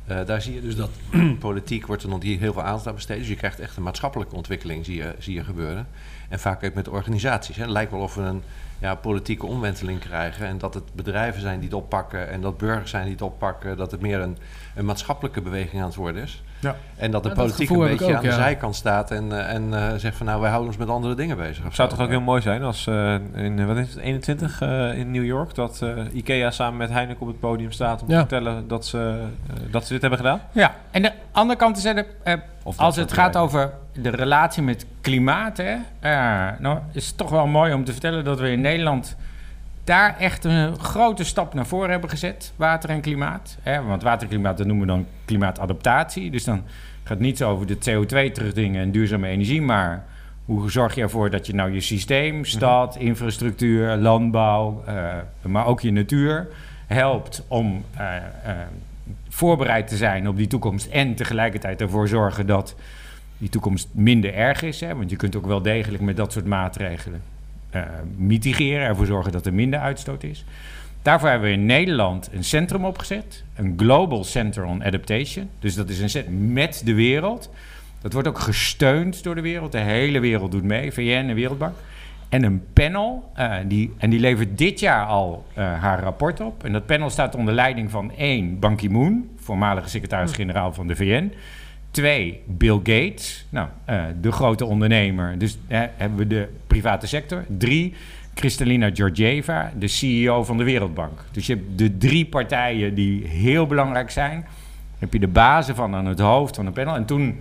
eh, 0.09 0.26
daar 0.26 0.42
zie 0.42 0.54
je 0.54 0.61
dus 0.61 0.76
dat 0.76 0.90
politiek 1.38 1.86
wordt 1.86 2.02
er 2.02 2.09
nog 2.09 2.22
niet 2.22 2.40
heel 2.40 2.52
veel 2.52 2.62
aandacht 2.62 2.86
aan 2.86 2.94
besteed. 2.94 3.18
Dus 3.18 3.28
je 3.28 3.36
krijgt 3.36 3.61
echt 3.61 3.76
een 3.76 3.82
maatschappelijke 3.82 4.34
ontwikkeling 4.34 4.84
zie 4.84 4.96
je, 4.96 5.14
zie 5.18 5.34
je 5.34 5.44
gebeuren. 5.44 5.86
En 6.28 6.40
vaak 6.40 6.64
ook 6.64 6.74
met 6.74 6.88
organisaties. 6.88 7.56
Hè. 7.56 7.62
Het 7.62 7.70
lijkt 7.70 7.90
wel 7.90 8.00
of 8.00 8.14
we 8.14 8.22
een 8.22 8.42
ja, 8.78 8.94
politieke 8.94 9.46
omwenteling 9.46 10.00
krijgen. 10.00 10.46
En 10.46 10.59
dat 10.59 10.74
het 10.74 10.94
bedrijven 10.94 11.40
zijn 11.40 11.61
die 11.61 11.68
het 11.68 11.78
oppakken. 11.78 12.28
En 12.28 12.40
dat 12.40 12.59
burgers 12.59 12.90
zijn 12.90 13.02
die 13.02 13.12
het 13.12 13.22
oppakken. 13.22 13.76
Dat 13.76 13.90
het 13.90 14.00
meer 14.00 14.20
een, 14.20 14.38
een 14.74 14.84
maatschappelijke 14.84 15.40
beweging 15.40 15.82
aan 15.82 15.88
het 15.88 15.96
worden 15.96 16.22
is. 16.22 16.42
Ja. 16.61 16.76
En 16.96 17.11
dat 17.11 17.22
de 17.22 17.28
Ja, 17.28 17.34
politiek 17.34 17.70
een 17.70 17.78
beetje 17.78 18.04
ook, 18.04 18.12
aan 18.14 18.22
de 18.22 18.32
zijkant 18.32 18.76
staat. 18.76 19.11
En, 19.11 19.32
eh, 19.32 19.54
en 19.54 19.74
eh, 19.74 19.94
zegt 19.96 20.16
van 20.16 20.26
nou 20.26 20.40
wij 20.40 20.48
houden 20.50 20.70
ons 20.70 20.78
met 20.78 20.88
andere 20.88 21.14
dingen 21.14 21.36
bezig. 21.36 21.64
Het 21.64 21.74
zou 21.74 21.88
zo. 21.88 21.94
toch 21.94 22.04
ook 22.04 22.11
heel 22.11 22.20
mooi 22.20 22.42
zijn 22.42 22.62
als 22.62 22.86
eh, 22.86 23.14
in, 23.34 23.66
wat 23.66 23.76
is 23.76 23.88
het, 23.88 23.98
21 23.98 24.61
eh, 24.61 24.98
in 24.98 25.11
New 25.11 25.24
York, 25.24 25.54
dat 25.54 25.82
eh, 25.82 25.90
IKEA 26.12 26.50
samen 26.50 26.76
met 26.76 26.90
Heineken 26.90 27.20
op 27.22 27.26
het 27.28 27.40
podium 27.40 27.72
staat 27.72 28.02
om 28.02 28.09
Ja. 28.11 28.14
te 28.14 28.18
vertellen 28.28 28.68
dat 28.68 28.86
ze, 28.86 29.24
dat 29.70 29.86
ze 29.86 29.92
dit 29.92 30.00
hebben 30.00 30.18
gedaan? 30.18 30.40
Ja, 30.52 30.74
en 30.90 31.02
de 31.02 31.12
andere 31.32 31.59
kant 31.59 31.76
is 31.76 31.84
er, 31.84 32.06
eh, 32.22 32.34
als 32.76 32.96
het 32.96 33.12
gaat 33.12 33.36
over 33.36 33.70
de 33.92 34.11
relatie 34.11 34.62
met 34.62 34.86
klimaat, 35.00 35.56
hè, 35.56 35.76
eh, 36.00 36.46
nou 36.59 36.78
is 36.92 37.06
het 37.06 37.16
toch 37.16 37.30
wel 37.30 37.46
mooi 37.46 37.72
om 37.72 37.84
te 37.84 37.92
vertellen 37.92 38.24
dat 38.24 38.40
we 38.40 38.50
in 38.50 38.61
Nederland 38.61 39.16
daar 39.89 40.16
echt 40.18 40.45
een 40.45 40.78
grote 40.78 41.24
stap 41.24 41.55
naar 41.55 41.66
voren 41.66 41.91
hebben 41.91 42.11
gezet, 42.11 42.53
water 42.57 42.91
en 42.91 43.01
klimaat. 43.01 43.57
Hè, 43.62 43.82
want 43.82 44.03
water 44.03 44.22
en 44.22 44.28
klimaat, 44.28 44.59
dat 44.59 44.66
noemen 44.66 44.86
we 44.86 44.93
dan 44.93 45.07
klimaatadaptatie. 45.24 46.30
Dus 46.30 46.45
dan 46.45 46.62
gaat 47.03 47.09
het 47.09 47.26
niet 47.26 47.36
zo 47.36 47.51
over 47.51 47.66
de 47.66 47.76
CO2 47.76 48.32
terugdingen 48.32 48.82
en 48.82 48.91
duurzame 48.91 49.28
energie, 49.28 49.62
maar 49.62 50.05
hoe 50.45 50.70
zorg 50.70 50.95
je 50.95 51.03
ervoor 51.03 51.30
dat 51.30 51.47
je 51.47 51.55
nou 51.55 51.72
je 51.72 51.80
systeem, 51.80 52.45
stad, 52.45 52.97
infrastructuur, 52.97 53.97
landbouw, 53.97 54.82
eh, 54.86 55.14
maar 55.43 55.66
ook 55.66 55.80
je 55.80 55.93
natuur 55.93 56.49
helpt 56.86 57.45
om 57.49 57.84
eh, 57.97 58.16
eh, 58.16 58.22
voorbereid 59.28 59.89
te 59.89 59.97
zijn 59.97 60.28
op 60.28 60.36
die 60.36 60.47
toekomst 60.47 60.86
en 60.86 61.14
tegelijkertijd 61.14 61.80
ervoor 61.80 62.09
zorgen 62.09 62.47
dat 62.47 62.74
die 63.39 63.49
toekomst 63.49 63.89
minder 63.93 64.34
erg 64.34 64.62
is. 64.62 64.80
Hè? 64.80 64.95
Want 64.95 65.11
je 65.11 65.16
kunt 65.16 65.36
ook 65.36 65.47
wel 65.47 65.62
degelijk 65.62 66.03
met 66.03 66.16
dat 66.16 66.32
soort 66.32 66.47
maatregelen 66.47 67.22
mitigeren, 68.16 68.86
ervoor 68.86 69.06
zorgen 69.06 69.32
dat 69.32 69.46
er 69.46 69.54
minder 69.54 69.80
uitstoot 69.80 70.22
is. 70.22 70.44
Daarvoor 71.02 71.28
hebben 71.28 71.48
we 71.48 71.54
in 71.54 71.66
Nederland 71.66 72.30
een 72.32 72.44
centrum 72.44 72.84
opgezet, 72.84 73.44
een 73.54 73.74
Global 73.76 74.24
Center 74.24 74.64
on 74.64 74.84
Adaptation. 74.84 75.50
Dus 75.58 75.74
dat 75.74 75.88
is 75.88 76.00
een 76.00 76.10
centrum 76.10 76.52
met 76.52 76.82
de 76.84 76.94
wereld. 76.94 77.50
Dat 78.00 78.12
wordt 78.12 78.28
ook 78.28 78.38
gesteund 78.38 79.22
door 79.22 79.34
de 79.34 79.40
wereld. 79.40 79.72
De 79.72 79.78
hele 79.78 80.20
wereld 80.20 80.50
doet 80.50 80.62
mee, 80.62 80.92
VN 80.92 81.26
en 81.28 81.34
Wereldbank. 81.34 81.74
En 82.28 82.42
een 82.42 82.62
panel, 82.72 83.30
eh, 83.34 83.54
die, 83.66 83.94
en 83.98 84.10
die 84.10 84.20
levert 84.20 84.58
dit 84.58 84.80
jaar 84.80 85.06
al 85.06 85.46
eh, 85.54 85.80
haar 85.80 86.02
rapport 86.02 86.40
op. 86.40 86.64
En 86.64 86.72
dat 86.72 86.86
panel 86.86 87.10
staat 87.10 87.34
onder 87.34 87.54
leiding 87.54 87.90
van 87.90 88.12
één, 88.16 88.58
Ban 88.58 88.76
Ki-moon, 88.76 89.28
voormalige 89.36 89.88
secretaris-generaal 89.88 90.72
van 90.72 90.86
de 90.86 90.96
VN. 90.96 91.32
Twee, 91.91 92.43
Bill 92.47 92.76
Gates, 92.76 93.47
nou, 93.49 93.68
eh, 93.84 94.05
de 94.20 94.32
grote 94.32 94.64
ondernemer. 94.64 95.39
Dus 95.39 95.59
eh, 95.66 95.80
hebben 95.97 96.18
we 96.18 96.26
de 96.26 96.49
private 96.66 97.07
sector. 97.07 97.45
Drie, 97.59 97.95
Kristalina 98.34 98.91
Georgieva, 98.93 99.72
de 99.78 99.89
CEO 99.89 100.45
van 100.45 100.57
de 100.57 100.64
Wereldbank. 100.64 101.24
Dus 101.30 101.47
je 101.47 101.55
hebt 101.55 101.78
de 101.78 101.99
drie 101.99 102.26
partijen 102.26 102.95
die 102.95 103.26
heel 103.26 103.66
belangrijk 103.66 104.11
zijn. 104.11 104.47
Heb 104.99 105.12
je 105.12 105.18
de 105.18 105.28
bazen 105.28 105.74
van 105.74 105.95
aan 105.95 106.07
het 106.07 106.18
hoofd 106.18 106.57
van 106.57 106.66
een 106.66 106.72
panel. 106.72 106.95
En 106.95 107.05
toen 107.05 107.41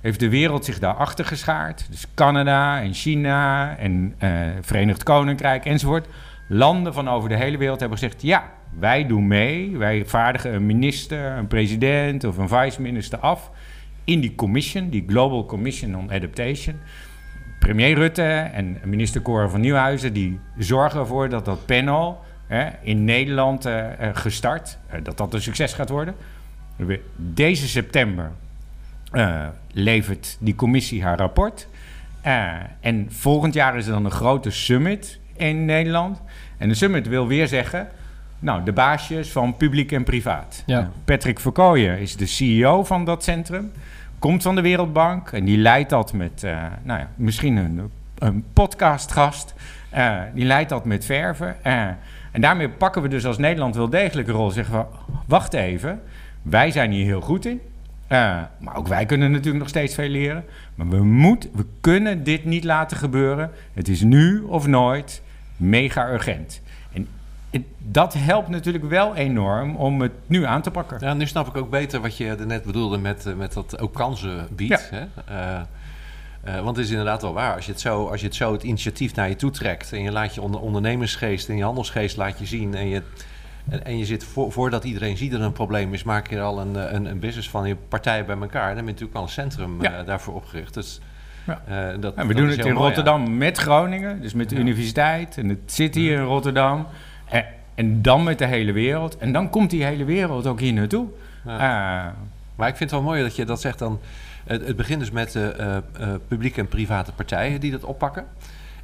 heeft 0.00 0.20
de 0.20 0.28
wereld 0.28 0.64
zich 0.64 0.78
daarachter 0.78 1.24
geschaard. 1.24 1.86
Dus 1.90 2.06
Canada 2.14 2.80
en 2.80 2.94
China 2.94 3.76
en 3.76 4.14
eh, 4.18 4.30
Verenigd 4.60 5.02
Koninkrijk 5.02 5.64
enzovoort. 5.64 6.06
Landen 6.48 6.94
van 6.94 7.08
over 7.08 7.28
de 7.28 7.36
hele 7.36 7.56
wereld 7.56 7.80
hebben 7.80 7.98
gezegd: 7.98 8.22
ja, 8.22 8.50
wij 8.78 9.06
doen 9.06 9.26
mee. 9.26 9.76
Wij 9.76 10.06
vaardigen 10.06 10.54
een 10.54 10.66
minister, 10.66 11.30
een 11.30 11.46
president 11.46 12.24
of 12.24 12.38
een 12.38 12.48
vice-minister 12.48 13.18
af 13.18 13.50
in 14.04 14.20
die 14.20 14.34
commission, 14.34 14.90
die 14.90 15.04
Global 15.06 15.46
Commission 15.46 15.96
on 15.96 16.10
Adaptation. 16.10 16.80
Premier 17.58 17.94
Rutte 17.94 18.22
en 18.52 18.76
minister 18.84 19.22
Cora 19.22 19.48
van 19.48 19.60
Nieuwhuizen 19.60 20.12
die 20.12 20.38
zorgen 20.58 21.00
ervoor 21.00 21.28
dat 21.28 21.44
dat 21.44 21.66
panel 21.66 22.20
hè, 22.46 22.68
in 22.82 23.04
Nederland 23.04 23.64
eh, 23.64 24.08
eh, 24.08 24.16
gestart, 24.16 24.78
eh, 24.86 24.98
dat 25.02 25.16
dat 25.16 25.34
een 25.34 25.42
succes 25.42 25.72
gaat 25.72 25.88
worden. 25.88 26.14
Deze 27.16 27.68
september 27.68 28.30
levert 29.72 30.36
die 30.40 30.54
commissie 30.54 31.02
haar 31.02 31.18
rapport. 31.18 31.68
En 32.80 33.06
volgend 33.08 33.54
jaar 33.54 33.76
is 33.76 33.86
er 33.86 33.92
dan 33.92 34.04
een 34.04 34.10
grote 34.10 34.50
summit 34.50 35.18
in 35.36 35.64
Nederland. 35.64 36.20
En 36.58 36.68
de 36.68 36.74
summit 36.74 37.08
wil 37.08 37.26
weer 37.26 37.48
zeggen, 37.48 37.88
nou, 38.38 38.64
de 38.64 38.72
baasjes 38.72 39.30
van 39.30 39.56
publiek 39.56 39.92
en 39.92 40.04
privaat. 40.04 40.62
Ja. 40.66 40.90
Patrick 41.04 41.40
Verkooyen 41.40 41.98
is 41.98 42.16
de 42.16 42.26
CEO 42.26 42.84
van 42.84 43.04
dat 43.04 43.24
centrum. 43.24 43.72
Komt 44.22 44.42
van 44.42 44.54
de 44.54 44.60
Wereldbank 44.60 45.30
en 45.32 45.44
die 45.44 45.58
leidt 45.58 45.90
dat 45.90 46.12
met, 46.12 46.42
eh, 46.44 46.62
nou 46.82 47.00
ja, 47.00 47.08
misschien 47.14 47.56
een, 48.18 48.44
podcastgast. 48.52 49.54
Eh, 49.90 50.20
die 50.34 50.44
leidt 50.44 50.68
dat 50.68 50.84
met 50.84 51.04
verven. 51.04 51.64
Eh, 51.64 51.86
en 52.32 52.40
daarmee 52.40 52.68
pakken 52.68 53.02
we 53.02 53.08
dus 53.08 53.26
als 53.26 53.38
Nederland 53.38 53.76
wel 53.76 53.88
degelijk 53.88 54.28
een 54.28 54.34
rol. 54.34 54.50
Zeggen 54.50 54.78
we, 54.78 54.84
wacht 55.26 55.52
even, 55.52 56.00
wij 56.42 56.70
zijn 56.70 56.90
hier 56.90 57.04
heel 57.04 57.20
goed 57.20 57.46
in. 57.46 57.60
Maar 58.58 58.76
ook 58.76 58.88
wij 58.88 59.06
kunnen 59.06 59.30
natuurlijk 59.30 59.58
nog 59.58 59.68
steeds 59.68 59.94
veel 59.94 60.08
leren. 60.08 60.44
Maar 60.74 60.88
we, 60.88 61.04
moet, 61.04 61.48
we 61.52 61.64
kunnen 61.80 62.24
dit 62.24 62.44
niet 62.44 62.64
laten 62.64 62.96
gebeuren. 62.96 63.50
Het 63.72 63.88
is 63.88 64.00
nu 64.00 64.40
of 64.40 64.66
nooit 64.66 65.22
mega 65.56 66.08
urgent. 66.08 66.62
En 67.52 67.66
dat 67.78 68.14
helpt 68.14 68.48
natuurlijk 68.48 68.84
wel 68.84 69.14
enorm 69.14 69.76
om 69.76 70.00
het 70.00 70.12
nu 70.26 70.44
aan 70.44 70.62
te 70.62 70.70
pakken. 70.70 70.98
Ja, 71.00 71.14
nu 71.14 71.26
snap 71.26 71.46
ik 71.46 71.56
ook 71.56 71.70
beter 71.70 72.00
wat 72.00 72.16
je 72.16 72.26
er 72.28 72.46
net 72.46 72.64
bedoelde 72.64 72.98
met, 72.98 73.26
eh, 73.26 73.34
met 73.34 73.52
dat 73.52 73.78
ook 73.80 73.94
kansen 73.94 74.48
biedt. 74.50 74.90
Hè? 74.90 75.04
Eh, 75.24 75.60
eh, 76.42 76.64
want 76.64 76.76
het 76.76 76.84
is 76.84 76.90
inderdaad 76.90 77.22
wel 77.22 77.32
waar. 77.32 77.54
Als 77.54 77.66
je, 77.66 77.72
het 77.72 77.80
zo, 77.80 78.06
als 78.06 78.20
je 78.20 78.26
het 78.26 78.34
zo 78.34 78.52
het 78.52 78.62
initiatief 78.62 79.14
naar 79.14 79.28
je 79.28 79.36
toe 79.36 79.50
trekt 79.50 79.92
en 79.92 80.02
je 80.02 80.12
laat 80.12 80.34
je 80.34 80.42
onder, 80.42 80.60
ondernemersgeest 80.60 81.48
en 81.48 81.56
je 81.56 81.62
handelsgeest 81.62 82.16
laat 82.16 82.38
je 82.38 82.46
zien 82.46 82.74
en 82.74 82.88
je, 82.88 83.02
en, 83.68 83.84
en 83.84 83.98
je 83.98 84.04
zit 84.04 84.24
voor, 84.24 84.52
voordat 84.52 84.84
iedereen 84.84 85.16
ziet 85.16 85.30
dat 85.30 85.40
er 85.40 85.46
een 85.46 85.52
probleem 85.52 85.94
is, 85.94 86.02
maak 86.02 86.28
je 86.28 86.36
er 86.36 86.42
al 86.42 86.60
een, 86.60 86.94
een, 86.94 87.04
een 87.04 87.18
business 87.18 87.50
van 87.50 87.68
je 87.68 87.76
partijen 87.88 88.26
bij 88.26 88.36
elkaar. 88.36 88.66
Dan 88.66 88.74
ben 88.74 88.84
je 88.84 88.90
natuurlijk 88.90 89.16
al 89.16 89.22
een 89.22 89.28
centrum 89.28 89.82
Ja. 89.82 90.02
daarvoor 90.02 90.34
opgericht. 90.34 90.74
Dus, 90.74 91.00
Ja. 91.46 91.96
dat, 91.96 92.14
En 92.14 92.26
we 92.26 92.34
doen 92.34 92.48
het 92.48 92.58
in 92.58 92.64
mooi, 92.64 92.86
Rotterdam 92.86 93.36
met 93.36 93.58
Groningen, 93.58 94.20
dus 94.20 94.34
met 94.34 94.48
de 94.48 94.56
universiteit 94.56 95.38
en 95.38 95.48
het 95.48 95.72
zit 95.72 95.94
hier 95.94 96.18
in 96.18 96.24
Rotterdam. 96.24 96.86
En, 97.32 97.44
en 97.74 98.02
dan 98.02 98.22
met 98.22 98.38
de 98.38 98.46
hele 98.46 98.72
wereld. 98.72 99.16
En 99.18 99.32
dan 99.32 99.50
komt 99.50 99.70
die 99.70 99.84
hele 99.84 100.04
wereld 100.04 100.46
ook 100.46 100.60
hier 100.60 100.72
naartoe. 100.72 101.06
Ja. 101.44 101.52
Ah, 102.06 102.12
Maar 102.56 102.68
ik 102.68 102.76
vind 102.76 102.90
het 102.90 103.00
wel 103.00 103.08
mooi 103.08 103.22
dat 103.22 103.36
je 103.36 103.44
dat 103.44 103.60
zegt 103.60 103.78
dan. 103.78 104.00
Het, 104.44 104.66
het 104.66 104.76
begint 104.76 105.00
dus 105.00 105.10
met 105.10 105.34
eh, 105.36 105.48
eh, 105.58 105.76
eh, 105.76 105.82
publieke 106.28 106.60
en 106.60 106.68
private 106.68 107.12
partijen 107.12 107.60
die 107.60 107.70
dat 107.70 107.84
oppakken. 107.84 108.24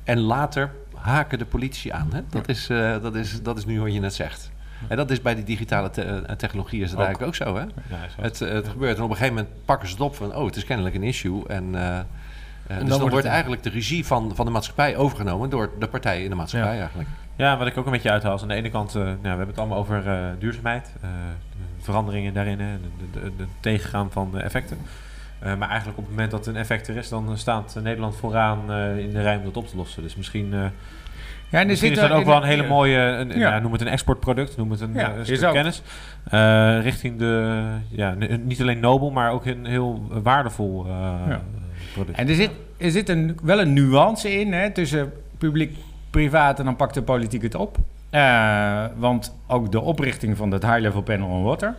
En 0.04 0.18
later 0.18 0.70
haken 0.94 1.38
de 1.38 1.44
politici 1.44 1.90
aan. 1.90 2.08
Hè? 2.12 2.20
Dat, 2.30 2.48
is, 2.48 2.68
eh, 2.68 3.02
dat, 3.02 3.14
is, 3.14 3.42
dat 3.42 3.58
is 3.58 3.66
nu 3.66 3.80
wat 3.80 3.92
je 3.94 4.00
net 4.00 4.14
zegt. 4.14 4.50
En 4.88 4.96
dat 4.96 5.10
is 5.10 5.22
bij 5.22 5.34
die 5.34 5.44
digitale 5.44 5.90
te- 5.90 6.24
technologie 6.36 6.82
is 6.82 6.90
het 6.90 6.98
Ook. 6.98 7.04
eigenlijk 7.06 7.28
ook 7.40 7.46
zo. 7.46 7.56
Hè? 7.56 7.62
Ja, 7.62 8.22
Het, 8.22 8.38
het 8.38 8.68
gebeurt 8.68 8.96
en 8.96 9.02
op 9.02 9.10
een 9.10 9.16
gegeven 9.16 9.36
moment 9.36 9.54
pakken 9.64 9.88
ze 9.88 9.94
het 9.94 10.02
op 10.02 10.16
van... 10.16 10.34
oh, 10.36 10.44
het 10.46 10.56
is 10.56 10.64
kennelijk 10.64 10.94
een 10.94 11.02
issue. 11.02 11.46
En, 11.48 11.74
eh, 11.74 11.98
dus 12.66 12.76
dan, 12.78 12.86
wordt 12.88 13.00
wordt, 13.00 13.14
het- 13.16 13.24
eigenlijk 13.26 13.62
de 13.62 13.70
regie 13.70 14.06
van, 14.06 14.32
van 14.34 14.46
de 14.46 14.52
maatschappij 14.52 14.96
overgenomen... 14.96 15.50
door 15.50 15.70
de 15.78 15.88
partijen 15.88 16.24
in 16.24 16.30
de 16.30 16.36
maatschappij 16.36 16.74
Ja. 16.74 16.78
eigenlijk. 16.80 17.08
Ja, 17.38 17.58
wat 17.58 17.66
ik 17.66 17.76
ook 17.78 17.86
een 17.86 17.92
beetje 17.92 18.10
uithaal 18.10 18.34
is 18.34 18.42
aan 18.42 18.48
de 18.48 18.54
ene 18.54 18.70
kant, 18.70 18.94
eh, 18.94 19.02
nou, 19.02 19.16
we 19.20 19.28
hebben 19.28 19.46
het 19.46 19.58
allemaal 19.58 19.78
over 19.78 20.06
eh, 20.08 20.18
duurzaamheid, 20.38 20.92
eh, 21.00 21.08
de 21.78 21.84
veranderingen 21.84 22.34
daarin, 22.34 22.60
hè, 22.60 22.76
de, 23.12 23.44
tegengaan 23.60 24.10
van 24.12 24.30
de 24.32 24.38
effecten. 24.40 24.78
Maar 25.58 25.68
eigenlijk 25.68 25.98
op 25.98 26.04
het 26.04 26.10
moment 26.14 26.30
dat 26.30 26.46
een 26.46 26.56
effect 26.56 26.88
er 26.88 26.96
is, 26.96 27.08
dan 27.08 27.38
staat 27.38 27.78
Nederland 27.82 28.16
vooraan 28.16 28.72
in 28.98 29.10
de 29.12 29.22
rij 29.22 29.36
om 29.36 29.44
dat 29.44 29.56
op 29.56 29.66
te 29.68 29.76
lossen. 29.76 30.02
Dus 30.02 30.16
misschien, 30.16 30.50
ja, 30.50 30.58
en 31.50 31.58
er 31.60 31.66
misschien 31.66 31.88
zit 31.88 31.96
is 31.96 32.02
dat 32.02 32.10
er- 32.10 32.16
ook 32.16 32.24
wel 32.24 32.36
een 32.36 32.48
hele 32.48 32.66
mooie, 32.66 32.96
een, 32.98 33.28
Ja. 33.28 33.34
ja. 33.54 33.58
noem 33.58 33.72
het 33.72 33.80
een 33.80 33.88
exportproduct, 33.88 34.56
noem 34.56 34.70
het 34.70 34.80
een, 34.80 34.94
Ja, 34.94 35.12
stuk 35.22 35.42
ook. 35.44 35.52
kennis. 35.52 35.82
Richting 36.82 37.18
de, 37.18 37.62
ja, 37.88 38.14
niet 38.44 38.60
alleen 38.60 38.80
nobel, 38.80 39.10
maar 39.10 39.30
ook 39.32 39.46
een 39.46 39.66
heel 39.66 40.06
waardevol 40.22 40.86
Ja. 40.86 41.40
product. 41.92 42.18
En 42.18 42.28
er 42.28 42.34
zit, 42.34 42.50
er 42.76 42.90
zit 42.90 43.08
een, 43.08 43.38
wel 43.42 43.60
een 43.60 43.72
nuance 43.72 44.40
in 44.40 44.52
hè, 44.52 44.70
tussen 44.70 45.12
publiek, 45.38 45.76
privaat 46.10 46.58
en 46.58 46.64
dan 46.64 46.76
pakt 46.76 46.94
de 46.94 47.02
politiek 47.02 47.42
het 47.42 47.54
op. 47.54 47.76
Eh, 48.10 48.84
want 48.96 49.34
ook 49.46 49.72
de 49.72 49.80
oprichting 49.80 50.36
van 50.36 50.50
dat 50.50 50.62
High-Level 50.62 51.02
Panel 51.02 51.28
on 51.28 51.42
Water, 51.42 51.74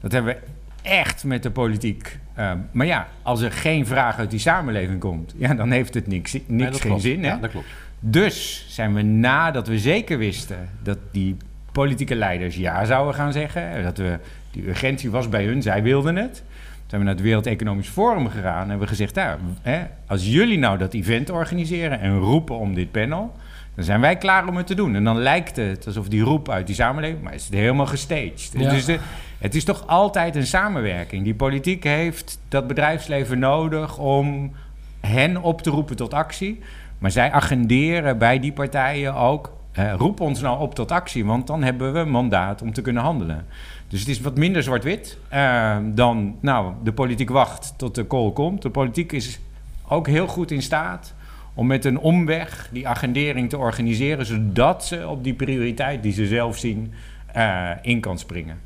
dat 0.00 0.12
hebben 0.12 0.34
we 0.34 0.40
echt 0.88 1.24
met 1.24 1.42
de 1.42 1.50
politiek. 1.50 2.18
eh, 2.34 2.52
maar 2.70 2.86
ja, 2.86 3.06
als 3.22 3.40
er 3.40 3.52
geen 3.52 3.86
vraag 3.86 4.18
uit 4.18 4.30
die 4.30 4.38
samenleving 4.38 5.00
komt, 5.00 5.34
ja, 5.36 5.54
dan 5.54 5.70
heeft 5.70 5.94
het 5.94 6.06
niks, 6.06 6.32
niks 6.32 6.44
Nee, 6.48 6.66
geen 6.72 6.80
klopt. 6.80 7.02
zin. 7.02 7.22
Hè? 7.24 7.28
Ja, 7.30 7.36
dat 7.36 7.50
klopt. 7.50 7.66
Dus 8.00 8.66
zijn 8.68 8.94
we 8.94 9.02
nadat 9.02 9.68
we 9.68 9.78
zeker 9.78 10.18
wisten 10.18 10.68
dat 10.82 10.98
die 11.10 11.36
politieke 11.72 12.14
leiders 12.14 12.56
ja 12.56 12.84
zouden 12.84 13.14
gaan 13.14 13.32
zeggen, 13.32 13.82
dat 13.82 13.96
we, 13.98 14.18
die 14.50 14.68
urgentie 14.68 15.10
was 15.10 15.28
bij 15.28 15.44
hun, 15.44 15.62
zij 15.62 15.82
wilden 15.82 16.16
het. 16.16 16.42
zijn 16.86 17.00
we 17.00 17.06
naar 17.06 17.14
het 17.16 17.24
Wereld 17.24 17.46
Economisch 17.46 17.88
Forum 17.88 18.28
gegaan 18.28 18.62
en 18.62 18.68
hebben 18.68 18.78
we 18.78 18.86
gezegd, 18.86 19.14
nou, 19.14 19.38
hè, 19.62 19.82
als 20.06 20.26
jullie 20.26 20.58
nou 20.58 20.78
dat 20.78 20.94
event 20.94 21.30
organiseren 21.30 22.00
en 22.00 22.18
roepen 22.18 22.56
om 22.58 22.74
dit 22.74 22.90
panel, 22.90 23.34
dan 23.76 23.84
zijn 23.84 24.00
wij 24.00 24.16
klaar 24.16 24.48
om 24.48 24.56
het 24.56 24.66
te 24.66 24.74
doen. 24.74 24.94
En 24.94 25.04
dan 25.04 25.18
lijkt 25.18 25.56
het 25.56 25.86
alsof 25.86 26.08
die 26.08 26.22
roep 26.22 26.50
uit 26.50 26.66
die 26.66 26.74
samenleving, 26.74 27.22
maar 27.22 27.34
is 27.34 27.44
het 27.44 27.54
helemaal 27.54 27.86
gestaged. 27.86 28.50
Ja. 28.52 28.70
Dus 28.70 28.84
de, 28.84 28.98
het 29.38 29.54
is 29.54 29.64
toch 29.64 29.86
altijd 29.86 30.36
een 30.36 30.46
samenwerking. 30.46 31.24
Die 31.24 31.34
politiek 31.34 31.84
heeft 31.84 32.38
dat 32.48 32.66
bedrijfsleven 32.66 33.38
nodig 33.38 33.98
om 33.98 34.52
hen 35.00 35.42
op 35.42 35.62
te 35.62 35.70
roepen 35.70 35.96
tot 35.96 36.14
actie. 36.14 36.60
Maar 36.98 37.10
zij 37.10 37.30
agenderen 37.32 38.18
bij 38.18 38.40
die 38.40 38.52
partijen 38.52 39.14
ook. 39.14 39.52
eh, 39.72 39.92
roep 39.96 40.20
ons 40.20 40.40
nou 40.40 40.60
op 40.60 40.74
tot 40.74 40.90
actie, 40.90 41.24
want 41.24 41.46
dan 41.46 41.62
hebben 41.62 41.92
we 41.92 41.98
een 41.98 42.10
mandaat 42.10 42.62
om 42.62 42.72
te 42.72 42.82
kunnen 42.82 43.02
handelen. 43.02 43.46
Dus 43.88 44.00
het 44.00 44.08
is 44.08 44.20
wat 44.20 44.36
minder 44.36 44.62
zwart-wit 44.62 45.18
eh, 45.28 45.76
dan, 45.84 46.36
nou, 46.40 46.72
de 46.82 46.92
politiek 46.92 47.30
wacht 47.30 47.74
tot 47.76 47.94
de 47.94 48.06
call 48.06 48.30
komt. 48.30 48.62
De 48.62 48.70
politiek 48.70 49.12
is 49.12 49.38
ook 49.88 50.06
heel 50.06 50.26
goed 50.26 50.50
in 50.50 50.62
staat 50.62 51.14
om 51.56 51.66
met 51.66 51.84
een 51.84 51.98
omweg 51.98 52.68
die 52.72 52.88
agendering 52.88 53.48
te 53.48 53.58
organiseren, 53.58 54.26
zodat 54.26 54.84
ze 54.84 55.08
op 55.08 55.24
die 55.24 55.34
prioriteit 55.34 56.02
die 56.02 56.12
ze 56.12 56.26
zelf 56.26 56.58
zien 56.58 56.92
eh, 57.32 57.70
in 57.82 58.00
kan 58.00 58.18
springen. 58.18 58.58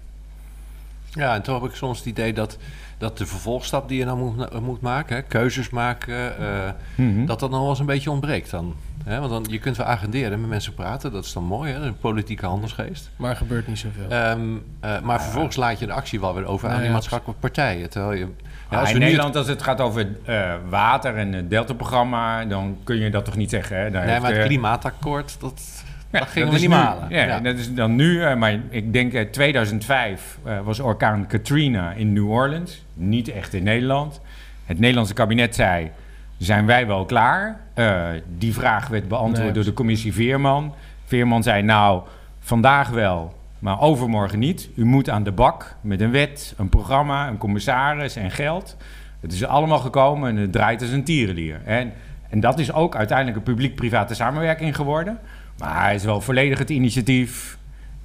Ja, 1.10 1.34
en 1.34 1.42
toch 1.42 1.60
heb 1.60 1.70
ik 1.70 1.76
soms 1.76 1.98
het 1.98 2.06
idee 2.06 2.32
dat, 2.32 2.58
dat 3.00 3.18
de 3.18 3.26
vervolgstap 3.26 3.88
die 3.88 3.98
je 3.98 4.04
dan 4.04 4.18
moet, 4.18 4.60
moet 4.60 4.80
maken, 4.80 5.16
hè, 5.16 5.22
keuzes 5.22 5.70
maken, 5.70 6.38
eh, 6.38 6.70
Mhm. 6.94 7.26
dat 7.26 7.40
dat 7.40 7.50
nog 7.50 7.60
wel 7.60 7.68
eens 7.68 7.78
een 7.78 7.86
beetje 7.86 8.10
ontbreekt 8.10 8.50
dan. 8.50 8.74
Hè? 9.04 9.18
Want 9.18 9.30
dan, 9.30 9.44
je 9.48 9.58
kunt 9.58 9.76
wel 9.76 9.86
agenderen 9.86 10.32
en 10.32 10.40
met 10.40 10.48
mensen 10.50 10.74
praten, 10.74 11.12
dat 11.12 11.24
is 11.24 11.32
dan 11.32 11.44
mooi, 11.44 11.72
hè? 11.72 11.78
een 11.78 11.98
politieke 11.98 12.46
handelsgeest. 12.46 13.10
Maar 13.16 13.30
er 13.30 13.36
gebeurt 13.36 13.66
niet 13.66 13.78
zoveel. 13.78 14.08
Ehm, 14.08 14.40
eh, 14.80 15.00
maar 15.00 15.22
vervolgens 15.22 15.56
laat 15.56 15.78
je 15.78 15.86
de 15.86 15.92
actie 15.92 16.20
wel 16.20 16.34
weer 16.34 16.44
over 16.46 16.64
aan 16.64 16.70
Nee, 16.70 16.78
die 16.80 16.88
ja, 16.88 16.94
maatschappelijke 16.94 17.40
partijen. 17.40 17.90
Terwijl 17.90 18.18
je, 18.18 18.26
ja, 18.70 18.88
in 18.88 18.98
Nederland, 18.98 19.36
als 19.36 19.46
het 19.46 19.62
gaat 19.62 19.80
over 19.80 20.08
eh, 20.24 20.54
water 20.68 21.16
en 21.16 21.32
het 21.32 21.50
Delta-programma, 21.50 22.44
dan 22.44 22.76
kun 22.84 22.96
je 22.96 23.10
dat 23.10 23.24
toch 23.24 23.36
niet 23.36 23.50
zeggen. 23.50 23.76
Hè? 23.76 23.90
Daar 23.90 24.00
nee, 24.02 24.10
heeft, 24.10 24.22
maar 24.22 24.30
het 24.30 24.40
eh, 24.40 24.46
klimaatakkoord, 24.46 25.36
dat, 25.40 25.84
Ja, 26.10 26.18
dat 26.18 26.28
gingen 26.28 26.50
dat 26.50 26.60
we 26.60 26.66
niet 26.66 26.76
nu. 26.76 26.82
halen. 26.82 27.08
Ja, 27.08 27.24
Ja. 27.24 27.40
dat 27.40 27.56
is 27.58 27.74
dan 27.74 27.94
nu. 27.96 28.22
eh, 28.22 28.34
maar 28.36 28.58
ik 28.68 28.92
denk 28.92 29.12
eh, 29.12 29.22
2005 29.30 30.38
eh, 30.44 30.60
was 30.60 30.80
orkaan 30.80 31.26
Katrina 31.26 31.92
in 31.92 32.12
New 32.12 32.30
Orleans. 32.30 32.84
Niet 32.94 33.28
echt 33.28 33.54
in 33.54 33.62
Nederland. 33.62 34.20
Het 34.64 34.78
Nederlandse 34.78 35.14
kabinet 35.14 35.54
zei, 35.54 35.90
zijn 36.38 36.66
wij 36.66 36.86
wel 36.86 37.04
klaar? 37.04 37.60
Eh, 37.74 38.06
die 38.38 38.54
vraag 38.54 38.88
werd 38.88 39.08
beantwoord 39.08 39.44
Nee, 39.44 39.52
door 39.52 39.64
de 39.64 39.72
commissie 39.72 40.12
Veerman. 40.12 40.74
Veerman 41.04 41.42
zei, 41.42 41.62
nou, 41.62 42.02
vandaag 42.40 42.88
wel, 42.88 43.34
maar 43.58 43.80
overmorgen 43.80 44.38
niet. 44.38 44.68
U 44.76 44.84
moet 44.84 45.10
aan 45.10 45.22
de 45.22 45.32
bak 45.32 45.74
met 45.80 46.00
een 46.00 46.10
wet, 46.10 46.54
een 46.56 46.68
programma, 46.68 47.28
een 47.28 47.38
commissaris 47.38 48.16
en 48.16 48.30
geld. 48.30 48.76
Het 49.20 49.32
is 49.32 49.44
allemaal 49.44 49.78
gekomen 49.78 50.28
en 50.30 50.36
het 50.36 50.52
draait 50.52 50.80
als 50.82 50.90
een 50.90 51.04
tierenlier. 51.04 51.60
En, 51.64 51.92
en 52.30 52.40
dat 52.40 52.58
is 52.58 52.72
ook 52.72 52.96
uiteindelijk 52.96 53.36
een 53.36 53.42
publiek-private 53.42 54.14
samenwerking 54.14 54.76
geworden. 54.76 55.18
Maar 55.60 55.82
hij 55.84 55.94
is 55.94 56.04
wel 56.04 56.20
volledig 56.20 56.58
het 56.58 56.70
initiatief 56.70 57.58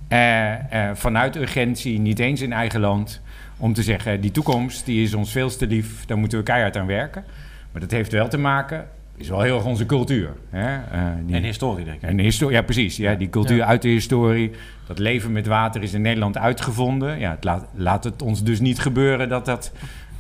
eh, 0.08 0.90
eh, 0.90 0.96
vanuit 0.96 1.36
urgentie, 1.36 2.00
niet 2.00 2.20
eens 2.20 2.42
in 2.42 2.54
eigen 2.54 2.80
land, 2.80 3.22
om 3.58 3.74
te 3.74 3.84
zeggen: 3.84 4.22
die 4.22 4.32
toekomst 4.32 4.86
die 4.86 5.04
is 5.04 5.14
ons 5.14 5.32
veel 5.32 5.58
te 5.58 5.68
lief, 5.68 6.06
daar 6.06 6.18
moeten 6.18 6.38
we 6.38 6.44
keihard 6.44 6.78
aan 6.78 6.86
werken. 6.88 7.24
Maar 7.72 7.82
dat 7.82 7.92
heeft 7.92 8.12
wel 8.12 8.28
te 8.28 8.38
maken, 8.38 8.88
is 9.18 9.30
wel 9.30 9.42
heel 9.42 9.56
erg 9.56 9.66
onze 9.66 9.86
cultuur. 9.86 10.30
Hè? 10.50 10.76
Eh, 10.76 11.02
die- 11.26 11.36
En 11.36 11.44
historie, 11.44 11.86
denk 11.86 12.02
ik. 12.02 12.10
en 12.10 12.20
historie, 12.20 12.56
ja, 12.56 12.62
precies. 12.62 12.98
Ja, 12.98 13.16
die 13.16 13.30
cultuur 13.30 13.58
Ja. 13.58 13.66
uit 13.66 13.82
de 13.82 13.88
historie. 13.90 14.52
Dat 14.88 15.00
leven 15.00 15.32
met 15.32 15.48
water 15.48 15.84
is 15.84 15.94
in 15.94 16.02
Nederland 16.02 16.38
uitgevonden. 16.38 17.20
Ja, 17.20 17.32
het 17.32 17.44
laat, 17.44 17.66
laat 17.74 18.04
het 18.04 18.22
ons 18.22 18.44
dus 18.44 18.60
niet 18.60 18.80
gebeuren 18.80 19.30
dat 19.30 19.46
dat, 19.46 19.72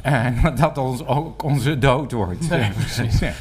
eh, 0.05 0.25
dat 0.61 0.77
ons 0.77 1.05
ook 1.05 1.43
onze 1.43 1.77
dood 1.77 2.11
wordt. 2.11 2.49
Nee, 2.49 2.59
Ja, 2.59 2.67
precies. 2.77 3.19
Ja. 3.19 3.31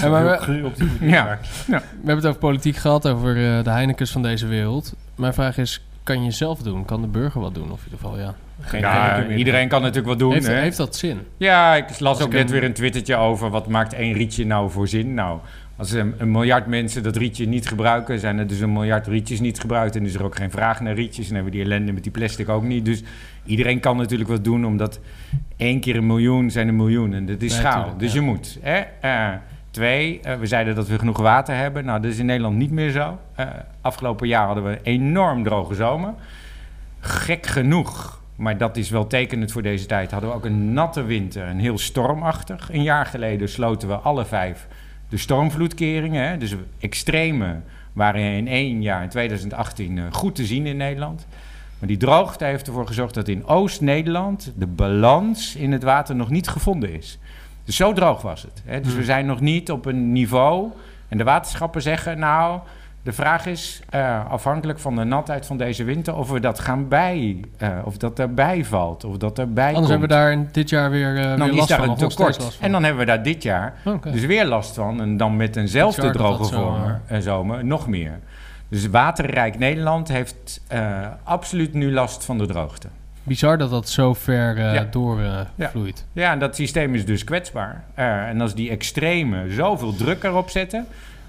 Ja, 0.00 0.08
maar 0.08 0.22
we, 0.24 0.28
Heel 0.28 0.38
cru 0.38 0.62
op 0.64 0.76
die 0.76 0.88
manier, 0.98 1.14
Ja. 1.14 1.24
maar- 1.24 1.38
we 1.66 1.72
hebben 1.96 2.16
het 2.16 2.26
over 2.26 2.38
politiek 2.40 2.76
gehad, 2.76 3.08
over 3.08 3.28
eh, 3.58 3.64
de 3.64 3.70
Heinekens 3.70 4.10
van 4.12 4.22
deze 4.22 4.46
wereld. 4.46 4.94
Mijn 5.14 5.34
vraag 5.34 5.58
is, 5.58 5.84
kan 6.02 6.24
je 6.24 6.30
zelf 6.30 6.58
doen? 6.62 6.84
Kan 6.84 7.00
de 7.00 7.06
burger 7.06 7.40
wat 7.40 7.54
doen? 7.54 7.70
Of 7.70 7.78
in 7.78 7.84
ieder 7.84 7.98
geval, 7.98 8.18
ja. 8.18 8.34
Geen 8.60 8.80
Ja, 8.80 9.26
iedereen 9.26 9.68
kan 9.68 9.80
natuurlijk 9.80 10.08
wat 10.08 10.18
doen. 10.18 10.32
Heeft, 10.32 10.46
hè? 10.46 10.54
heeft 10.54 10.76
dat 10.76 10.96
zin? 10.96 11.20
Ja, 11.36 11.74
ik 11.74 12.00
las 12.00 12.14
Als 12.14 12.20
ook 12.22 12.26
ik 12.28 12.32
net 12.34 12.44
een- 12.44 12.50
weer 12.52 12.64
een 12.64 12.72
twittertje 12.72 13.16
over 13.16 13.50
wat 13.50 13.68
maakt 13.68 13.92
één 13.92 14.12
rietje 14.12 14.46
nou 14.46 14.70
voor 14.70 14.88
zin. 14.88 15.14
Nou, 15.14 15.38
als 15.76 15.92
een, 15.92 16.14
een 16.18 16.30
miljard 16.30 16.66
mensen 16.66 17.02
dat 17.02 17.16
rietje 17.16 17.46
niet 17.46 17.68
gebruiken, 17.68 18.18
zijn 18.18 18.38
er 18.38 18.46
dus 18.46 18.60
een 18.60 18.72
miljard 18.72 19.06
rietjes 19.06 19.40
niet 19.40 19.60
gebruikt. 19.60 19.96
En 19.96 20.04
is 20.04 20.14
er 20.14 20.24
ook 20.24 20.36
geen 20.36 20.50
vraag 20.50 20.80
naar 20.80 20.94
rietjes. 20.94 21.28
En 21.28 21.34
hebben 21.34 21.52
we 21.52 21.58
die 21.58 21.66
ellende 21.66 21.92
met 21.92 22.02
die 22.02 22.12
plastic 22.12 22.48
ook 22.48 22.62
niet. 22.62 22.84
Dus 22.84 23.02
iedereen 23.44 23.80
kan 23.80 23.96
natuurlijk 23.96 24.30
wat 24.30 24.44
doen, 24.44 24.66
omdat 24.66 25.00
één 25.56 25.80
keer 25.80 25.96
een 25.96 26.06
miljoen 26.06 26.50
zijn 26.50 26.68
een 26.68 26.76
miljoen. 26.76 27.14
En 27.14 27.26
dat 27.26 27.42
is 27.42 27.50
Nee, 27.50 27.60
schaal. 27.60 27.78
tuurlijk, 27.78 27.98
dus 27.98 28.12
ja. 28.12 28.20
je 28.20 28.26
moet. 28.26 28.58
Hè? 28.60 28.82
Eh, 29.00 29.34
twee, 29.70 30.20
eh, 30.20 30.38
we 30.38 30.46
zeiden 30.46 30.74
dat 30.74 30.88
we 30.88 30.98
genoeg 30.98 31.18
water 31.18 31.56
hebben. 31.56 31.84
Nou, 31.84 32.00
dat 32.00 32.12
is 32.12 32.18
in 32.18 32.26
Nederland 32.26 32.56
niet 32.56 32.70
meer 32.70 32.90
zo. 32.90 33.18
Eh, 33.34 33.46
afgelopen 33.80 34.28
jaar 34.28 34.46
hadden 34.46 34.64
we 34.64 34.70
een 34.70 34.78
enorm 34.82 35.42
droge 35.44 35.74
zomer. 35.74 36.14
Gek 37.00 37.46
genoeg, 37.46 38.20
maar 38.36 38.58
dat 38.58 38.76
is 38.76 38.90
wel 38.90 39.06
tekenend 39.06 39.52
voor 39.52 39.62
deze 39.62 39.86
tijd, 39.86 40.10
hadden 40.10 40.30
we 40.30 40.36
ook 40.36 40.44
een 40.44 40.72
natte 40.72 41.04
winter 41.04 41.46
en 41.46 41.58
heel 41.58 41.78
stormachtig. 41.78 42.72
Een 42.72 42.82
jaar 42.82 43.06
geleden 43.06 43.48
sloten 43.48 43.88
we 43.88 43.94
alle 43.94 44.24
vijf 44.24 44.66
de 45.08 45.16
stormvloedkeringen. 45.16 46.28
Hè? 46.28 46.38
Dus 46.38 46.54
extreme 46.78 47.60
waren 47.92 48.20
in 48.20 48.48
één 48.48 48.82
jaar, 48.82 49.02
in 49.02 49.08
2018, 49.08 49.98
eh, 49.98 50.04
goed 50.10 50.34
te 50.34 50.46
zien 50.46 50.66
in 50.66 50.76
Nederland. 50.76 51.26
Maar 51.78 51.88
die 51.88 51.96
droogte 51.96 52.44
heeft 52.44 52.66
ervoor 52.66 52.86
gezorgd 52.86 53.14
dat 53.14 53.28
in 53.28 53.46
Oost-Nederland 53.46 54.52
de 54.56 54.66
balans 54.66 55.56
in 55.56 55.72
het 55.72 55.82
water 55.82 56.16
nog 56.16 56.30
niet 56.30 56.48
gevonden 56.48 56.92
is. 56.92 57.18
Dus 57.64 57.76
zo 57.76 57.92
droog 57.92 58.22
was 58.22 58.42
het. 58.42 58.62
Hè? 58.64 58.80
Dus 58.80 58.94
we 58.94 59.04
zijn 59.04 59.26
nog 59.26 59.40
niet 59.40 59.70
op 59.70 59.86
een 59.86 60.12
niveau. 60.12 60.70
En 61.08 61.18
de 61.18 61.24
waterschappen 61.24 61.82
zeggen, 61.82 62.18
nou, 62.18 62.60
de 63.06 63.12
vraag 63.12 63.46
is, 63.46 63.80
eh, 63.88 64.30
afhankelijk 64.30 64.78
van 64.78 64.96
de 64.96 65.04
natheid 65.04 65.46
van 65.46 65.56
deze 65.56 65.84
winter, 65.84 66.16
of 66.16 66.30
we 66.30 66.40
dat 66.40 66.58
gaan 66.58 66.88
bij, 66.88 67.40
eh, 67.56 67.68
of 67.84 67.96
dat 67.96 68.18
erbij 68.18 68.64
valt, 68.64 69.04
of 69.04 69.16
dat 69.16 69.38
erbij 69.38 69.74
Anders 69.74 69.76
komt. 69.78 69.88
hebben 69.88 70.08
we 70.08 70.14
daar 70.14 70.32
in 70.32 70.48
dit 70.52 70.70
jaar 70.70 70.90
weer, 70.90 71.16
eh, 71.16 71.22
dan 71.24 71.38
weer 71.38 71.48
is 71.48 71.54
last 71.56 71.68
daar 71.68 71.78
van. 71.78 71.88
een 71.88 71.96
tekort. 71.96 72.38
last. 72.38 72.60
En 72.60 72.72
dan 72.72 72.82
hebben 72.82 73.00
we 73.00 73.06
daar 73.06 73.22
dit 73.22 73.42
jaar 73.42 73.74
dus 74.12 74.24
weer 74.24 74.44
last 74.44 74.74
van. 74.74 75.00
En 75.00 75.16
dan 75.16 75.36
met 75.36 75.56
eenzelfde 75.56 76.10
droge 76.10 76.38
dat 76.38 76.48
zo, 76.48 76.54
zomer, 76.54 77.00
zomer 77.22 77.64
nog 77.64 77.86
meer. 77.86 78.18
Dus 78.68 78.88
waterrijk 78.88 79.58
Nederland 79.58 80.08
heeft 80.08 80.60
absoluut 81.22 81.72
nu 81.72 81.92
last 81.92 82.24
van 82.24 82.38
de 82.38 82.46
droogte. 82.46 82.88
Bizar 83.22 83.58
dat 83.58 83.70
dat 83.70 83.88
zo 83.88 84.14
ver 84.14 84.58
Ja. 84.58 84.86
doorvloeit. 84.90 86.04
Ja, 86.12 86.32
en 86.32 86.38
dat 86.38 86.56
systeem 86.56 86.94
is 86.94 87.04
dus 87.06 87.24
kwetsbaar. 87.24 87.84
En 87.94 88.40
als 88.40 88.54
die 88.54 88.70
extreme 88.70 89.50
zoveel 89.50 89.94
druk 89.94 90.22
erop 90.22 90.50
zetten, 90.50 90.86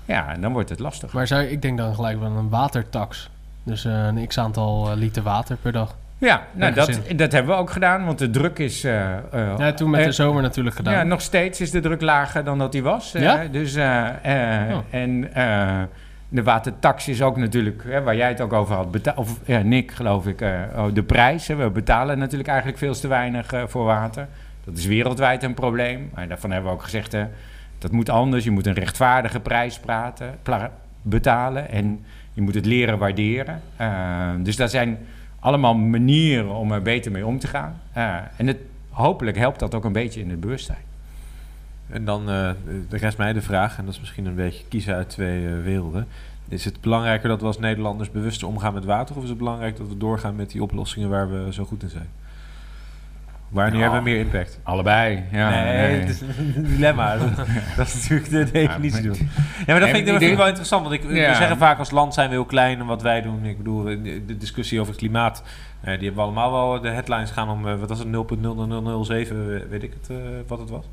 ja, 0.07 0.33
dan 0.39 0.51
wordt 0.53 0.69
het 0.69 0.79
lastig. 0.79 1.13
Maar 1.13 1.27
zou, 1.27 1.43
ik 1.43 1.61
denk 1.61 1.77
dan 1.77 1.95
gelijk 1.95 2.19
wel 2.19 2.31
een 2.31 2.49
watertax. 2.49 3.29
Dus 3.63 3.85
eh, 3.85 4.05
een 4.05 4.27
x-aantal 4.27 4.89
eh, 4.91 4.97
liter 4.97 5.23
water 5.23 5.55
per 5.61 5.71
dag. 5.71 5.95
Ja, 6.17 6.41
nou, 6.53 6.73
dat, 6.73 7.01
dat 7.15 7.31
hebben 7.31 7.55
we 7.55 7.61
ook 7.61 7.69
gedaan, 7.69 8.05
want 8.05 8.19
de 8.19 8.29
druk 8.29 8.59
is... 8.59 8.83
eh, 8.83 9.09
Ja, 9.57 9.73
toen 9.73 9.89
met 9.89 10.03
de 10.03 10.11
zomer 10.11 10.41
natuurlijk 10.41 10.75
gedaan. 10.75 10.93
Ja, 10.93 11.03
nog 11.03 11.21
steeds 11.21 11.61
is 11.61 11.71
de 11.71 11.79
druk 11.79 12.01
lager 12.01 12.43
dan 12.43 12.57
dat 12.57 12.71
die 12.71 12.83
was. 12.83 13.11
Ja? 13.11 13.43
dus, 13.51 13.75
Oh. 13.75 14.77
En 14.89 15.29
de 16.29 16.43
watertax 16.43 17.07
is 17.07 17.21
ook 17.21 17.37
natuurlijk, 17.37 17.83
hè, 17.87 18.01
waar 18.01 18.15
jij 18.15 18.27
het 18.27 18.41
ook 18.41 18.53
over 18.53 18.75
had, 18.75 18.91
beta- 18.91 19.13
of 19.15 19.39
ja, 19.45 19.59
Nick 19.61 19.91
geloof 19.91 20.27
ik, 20.27 20.41
oh, 20.75 20.85
de 20.93 21.03
prijs. 21.03 21.47
Hè, 21.47 21.55
we 21.55 21.69
betalen 21.69 22.17
natuurlijk 22.17 22.49
eigenlijk 22.49 22.77
veel 22.77 22.93
te 22.93 23.07
weinig 23.07 23.53
voor 23.67 23.85
water. 23.85 24.27
Dat 24.63 24.77
is 24.77 24.85
wereldwijd 24.85 25.43
een 25.43 25.53
probleem. 25.53 26.09
Maar 26.13 26.27
daarvan 26.27 26.51
hebben 26.51 26.69
we 26.71 26.75
ook 26.77 26.83
gezegd, 26.83 27.11
hè, 27.11 27.25
dat 27.87 27.95
moet 27.95 28.09
anders. 28.09 28.43
Je 28.43 28.51
moet 28.51 28.65
een 28.65 28.73
rechtvaardige 28.73 29.39
prijs 29.39 29.79
praten, 29.79 30.39
betalen 31.01 31.69
en 31.69 32.05
je 32.33 32.41
moet 32.41 32.55
het 32.55 32.65
leren 32.65 32.97
waarderen. 32.97 33.61
Eh, 33.75 34.31
dus 34.39 34.55
dat 34.55 34.71
zijn 34.71 34.97
allemaal 35.39 35.75
manieren 35.75 36.55
om 36.55 36.71
er 36.71 36.81
beter 36.81 37.11
mee 37.11 37.25
om 37.25 37.39
te 37.39 37.47
gaan. 37.47 37.81
Eh, 37.93 38.15
en 38.37 38.47
het, 38.47 38.57
hopelijk 38.89 39.37
helpt 39.37 39.59
dat 39.59 39.75
ook 39.75 39.85
een 39.85 39.91
beetje 39.91 40.21
in 40.21 40.29
het 40.29 40.39
bewustzijn. 40.39 40.85
En 41.89 42.05
dan 42.05 42.29
eh 42.29 42.49
de 42.89 42.97
rest 42.97 43.17
mij 43.17 43.33
de 43.33 43.41
vraag, 43.41 43.77
en 43.77 43.85
dat 43.85 43.93
is 43.93 43.99
misschien 43.99 44.25
een 44.25 44.35
beetje 44.35 44.63
kiezen 44.67 44.95
uit 44.95 45.09
twee 45.09 45.47
eh, 45.47 45.63
werelden. 45.63 46.07
Is 46.47 46.65
het 46.65 46.81
belangrijker 46.81 47.29
dat 47.29 47.41
we 47.41 47.47
als 47.47 47.59
Nederlanders 47.59 48.11
bewuster 48.11 48.47
omgaan 48.47 48.73
met 48.73 48.85
water, 48.85 49.15
of 49.15 49.23
is 49.23 49.29
het 49.29 49.37
belangrijk 49.37 49.77
dat 49.77 49.87
we 49.87 49.97
doorgaan 49.97 50.35
met 50.35 50.49
die 50.51 50.63
oplossingen 50.63 51.09
waar 51.09 51.31
we 51.31 51.53
zo 51.53 51.65
goed 51.65 51.83
in 51.83 51.89
zijn? 51.89 52.09
Wanneer 53.49 53.73
Ja. 53.75 53.81
hebben 53.81 54.03
we 54.03 54.09
meer 54.09 54.19
impact? 54.19 54.59
Allebei, 54.63 55.23
ja. 55.31 55.49
nee, 55.49 55.99
het 55.99 56.09
is 56.09 56.21
een 56.21 56.53
dilemma. 56.67 57.15
dat, 57.77 57.87
is 57.87 57.93
natuurlijk 58.09 58.29
de 58.29 58.51
definitie 58.51 59.07
maar-. 59.07 59.17
Ja, 59.17 59.25
maar 59.67 59.79
dat 59.79 59.89
vind 59.89 59.97
ik, 59.99 60.05
dat 60.05 60.17
vind 60.17 60.31
ik 60.31 60.37
wel 60.37 60.47
interessant. 60.47 60.81
Want 60.87 60.93
ik, 60.93 61.03
we 61.03 61.13
Ja. 61.15 61.33
zeggen 61.33 61.57
vaak 61.57 61.79
als 61.79 61.91
land 61.91 62.13
zijn 62.13 62.29
we 62.29 62.33
heel 62.35 62.45
klein 62.45 62.79
en 62.79 62.85
wat 62.85 63.01
wij 63.01 63.21
doen. 63.21 63.45
Ik 63.45 63.57
bedoel, 63.57 63.83
de 63.83 64.23
de 64.25 64.37
discussie 64.37 64.79
over 64.79 64.91
het 64.91 65.01
klimaat. 65.01 65.43
eh, 65.79 65.83
die 65.85 65.91
hebben 65.93 66.13
we 66.15 66.21
allemaal 66.21 66.51
wel. 66.51 66.81
De 66.81 66.89
headlines 66.89 67.31
gaan 67.31 67.49
om, 67.49 67.67
eh, 67.67 67.79
wat 67.79 67.89
was 67.89 67.99
het, 67.99 68.07
0.00007, 68.07 69.69
weet 69.69 69.83
ik 69.83 69.93
het, 70.01 70.09
eh, 70.09 70.15
wat 70.47 70.59
het 70.59 70.69
was. 70.69 70.85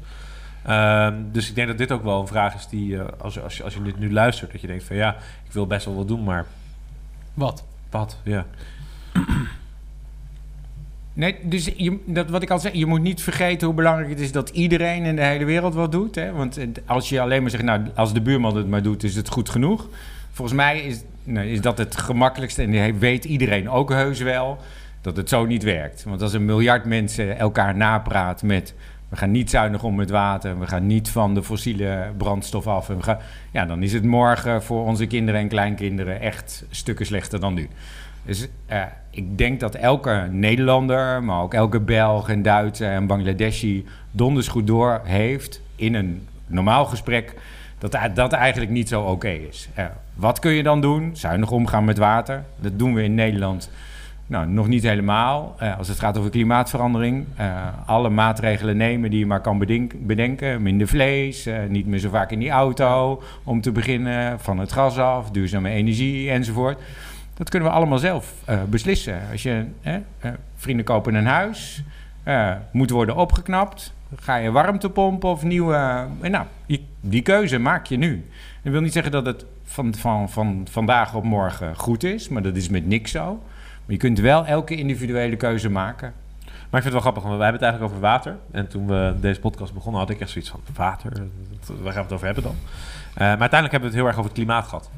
Ehm, 0.64 1.14
dus 1.32 1.48
ik 1.48 1.54
denk 1.54 1.68
dat 1.68 1.78
dit 1.78 1.92
ook 1.92 2.02
wel 2.04 2.20
een 2.20 2.26
vraag 2.26 2.54
is 2.54 2.66
die, 2.66 2.98
eh, 2.98 3.04
als, 3.18 3.40
als, 3.42 3.56
je, 3.56 3.62
als 3.62 3.74
je 3.74 3.82
dit 3.82 3.98
nu 3.98 4.12
luistert, 4.12 4.52
dat 4.52 4.60
je 4.60 4.66
denkt 4.66 4.84
van 4.84 4.96
ja, 4.96 5.16
ik 5.44 5.52
wil 5.52 5.66
best 5.66 5.84
wel 5.86 5.94
wat 5.94 6.08
doen, 6.08 6.24
maar 6.24 6.44
Wat? 7.34 7.64
wat? 7.90 8.18
Ja. 8.22 8.44
Nee, 11.16 11.36
dus 11.42 11.70
je, 11.76 11.98
dat, 12.06 12.30
wat 12.30 12.42
ik 12.42 12.50
al 12.50 12.58
zei, 12.58 12.78
je 12.78 12.86
moet 12.86 13.02
niet 13.02 13.22
vergeten 13.22 13.66
hoe 13.66 13.76
belangrijk 13.76 14.08
het 14.08 14.20
is 14.20 14.32
dat 14.32 14.48
iedereen 14.48 15.04
in 15.04 15.16
de 15.16 15.22
hele 15.22 15.44
wereld 15.44 15.74
wat 15.74 15.92
doet. 15.92 16.14
Hè? 16.14 16.32
Want 16.32 16.58
als 16.86 17.08
je 17.08 17.20
alleen 17.20 17.42
maar 17.42 17.50
zegt, 17.50 17.62
nou, 17.62 17.82
als 17.94 18.12
de 18.12 18.20
buurman 18.20 18.56
het 18.56 18.68
maar 18.68 18.82
doet, 18.82 19.02
is 19.02 19.16
het 19.16 19.28
goed 19.28 19.48
genoeg. 19.48 19.88
Volgens 20.32 20.56
mij 20.56 20.80
is, 20.80 21.02
is 21.24 21.60
dat 21.60 21.78
het 21.78 21.96
gemakkelijkste 21.96 22.62
en 22.62 22.98
weet 22.98 23.24
iedereen 23.24 23.70
ook 23.70 23.90
heus 23.90 24.20
wel 24.20 24.58
dat 25.00 25.16
het 25.16 25.28
zo 25.28 25.46
niet 25.46 25.62
werkt. 25.62 26.04
Want 26.04 26.22
als 26.22 26.32
een 26.32 26.44
miljard 26.44 26.84
mensen 26.84 27.38
elkaar 27.38 27.76
napraat 27.76 28.42
met... 28.42 28.74
we 29.08 29.16
gaan 29.16 29.30
niet 29.30 29.50
zuinig 29.50 29.82
om 29.82 29.94
met 29.94 30.10
water, 30.10 30.58
we 30.58 30.66
gaan 30.66 30.86
niet 30.86 31.08
van 31.08 31.34
de 31.34 31.42
fossiele 31.42 32.12
brandstof 32.16 32.66
af... 32.66 32.88
En 32.88 32.96
we 32.96 33.02
gaan, 33.02 33.18
ja, 33.52 33.66
dan 33.66 33.82
is 33.82 33.92
het 33.92 34.04
morgen 34.04 34.62
voor 34.62 34.84
onze 34.84 35.06
kinderen 35.06 35.40
en 35.40 35.48
kleinkinderen 35.48 36.20
echt 36.20 36.64
stukken 36.70 37.06
slechter 37.06 37.40
dan 37.40 37.54
nu. 37.54 37.68
Dus 38.24 38.48
eh, 38.66 38.82
ik 39.10 39.38
denk 39.38 39.60
dat 39.60 39.74
elke 39.74 40.28
Nederlander, 40.30 41.22
maar 41.22 41.42
ook 41.42 41.54
elke 41.54 41.80
Belg 41.80 42.28
en 42.28 42.42
Duitser 42.42 42.90
en 42.90 43.06
Bangladeshi 43.06 43.86
donders 44.10 44.48
goed 44.48 44.66
door 44.66 45.00
heeft 45.04 45.60
in 45.76 45.94
een 45.94 46.26
normaal 46.46 46.84
gesprek 46.84 47.34
dat 47.78 47.96
dat 48.14 48.32
eigenlijk 48.32 48.70
niet 48.70 48.88
zo 48.88 49.02
oké 49.02 49.28
is. 49.28 49.68
Eh, 49.74 49.84
wat 50.14 50.38
kun 50.38 50.52
je 50.52 50.62
dan 50.62 50.80
doen? 50.80 51.16
Zuinig 51.16 51.50
omgaan 51.50 51.84
met 51.84 51.98
water. 51.98 52.44
Dat 52.56 52.78
doen 52.78 52.94
we 52.94 53.02
in 53.02 53.14
Nederland 53.14 53.70
nou, 54.26 54.46
nog 54.46 54.68
niet 54.68 54.82
helemaal. 54.82 55.54
Eh, 55.58 55.78
als 55.78 55.88
het 55.88 55.98
gaat 55.98 56.18
over 56.18 56.30
klimaatverandering. 56.30 57.26
alle 57.86 58.08
maatregelen 58.08 58.76
nemen 58.76 59.10
die 59.10 59.18
je 59.18 59.26
maar 59.26 59.40
kan 59.40 59.58
bedenken. 59.98 60.62
Minder 60.62 60.88
vlees, 60.88 61.48
niet 61.68 61.86
meer 61.86 61.98
zo 61.98 62.08
vaak 62.08 62.30
in 62.30 62.38
die 62.38 62.50
auto. 62.50 63.22
Om 63.44 63.60
te 63.60 63.72
beginnen, 63.72 64.40
van 64.40 64.58
het 64.58 64.72
gas 64.72 64.98
af, 64.98 65.30
duurzame 65.30 65.70
energie 65.70 66.30
enzovoort. 66.30 66.78
Dat 67.34 67.50
kunnen 67.50 67.68
we 67.68 67.74
allemaal 67.74 67.98
zelf 67.98 68.34
eh, 68.44 68.62
beslissen. 68.62 69.20
Als 69.30 69.42
je 69.42 69.66
eh, 69.82 69.94
vrienden 70.56 70.84
kopen 70.84 71.14
een 71.14 71.26
huis, 71.26 71.82
eh, 72.22 72.52
moet 72.72 72.90
worden 72.90 73.16
opgeknapt. 73.16 73.92
Ga 74.16 74.36
je 74.36 74.50
warmtepomp 74.50 75.24
of 75.24 75.42
nieuwe. 75.42 76.06
eh, 76.20 76.30
nou, 76.30 76.46
die, 77.00 77.22
keuze 77.22 77.58
maak 77.58 77.86
je 77.86 77.96
nu. 77.96 78.28
Dat 78.62 78.72
wil 78.72 78.80
niet 78.80 78.92
zeggen 78.92 79.12
dat 79.12 79.26
het 79.26 79.44
van, 79.64 79.94
van, 79.94 80.30
van 80.30 80.66
vandaag 80.70 81.14
op 81.14 81.24
morgen 81.24 81.76
goed 81.76 82.04
is, 82.04 82.28
maar 82.28 82.42
dat 82.42 82.56
is 82.56 82.68
met 82.68 82.86
niks 82.86 83.10
zo. 83.10 83.42
Maar 83.84 83.92
je 83.92 83.96
kunt 83.96 84.18
wel 84.18 84.46
elke 84.46 84.74
individuele 84.74 85.36
keuze 85.36 85.70
maken. 85.70 86.12
Maar 86.44 86.82
ik 86.82 86.82
vind 86.82 86.84
het 86.84 86.92
wel 86.92 87.00
grappig, 87.00 87.22
want 87.22 87.36
wij 87.36 87.44
hebben 87.46 87.62
het 87.66 87.70
eigenlijk 87.70 87.92
over 87.92 88.10
water. 88.10 88.36
En 88.50 88.68
toen 88.68 88.86
we 88.86 89.14
deze 89.20 89.40
podcast 89.40 89.74
begonnen, 89.74 90.00
had 90.00 90.10
ik 90.10 90.20
echt 90.20 90.30
zoiets 90.30 90.50
van 90.50 90.60
water. 90.74 91.12
Waar 91.66 91.92
gaan 91.92 91.92
we 91.92 92.00
het 92.00 92.12
over 92.12 92.26
hebben 92.26 92.44
dan? 92.44 92.56
Maar 93.14 93.28
uiteindelijk 93.28 93.72
hebben 93.72 93.80
we 93.80 93.86
het 93.86 93.94
heel 93.94 94.06
erg 94.06 94.16
over 94.18 94.30
het 94.30 94.38
klimaat 94.38 94.64
gehad. 94.64 94.90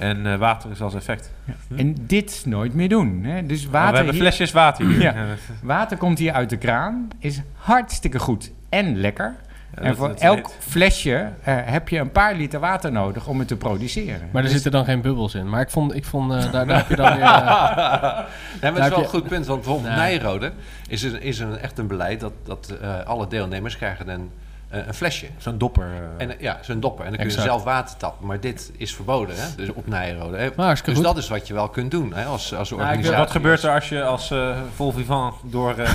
En 0.00 0.26
eh, 0.32 0.36
water 0.38 0.70
is 0.70 0.80
als 0.82 0.94
effect. 0.94 1.30
En 1.76 1.96
dit 2.00 2.42
nooit 2.46 2.74
meer 2.74 2.88
doen. 2.88 3.24
Hè? 3.24 3.46
Dus 3.46 3.62
Maar 3.62 3.72
water, 3.72 3.90
we 3.90 3.96
hebben 3.96 4.14
hier- 4.14 4.22
flesjes 4.22 4.52
water 4.52 4.86
hier. 4.86 5.00
Ja. 5.02 5.14
Water 5.62 5.96
komt 5.96 6.18
hier 6.18 6.32
uit 6.32 6.50
de 6.50 6.56
kraan, 6.56 7.08
is 7.18 7.40
hartstikke 7.54 8.18
goed 8.18 8.50
en 8.68 8.96
lekker. 9.00 9.34
ja, 9.74 9.78
en 9.82 9.88
dat- 9.88 9.96
voor 9.96 10.08
dat 10.08 10.20
elk 10.20 10.36
heet- 10.36 10.56
flesje 10.60 11.28
eh, 11.42 11.56
heb 11.64 11.88
je 11.88 11.98
een 11.98 12.10
paar 12.12 12.34
liter 12.34 12.60
water 12.60 12.92
nodig 12.92 13.26
om 13.26 13.38
het 13.38 13.48
te 13.48 13.56
produceren. 13.56 14.20
Maar 14.20 14.28
er 14.34 14.42
Dus- 14.42 14.52
zitten 14.52 14.70
dan 14.72 14.84
geen 14.84 15.00
bubbels 15.00 15.34
in. 15.34 15.48
Maar 15.48 15.60
ik 15.60 15.70
vond, 15.70 15.94
ik 15.94 16.04
vond 16.04 16.32
eh, 16.32 16.52
daar, 16.52 16.66
daar 16.66 16.76
heb 16.76 16.88
je 16.88 16.96
dan 16.96 17.06
weer... 17.16 17.18
Nee, 17.18 17.28
maar 17.28 18.26
Daar 18.60 18.72
dat 18.72 18.82
is 18.82 18.88
wel 18.88 18.98
je- 18.98 19.04
een 19.04 19.10
goed 19.10 19.28
punt. 19.28 19.46
Want 19.46 19.62
bijvoorbeeld. 19.62 19.94
Nijrode 19.94 20.52
is, 20.88 21.02
er, 21.02 21.22
is 21.22 21.38
er 21.38 21.52
echt 21.56 21.78
een 21.78 21.86
beleid 21.86 22.20
dat, 22.20 22.32
dat 22.44 22.76
eh, 22.82 23.00
alle 23.04 23.26
deelnemers 23.28 23.76
krijgen 23.76 24.08
een, 24.08 24.20
eh, 24.20 24.49
een 24.70 24.94
flesje. 24.94 25.26
Zo'n 25.38 25.58
dopper. 25.58 25.84
eh. 25.86 26.24
En, 26.26 26.30
eh, 26.30 26.40
ja, 26.40 26.58
zo'n 26.60 26.80
dopper. 26.80 27.04
En 27.04 27.10
dan 27.10 27.20
kun 27.20 27.30
je 27.30 27.40
zelf 27.40 27.64
water 27.64 27.96
tappen. 27.96 28.26
Maar 28.26 28.40
dit 28.40 28.72
is 28.76 28.94
verboden, 28.94 29.36
hè? 29.36 29.46
Dus 29.56 29.68
op 29.72 29.86
Nijrode. 29.86 30.52
Hartstikke 30.56 30.90
Dus 30.90 30.94
goed. 31.06 31.14
dat 31.14 31.16
is 31.24 31.28
wat 31.28 31.46
je 31.48 31.54
wel 31.54 31.68
kunt 31.68 31.90
doen, 31.90 32.12
hè? 32.14 32.24
Als, 32.24 32.54
als 32.54 32.72
organisatie. 32.72 33.16
wat 33.16 33.30
gebeurt 33.30 33.62
er 33.62 33.70
als 33.74 33.88
je 33.88 34.02
als 34.02 34.30
eh 34.30 34.56
vol 34.74 34.92
vivant 34.92 35.34
door, 35.42 35.78
eh 35.78 35.92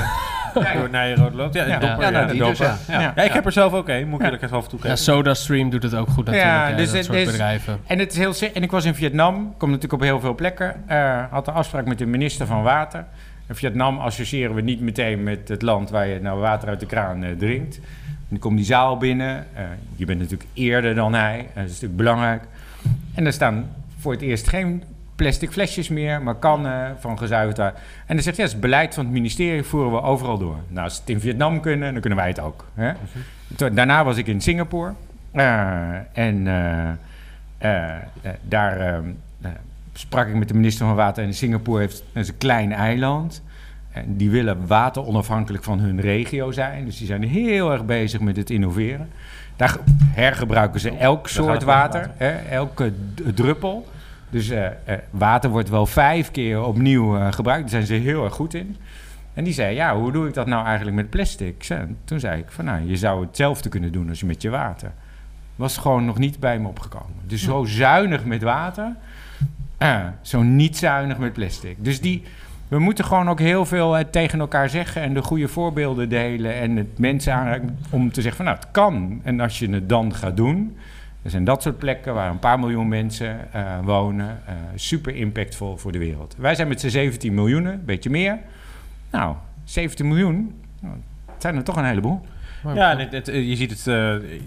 door 0.76 0.90
Nijrode 0.90 1.36
loopt? 1.36 1.54
Ja, 1.54 1.64
een 1.64 1.70
Ja. 1.70 1.80
dopper. 1.80 2.00
Ja, 2.02 2.06
Ja, 2.06 2.26
nou, 2.26 2.28
dus, 2.28 2.38
dopper. 2.38 2.66
ja. 2.88 3.00
Ja. 3.02 3.14
Ja, 3.16 3.22
ik 3.24 3.32
heb 3.32 3.46
er 3.46 3.52
zelf 3.52 3.74
ook 3.74 3.90
een, 3.90 4.04
moet 4.08 4.14
ik 4.14 4.20
Ja. 4.20 4.26
eerlijk 4.26 4.44
eens 4.44 4.52
af 4.52 4.68
toegeven. 4.68 4.90
ja, 4.96 5.02
SodaStream 5.04 5.70
doet 5.70 5.84
het 5.84 5.96
ook 5.96 6.08
goed 6.10 6.26
natuurlijk. 6.26 6.54
Ja, 6.54 6.68
Ja, 6.68 6.76
dus 6.76 6.86
dat 6.88 6.96
het 6.96 7.06
soort 7.06 7.26
bedrijven. 7.26 7.80
En, 7.88 8.00
het 8.00 8.12
is 8.12 8.18
heel, 8.18 8.50
en 8.54 8.64
ik 8.64 8.72
was 8.72 8.86
in 8.86 8.96
Vietnam, 8.96 9.54
kom 9.58 9.68
natuurlijk 9.70 9.94
op 9.94 10.08
heel 10.08 10.20
veel 10.20 10.36
plekken. 10.36 10.84
eh, 10.88 11.24
had 11.30 11.48
een 11.48 11.54
afspraak 11.54 11.86
met 11.86 11.98
de 11.98 12.06
minister 12.06 12.46
van 12.46 12.64
Water. 12.64 13.06
En 13.48 13.56
Vietnam 13.56 14.00
associëren 14.00 14.56
we 14.56 14.62
niet 14.62 14.82
meteen 14.82 15.24
met 15.24 15.48
het 15.48 15.62
land 15.62 15.90
waar 15.90 16.08
je 16.08 16.22
nou 16.22 16.40
water 16.40 16.70
uit 16.70 16.80
de 16.80 16.86
kraan 16.86 17.24
eh, 17.24 17.32
drinkt. 17.38 17.80
En 18.28 18.32
dan 18.32 18.40
komt 18.40 18.56
die 18.58 18.66
zaal 18.66 18.98
binnen. 18.98 19.46
eh, 19.56 19.64
je 19.96 20.06
bent 20.06 20.20
natuurlijk 20.20 20.50
eerder 20.54 20.96
dan 20.96 21.14
hij. 21.14 21.40
eh, 21.40 21.46
dat 21.56 21.64
is 21.64 21.70
natuurlijk 21.72 21.98
belangrijk. 21.98 22.44
En 23.14 23.26
er 23.26 23.34
staan 23.34 23.70
voor 24.00 24.12
het 24.12 24.22
eerst 24.22 24.48
geen 24.48 24.84
plastic 25.16 25.52
flesjes 25.52 25.90
meer, 25.90 26.22
maar 26.22 26.36
kannen 26.36 26.96
van 27.00 27.18
gezuiverd 27.18 27.58
water. 27.58 27.80
En 28.06 28.16
dan 28.16 28.24
zegt 28.24 28.38
hij, 28.38 28.46
ja, 28.46 28.52
het 28.52 28.62
beleid 28.62 28.94
van 28.94 29.04
het 29.04 29.14
ministerie, 29.14 29.64
voeren 29.64 29.92
we 29.92 30.02
overal 30.02 30.38
door. 30.38 30.58
Nou, 30.68 30.84
als 30.84 30.94
ze 30.96 31.00
het 31.02 31.10
in 31.10 31.20
Vietnam 31.20 31.60
kunnen, 31.60 31.92
dan 31.92 32.02
kunnen 32.02 32.20
wij 32.20 32.28
het 32.28 32.40
ook. 32.40 32.66
Hè? 32.74 32.92
Toen- 33.56 33.76
Daarna 33.76 34.04
was 34.04 34.18
ik 34.18 34.28
in 34.28 34.42
Singapore. 34.42 34.94
eh, 35.32 35.90
en 36.14 36.44
daar 38.42 38.80
eh, 38.80 38.96
eh, 39.42 39.52
sprak 39.94 40.28
ik 40.28 40.36
met 40.36 40.48
de 40.48 40.54
minister 40.54 40.86
van 40.86 40.96
Water. 40.96 41.24
En 41.24 41.34
Singapore 41.34 41.80
heeft, 41.80 42.04
is 42.14 42.28
een 42.28 42.38
klein 42.38 42.72
eiland. 42.74 43.42
En 43.96 44.18
die 44.18 44.30
willen 44.30 44.68
water 44.68 45.06
onafhankelijk 45.06 45.64
van 45.64 45.80
hun 45.80 46.02
regio 46.02 46.52
zijn. 46.52 46.86
Dus 46.86 46.98
die 46.98 47.08
zijn 47.08 47.24
heel 47.24 47.72
erg 47.72 47.86
bezig 47.86 48.20
met 48.20 48.36
het 48.36 48.50
innoveren. 48.50 49.10
Daar 49.56 49.70
ge- 49.70 49.80
hergebruiken 50.14 50.80
ze 50.80 50.90
elk 50.90 51.20
gaat 51.28 51.30
soort 51.36 51.64
water, 51.64 52.00
water. 52.02 52.12
hè, 52.18 52.30
elke 52.32 52.94
druppel. 53.36 53.88
Dus 54.30 54.50
eh, 54.50 54.66
eh, 54.66 54.72
water 55.10 55.50
wordt 55.50 55.70
wel 55.70 55.86
vijf 55.86 56.32
keer 56.32 56.64
opnieuw 56.64 57.18
eh, 57.18 57.32
gebruikt. 57.32 57.62
Daar 57.62 57.70
zijn 57.70 57.86
ze 58.02 58.08
heel 58.08 58.24
erg 58.24 58.34
goed 58.34 58.54
in. 58.54 58.76
En 59.34 59.44
die 59.44 59.54
zei, 59.54 59.76
ja, 59.76 59.96
hoe 59.96 60.12
doe 60.12 60.28
ik 60.28 60.34
dat 60.34 60.48
nou 60.48 60.66
eigenlijk 60.66 60.96
met 60.96 61.10
plastic? 61.10 61.64
Zei- 61.64 61.96
toen 62.06 62.20
zei 62.20 62.40
ik 62.40 62.46
van, 62.52 62.66
nou, 62.66 62.88
je 62.90 62.98
zou 62.98 63.26
hetzelfde 63.26 63.70
kunnen 63.70 63.92
doen 63.92 64.10
als 64.10 64.20
je 64.20 64.26
met 64.26 64.42
je 64.42 64.50
water. 64.50 64.92
Was 65.56 65.78
gewoon 65.78 66.06
nog 66.06 66.18
niet 66.18 66.40
bij 66.40 66.60
me 66.60 66.68
opgekomen. 66.68 67.16
Dus 67.28 67.44
zo 67.44 67.64
zuinig 67.66 68.26
met 68.26 68.42
water, 68.42 68.96
eh, 69.78 70.00
zo 70.22 70.42
niet 70.42 70.78
zuinig 70.78 71.18
met 71.18 71.34
plastic. 71.34 71.76
Dus 71.80 72.02
die, 72.02 72.24
we 72.68 72.80
moeten 72.80 73.06
gewoon 73.06 73.30
ook 73.30 73.40
heel 73.40 73.66
veel 73.66 73.98
eh, 73.98 74.06
tegen 74.12 74.40
elkaar 74.40 74.70
zeggen 74.70 75.02
en 75.02 75.14
de 75.14 75.22
goede 75.22 75.48
voorbeelden 75.48 76.10
delen 76.10 76.54
en 76.54 76.76
het 76.76 76.98
mensen 76.98 77.34
aanreiken 77.34 77.78
om 77.90 78.12
te 78.12 78.22
zeggen 78.22 78.36
van, 78.36 78.46
nou, 78.46 78.58
het 78.58 78.72
kan. 78.72 79.22
En 79.24 79.40
als 79.40 79.60
je 79.60 79.70
het 79.70 79.90
dan 79.90 80.14
gaat 80.14 80.38
doen, 80.38 80.78
er 81.22 81.30
zijn 81.30 81.44
dat 81.44 81.62
soort 81.62 81.78
plekken 81.78 82.14
waar 82.14 82.30
een 82.30 82.40
paar 82.40 82.60
miljoen 82.60 82.88
mensen 82.88 83.54
eh, 83.54 83.80
wonen. 83.84 84.42
eh, 84.46 84.54
super 84.76 85.16
impactvol 85.16 85.78
voor 85.78 85.92
de 85.92 85.98
wereld. 85.98 86.36
Wij 86.38 86.56
zijn 86.56 86.68
met 86.68 86.80
z'n 86.80 86.90
17 86.90 87.34
miljoen, 87.34 87.66
een 87.66 87.86
beetje 87.86 88.10
meer. 88.10 88.40
Nou, 89.12 89.36
17 89.64 90.08
miljoen, 90.08 90.62
nou, 90.82 90.96
het 91.26 91.42
zijn 91.42 91.56
er 91.56 91.64
toch 91.64 91.76
een 91.76 91.86
heleboel. 91.86 92.22
Ja, 92.74 92.92
en 92.92 93.00
het, 93.00 93.12
het, 93.12 93.28
eh, 93.28 93.50
je 93.50 93.56
ziet, 93.56 93.70
het, 93.70 93.80
eh, 93.88 93.96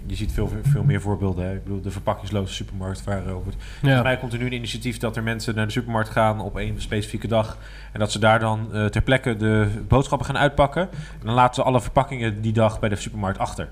je 0.05 0.15
ziet 0.15 0.31
veel, 0.31 0.51
veel 0.61 0.83
meer 0.83 1.01
voorbeelden. 1.01 1.45
Hè. 1.45 1.55
Ik 1.55 1.63
bedoel, 1.63 1.81
de 1.81 1.91
verpakkingsloze 1.91 2.53
supermarkt 2.53 3.03
waar 3.03 3.17
eh, 3.27 3.35
over. 3.35 3.51
Volgens 3.51 3.81
Ja. 3.81 4.01
mij 4.01 4.17
komt 4.17 4.33
er 4.33 4.39
nu 4.39 4.45
een 4.45 4.53
initiatief 4.53 4.97
dat 4.97 5.15
er 5.15 5.23
mensen 5.23 5.55
naar 5.55 5.65
de 5.65 5.71
supermarkt 5.71 6.09
gaan 6.09 6.39
op 6.41 6.57
één 6.57 6.81
specifieke 6.81 7.27
dag. 7.27 7.57
En 7.91 7.99
dat 7.99 8.11
ze 8.11 8.19
daar 8.19 8.39
dan 8.39 8.69
ter 8.91 9.01
plekke 9.01 9.35
de 9.37 9.67
boodschappen 9.87 10.27
gaan 10.27 10.37
uitpakken. 10.37 10.81
En 10.91 11.25
dan 11.25 11.33
laten 11.33 11.55
ze 11.55 11.63
alle 11.63 11.81
verpakkingen 11.81 12.41
die 12.41 12.53
dag 12.53 12.79
bij 12.79 12.89
de 12.89 12.95
supermarkt 12.95 13.37
achter. 13.39 13.67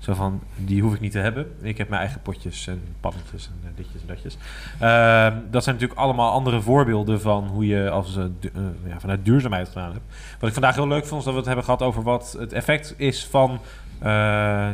Zo 0.00 0.14
van, 0.14 0.40
die 0.56 0.82
hoef 0.82 0.94
ik 0.94 1.00
niet 1.00 1.12
te 1.12 1.18
hebben. 1.18 1.46
Ik 1.60 1.78
heb 1.78 1.88
mijn 1.88 2.00
eigen 2.00 2.20
potjes 2.22 2.66
en 2.66 2.82
pannetjes 3.00 3.46
en 3.46 3.68
eh, 3.68 3.76
ditjes 3.76 4.00
en 4.02 4.06
datjes. 4.06 4.36
Ehm, 4.78 5.34
dat 5.50 5.62
zijn 5.64 5.74
natuurlijk 5.74 6.00
allemaal 6.00 6.32
andere 6.32 6.60
voorbeelden 6.60 7.20
van 7.20 7.46
hoe 7.46 7.66
je 7.66 7.90
als, 7.90 8.14
du- 8.14 8.50
eh, 8.54 8.60
ja, 8.90 9.00
vanuit 9.00 9.24
duurzaamheid 9.24 9.68
gedaan 9.68 9.92
hebt. 9.92 10.04
Wat 10.38 10.48
ik 10.48 10.54
vandaag 10.54 10.74
heel 10.74 10.88
leuk 10.88 11.06
vond, 11.06 11.18
is 11.18 11.24
dat 11.24 11.32
we 11.32 11.38
het 11.38 11.46
hebben 11.46 11.64
gehad 11.64 11.82
over 11.82 12.02
wat 12.02 12.36
het 12.38 12.52
effect 12.52 12.94
is 12.96 13.26
van... 13.26 13.58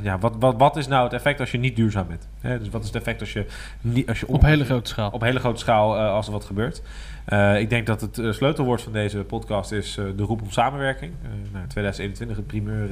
ja, 0.02 0.18
wat, 0.20 0.34
wat, 0.38 0.54
wat 0.56 0.76
is 0.76 0.86
nou 0.88 1.04
het 1.04 1.12
effect 1.12 1.40
als 1.40 1.50
je 1.50 1.58
niet 1.58 1.76
duurzaam 1.76 2.06
bent? 2.06 2.28
Hè, 2.40 2.58
dus 2.58 2.68
wat 2.68 2.80
is 2.80 2.86
het 2.86 2.96
effect 2.96 3.20
als 3.20 3.32
je, 3.32 3.46
niet, 3.80 4.08
als 4.08 4.20
je 4.20 4.28
Op 4.28 4.42
hele 4.42 4.64
grote 4.64 4.88
schaal. 4.88 5.10
op 5.10 5.20
hele 5.20 5.38
grote 5.38 5.60
schaal 5.60 5.96
als 5.96 6.26
er 6.26 6.32
wat 6.32 6.44
gebeurt. 6.44 6.82
Eh, 7.26 7.60
ik 7.60 7.70
denk 7.70 7.86
dat 7.86 8.00
het 8.00 8.18
eh, 8.18 8.32
sleutelwoord 8.32 8.82
van 8.82 8.92
deze 8.92 9.18
podcast 9.18 9.72
is 9.72 9.96
eh, 9.96 10.04
de 10.16 10.22
roep 10.22 10.42
om 10.42 10.50
samenwerking. 10.50 11.12
Nou, 11.52 11.66
2021, 11.66 12.36
het 12.36 12.46
primeur 12.46 12.88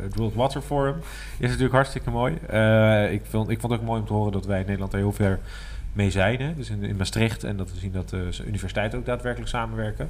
het 0.00 0.14
World 0.14 0.34
Water 0.34 0.60
Forum, 0.60 0.96
is 1.38 1.48
natuurlijk 1.48 1.74
hartstikke 1.74 2.10
mooi. 2.10 2.32
Ik, 3.12 3.22
vond, 3.24 3.50
ik 3.50 3.60
vond 3.60 3.72
het 3.72 3.80
ook 3.80 3.86
mooi 3.86 4.00
om 4.00 4.06
te 4.06 4.12
horen 4.12 4.32
dat 4.32 4.46
wij 4.46 4.58
in 4.58 4.66
Nederland 4.66 4.92
er 4.92 4.98
heel 4.98 5.12
ver 5.12 5.38
mee 5.92 6.10
zijn. 6.10 6.40
Hè? 6.40 6.54
Dus 6.54 6.70
in, 6.70 6.82
in 6.82 6.96
Maastricht 6.96 7.44
en 7.44 7.56
dat 7.56 7.72
we 7.72 7.78
zien 7.78 7.92
dat 7.92 8.08
de 8.08 8.30
universiteiten 8.46 8.98
ook 8.98 9.06
daadwerkelijk 9.06 9.50
samenwerken. 9.50 10.08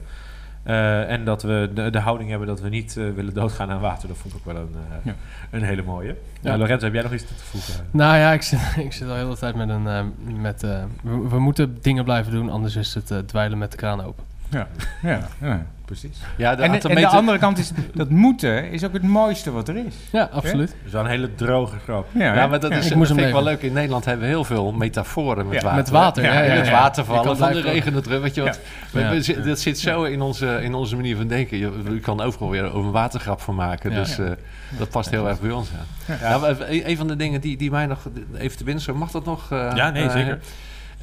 Eh, 0.62 1.10
en 1.10 1.24
dat 1.24 1.42
we 1.42 1.70
de, 1.74 1.90
de 1.90 1.98
houding 1.98 2.30
hebben 2.30 2.48
dat 2.48 2.60
we 2.60 2.68
niet 2.68 2.96
eh, 2.96 3.04
willen 3.14 3.34
doodgaan 3.34 3.70
aan 3.70 3.80
water. 3.80 4.08
Dat 4.08 4.16
vond 4.16 4.34
ik 4.34 4.40
ook 4.40 4.52
wel 4.54 4.62
een, 4.62 4.74
eh, 4.90 4.96
Ja. 5.02 5.14
een 5.50 5.62
hele 5.62 5.82
mooie. 5.82 6.16
Ja. 6.40 6.56
Lorenzo, 6.56 6.84
heb 6.84 6.94
jij 6.94 7.02
nog 7.02 7.12
iets 7.12 7.26
toe 7.26 7.36
te 7.36 7.44
voegen? 7.44 7.86
Nou 7.90 8.16
ja, 8.16 8.32
ik 8.32 8.42
zit, 8.42 8.60
ik 8.86 8.92
zit 8.92 9.08
al 9.08 9.14
heel 9.14 9.30
de 9.30 9.36
tijd 9.36 9.54
met 9.54 9.68
een... 9.68 9.86
eh, 9.86 10.04
met, 10.40 10.62
eh, 10.62 10.82
we, 11.02 11.28
we 11.28 11.38
moeten 11.38 11.78
dingen 11.80 12.04
blijven 12.04 12.32
doen, 12.32 12.50
anders 12.50 12.76
is 12.76 12.94
het 12.94 13.28
dweilen 13.28 13.58
met 13.58 13.70
de 13.70 13.76
kraan 13.76 14.02
open. 14.04 14.24
Ja, 14.48 14.68
ja, 15.02 15.28
ja 15.40 15.66
precies. 15.98 16.18
Ja, 16.36 16.54
de 16.54 16.62
En, 16.62 16.72
de- 16.80 16.88
en 16.88 17.04
andere 17.04 17.38
kant 17.38 17.58
is, 17.58 17.70
dat 17.94 18.08
moeten 18.10 18.70
is 18.70 18.84
ook 18.84 18.92
het 18.92 19.02
mooiste 19.02 19.50
wat 19.50 19.68
er 19.68 19.76
is. 19.76 19.94
Ja, 20.12 20.28
absoluut. 20.32 20.68
Dat 20.68 20.76
is 20.86 20.92
wel 20.92 21.00
een 21.04 21.10
hele 21.10 21.34
droge 21.34 21.76
grap. 21.78 22.06
Ja, 22.12 22.34
Ja, 22.34 22.46
maar 22.46 22.60
dat, 22.60 22.70
ja. 22.70 22.76
is, 22.76 22.82
Ik 22.82 22.88
dat 22.88 22.98
moest 22.98 23.08
vind 23.10 23.20
hem 23.20 23.28
ik 23.28 23.34
wel 23.34 23.44
leuk. 23.44 23.62
In 23.62 23.72
Nederland 23.72 24.04
hebben 24.04 24.24
we 24.24 24.30
heel 24.32 24.44
veel 24.44 24.72
metaforen 24.72 25.48
met 25.48 25.54
Ja, 25.54 25.62
water. 25.62 25.78
Met 25.78 25.88
water, 25.90 26.22
ja. 26.24 26.32
Ja, 26.32 26.38
ja, 26.38 26.44
In 26.44 26.50
ja, 26.52 26.56
het 26.56 26.66
ja. 26.66 26.72
water 26.72 27.02
Ik 27.02 27.08
vallen, 27.08 27.24
kan 27.24 27.36
van 27.36 27.52
de 27.52 27.60
regen, 27.60 27.94
het 27.94 28.04
terug. 28.04 28.20
Weet 28.20 28.34
je 28.34 28.42
wat? 28.42 28.60
We- 28.90 29.00
Ja. 29.00 29.42
dat 29.44 29.58
zit 29.60 29.78
zo 29.78 30.02
in 30.02 30.20
onze, 30.20 30.58
in 30.62 30.74
onze 30.74 30.96
manier 30.96 31.16
van 31.16 31.26
denken. 31.26 31.58
Je, 31.58 31.70
je 31.90 32.00
kan 32.00 32.20
overal 32.20 32.50
weer 32.50 32.64
over 32.64 32.84
een 32.84 32.90
watergrap 32.90 33.40
van 33.40 33.54
maken. 33.54 33.90
Ja. 33.90 33.96
Dus 33.98 34.18
eh, 34.18 34.30
dat 34.78 34.88
past 34.90 35.10
heel 35.10 35.28
erg 35.28 35.40
bij 35.40 35.50
ons. 35.50 35.68
Ja. 36.06 36.16
Ja, 36.20 36.38
maar 36.38 36.50
een 36.60 36.88
een 36.90 36.96
van 36.96 37.08
de 37.08 37.16
dingen 37.16 37.40
die, 37.40 37.56
die 37.56 37.70
mij 37.70 37.86
nog 37.86 37.98
even 38.38 38.56
te 38.56 38.64
binnen 38.64 38.82
zo 38.82 38.94
Mag 38.94 39.10
dat 39.10 39.24
nog? 39.24 39.52
eh, 39.52 39.70
Ja, 39.74 39.90
nee, 39.90 40.04
eh, 40.04 40.10
zeker. 40.12 40.38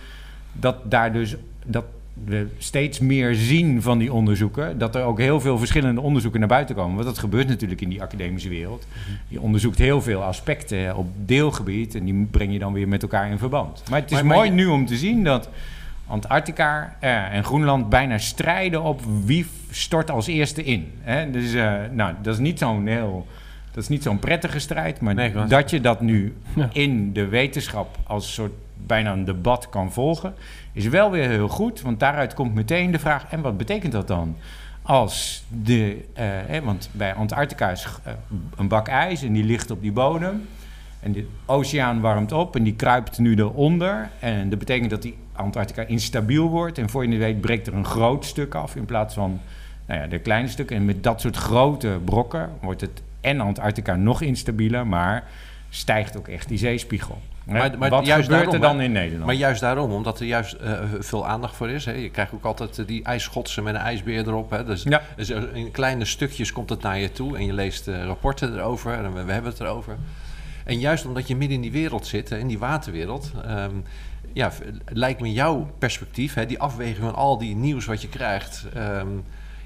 dat 0.52 0.76
daar 0.90 1.12
dus... 1.12 1.36
Dat 1.64 1.84
we 2.24 2.46
steeds 2.58 2.98
meer 2.98 3.34
zien 3.34 3.82
van 3.82 3.98
die 3.98 4.12
onderzoeken. 4.12 4.78
Dat 4.78 4.94
er 4.94 5.02
ook 5.02 5.18
heel 5.18 5.40
veel 5.40 5.58
verschillende 5.58 6.00
onderzoeken 6.00 6.40
naar 6.40 6.48
buiten 6.48 6.74
komen. 6.74 6.94
Want 6.94 7.06
dat 7.06 7.18
gebeurt 7.18 7.48
natuurlijk 7.48 7.80
in 7.80 7.88
die 7.88 8.02
academische 8.02 8.48
wereld. 8.48 8.86
Je 9.28 9.40
onderzoekt 9.40 9.78
heel 9.78 10.02
veel 10.02 10.22
aspecten 10.22 10.96
op 10.96 11.06
deelgebied. 11.24 11.94
En 11.94 12.04
die 12.04 12.26
breng 12.30 12.52
je 12.52 12.58
dan 12.58 12.72
weer 12.72 12.88
met 12.88 13.02
elkaar 13.02 13.30
in 13.30 13.38
verband. 13.38 13.82
Maar 13.90 14.00
het 14.00 14.10
is 14.10 14.16
Maar- 14.16 14.26
maar 14.26 14.36
mooi 14.36 14.48
je- 14.48 14.54
nu 14.54 14.66
om 14.66 14.86
te 14.86 14.96
zien 14.96 15.24
dat 15.24 15.48
Antarctica 16.06 16.96
eh, 17.00 17.34
en 17.34 17.44
Groenland 17.44 17.88
bijna 17.88 18.18
strijden 18.18 18.82
op 18.82 19.00
wie 19.24 19.46
stort 19.70 20.10
als 20.10 20.26
eerste 20.26 20.64
in. 20.64 20.90
Hè? 21.00 21.30
Dus 21.30 21.54
eh, 21.54 21.74
nou, 21.92 22.14
dat 22.22 22.34
is 22.34 22.40
niet 22.40 22.58
zo'n 22.58 22.86
heel. 22.86 23.26
Dat 23.72 23.82
is 23.82 23.88
niet 23.88 24.02
zo'n 24.02 24.18
prettige 24.18 24.58
strijd, 24.58 25.00
maar 25.00 25.14
Nee, 25.14 25.32
dat 25.48 25.70
je 25.70 25.80
dat 25.80 26.00
nu 26.00 26.34
Ja. 26.54 26.68
in 26.72 27.12
de 27.12 27.26
wetenschap 27.26 27.96
als 28.06 28.34
soort 28.34 28.52
bijna 28.86 29.12
een 29.12 29.24
debat 29.24 29.68
kan 29.68 29.92
volgen, 29.92 30.34
is 30.72 30.86
wel 30.86 31.10
weer 31.10 31.28
heel 31.28 31.48
goed. 31.48 31.80
Want 31.80 32.00
daaruit 32.00 32.34
komt 32.34 32.54
meteen 32.54 32.90
de 32.90 32.98
vraag: 32.98 33.26
en 33.30 33.40
wat 33.40 33.56
betekent 33.56 33.92
dat 33.92 34.08
dan? 34.08 34.36
Als 34.82 35.44
de, 35.48 36.04
eh, 36.14 36.58
want 36.62 36.90
bij 36.92 37.14
Antarctica 37.14 37.70
is 37.70 37.86
eh, 38.04 38.12
een 38.56 38.68
bak 38.68 38.88
ijs 38.88 39.22
en 39.22 39.32
die 39.32 39.44
ligt 39.44 39.70
op 39.70 39.82
die 39.82 39.92
bodem. 39.92 40.48
En 41.00 41.12
de 41.12 41.26
oceaan 41.46 42.00
warmt 42.00 42.32
op 42.32 42.56
en 42.56 42.62
die 42.62 42.74
kruipt 42.74 43.18
nu 43.18 43.34
eronder. 43.34 44.10
En 44.18 44.48
dat 44.48 44.58
betekent 44.58 44.90
dat 44.90 45.02
die 45.02 45.16
Antarctica 45.32 45.82
instabiel 45.82 46.48
wordt. 46.48 46.78
En 46.78 46.90
voor 46.90 47.06
je 47.06 47.18
weet 47.18 47.40
breekt 47.40 47.66
er 47.66 47.74
een 47.74 47.84
groot 47.84 48.24
stuk 48.24 48.54
af 48.54 48.76
in 48.76 48.84
plaats 48.84 49.14
van 49.14 49.40
nou 49.86 50.00
ja, 50.00 50.06
de 50.06 50.18
kleine 50.18 50.48
stukken. 50.48 50.76
En 50.76 50.84
met 50.84 51.02
dat 51.02 51.20
soort 51.20 51.36
grote 51.36 51.98
brokken 52.04 52.50
wordt 52.60 52.80
het 52.80 53.02
en 53.20 53.40
Antarctica 53.40 53.96
nog 53.96 54.22
instabieler, 54.22 54.86
maar 54.86 55.24
stijgt 55.68 56.18
ook 56.18 56.28
echt 56.28 56.48
die 56.48 56.58
zeespiegel. 56.58 57.18
Maar- 57.48 57.78
maar 57.78 57.90
Wat 57.90 58.06
juist 58.06 58.28
gebeurt 58.28 58.52
er 58.52 58.60
daarom, 58.60 58.68
dan 58.68 58.78
hè? 58.78 58.84
in 58.84 58.92
Nederland? 58.92 59.24
Maar 59.26 59.34
juist 59.34 59.60
daarom, 59.60 59.92
omdat 59.92 60.20
er 60.20 60.26
juist 60.26 60.52
eh, 60.52 60.72
veel 60.98 61.26
aandacht 61.26 61.56
voor 61.56 61.68
is. 61.70 61.84
Hè. 61.84 61.92
Je 61.92 62.10
krijgt 62.10 62.32
ook 62.32 62.44
altijd 62.44 62.78
eh, 62.78 62.86
die 62.86 63.04
ijsschotsen 63.04 63.62
met 63.62 63.74
een 63.74 63.80
ijsbeer 63.80 64.26
erop. 64.28 64.50
Hè. 64.50 64.64
Dus, 64.64 64.82
Ja. 64.82 65.02
dus 65.16 65.28
er- 65.30 65.54
in 65.56 65.70
kleine 65.70 66.04
stukjes 66.04 66.52
komt 66.52 66.70
het 66.70 66.82
naar 66.82 66.98
je 66.98 67.12
toe 67.12 67.36
en 67.36 67.46
je 67.46 67.52
leest 67.52 67.88
eh, 67.88 68.04
rapporten 68.04 68.54
erover 68.58 68.92
en 68.92 69.14
we, 69.14 69.24
we 69.24 69.32
hebben 69.32 69.50
het 69.50 69.60
erover. 69.60 69.96
En 70.64 70.78
juist 70.78 71.06
omdat 71.06 71.28
je 71.28 71.36
midden 71.36 71.56
in 71.56 71.62
die 71.62 71.72
wereld 71.72 72.06
zit, 72.06 72.30
in 72.30 72.46
die 72.46 72.58
waterwereld, 72.58 73.32
ehm, 73.44 73.74
ja, 74.32 74.52
lijkt 74.86 75.20
me 75.20 75.32
jouw 75.32 75.70
perspectief, 75.78 76.34
hè, 76.34 76.46
die 76.46 76.58
afweging 76.60 76.96
van 76.98 77.14
al 77.14 77.38
die 77.38 77.56
nieuws 77.56 77.84
wat 77.86 78.02
je 78.02 78.08
krijgt, 78.08 78.66
ehm, 78.74 79.06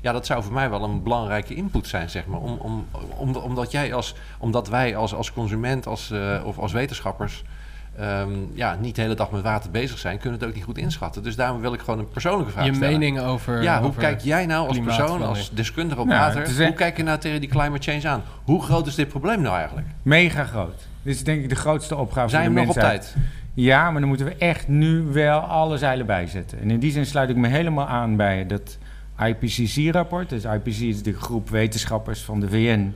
ja, 0.00 0.12
dat 0.12 0.26
zou 0.26 0.42
voor 0.42 0.52
mij 0.52 0.70
wel 0.70 0.82
een 0.84 1.02
belangrijke 1.02 1.54
input 1.54 1.86
zijn, 1.86 2.10
zeg 2.10 2.26
maar. 2.26 2.40
Om, 2.40 2.56
om, 2.58 2.86
om, 3.16 3.36
omdat, 3.36 3.70
jij 3.70 3.94
als, 3.94 4.14
omdat 4.38 4.68
wij 4.68 4.96
als, 4.96 5.14
als 5.14 5.32
consument 5.32 5.86
als, 5.86 6.12
of 6.44 6.58
als 6.58 6.72
wetenschappers 6.72 7.44
ehm, 7.98 8.28
ja, 8.54 8.76
niet 8.80 8.94
de 8.94 9.02
hele 9.02 9.14
dag 9.14 9.30
met 9.30 9.42
water 9.42 9.70
bezig 9.70 9.98
zijn, 9.98 10.18
kunnen 10.18 10.38
het 10.38 10.48
ook 10.48 10.54
niet 10.54 10.64
goed 10.64 10.78
inschatten. 10.78 11.22
Dus 11.22 11.36
daarom 11.36 11.60
wil 11.60 11.72
ik 11.72 11.80
gewoon 11.80 11.98
een 11.98 12.08
persoonlijke 12.08 12.52
vraag 12.52 12.64
Je 12.66 12.74
stellen. 12.74 12.98
mening 12.98 13.20
over... 13.20 13.62
Ja, 13.62 13.78
hoe 13.78 13.88
over- 13.88 14.00
kijk 14.00 14.20
jij 14.20 14.46
nou 14.46 14.68
als 14.68 14.80
persoon, 14.80 15.22
als 15.22 15.50
deskundige 15.54 16.00
op 16.00 16.06
Nou, 16.06 16.34
water, 16.34 16.64
hoe 16.64 16.72
kijk 16.74 16.96
je 16.96 17.02
nou 17.02 17.18
tegen 17.18 17.40
die 17.40 17.48
climate 17.50 17.90
change 17.90 18.08
aan? 18.14 18.22
Hoe 18.44 18.62
groot 18.62 18.86
is 18.86 18.94
dit 18.94 19.08
probleem 19.08 19.40
nou 19.40 19.56
eigenlijk? 19.56 19.86
Mega 20.02 20.44
groot. 20.44 20.86
Dit 21.02 21.14
is 21.14 21.24
denk 21.24 21.42
ik 21.42 21.48
de 21.48 21.54
grootste 21.54 21.96
opgave 21.96 22.28
Zijn 22.28 22.42
we 22.42 22.48
voor 22.50 22.60
de 22.60 22.66
nog 22.66 22.76
op 22.76 22.82
mensheid. 22.82 23.12
tijd? 23.12 23.24
Ja, 23.54 23.90
maar 23.90 24.00
dan 24.00 24.08
moeten 24.08 24.26
we 24.26 24.34
echt 24.38 24.68
nu 24.68 25.02
wel 25.02 25.38
alle 25.40 25.78
zeilen 25.78 26.06
bijzetten. 26.06 26.60
En 26.60 26.70
in 26.70 26.78
die 26.78 26.92
zin 26.92 27.06
sluit 27.06 27.30
ik 27.30 27.36
me 27.36 27.48
helemaal 27.48 27.86
aan 27.86 28.16
bij 28.16 28.46
dat 28.46 28.78
IPCC-rapport. 29.18 30.28
Dus 30.28 30.44
IPCC 30.44 30.80
is 30.80 31.02
de 31.02 31.12
groep 31.12 31.50
wetenschappers 31.50 32.20
van 32.22 32.40
de 32.40 32.48
VN. 32.48 32.94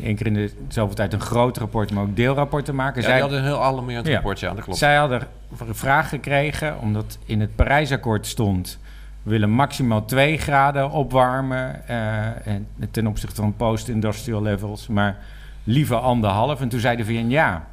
Eén 0.00 0.16
keer 0.16 0.26
in 0.26 0.34
de 0.34 0.50
zoveel 0.68 0.94
tijd 0.94 1.12
een 1.12 1.20
groot 1.20 1.56
rapport, 1.58 1.92
maar 1.92 2.02
ook 2.02 2.16
deelrapporten 2.16 2.74
maken. 2.74 3.00
Ja, 3.00 3.06
Zij- 3.06 3.12
die 3.12 3.22
hadden 3.22 3.38
een 3.40 3.44
heel 3.46 3.62
alarmerend 3.62 4.06
Ja. 4.06 4.12
rapport, 4.12 4.40
ja, 4.40 4.54
dat 4.54 4.64
klopt. 4.64 4.78
zij 4.78 4.96
hadden 4.96 5.26
een 5.68 5.74
vraag 5.74 6.08
gekregen, 6.08 6.78
omdat 6.80 7.18
in 7.24 7.40
het 7.40 7.56
Parijsakkoord 7.56 8.26
stond... 8.26 8.78
we 9.22 9.30
willen 9.30 9.50
maximaal 9.50 10.04
2 10.04 10.38
graden 10.38 10.90
opwarmen 10.90 11.88
eh, 11.88 12.46
en 12.46 12.66
ten 12.90 13.06
opzichte 13.06 13.40
van 13.40 13.56
post-industrial 13.56 14.42
levels... 14.42 14.86
maar 14.86 15.16
liever 15.64 15.96
anderhalf. 15.96 16.60
En 16.60 16.68
toen 16.68 16.80
zei 16.80 16.96
de 16.96 17.04
VN, 17.04 17.26
ja, 17.28 17.66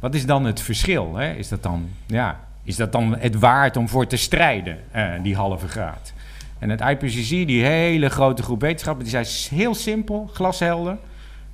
wat 0.00 0.14
is 0.14 0.26
dan 0.26 0.44
het 0.44 0.60
verschil? 0.60 1.16
Hè? 1.16 1.32
Is, 1.32 1.48
dat 1.48 1.62
dan, 1.62 1.88
ja, 2.06 2.40
is 2.62 2.76
dat 2.76 2.92
dan 2.92 3.16
het 3.18 3.38
waard 3.38 3.76
om 3.76 3.88
voor 3.88 4.06
te 4.06 4.16
strijden, 4.16 4.78
eh, 4.90 5.10
die 5.22 5.36
halve 5.36 5.68
graad? 5.68 6.12
En 6.58 6.70
het 6.70 6.80
IPCC, 6.80 7.28
die 7.46 7.64
hele 7.64 8.08
grote 8.08 8.42
groep 8.42 8.60
wetenschappers, 8.60 9.10
die 9.10 9.24
zei 9.24 9.58
heel 9.60 9.74
simpel, 9.74 10.30
glashelder... 10.32 10.96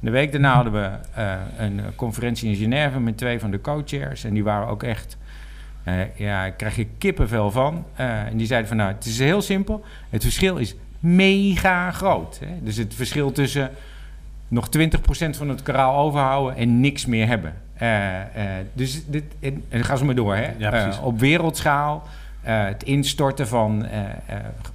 De 0.01 0.11
week 0.11 0.32
daarna 0.32 0.55
hadden 0.55 0.72
we 0.72 0.90
eh, 1.14 1.34
een 1.59 1.80
conferentie 1.96 2.48
in 2.48 2.57
Genève 2.57 3.01
met 3.01 3.16
twee 3.16 3.40
van 3.40 3.51
de 3.51 3.61
co-chairs. 3.61 4.24
En 4.24 4.34
die 4.34 4.44
waren 4.44 4.68
ook 4.68 4.82
echt... 4.82 5.16
eh, 5.84 6.16
ja, 6.16 6.44
ik 6.44 6.57
krijg 6.57 6.76
je 6.76 6.86
kippenvel 6.98 7.51
van. 7.51 7.84
Eh, 7.94 8.22
en 8.26 8.36
die 8.36 8.46
zeiden 8.46 8.68
van, 8.68 8.76
nou, 8.76 8.92
het 8.92 9.05
is 9.05 9.18
heel 9.18 9.42
simpel. 9.42 9.84
Het 10.11 10.22
verschil 10.22 10.57
is 10.57 10.74
mega 10.98 11.90
groot. 11.90 12.38
Hè? 12.44 12.55
Dus 12.62 12.76
het 12.76 12.94
verschil 12.94 13.32
tussen 13.32 13.70
nog 14.48 14.68
20% 14.78 14.80
van 15.30 15.48
het 15.48 15.62
kanaal 15.62 15.96
overhouden 15.98 16.57
en 16.57 16.80
niks 16.80 17.07
meer 17.07 17.26
hebben. 17.26 17.55
Eh, 17.74 18.20
eh, 18.20 18.66
dus 18.72 19.07
dit, 19.07 19.24
en, 19.68 19.84
gaan 19.84 19.98
ze 19.98 20.05
maar 20.05 20.14
door, 20.14 20.36
hè? 20.36 20.51
Ja, 20.59 20.98
op 21.03 21.18
wereldschaal... 21.18 22.03
eh, 22.43 22.64
het 22.64 22.82
instorten 22.82 23.49
van 23.49 23.84
eh, 23.84 24.01
eh, 24.01 24.11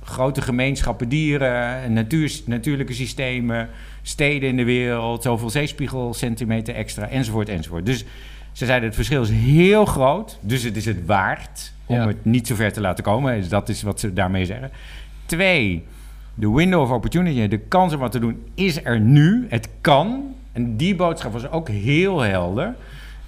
grote 0.04 0.42
gemeenschappen 0.42 1.10
dieren, 1.10 1.94
natuur, 1.94 2.40
natuurlijke 2.46 2.94
systemen, 2.94 3.70
steden 4.02 4.50
in 4.50 4.58
de 4.58 4.64
wereld, 4.64 5.24
zoveel 5.24 5.50
zeespiegelcentimeter 5.50 6.76
extra, 6.76 7.08
enzovoort, 7.08 7.50
enzovoort. 7.50 7.86
Dus 7.86 8.06
ze 8.52 8.66
zeiden 8.66 8.88
het 8.88 8.96
verschil 8.96 9.22
is 9.22 9.30
heel 9.30 9.86
groot, 9.86 10.38
dus 10.42 10.64
het 10.64 10.76
is 10.76 10.86
het 10.86 11.06
waard 11.06 11.74
om 11.86 11.96
Ja. 11.96 12.08
het 12.08 12.26
niet 12.26 12.48
zo 12.48 12.56
ver 12.56 12.74
te 12.74 12.82
laten 12.82 13.04
komen. 13.04 13.38
Dus 13.40 13.50
dat 13.50 13.70
is 13.70 13.82
wat 13.82 14.00
ze 14.00 14.14
daarmee 14.14 14.46
zeggen. 14.46 14.72
Twee, 15.26 15.84
de 16.34 16.52
window 16.52 16.82
of 16.82 16.90
opportunity, 16.92 17.48
de 17.48 17.58
kans 17.58 17.94
om 17.94 18.00
wat 18.00 18.12
te 18.12 18.20
doen, 18.20 18.44
is 18.54 18.84
er 18.86 19.00
nu. 19.00 19.46
Het 19.50 19.70
kan. 19.82 20.36
En 20.52 20.78
die 20.78 20.96
boodschap 20.96 21.32
was 21.32 21.50
ook 21.50 21.70
heel 21.70 22.20
helder. 22.20 22.74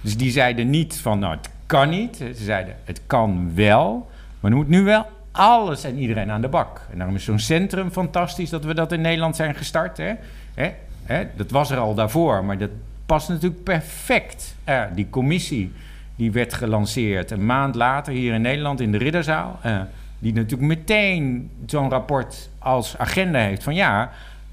Dus 0.00 0.16
die 0.16 0.30
zeiden 0.30 0.70
niet 0.70 0.96
van, 0.96 1.18
nou, 1.18 1.36
het 1.36 1.50
kan 1.66 1.88
niet. 1.88 2.16
Ze 2.16 2.44
zeiden, 2.44 2.76
het 2.84 3.00
kan 3.06 3.50
wel. 3.54 4.08
Maar 4.48 4.56
er 4.56 4.64
moet 4.64 4.74
nu 4.74 4.84
wel 4.84 5.06
alles 5.32 5.84
en 5.84 5.98
iedereen 5.98 6.30
aan 6.30 6.40
de 6.40 6.48
bak. 6.48 6.80
En 6.90 6.98
daarom 6.98 7.16
is 7.16 7.24
zo'n 7.24 7.38
centrum 7.38 7.90
fantastisch 7.90 8.50
dat 8.50 8.64
we 8.64 8.74
dat 8.74 8.92
in 8.92 9.00
Nederland 9.00 9.36
zijn 9.36 9.54
gestart. 9.54 9.96
Hè? 9.96 10.12
Hè? 10.54 10.72
Hè? 11.02 11.26
Dat 11.36 11.50
was 11.50 11.70
er 11.70 11.78
al 11.78 11.94
daarvoor, 11.94 12.44
maar 12.44 12.58
dat 12.58 12.70
past 13.06 13.28
natuurlijk 13.28 13.62
perfect. 13.62 14.54
Die 14.94 15.10
commissie 15.10 15.72
die 16.16 16.32
werd 16.32 16.54
gelanceerd 16.54 17.30
een 17.30 17.46
maand 17.46 17.74
later 17.74 18.12
hier 18.12 18.34
in 18.34 18.40
Nederland 18.40 18.80
in 18.80 18.92
de 18.92 18.98
Ridderzaal. 18.98 19.58
Eh, 19.62 19.80
die 20.18 20.32
natuurlijk 20.32 20.68
meteen 20.68 21.50
zo'n 21.66 21.90
rapport 21.90 22.48
als 22.58 22.98
agenda 22.98 23.38
heeft 23.38 23.62
van 23.62 23.74
ja, 23.74 24.10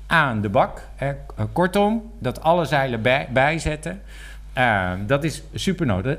aan 0.07 0.41
de 0.41 0.49
bak. 0.49 0.81
Eh, 0.95 1.09
Kortom, 1.51 2.11
dat 2.19 2.41
alle 2.41 2.65
zeilen 2.65 3.01
bij, 3.01 3.27
bijzetten. 3.31 4.01
Eh, 4.53 4.91
dat 5.05 5.23
is 5.23 5.43
super 5.53 5.85
nodig. 5.85 6.17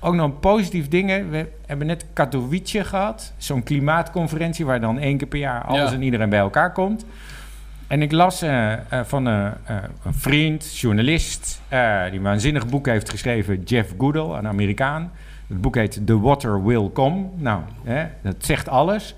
Ook 0.00 0.14
nog 0.14 0.24
een 0.24 0.38
positief 0.38 0.88
ding. 0.88 1.08
hè. 1.08 1.24
We 1.24 1.46
hebben 1.66 1.86
net 1.86 2.06
Katowice 2.12 2.84
gehad. 2.84 3.32
Zo'n 3.36 3.62
klimaatconferentie 3.62 4.64
waar 4.66 4.80
dan 4.80 4.98
één 4.98 5.16
keer 5.16 5.28
per 5.28 5.38
jaar 5.38 5.64
alles 5.64 5.88
Ja. 5.90 5.94
en 5.96 6.02
iedereen 6.02 6.28
bij 6.28 6.38
elkaar 6.38 6.72
komt. 6.72 7.04
En 7.86 8.02
ik 8.02 8.12
las 8.12 8.42
eh, 8.42 8.72
eh, 8.72 8.80
van 9.04 9.28
eh, 9.28 9.48
een 10.04 10.14
vriend, 10.14 10.78
journalist, 10.78 11.60
die 11.68 11.78
een 11.78 12.22
waanzinnig 12.22 12.68
boek 12.68 12.86
heeft 12.86 13.10
geschreven, 13.10 13.62
Jeff 13.62 13.94
Goodall, 13.98 14.38
een 14.38 14.46
Amerikaan. 14.46 15.12
Het 15.46 15.60
boek 15.60 15.74
heet 15.74 16.00
The 16.06 16.20
Water 16.20 16.64
Will 16.64 16.90
Come. 16.92 17.26
Nou, 17.36 17.62
hè, 17.84 18.04
dat 18.22 18.34
zegt 18.38 18.68
alles. 18.68 19.14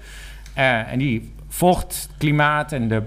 En 0.55 0.99
die 0.99 1.33
volgt 1.49 2.09
klimaat 2.19 2.73
en 2.73 2.89
de 2.89 3.03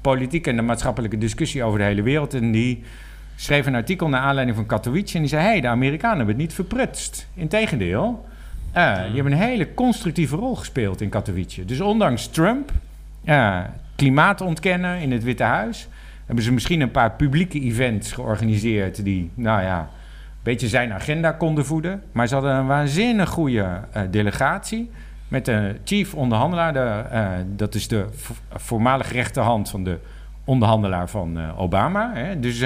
politieke 0.00 0.50
en 0.50 0.56
de 0.56 0.62
maatschappelijke 0.62 1.18
discussie 1.18 1.64
over 1.64 1.78
de 1.78 1.84
hele 1.84 2.02
wereld. 2.02 2.34
En 2.34 2.50
die 2.52 2.82
schreef 3.40 3.66
een 3.66 3.74
artikel 3.74 4.08
naar 4.08 4.20
aanleiding 4.20 4.56
van 4.56 4.66
Katowice. 4.66 5.14
En 5.14 5.20
die 5.20 5.30
zei: 5.30 5.42
hey, 5.42 5.60
de 5.60 5.68
Amerikanen 5.68 6.16
hebben 6.16 6.34
het 6.34 6.44
niet 6.44 6.54
verprutst. 6.54 7.28
Integendeel, 7.34 8.26
eh, 8.72 8.94
die 8.94 9.14
hebben 9.14 9.32
een 9.32 9.38
hele 9.38 9.74
constructieve 9.74 10.36
rol 10.36 10.56
gespeeld 10.56 11.00
in 11.00 11.08
Katowice. 11.08 11.64
Dus 11.64 11.80
ondanks 11.80 12.26
Trump, 12.26 12.72
eh, 13.24 13.58
klimaat 13.96 14.40
ontkennen 14.40 15.00
in 15.00 15.12
het 15.12 15.22
Witte 15.24 15.42
Huis, 15.42 15.88
hebben 16.26 16.44
ze 16.44 16.52
misschien 16.52 16.80
een 16.80 16.90
paar 16.90 17.10
publieke 17.10 17.60
events 17.60 18.12
georganiseerd 18.12 19.04
die, 19.04 19.30
nou 19.34 19.62
ja, 19.62 19.78
een 19.80 19.86
beetje 20.42 20.68
zijn 20.68 20.92
agenda 20.92 21.32
konden 21.32 21.66
voeden. 21.66 22.02
Maar 22.12 22.26
ze 22.26 22.34
hadden 22.34 22.54
een 22.54 22.66
waanzinnig 22.66 23.28
goede 23.28 23.80
eh, 23.92 24.02
delegatie 24.10 24.90
met 25.28 25.44
de 25.44 25.76
chief 25.84 26.14
onderhandelaar. 26.14 26.72
De, 26.72 27.04
dat 27.56 27.74
is 27.74 27.88
de 27.88 28.06
vo- 28.10 28.34
voormalige 28.50 29.12
rechterhand 29.12 29.70
van 29.70 29.84
de 29.84 29.98
onderhandelaar 30.44 31.08
van 31.08 31.56
Obama. 31.56 32.10
Hè. 32.14 32.40
Dus 32.40 32.64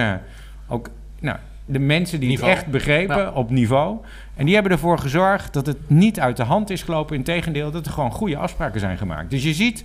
ook 0.68 0.88
nou, 1.20 1.36
de 1.64 1.78
mensen 1.78 2.20
die 2.20 2.28
Niveau. 2.28 2.50
het 2.50 2.60
echt 2.60 2.70
begrepen 2.70 3.34
op 3.34 3.50
niveau. 3.50 3.98
En 4.36 4.44
die 4.44 4.54
hebben 4.54 4.72
ervoor 4.72 4.98
gezorgd 4.98 5.52
dat 5.52 5.66
het 5.66 5.78
niet 5.86 6.20
uit 6.20 6.36
de 6.36 6.42
hand 6.42 6.70
is 6.70 6.82
gelopen. 6.82 7.16
Integendeel, 7.16 7.70
dat 7.70 7.86
er 7.86 7.92
gewoon 7.92 8.12
goede 8.12 8.36
afspraken 8.36 8.80
zijn 8.80 8.98
gemaakt. 8.98 9.30
Dus 9.30 9.42
je 9.42 9.54
ziet... 9.54 9.84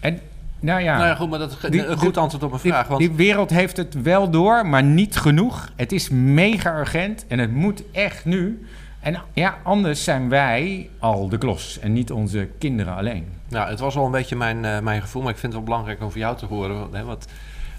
En, 0.00 0.20
nou 0.60 0.80
ja, 0.80 0.96
Nou 0.96 1.08
ja, 1.08 1.14
goed, 1.14 1.30
maar 1.30 1.38
dat 1.38 1.50
is 1.50 1.78
een 1.78 1.98
goed 1.98 2.16
antwoord 2.16 2.44
op 2.44 2.52
een 2.52 2.58
die, 2.62 2.72
vraag. 2.72 2.86
Want 2.86 3.00
die 3.00 3.12
wereld 3.12 3.50
heeft 3.50 3.76
het 3.76 4.02
wel 4.02 4.30
door, 4.30 4.66
maar 4.66 4.82
niet 4.82 5.16
genoeg. 5.16 5.72
Het 5.76 5.92
is 5.92 6.08
mega 6.08 6.78
urgent 6.78 7.26
en 7.28 7.38
het 7.38 7.52
moet 7.52 7.82
echt 7.92 8.24
nu. 8.24 8.66
En 9.00 9.20
ja, 9.32 9.58
anders 9.62 10.04
zijn 10.04 10.28
wij 10.28 10.90
al 10.98 11.28
de 11.28 11.38
klos 11.38 11.78
en 11.78 11.92
niet 11.92 12.10
onze 12.10 12.48
kinderen 12.58 12.96
alleen. 12.96 13.26
Nou, 13.48 13.70
het 13.70 13.80
was 13.80 13.94
wel 13.94 14.04
een 14.04 14.10
beetje 14.10 14.36
mijn, 14.36 14.64
eh, 14.64 14.80
mijn 14.80 15.02
gevoel, 15.02 15.22
maar 15.22 15.32
ik 15.32 15.38
vind 15.38 15.52
het 15.52 15.62
wel 15.62 15.70
belangrijk 15.70 16.02
om 16.02 16.10
van 16.10 16.20
jou 16.20 16.36
te 16.36 16.46
horen. 16.46 16.78
Want, 16.78 16.92
hè, 16.92 17.04
want, 17.04 17.26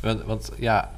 want, 0.02 0.24
want 0.24 0.52
ja, 0.58 0.90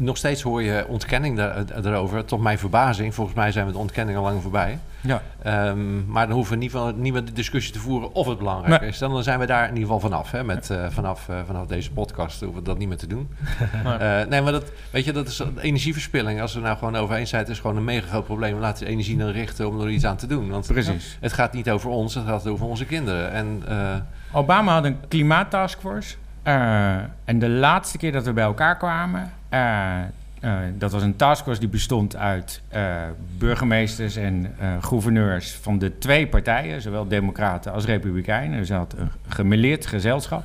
nog 0.00 0.16
steeds 0.16 0.42
hoor 0.42 0.62
je 0.62 0.84
ontkenning 0.88 1.36
daar, 1.36 1.82
daarover. 1.82 2.24
Tot 2.24 2.40
mijn 2.40 2.58
verbazing. 2.58 3.14
Volgens 3.14 3.36
mij 3.36 3.52
zijn 3.52 3.66
we 3.66 3.72
de 3.72 3.78
ontkenning 3.78 4.18
al 4.18 4.24
lang 4.24 4.42
voorbij. 4.42 4.78
Ja. 5.00 5.22
Ehm, 5.42 6.06
maar 6.06 6.26
dan 6.26 6.36
hoeven 6.36 6.54
we 6.54 6.58
niet, 6.58 6.70
van, 6.70 7.00
niet 7.00 7.12
meer 7.12 7.24
de 7.24 7.32
discussie 7.32 7.72
te 7.72 7.78
voeren 7.78 8.14
of 8.14 8.26
het 8.26 8.38
belangrijk 8.38 8.80
Nee. 8.80 8.90
is. 8.90 8.98
Dan 8.98 9.22
zijn 9.22 9.38
we 9.38 9.46
daar 9.46 9.62
in 9.62 9.68
ieder 9.68 9.82
geval 9.82 10.00
vanaf. 10.00 10.30
Hè, 10.30 10.44
met, 10.44 10.70
eh, 10.70 10.86
vanaf, 10.88 11.28
eh, 11.28 11.36
vanaf 11.46 11.66
deze 11.66 11.92
podcast 11.92 12.40
hoeven 12.40 12.58
we 12.58 12.64
dat 12.64 12.78
niet 12.78 12.88
meer 12.88 12.96
te 12.96 13.06
doen. 13.06 13.28
Eh, 13.98 14.20
nee, 14.28 14.40
maar 14.42 14.52
dat, 14.52 14.64
weet 14.90 15.04
je, 15.04 15.12
dat 15.12 15.28
is 15.28 15.42
energieverspilling. 15.60 16.40
Als 16.40 16.54
we 16.54 16.60
nou 16.60 16.76
gewoon 16.78 16.96
over 16.96 17.16
eens 17.16 17.30
zijn, 17.30 17.42
het 17.42 17.50
is 17.50 17.58
gewoon 17.60 17.76
een 17.76 17.84
mega 17.84 18.06
groot 18.06 18.24
probleem. 18.24 18.58
Laten 18.58 18.84
we 18.84 18.90
energie 18.90 19.16
dan 19.16 19.28
richten 19.30 19.68
om 19.68 19.80
er 19.80 19.90
iets 19.90 20.04
aan 20.04 20.16
te 20.16 20.26
doen. 20.26 20.50
Want 20.50 20.66
Precies. 20.66 21.16
het 21.20 21.32
gaat 21.32 21.52
niet 21.52 21.70
over 21.70 21.90
ons, 21.90 22.14
het 22.14 22.24
gaat 22.26 22.46
over 22.46 22.66
onze 22.66 22.84
kinderen. 22.84 23.32
En 23.32 23.62
eh, 23.68 23.94
Obama 24.32 24.72
had 24.72 24.84
een 24.84 24.96
klimaattaskforce. 25.08 26.14
Eh, 26.42 26.94
en 27.24 27.38
de 27.38 27.48
laatste 27.48 27.98
keer 27.98 28.12
dat 28.12 28.24
we 28.24 28.32
bij 28.32 28.44
elkaar 28.44 28.76
kwamen, 28.76 29.32
eh, 29.52 30.00
eh, 30.40 30.58
dat 30.78 30.92
was 30.92 31.02
een 31.02 31.16
taskforce 31.16 31.60
die 31.60 31.68
bestond 31.68 32.16
uit 32.16 32.62
eh, 32.68 33.02
burgemeesters 33.38 34.16
en 34.16 34.54
gouverneurs 34.80 35.52
van 35.52 35.78
de 35.78 35.98
twee 35.98 36.26
partijen, 36.26 36.80
zowel 36.80 37.08
Democraten 37.08 37.72
als 37.72 37.84
Republikeinen. 37.84 38.58
Dus 38.58 38.68
hij 38.68 38.78
had 38.78 38.94
een 38.96 39.10
gemeleerd 39.28 39.86
gezelschap. 39.86 40.42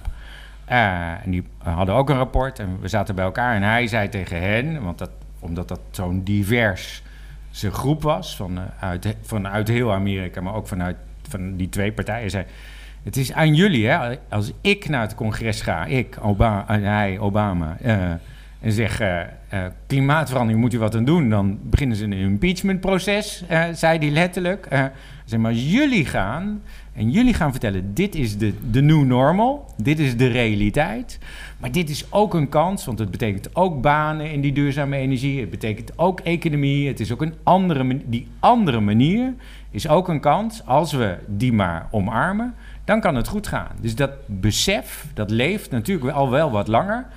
En 0.65 1.31
die 1.31 1.43
hadden 1.57 1.95
ook 1.95 2.09
een 2.09 2.17
rapport 2.17 2.59
en 2.59 2.77
we 2.81 2.87
zaten 2.87 3.15
bij 3.15 3.25
elkaar 3.25 3.55
en 3.55 3.61
hij 3.61 3.87
zei 3.87 4.09
tegen 4.09 4.41
hen, 4.41 4.83
want 4.83 4.97
dat, 4.97 5.09
omdat 5.39 5.67
dat 5.67 5.79
zo'n 5.91 6.23
divers 6.23 7.03
zijn 7.51 7.71
groep 7.71 8.01
was, 8.01 8.35
van, 8.35 8.59
uit, 8.79 9.15
vanuit 9.21 9.67
heel 9.67 9.93
Amerika, 9.93 10.41
maar 10.41 10.53
ook 10.53 10.67
vanuit 10.67 10.95
van 11.29 11.55
die 11.55 11.69
twee 11.69 11.91
partijen, 11.91 12.29
zei 12.29 12.45
het 13.03 13.17
is 13.17 13.33
aan 13.33 13.55
jullie, 13.55 13.87
hè? 13.87 14.17
Als 14.29 14.51
ik 14.61 14.89
naar 14.89 15.01
het 15.01 15.15
congres 15.15 15.61
ga, 15.61 15.85
ik, 15.85 16.17
Obama, 16.21 16.65
hij, 16.79 17.19
Obama, 17.19 17.77
en 18.67 18.73
zeg: 18.73 18.99
eh, 18.99 19.21
eh, 19.49 19.71
klimaatverandering 19.87 20.61
moet 20.61 20.73
u 20.73 20.79
wat 20.79 20.95
aan 20.95 21.05
doen, 21.05 21.29
dan 21.29 21.59
beginnen 21.63 21.97
ze 21.97 22.03
een 22.03 22.13
impeachmentproces, 22.13 23.43
eh, 23.47 23.63
zei 23.73 23.97
hij 23.97 24.09
letterlijk. 24.09 24.65
Eh, 24.65 24.85
zeg 25.25 25.39
maar, 25.39 25.53
jullie 25.53 26.05
gaan 26.05 26.61
en 26.93 27.11
jullie 27.11 27.33
gaan 27.33 27.51
vertellen: 27.51 27.93
dit 27.93 28.15
is 28.15 28.37
de, 28.37 28.53
de 28.71 28.81
new 28.81 29.03
normal, 29.03 29.73
dit 29.77 29.99
is 29.99 30.17
de 30.17 30.27
realiteit. 30.27 31.19
Maar 31.57 31.71
dit 31.71 31.89
is 31.89 32.11
ook 32.11 32.33
een 32.33 32.49
kans, 32.49 32.85
want 32.85 32.99
het 32.99 33.11
betekent 33.11 33.55
ook 33.55 33.81
banen 33.81 34.31
in 34.31 34.41
die 34.41 34.51
duurzame 34.51 34.97
energie. 34.97 35.39
Het 35.39 35.49
betekent 35.49 35.91
ook 35.95 36.19
economie. 36.19 36.87
Het 36.87 36.99
is 36.99 37.11
ook 37.11 37.21
een 37.21 37.33
andere, 37.43 37.99
die 38.05 38.27
andere 38.39 38.79
manier 38.79 39.33
is 39.71 39.87
ook 39.87 40.07
een 40.07 40.19
kans. 40.19 40.65
Als 40.65 40.93
we 40.93 41.17
die 41.27 41.53
maar 41.53 41.87
omarmen, 41.91 42.53
dan 42.85 43.01
kan 43.01 43.15
het 43.15 43.27
goed 43.27 43.47
gaan. 43.47 43.75
Dus 43.81 43.95
dat 43.95 44.11
besef, 44.25 45.05
dat 45.13 45.29
leeft 45.29 45.71
natuurlijk 45.71 46.15
al 46.15 46.29
wel 46.29 46.51
wat 46.51 46.67
langer. 46.67 47.07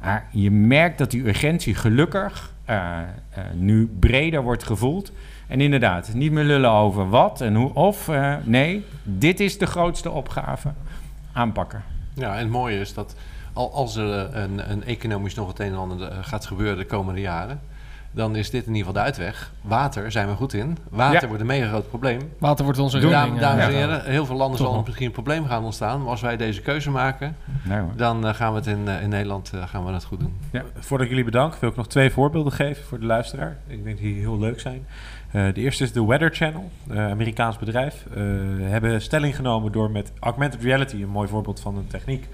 Maar 0.00 0.26
je 0.30 0.50
merkt 0.50 0.98
dat 0.98 1.10
die 1.10 1.26
urgentie 1.26 1.74
gelukkig 1.74 2.54
eh, 2.64 2.98
eh, 2.98 3.06
nu 3.54 3.86
breder 4.00 4.42
wordt 4.42 4.62
gevoeld. 4.62 5.12
En 5.46 5.60
inderdaad, 5.60 6.14
niet 6.14 6.32
meer 6.32 6.44
lullen 6.44 6.70
over 6.70 7.08
wat 7.08 7.40
en 7.40 7.54
hoe 7.54 7.74
of. 7.74 8.08
eh, 8.08 8.34
nee, 8.44 8.84
dit 9.02 9.40
is 9.40 9.58
de 9.58 9.66
grootste 9.66 10.10
opgave. 10.10 10.72
Aanpakken. 11.32 11.82
Ja, 12.14 12.32
en 12.32 12.38
het 12.38 12.48
mooie 12.48 12.80
is 12.80 12.94
dat 12.94 13.14
al, 13.52 13.72
als 13.72 13.96
er 13.96 14.36
een, 14.36 14.70
een 14.70 14.84
economisch 14.84 15.34
nog 15.34 15.48
het 15.48 15.58
een 15.58 15.66
en 15.66 15.76
ander 15.76 16.12
gaat 16.24 16.46
gebeuren 16.46 16.76
de 16.76 16.86
komende 16.86 17.20
jaren, 17.20 17.60
dan 18.16 18.36
is 18.36 18.50
dit 18.50 18.66
in 18.66 18.74
ieder 18.74 18.86
geval 18.86 18.92
de 18.92 19.00
uitweg. 19.08 19.52
Water 19.60 20.10
zijn 20.12 20.28
we 20.28 20.34
goed 20.34 20.52
in. 20.52 20.76
Water 20.90 21.20
Ja. 21.20 21.26
wordt 21.26 21.40
een 21.40 21.46
mega 21.46 21.68
groot 21.68 21.88
probleem. 21.88 22.20
Water 22.38 22.64
wordt 22.64 22.78
onze 22.80 22.98
Dames, 22.98 23.14
redding. 23.18 23.40
dames 23.40 23.64
en 23.64 23.70
eh, 23.70 23.76
heren, 23.76 24.04
heel 24.04 24.26
veel 24.26 24.36
landen 24.36 24.58
zal 24.58 24.82
misschien 24.86 25.06
een 25.06 25.12
probleem 25.12 25.46
gaan 25.46 25.64
ontstaan. 25.64 26.00
Maar 26.00 26.08
als 26.10 26.20
wij 26.20 26.36
deze 26.36 26.60
keuze 26.62 26.90
maken, 26.90 27.36
Nee, 27.62 27.78
hoor. 27.78 27.90
dan 27.96 28.26
eh, 28.26 28.34
gaan 28.34 28.50
we 28.52 28.58
het 28.58 28.66
in, 28.66 28.88
eh, 28.88 29.02
in 29.02 29.08
Nederland 29.08 29.50
eh, 29.54 29.62
gaan 29.68 29.84
we 29.84 29.92
het 29.92 30.04
goed 30.04 30.20
doen. 30.20 30.34
Voordat 30.78 31.00
ik 31.06 31.08
jullie 31.12 31.24
bedank, 31.30 31.54
wil 31.54 31.70
ik 31.70 31.76
nog 31.76 31.88
twee 31.88 32.10
voorbeelden 32.10 32.52
geven 32.52 32.84
voor 32.84 32.98
de 33.00 33.06
luisteraar. 33.06 33.56
Ik 33.66 33.84
denk 33.84 33.98
die 33.98 34.14
heel 34.18 34.38
leuk 34.38 34.60
zijn. 34.60 34.86
Eh, 35.30 35.44
de 35.54 35.60
eerste 35.60 35.84
is 35.84 35.92
de 35.92 36.04
Weather 36.04 36.30
Channel, 36.34 36.70
Amerikaans 36.90 37.58
bedrijf. 37.58 38.06
Eh 38.14 38.22
hebben 38.60 39.02
stelling 39.02 39.36
genomen 39.36 39.72
door 39.72 39.90
met 39.90 40.12
augmented 40.20 40.62
reality, 40.62 41.02
een 41.02 41.08
mooi 41.08 41.28
voorbeeld 41.28 41.60
van 41.60 41.76
een 41.76 41.86
techniek, 41.86 42.28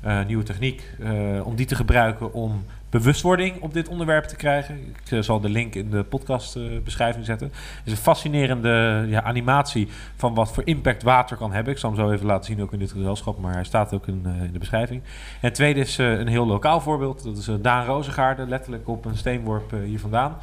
eh, 0.00 0.24
nieuwe 0.26 0.42
techniek, 0.42 0.90
eh, 1.00 1.46
om 1.46 1.54
die 1.54 1.66
te 1.66 1.74
gebruiken 1.74 2.32
om 2.32 2.64
bewustwording 2.98 3.60
op 3.60 3.72
dit 3.72 3.88
onderwerp 3.88 4.24
te 4.24 4.36
krijgen. 4.36 4.78
Ik 4.88 5.10
eh, 5.10 5.18
zal 5.18 5.40
de 5.40 5.48
link 5.48 5.74
in 5.74 5.90
de 5.90 6.04
podcastbeschrijving 6.04 7.24
zetten. 7.24 7.46
Het 7.46 7.86
is 7.86 7.92
een 7.92 7.98
fascinerende 7.98 9.04
ja, 9.08 9.22
animatie 9.22 9.88
van 10.16 10.34
wat 10.34 10.52
voor 10.52 10.62
impact 10.66 11.02
water 11.02 11.36
kan 11.36 11.52
hebben. 11.52 11.72
Ik 11.72 11.78
zal 11.78 11.90
hem 11.90 11.98
zo 11.98 12.10
even 12.10 12.26
laten 12.26 12.44
zien 12.44 12.62
ook 12.62 12.72
in 12.72 12.78
dit 12.78 12.92
gezelschap, 12.92 13.38
maar 13.38 13.54
hij 13.54 13.64
staat 13.64 13.94
ook 13.94 14.06
in, 14.06 14.22
eh, 14.24 14.44
in 14.44 14.52
de 14.52 14.58
beschrijving. 14.58 15.02
En 15.02 15.40
het 15.40 15.54
tweede 15.54 15.80
is 15.80 15.98
eh, 15.98 16.18
een 16.18 16.26
heel 16.26 16.46
lokaal 16.46 16.80
voorbeeld. 16.80 17.24
Dat 17.24 17.36
is 17.36 17.48
Daan 17.60 17.84
Rozengaarde, 17.84 18.46
letterlijk 18.46 18.88
op 18.88 19.04
een 19.04 19.16
steenworp 19.16 19.74
hier 19.84 20.00
vandaan. 20.00 20.36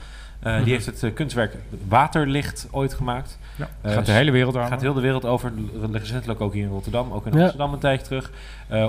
Die 0.63 0.73
heeft 0.73 0.85
het 0.85 1.13
kunstwerk 1.13 1.55
Waterlicht 1.87 2.67
ooit 2.71 2.93
gemaakt. 2.93 3.39
Ja, 3.55 3.69
gaat 3.83 4.05
de 4.05 4.11
hele 4.11 4.31
wereld 4.31 4.55
over. 4.55 4.69
Gaat 4.69 4.81
heel 4.81 4.93
de 4.93 5.01
wereld 5.01 5.25
over. 5.25 5.51
Recentelijk 5.91 6.41
ook 6.41 6.53
hier 6.53 6.63
in 6.63 6.69
Rotterdam, 6.69 7.11
ook 7.11 7.25
in 7.25 7.33
Ja. 7.33 7.39
Amsterdam 7.39 7.73
een 7.73 7.79
tijdje 7.79 8.05
terug. 8.05 8.31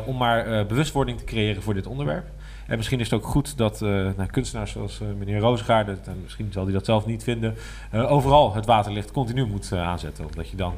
om 0.07 0.17
maar 0.17 0.67
bewustwording 0.67 1.19
te 1.19 1.25
creëren 1.25 1.63
voor 1.63 1.75
dit 1.75 1.87
onderwerp. 1.87 2.25
En 2.73 2.79
misschien 2.79 3.01
is 3.01 3.11
het 3.11 3.21
ook 3.21 3.27
goed 3.27 3.57
dat 3.57 3.83
eh, 3.83 3.89
nou, 3.89 4.27
kunstenaars 4.31 4.73
zoals 4.73 5.01
eh, 5.01 5.07
meneer 5.19 5.39
Roosgaarde, 5.39 5.97
en 6.05 6.21
misschien 6.23 6.53
zal 6.53 6.65
hij 6.65 6.73
dat 6.73 6.85
zelf 6.85 7.07
niet 7.07 7.23
vinden, 7.23 7.55
eh, 7.91 8.13
overal 8.13 8.55
het 8.55 8.67
waterlicht 8.67 9.11
continu 9.11 9.47
moet 9.47 9.73
aanzetten. 9.73 10.25
Omdat 10.25 10.51
je 10.51 10.57
dan 10.57 10.75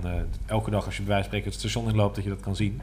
elke 0.46 0.70
dag 0.70 0.84
als 0.84 0.96
je 0.96 1.02
bij 1.02 1.12
wijze 1.12 1.28
van 1.28 1.38
spreken 1.38 1.50
het 1.50 1.58
station 1.58 1.88
inloopt, 1.88 2.14
dat 2.14 2.24
je 2.24 2.30
dat 2.30 2.40
kan 2.40 2.56
zien. 2.56 2.80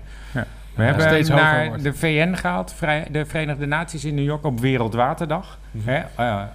We 0.76 0.84
hebben 0.84 1.04
steeds 1.04 1.30
naar 1.30 1.82
de 1.82 1.94
VN 1.94 2.34
gehaald, 2.34 2.76
de 3.12 3.26
Verenigde 3.26 3.66
Naties 3.66 4.06
in 4.06 4.16
New 4.16 4.26
York 4.26 4.46
op 4.46 4.60
Wereldwaterdag. 4.60 5.58
Mhm. 5.72 5.90
Hè, 5.90 6.04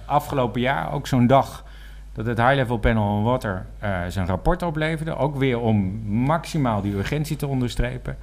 afgelopen 0.05 0.61
jaar 0.61 0.93
ook 0.93 1.07
zo'n 1.07 1.27
dag 1.27 1.65
dat 2.13 2.25
het 2.25 2.37
High 2.37 2.53
Level 2.53 2.77
Panel 2.77 3.17
on 3.17 3.23
Water 3.23 3.65
zijn 4.07 4.27
rapport 4.27 4.63
opleverde. 4.63 5.15
Ook 5.15 5.35
weer 5.35 5.59
om 5.59 5.77
maximaal 6.07 6.81
die 6.81 6.95
urgentie 6.95 7.35
te 7.35 7.47
onderstrepen. 7.47 8.17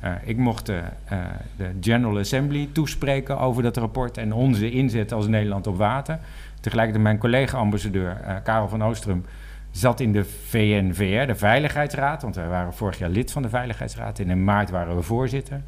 Eh, 0.00 0.12
ik 0.24 0.36
mocht 0.36 0.66
de, 0.66 0.80
eh, 1.04 1.18
de 1.56 1.70
General 1.80 2.18
Assembly 2.18 2.68
toespreken 2.72 3.38
over 3.38 3.62
dat 3.62 3.76
rapport 3.76 4.18
en 4.18 4.32
onze 4.32 4.70
inzet 4.70 5.12
als 5.12 5.26
Nederland 5.26 5.66
op 5.66 5.76
water. 5.76 6.18
Tegelijkertijd 6.60 7.04
mijn 7.04 7.18
collega-ambassadeur, 7.18 8.20
eh, 8.24 8.34
Karel 8.42 8.68
van 8.68 8.84
Oostrum, 8.84 9.24
zat 9.70 10.00
in 10.00 10.12
de 10.12 10.24
VNVR, 10.24 11.26
de 11.26 11.34
Veiligheidsraad, 11.34 12.22
want 12.22 12.36
wij 12.36 12.48
waren 12.48 12.74
vorig 12.74 12.98
jaar 12.98 13.10
lid 13.10 13.32
van 13.32 13.42
de 13.42 13.48
Veiligheidsraad. 13.48 14.18
En 14.18 14.30
in 14.30 14.44
maart 14.44 14.70
waren 14.70 14.96
we 14.96 15.02
voorzitter. 15.02 15.60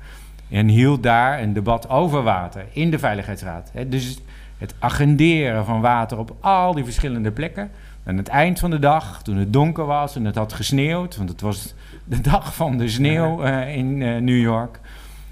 En 0.48 0.68
hield 0.68 1.02
daar 1.02 1.42
een 1.42 1.52
debat 1.52 1.88
over 1.88 2.22
water 2.22 2.64
in 2.72 2.90
de 2.90 2.98
Veiligheidsraad. 2.98 3.72
Dus 3.86 4.20
het 4.58 4.74
agenderen 4.78 5.64
van 5.64 5.80
water 5.80 6.18
op 6.18 6.36
al 6.40 6.74
die 6.74 6.84
verschillende 6.84 7.30
plekken. 7.30 7.70
En 8.02 8.10
aan 8.10 8.16
het 8.16 8.28
eind 8.28 8.58
van 8.58 8.70
de 8.70 8.78
dag, 8.78 9.22
toen 9.22 9.36
het 9.36 9.52
donker 9.52 9.86
was 9.86 10.16
en 10.16 10.24
het 10.24 10.34
had 10.34 10.52
gesneeuwd, 10.52 11.16
want 11.16 11.28
het 11.28 11.40
was 11.40 11.74
de 12.04 12.20
dag 12.20 12.54
van 12.54 12.78
de 12.78 12.88
sneeuw 12.88 13.42
eh, 13.42 13.76
in 13.76 14.02
eh, 14.02 14.16
New 14.20 14.40
York. 14.40 14.80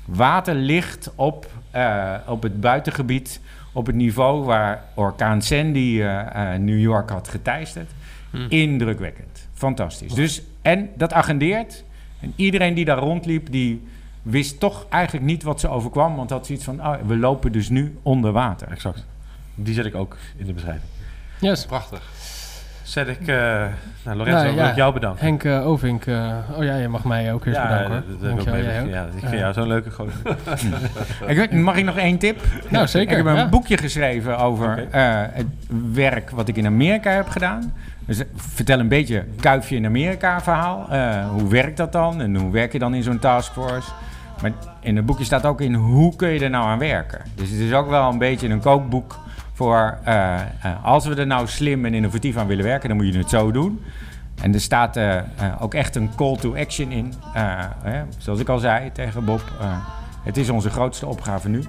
Water 0.05 0.55
ligt 0.55 1.11
op, 1.15 1.47
eh, 1.71 2.15
op 2.27 2.43
het 2.43 2.61
buitengebied 2.61 3.41
op 3.73 3.87
het 3.87 3.97
niveau 3.97 4.45
waar 4.45 4.85
orkaan 4.95 5.43
Sandy 5.43 6.01
eh, 6.01 6.53
eh, 6.55 6.61
New 6.61 6.81
York 6.81 7.11
had 7.11 7.29
geteisterd. 7.29 7.91
Hm. 8.31 8.47
Indrukwekkend. 8.49 9.49
Fantastisch. 9.53 10.15
Dus, 10.15 10.43
en 10.63 10.91
dat 10.97 11.13
agendeert. 11.13 11.85
En 12.21 12.33
iedereen 12.37 12.75
die 12.75 12.85
daar 12.85 12.99
rondliep, 12.99 13.51
die 13.51 13.87
wist 14.23 14.61
toch 14.61 14.87
eigenlijk 14.89 15.27
niet 15.27 15.43
wat 15.43 15.61
ze 15.61 15.69
overkwam. 15.69 16.17
Want 16.17 16.31
had 16.31 16.47
zoiets 16.47 16.65
van, 16.65 16.81
oh, 16.81 16.95
we 17.07 17.17
lopen 17.17 17.53
dus 17.53 17.69
nu 17.69 17.99
onder 18.03 18.33
water. 18.33 18.69
Exact. 18.71 19.05
Die 19.55 19.75
zet 19.75 19.87
ik 19.87 19.95
ook 19.95 20.17
in 20.37 20.47
de 20.47 20.53
beschrijving. 20.53 20.91
Yes. 21.41 21.67
Prachtig. 21.67 22.03
Zet 22.89 23.09
ik... 23.09 23.21
eh 23.27 23.37
nou, 24.03 24.17
Lorenzo, 24.17 24.43
Nou, 24.45 24.55
wil 24.55 24.67
ik 24.67 24.75
jou 24.77 24.93
bedanken. 24.93 25.25
Henk 25.25 25.45
eh, 25.45 25.67
Ovink. 25.67 26.07
eh, 26.07 26.35
oh 26.57 26.65
ja, 26.65 26.77
je 26.77 26.89
mag 26.89 27.05
mij 27.05 27.33
ook 27.33 27.45
eerst 27.47 27.63
bedanken 27.63 27.91
hoor. 27.91 28.03
dat- 28.09 28.21
Dankjewel, 28.21 28.63
jij 28.63 28.83
ook. 28.83 28.89
ja, 28.89 29.03
ik 29.15 29.29
vind 29.29 29.41
jou 29.41 29.53
zo'n 29.53 29.67
leuke 29.67 29.91
gozer. 29.91 30.15
Ik 31.43 31.53
mag 31.53 31.77
ik 31.77 31.85
nog 31.85 31.97
één 31.97 32.19
tip? 32.19 32.41
Nou, 32.69 32.87
zeker. 32.87 33.19
Ik 33.19 33.27
heb 33.27 33.37
een 33.37 33.51
boekje 33.51 33.77
geschreven 33.79 34.39
over 34.39 34.87
eh, 34.91 35.03
het 35.33 35.47
werk 35.93 36.31
wat 36.31 36.49
ik 36.49 36.57
in 36.57 36.67
Amerika 36.67 37.11
heb 37.11 37.29
gedaan. 37.29 37.73
Dus 38.07 38.23
vertel 38.37 38.79
een 38.79 38.89
beetje 38.89 39.25
kuifje 39.41 39.77
in 39.77 39.87
Amerika 39.87 40.41
verhaal. 40.41 40.87
Eh, 40.91 41.29
hoe 41.29 41.49
werkt 41.49 41.77
dat 41.77 41.93
dan? 41.93 42.21
En 42.21 42.37
hoe 42.37 42.51
werk 42.53 42.73
je 42.73 42.79
dan 42.79 42.95
in 42.95 43.03
zo'n 43.03 43.19
taskforce? 43.19 43.91
Maar 44.43 44.51
in 44.81 44.97
het 44.97 45.07
boekje 45.07 45.25
staat 45.25 45.47
ook 45.47 45.61
in 45.61 45.75
hoe 45.75 46.17
kun 46.17 46.29
je 46.29 46.41
er 46.45 46.51
nou 46.51 46.67
aan 46.67 46.79
werken. 46.79 47.21
Dus 47.35 47.51
het 47.51 47.59
is 47.61 47.73
ook 47.73 47.89
wel 47.89 48.11
een 48.11 48.19
beetje 48.19 48.49
een 48.49 48.61
kookboek 48.61 49.19
voor 49.59 49.99
eh, 50.05 50.41
eh, 50.41 50.85
als 50.85 51.07
we 51.07 51.15
er 51.15 51.27
nou 51.27 51.47
slim 51.47 51.85
en 51.85 51.95
innovatief 51.95 52.37
aan 52.37 52.47
willen 52.47 52.65
werken, 52.65 52.89
dan 52.89 52.97
moet 52.97 53.13
je 53.13 53.19
het 53.19 53.31
zo 53.31 53.51
doen. 53.51 53.81
En 54.43 54.55
er 54.55 54.61
staat 54.61 54.97
eh, 54.97 55.23
ook 55.61 55.75
echt 55.75 55.97
een 55.97 56.15
call 56.15 56.37
to 56.37 56.57
action 56.57 56.91
in. 56.91 57.15
Zoals 58.19 58.41
ik 58.41 58.49
al 58.49 58.59
zei 58.59 58.93
tegen 58.93 59.25
Bob, 59.25 59.43
het 60.23 60.37
is 60.37 60.49
onze 60.49 60.71
grootste 60.71 61.07
opgave 61.07 61.49
nu. 61.49 61.63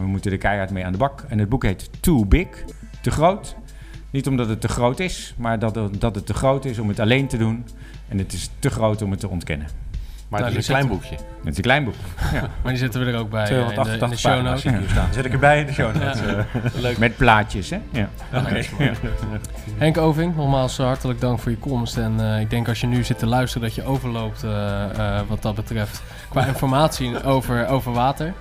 We 0.00 0.06
moeten 0.06 0.32
er 0.32 0.38
keihard 0.38 0.70
mee 0.70 0.84
aan 0.84 0.92
de 0.92 0.98
bak. 0.98 1.24
En 1.28 1.38
het 1.38 1.48
boek 1.48 1.62
heet 1.62 1.90
Too 2.00 2.24
Big, 2.24 2.48
te 3.00 3.10
groot. 3.10 3.56
Niet 4.10 4.26
omdat 4.26 4.48
het 4.48 4.60
te 4.60 4.68
groot 4.68 5.00
is, 5.00 5.34
maar 5.36 5.58
dat 5.58 5.74
dat 5.98 6.14
het 6.14 6.26
te 6.26 6.34
groot 6.34 6.64
is 6.64 6.78
om 6.78 6.88
het 6.88 7.00
alleen 7.00 7.26
te 7.26 7.36
doen. 7.36 7.64
En 8.08 8.18
het 8.18 8.32
is 8.32 8.50
te 8.58 8.70
groot 8.70 9.02
om 9.02 9.10
het 9.10 9.20
te 9.20 9.28
ontkennen. 9.28 9.83
Maar 10.28 10.40
Nou, 10.40 10.52
het 10.52 10.62
is 10.62 10.68
een 10.68 10.74
die 10.74 10.84
klein 10.84 10.98
boekje. 11.00 11.14
Het 11.44 11.50
is 11.52 11.56
een 11.56 11.62
klein 11.62 11.84
boek. 11.84 11.94
Maar 12.62 12.72
die 12.72 12.76
zetten 12.76 13.04
we 13.04 13.12
er 13.12 13.18
ook 13.18 13.30
bij 13.30 13.48
in, 13.48 13.54
de, 13.54 13.60
in 13.60 13.66
de 13.66 13.72
288 13.72 14.18
show 14.18 14.32
pagina's 14.32 14.64
notes. 14.64 14.80
hier 14.80 14.90
staan. 14.90 15.12
Zet 15.12 15.24
ik 15.24 15.32
erbij 15.32 15.60
in 15.60 15.66
de 15.66 15.72
show 15.72 15.94
notes. 16.02 16.20
Ja. 16.20 16.26
eh. 16.36 16.44
Leuk. 16.74 16.98
Met 16.98 17.16
plaatjes, 17.16 17.70
hè? 17.70 17.78
Ja. 17.92 18.08
Henk 19.78 19.98
Oving, 19.98 20.36
nogmaals 20.36 20.78
eh, 20.78 20.86
hartelijk 20.86 21.20
dank 21.20 21.38
voor 21.38 21.50
je 21.50 21.58
komst. 21.58 21.96
En 21.96 22.14
eh, 22.20 22.40
ik 22.40 22.50
denk 22.50 22.68
als 22.68 22.80
je 22.80 22.86
nu 22.86 23.04
zit 23.04 23.18
te 23.18 23.26
luisteren 23.26 23.66
dat 23.66 23.76
je 23.76 23.84
overloopt 23.84 24.44
wat 25.28 25.42
dat 25.42 25.54
betreft 25.54 26.02
qua 26.28 26.46
informatie 26.46 27.22
over, 27.22 27.66
over 27.68 27.92
water. 27.92 28.32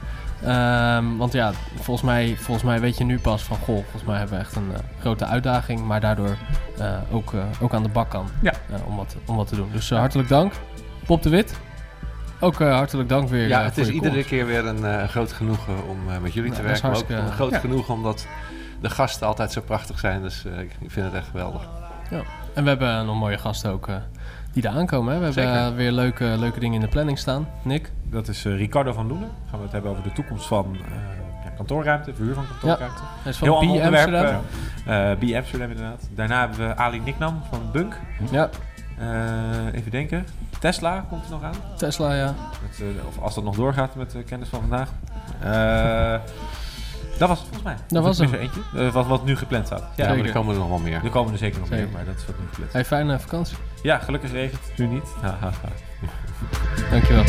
Ehm, 0.43 1.17
want 1.17 1.33
ja, 1.33 1.51
volgens 1.75 2.01
mij, 2.05 2.35
volgens 2.37 2.65
mij 2.65 2.79
weet 2.79 2.97
je 2.97 3.03
nu 3.03 3.19
pas 3.19 3.43
van 3.43 3.57
goh, 3.57 3.65
volgens 3.81 4.03
mij 4.03 4.17
hebben 4.17 4.35
we 4.37 4.43
echt 4.43 4.55
een 4.55 4.71
grote 4.99 5.25
uitdaging, 5.25 5.85
maar 5.85 5.99
daardoor 6.01 6.35
eh, 6.77 6.91
ook, 7.11 7.33
eh, 7.33 7.39
ook 7.61 7.73
aan 7.73 7.83
de 7.83 7.89
bak 7.89 8.09
kan 8.09 8.27
Ja. 8.41 8.51
eh, 8.51 8.87
om, 8.87 8.95
wat, 8.95 9.15
om 9.25 9.35
wat 9.35 9.47
te 9.47 9.55
doen. 9.55 9.69
Dus 9.71 9.89
hartelijk 9.89 10.29
dank. 10.29 10.53
Pop 11.05 11.23
de 11.23 11.29
Wit, 11.29 11.59
ook 12.43 12.59
eh, 12.59 12.75
hartelijk 12.75 13.09
dank 13.09 13.29
weer. 13.29 13.47
Ja, 13.47 13.57
eh, 13.59 13.63
het 13.65 13.73
voor 13.73 13.81
is 13.81 13.87
je 13.87 13.93
iedere 13.93 14.13
komst. 14.13 14.27
keer 14.29 14.45
weer 14.45 14.65
een 14.65 14.85
eh, 14.85 15.07
groot 15.07 15.31
genoegen 15.33 15.73
om 15.89 15.97
eh, 16.09 16.17
met 16.21 16.33
jullie 16.33 16.49
Nou, 16.51 16.61
te 16.61 16.67
werken. 16.67 16.89
Maar 16.89 16.97
ook 16.99 17.09
een 17.09 17.31
groot 17.31 17.51
Ja. 17.51 17.59
genoegen 17.59 17.93
omdat 17.93 18.27
de 18.81 18.89
gasten 18.89 19.27
altijd 19.27 19.51
zo 19.51 19.61
prachtig 19.61 19.99
zijn. 19.99 20.21
Dus 20.21 20.45
eh, 20.45 20.59
ik 20.59 20.71
vind 20.87 21.05
het 21.05 21.15
echt 21.15 21.27
geweldig. 21.31 21.61
En 22.53 22.63
we 22.63 22.69
hebben 22.69 23.05
nog 23.05 23.15
mooie 23.19 23.37
gasten 23.37 23.71
ook 23.71 23.87
eh, 23.87 23.95
die 24.51 24.61
daar 24.61 24.73
aankomen. 24.73 25.13
Hè? 25.13 25.19
We 25.19 25.25
hebben 25.25 25.43
Zeker. 25.43 25.75
weer 25.75 25.91
leuke, 25.91 26.25
leuke 26.39 26.59
dingen 26.59 26.75
in 26.75 26.81
de 26.81 26.87
planning 26.87 27.17
staan. 27.19 27.47
Nick? 27.61 27.91
Dat 28.09 28.27
is 28.27 28.45
eh, 28.45 28.55
Ricardo 28.57 28.93
van 28.93 29.07
Loenen. 29.07 29.29
Gaan 29.49 29.57
we 29.59 29.63
het 29.63 29.71
hebben 29.73 29.91
over 29.91 30.03
de 30.03 30.11
toekomst 30.11 30.45
van 30.47 30.65
eh, 30.85 30.91
ja, 31.43 31.49
kantoorruimte, 31.57 32.13
verhuur 32.13 32.33
van 32.33 32.45
kantoorruimte. 32.47 33.01
Hij 33.21 33.31
is 33.31 33.37
van 33.37 33.47
Heel 33.47 33.57
B 33.57 33.61
ander 33.61 33.75
onderwerp. 33.85 34.15
Amsterdam. 34.85 35.17
B 35.31 35.35
Amsterdam 35.35 35.69
inderdaad. 35.69 36.07
Daarna 36.15 36.39
hebben 36.39 36.67
we 36.67 36.75
Ali 36.75 36.99
Niknam 36.99 37.41
van 37.49 37.59
Bunk. 37.71 37.99
Ja, 38.31 38.49
Eh, 38.99 39.73
even 39.73 39.91
denken. 39.91 40.25
Tesla 40.59 41.05
komt 41.09 41.25
er 41.25 41.31
nog 41.31 41.43
aan. 41.43 41.53
Tesla, 41.77 42.13
ja. 42.13 42.35
Met, 42.61 42.79
eh, 42.79 43.07
of 43.07 43.19
als 43.19 43.35
dat 43.35 43.43
nog 43.43 43.55
doorgaat 43.55 43.95
met 43.95 44.11
de 44.11 44.23
kennis 44.23 44.49
van 44.49 44.59
vandaag. 44.59 44.89
Eh, 45.39 46.19
dat 47.19 47.27
was 47.29 47.39
het 47.39 47.47
volgens 47.47 47.63
mij. 47.63 47.75
Dat 47.87 47.99
Of 47.99 48.05
was 48.05 48.19
er 48.19 48.39
eentje. 48.39 48.91
Wat, 48.91 49.05
wat 49.07 49.25
nu 49.25 49.35
gepland 49.37 49.65
staat. 49.65 49.79
Ja, 49.79 49.87
Ja, 49.95 50.03
maar 50.03 50.09
Zeker. 50.13 50.25
er 50.29 50.33
komen 50.35 50.53
er 50.53 50.59
nog 50.59 50.69
wel 50.69 50.77
meer. 50.77 51.01
er 51.03 51.09
komen 51.09 51.31
er 51.31 51.37
zeker 51.37 51.59
nog 51.59 51.67
Zeker. 51.67 51.83
meer, 51.85 51.93
maar 51.93 52.05
dat 52.05 52.15
is 52.15 52.25
wat 52.25 52.39
nu 52.39 52.45
gepland. 52.49 52.73
Hey, 52.73 52.85
fijne 52.85 53.19
vakantie. 53.19 53.57
Ja, 53.83 53.97
gelukkig 53.97 54.31
regent 54.31 54.61
het 54.67 54.77
nu 54.77 54.85
niet. 54.87 55.13
Dankjewel. 56.91 57.23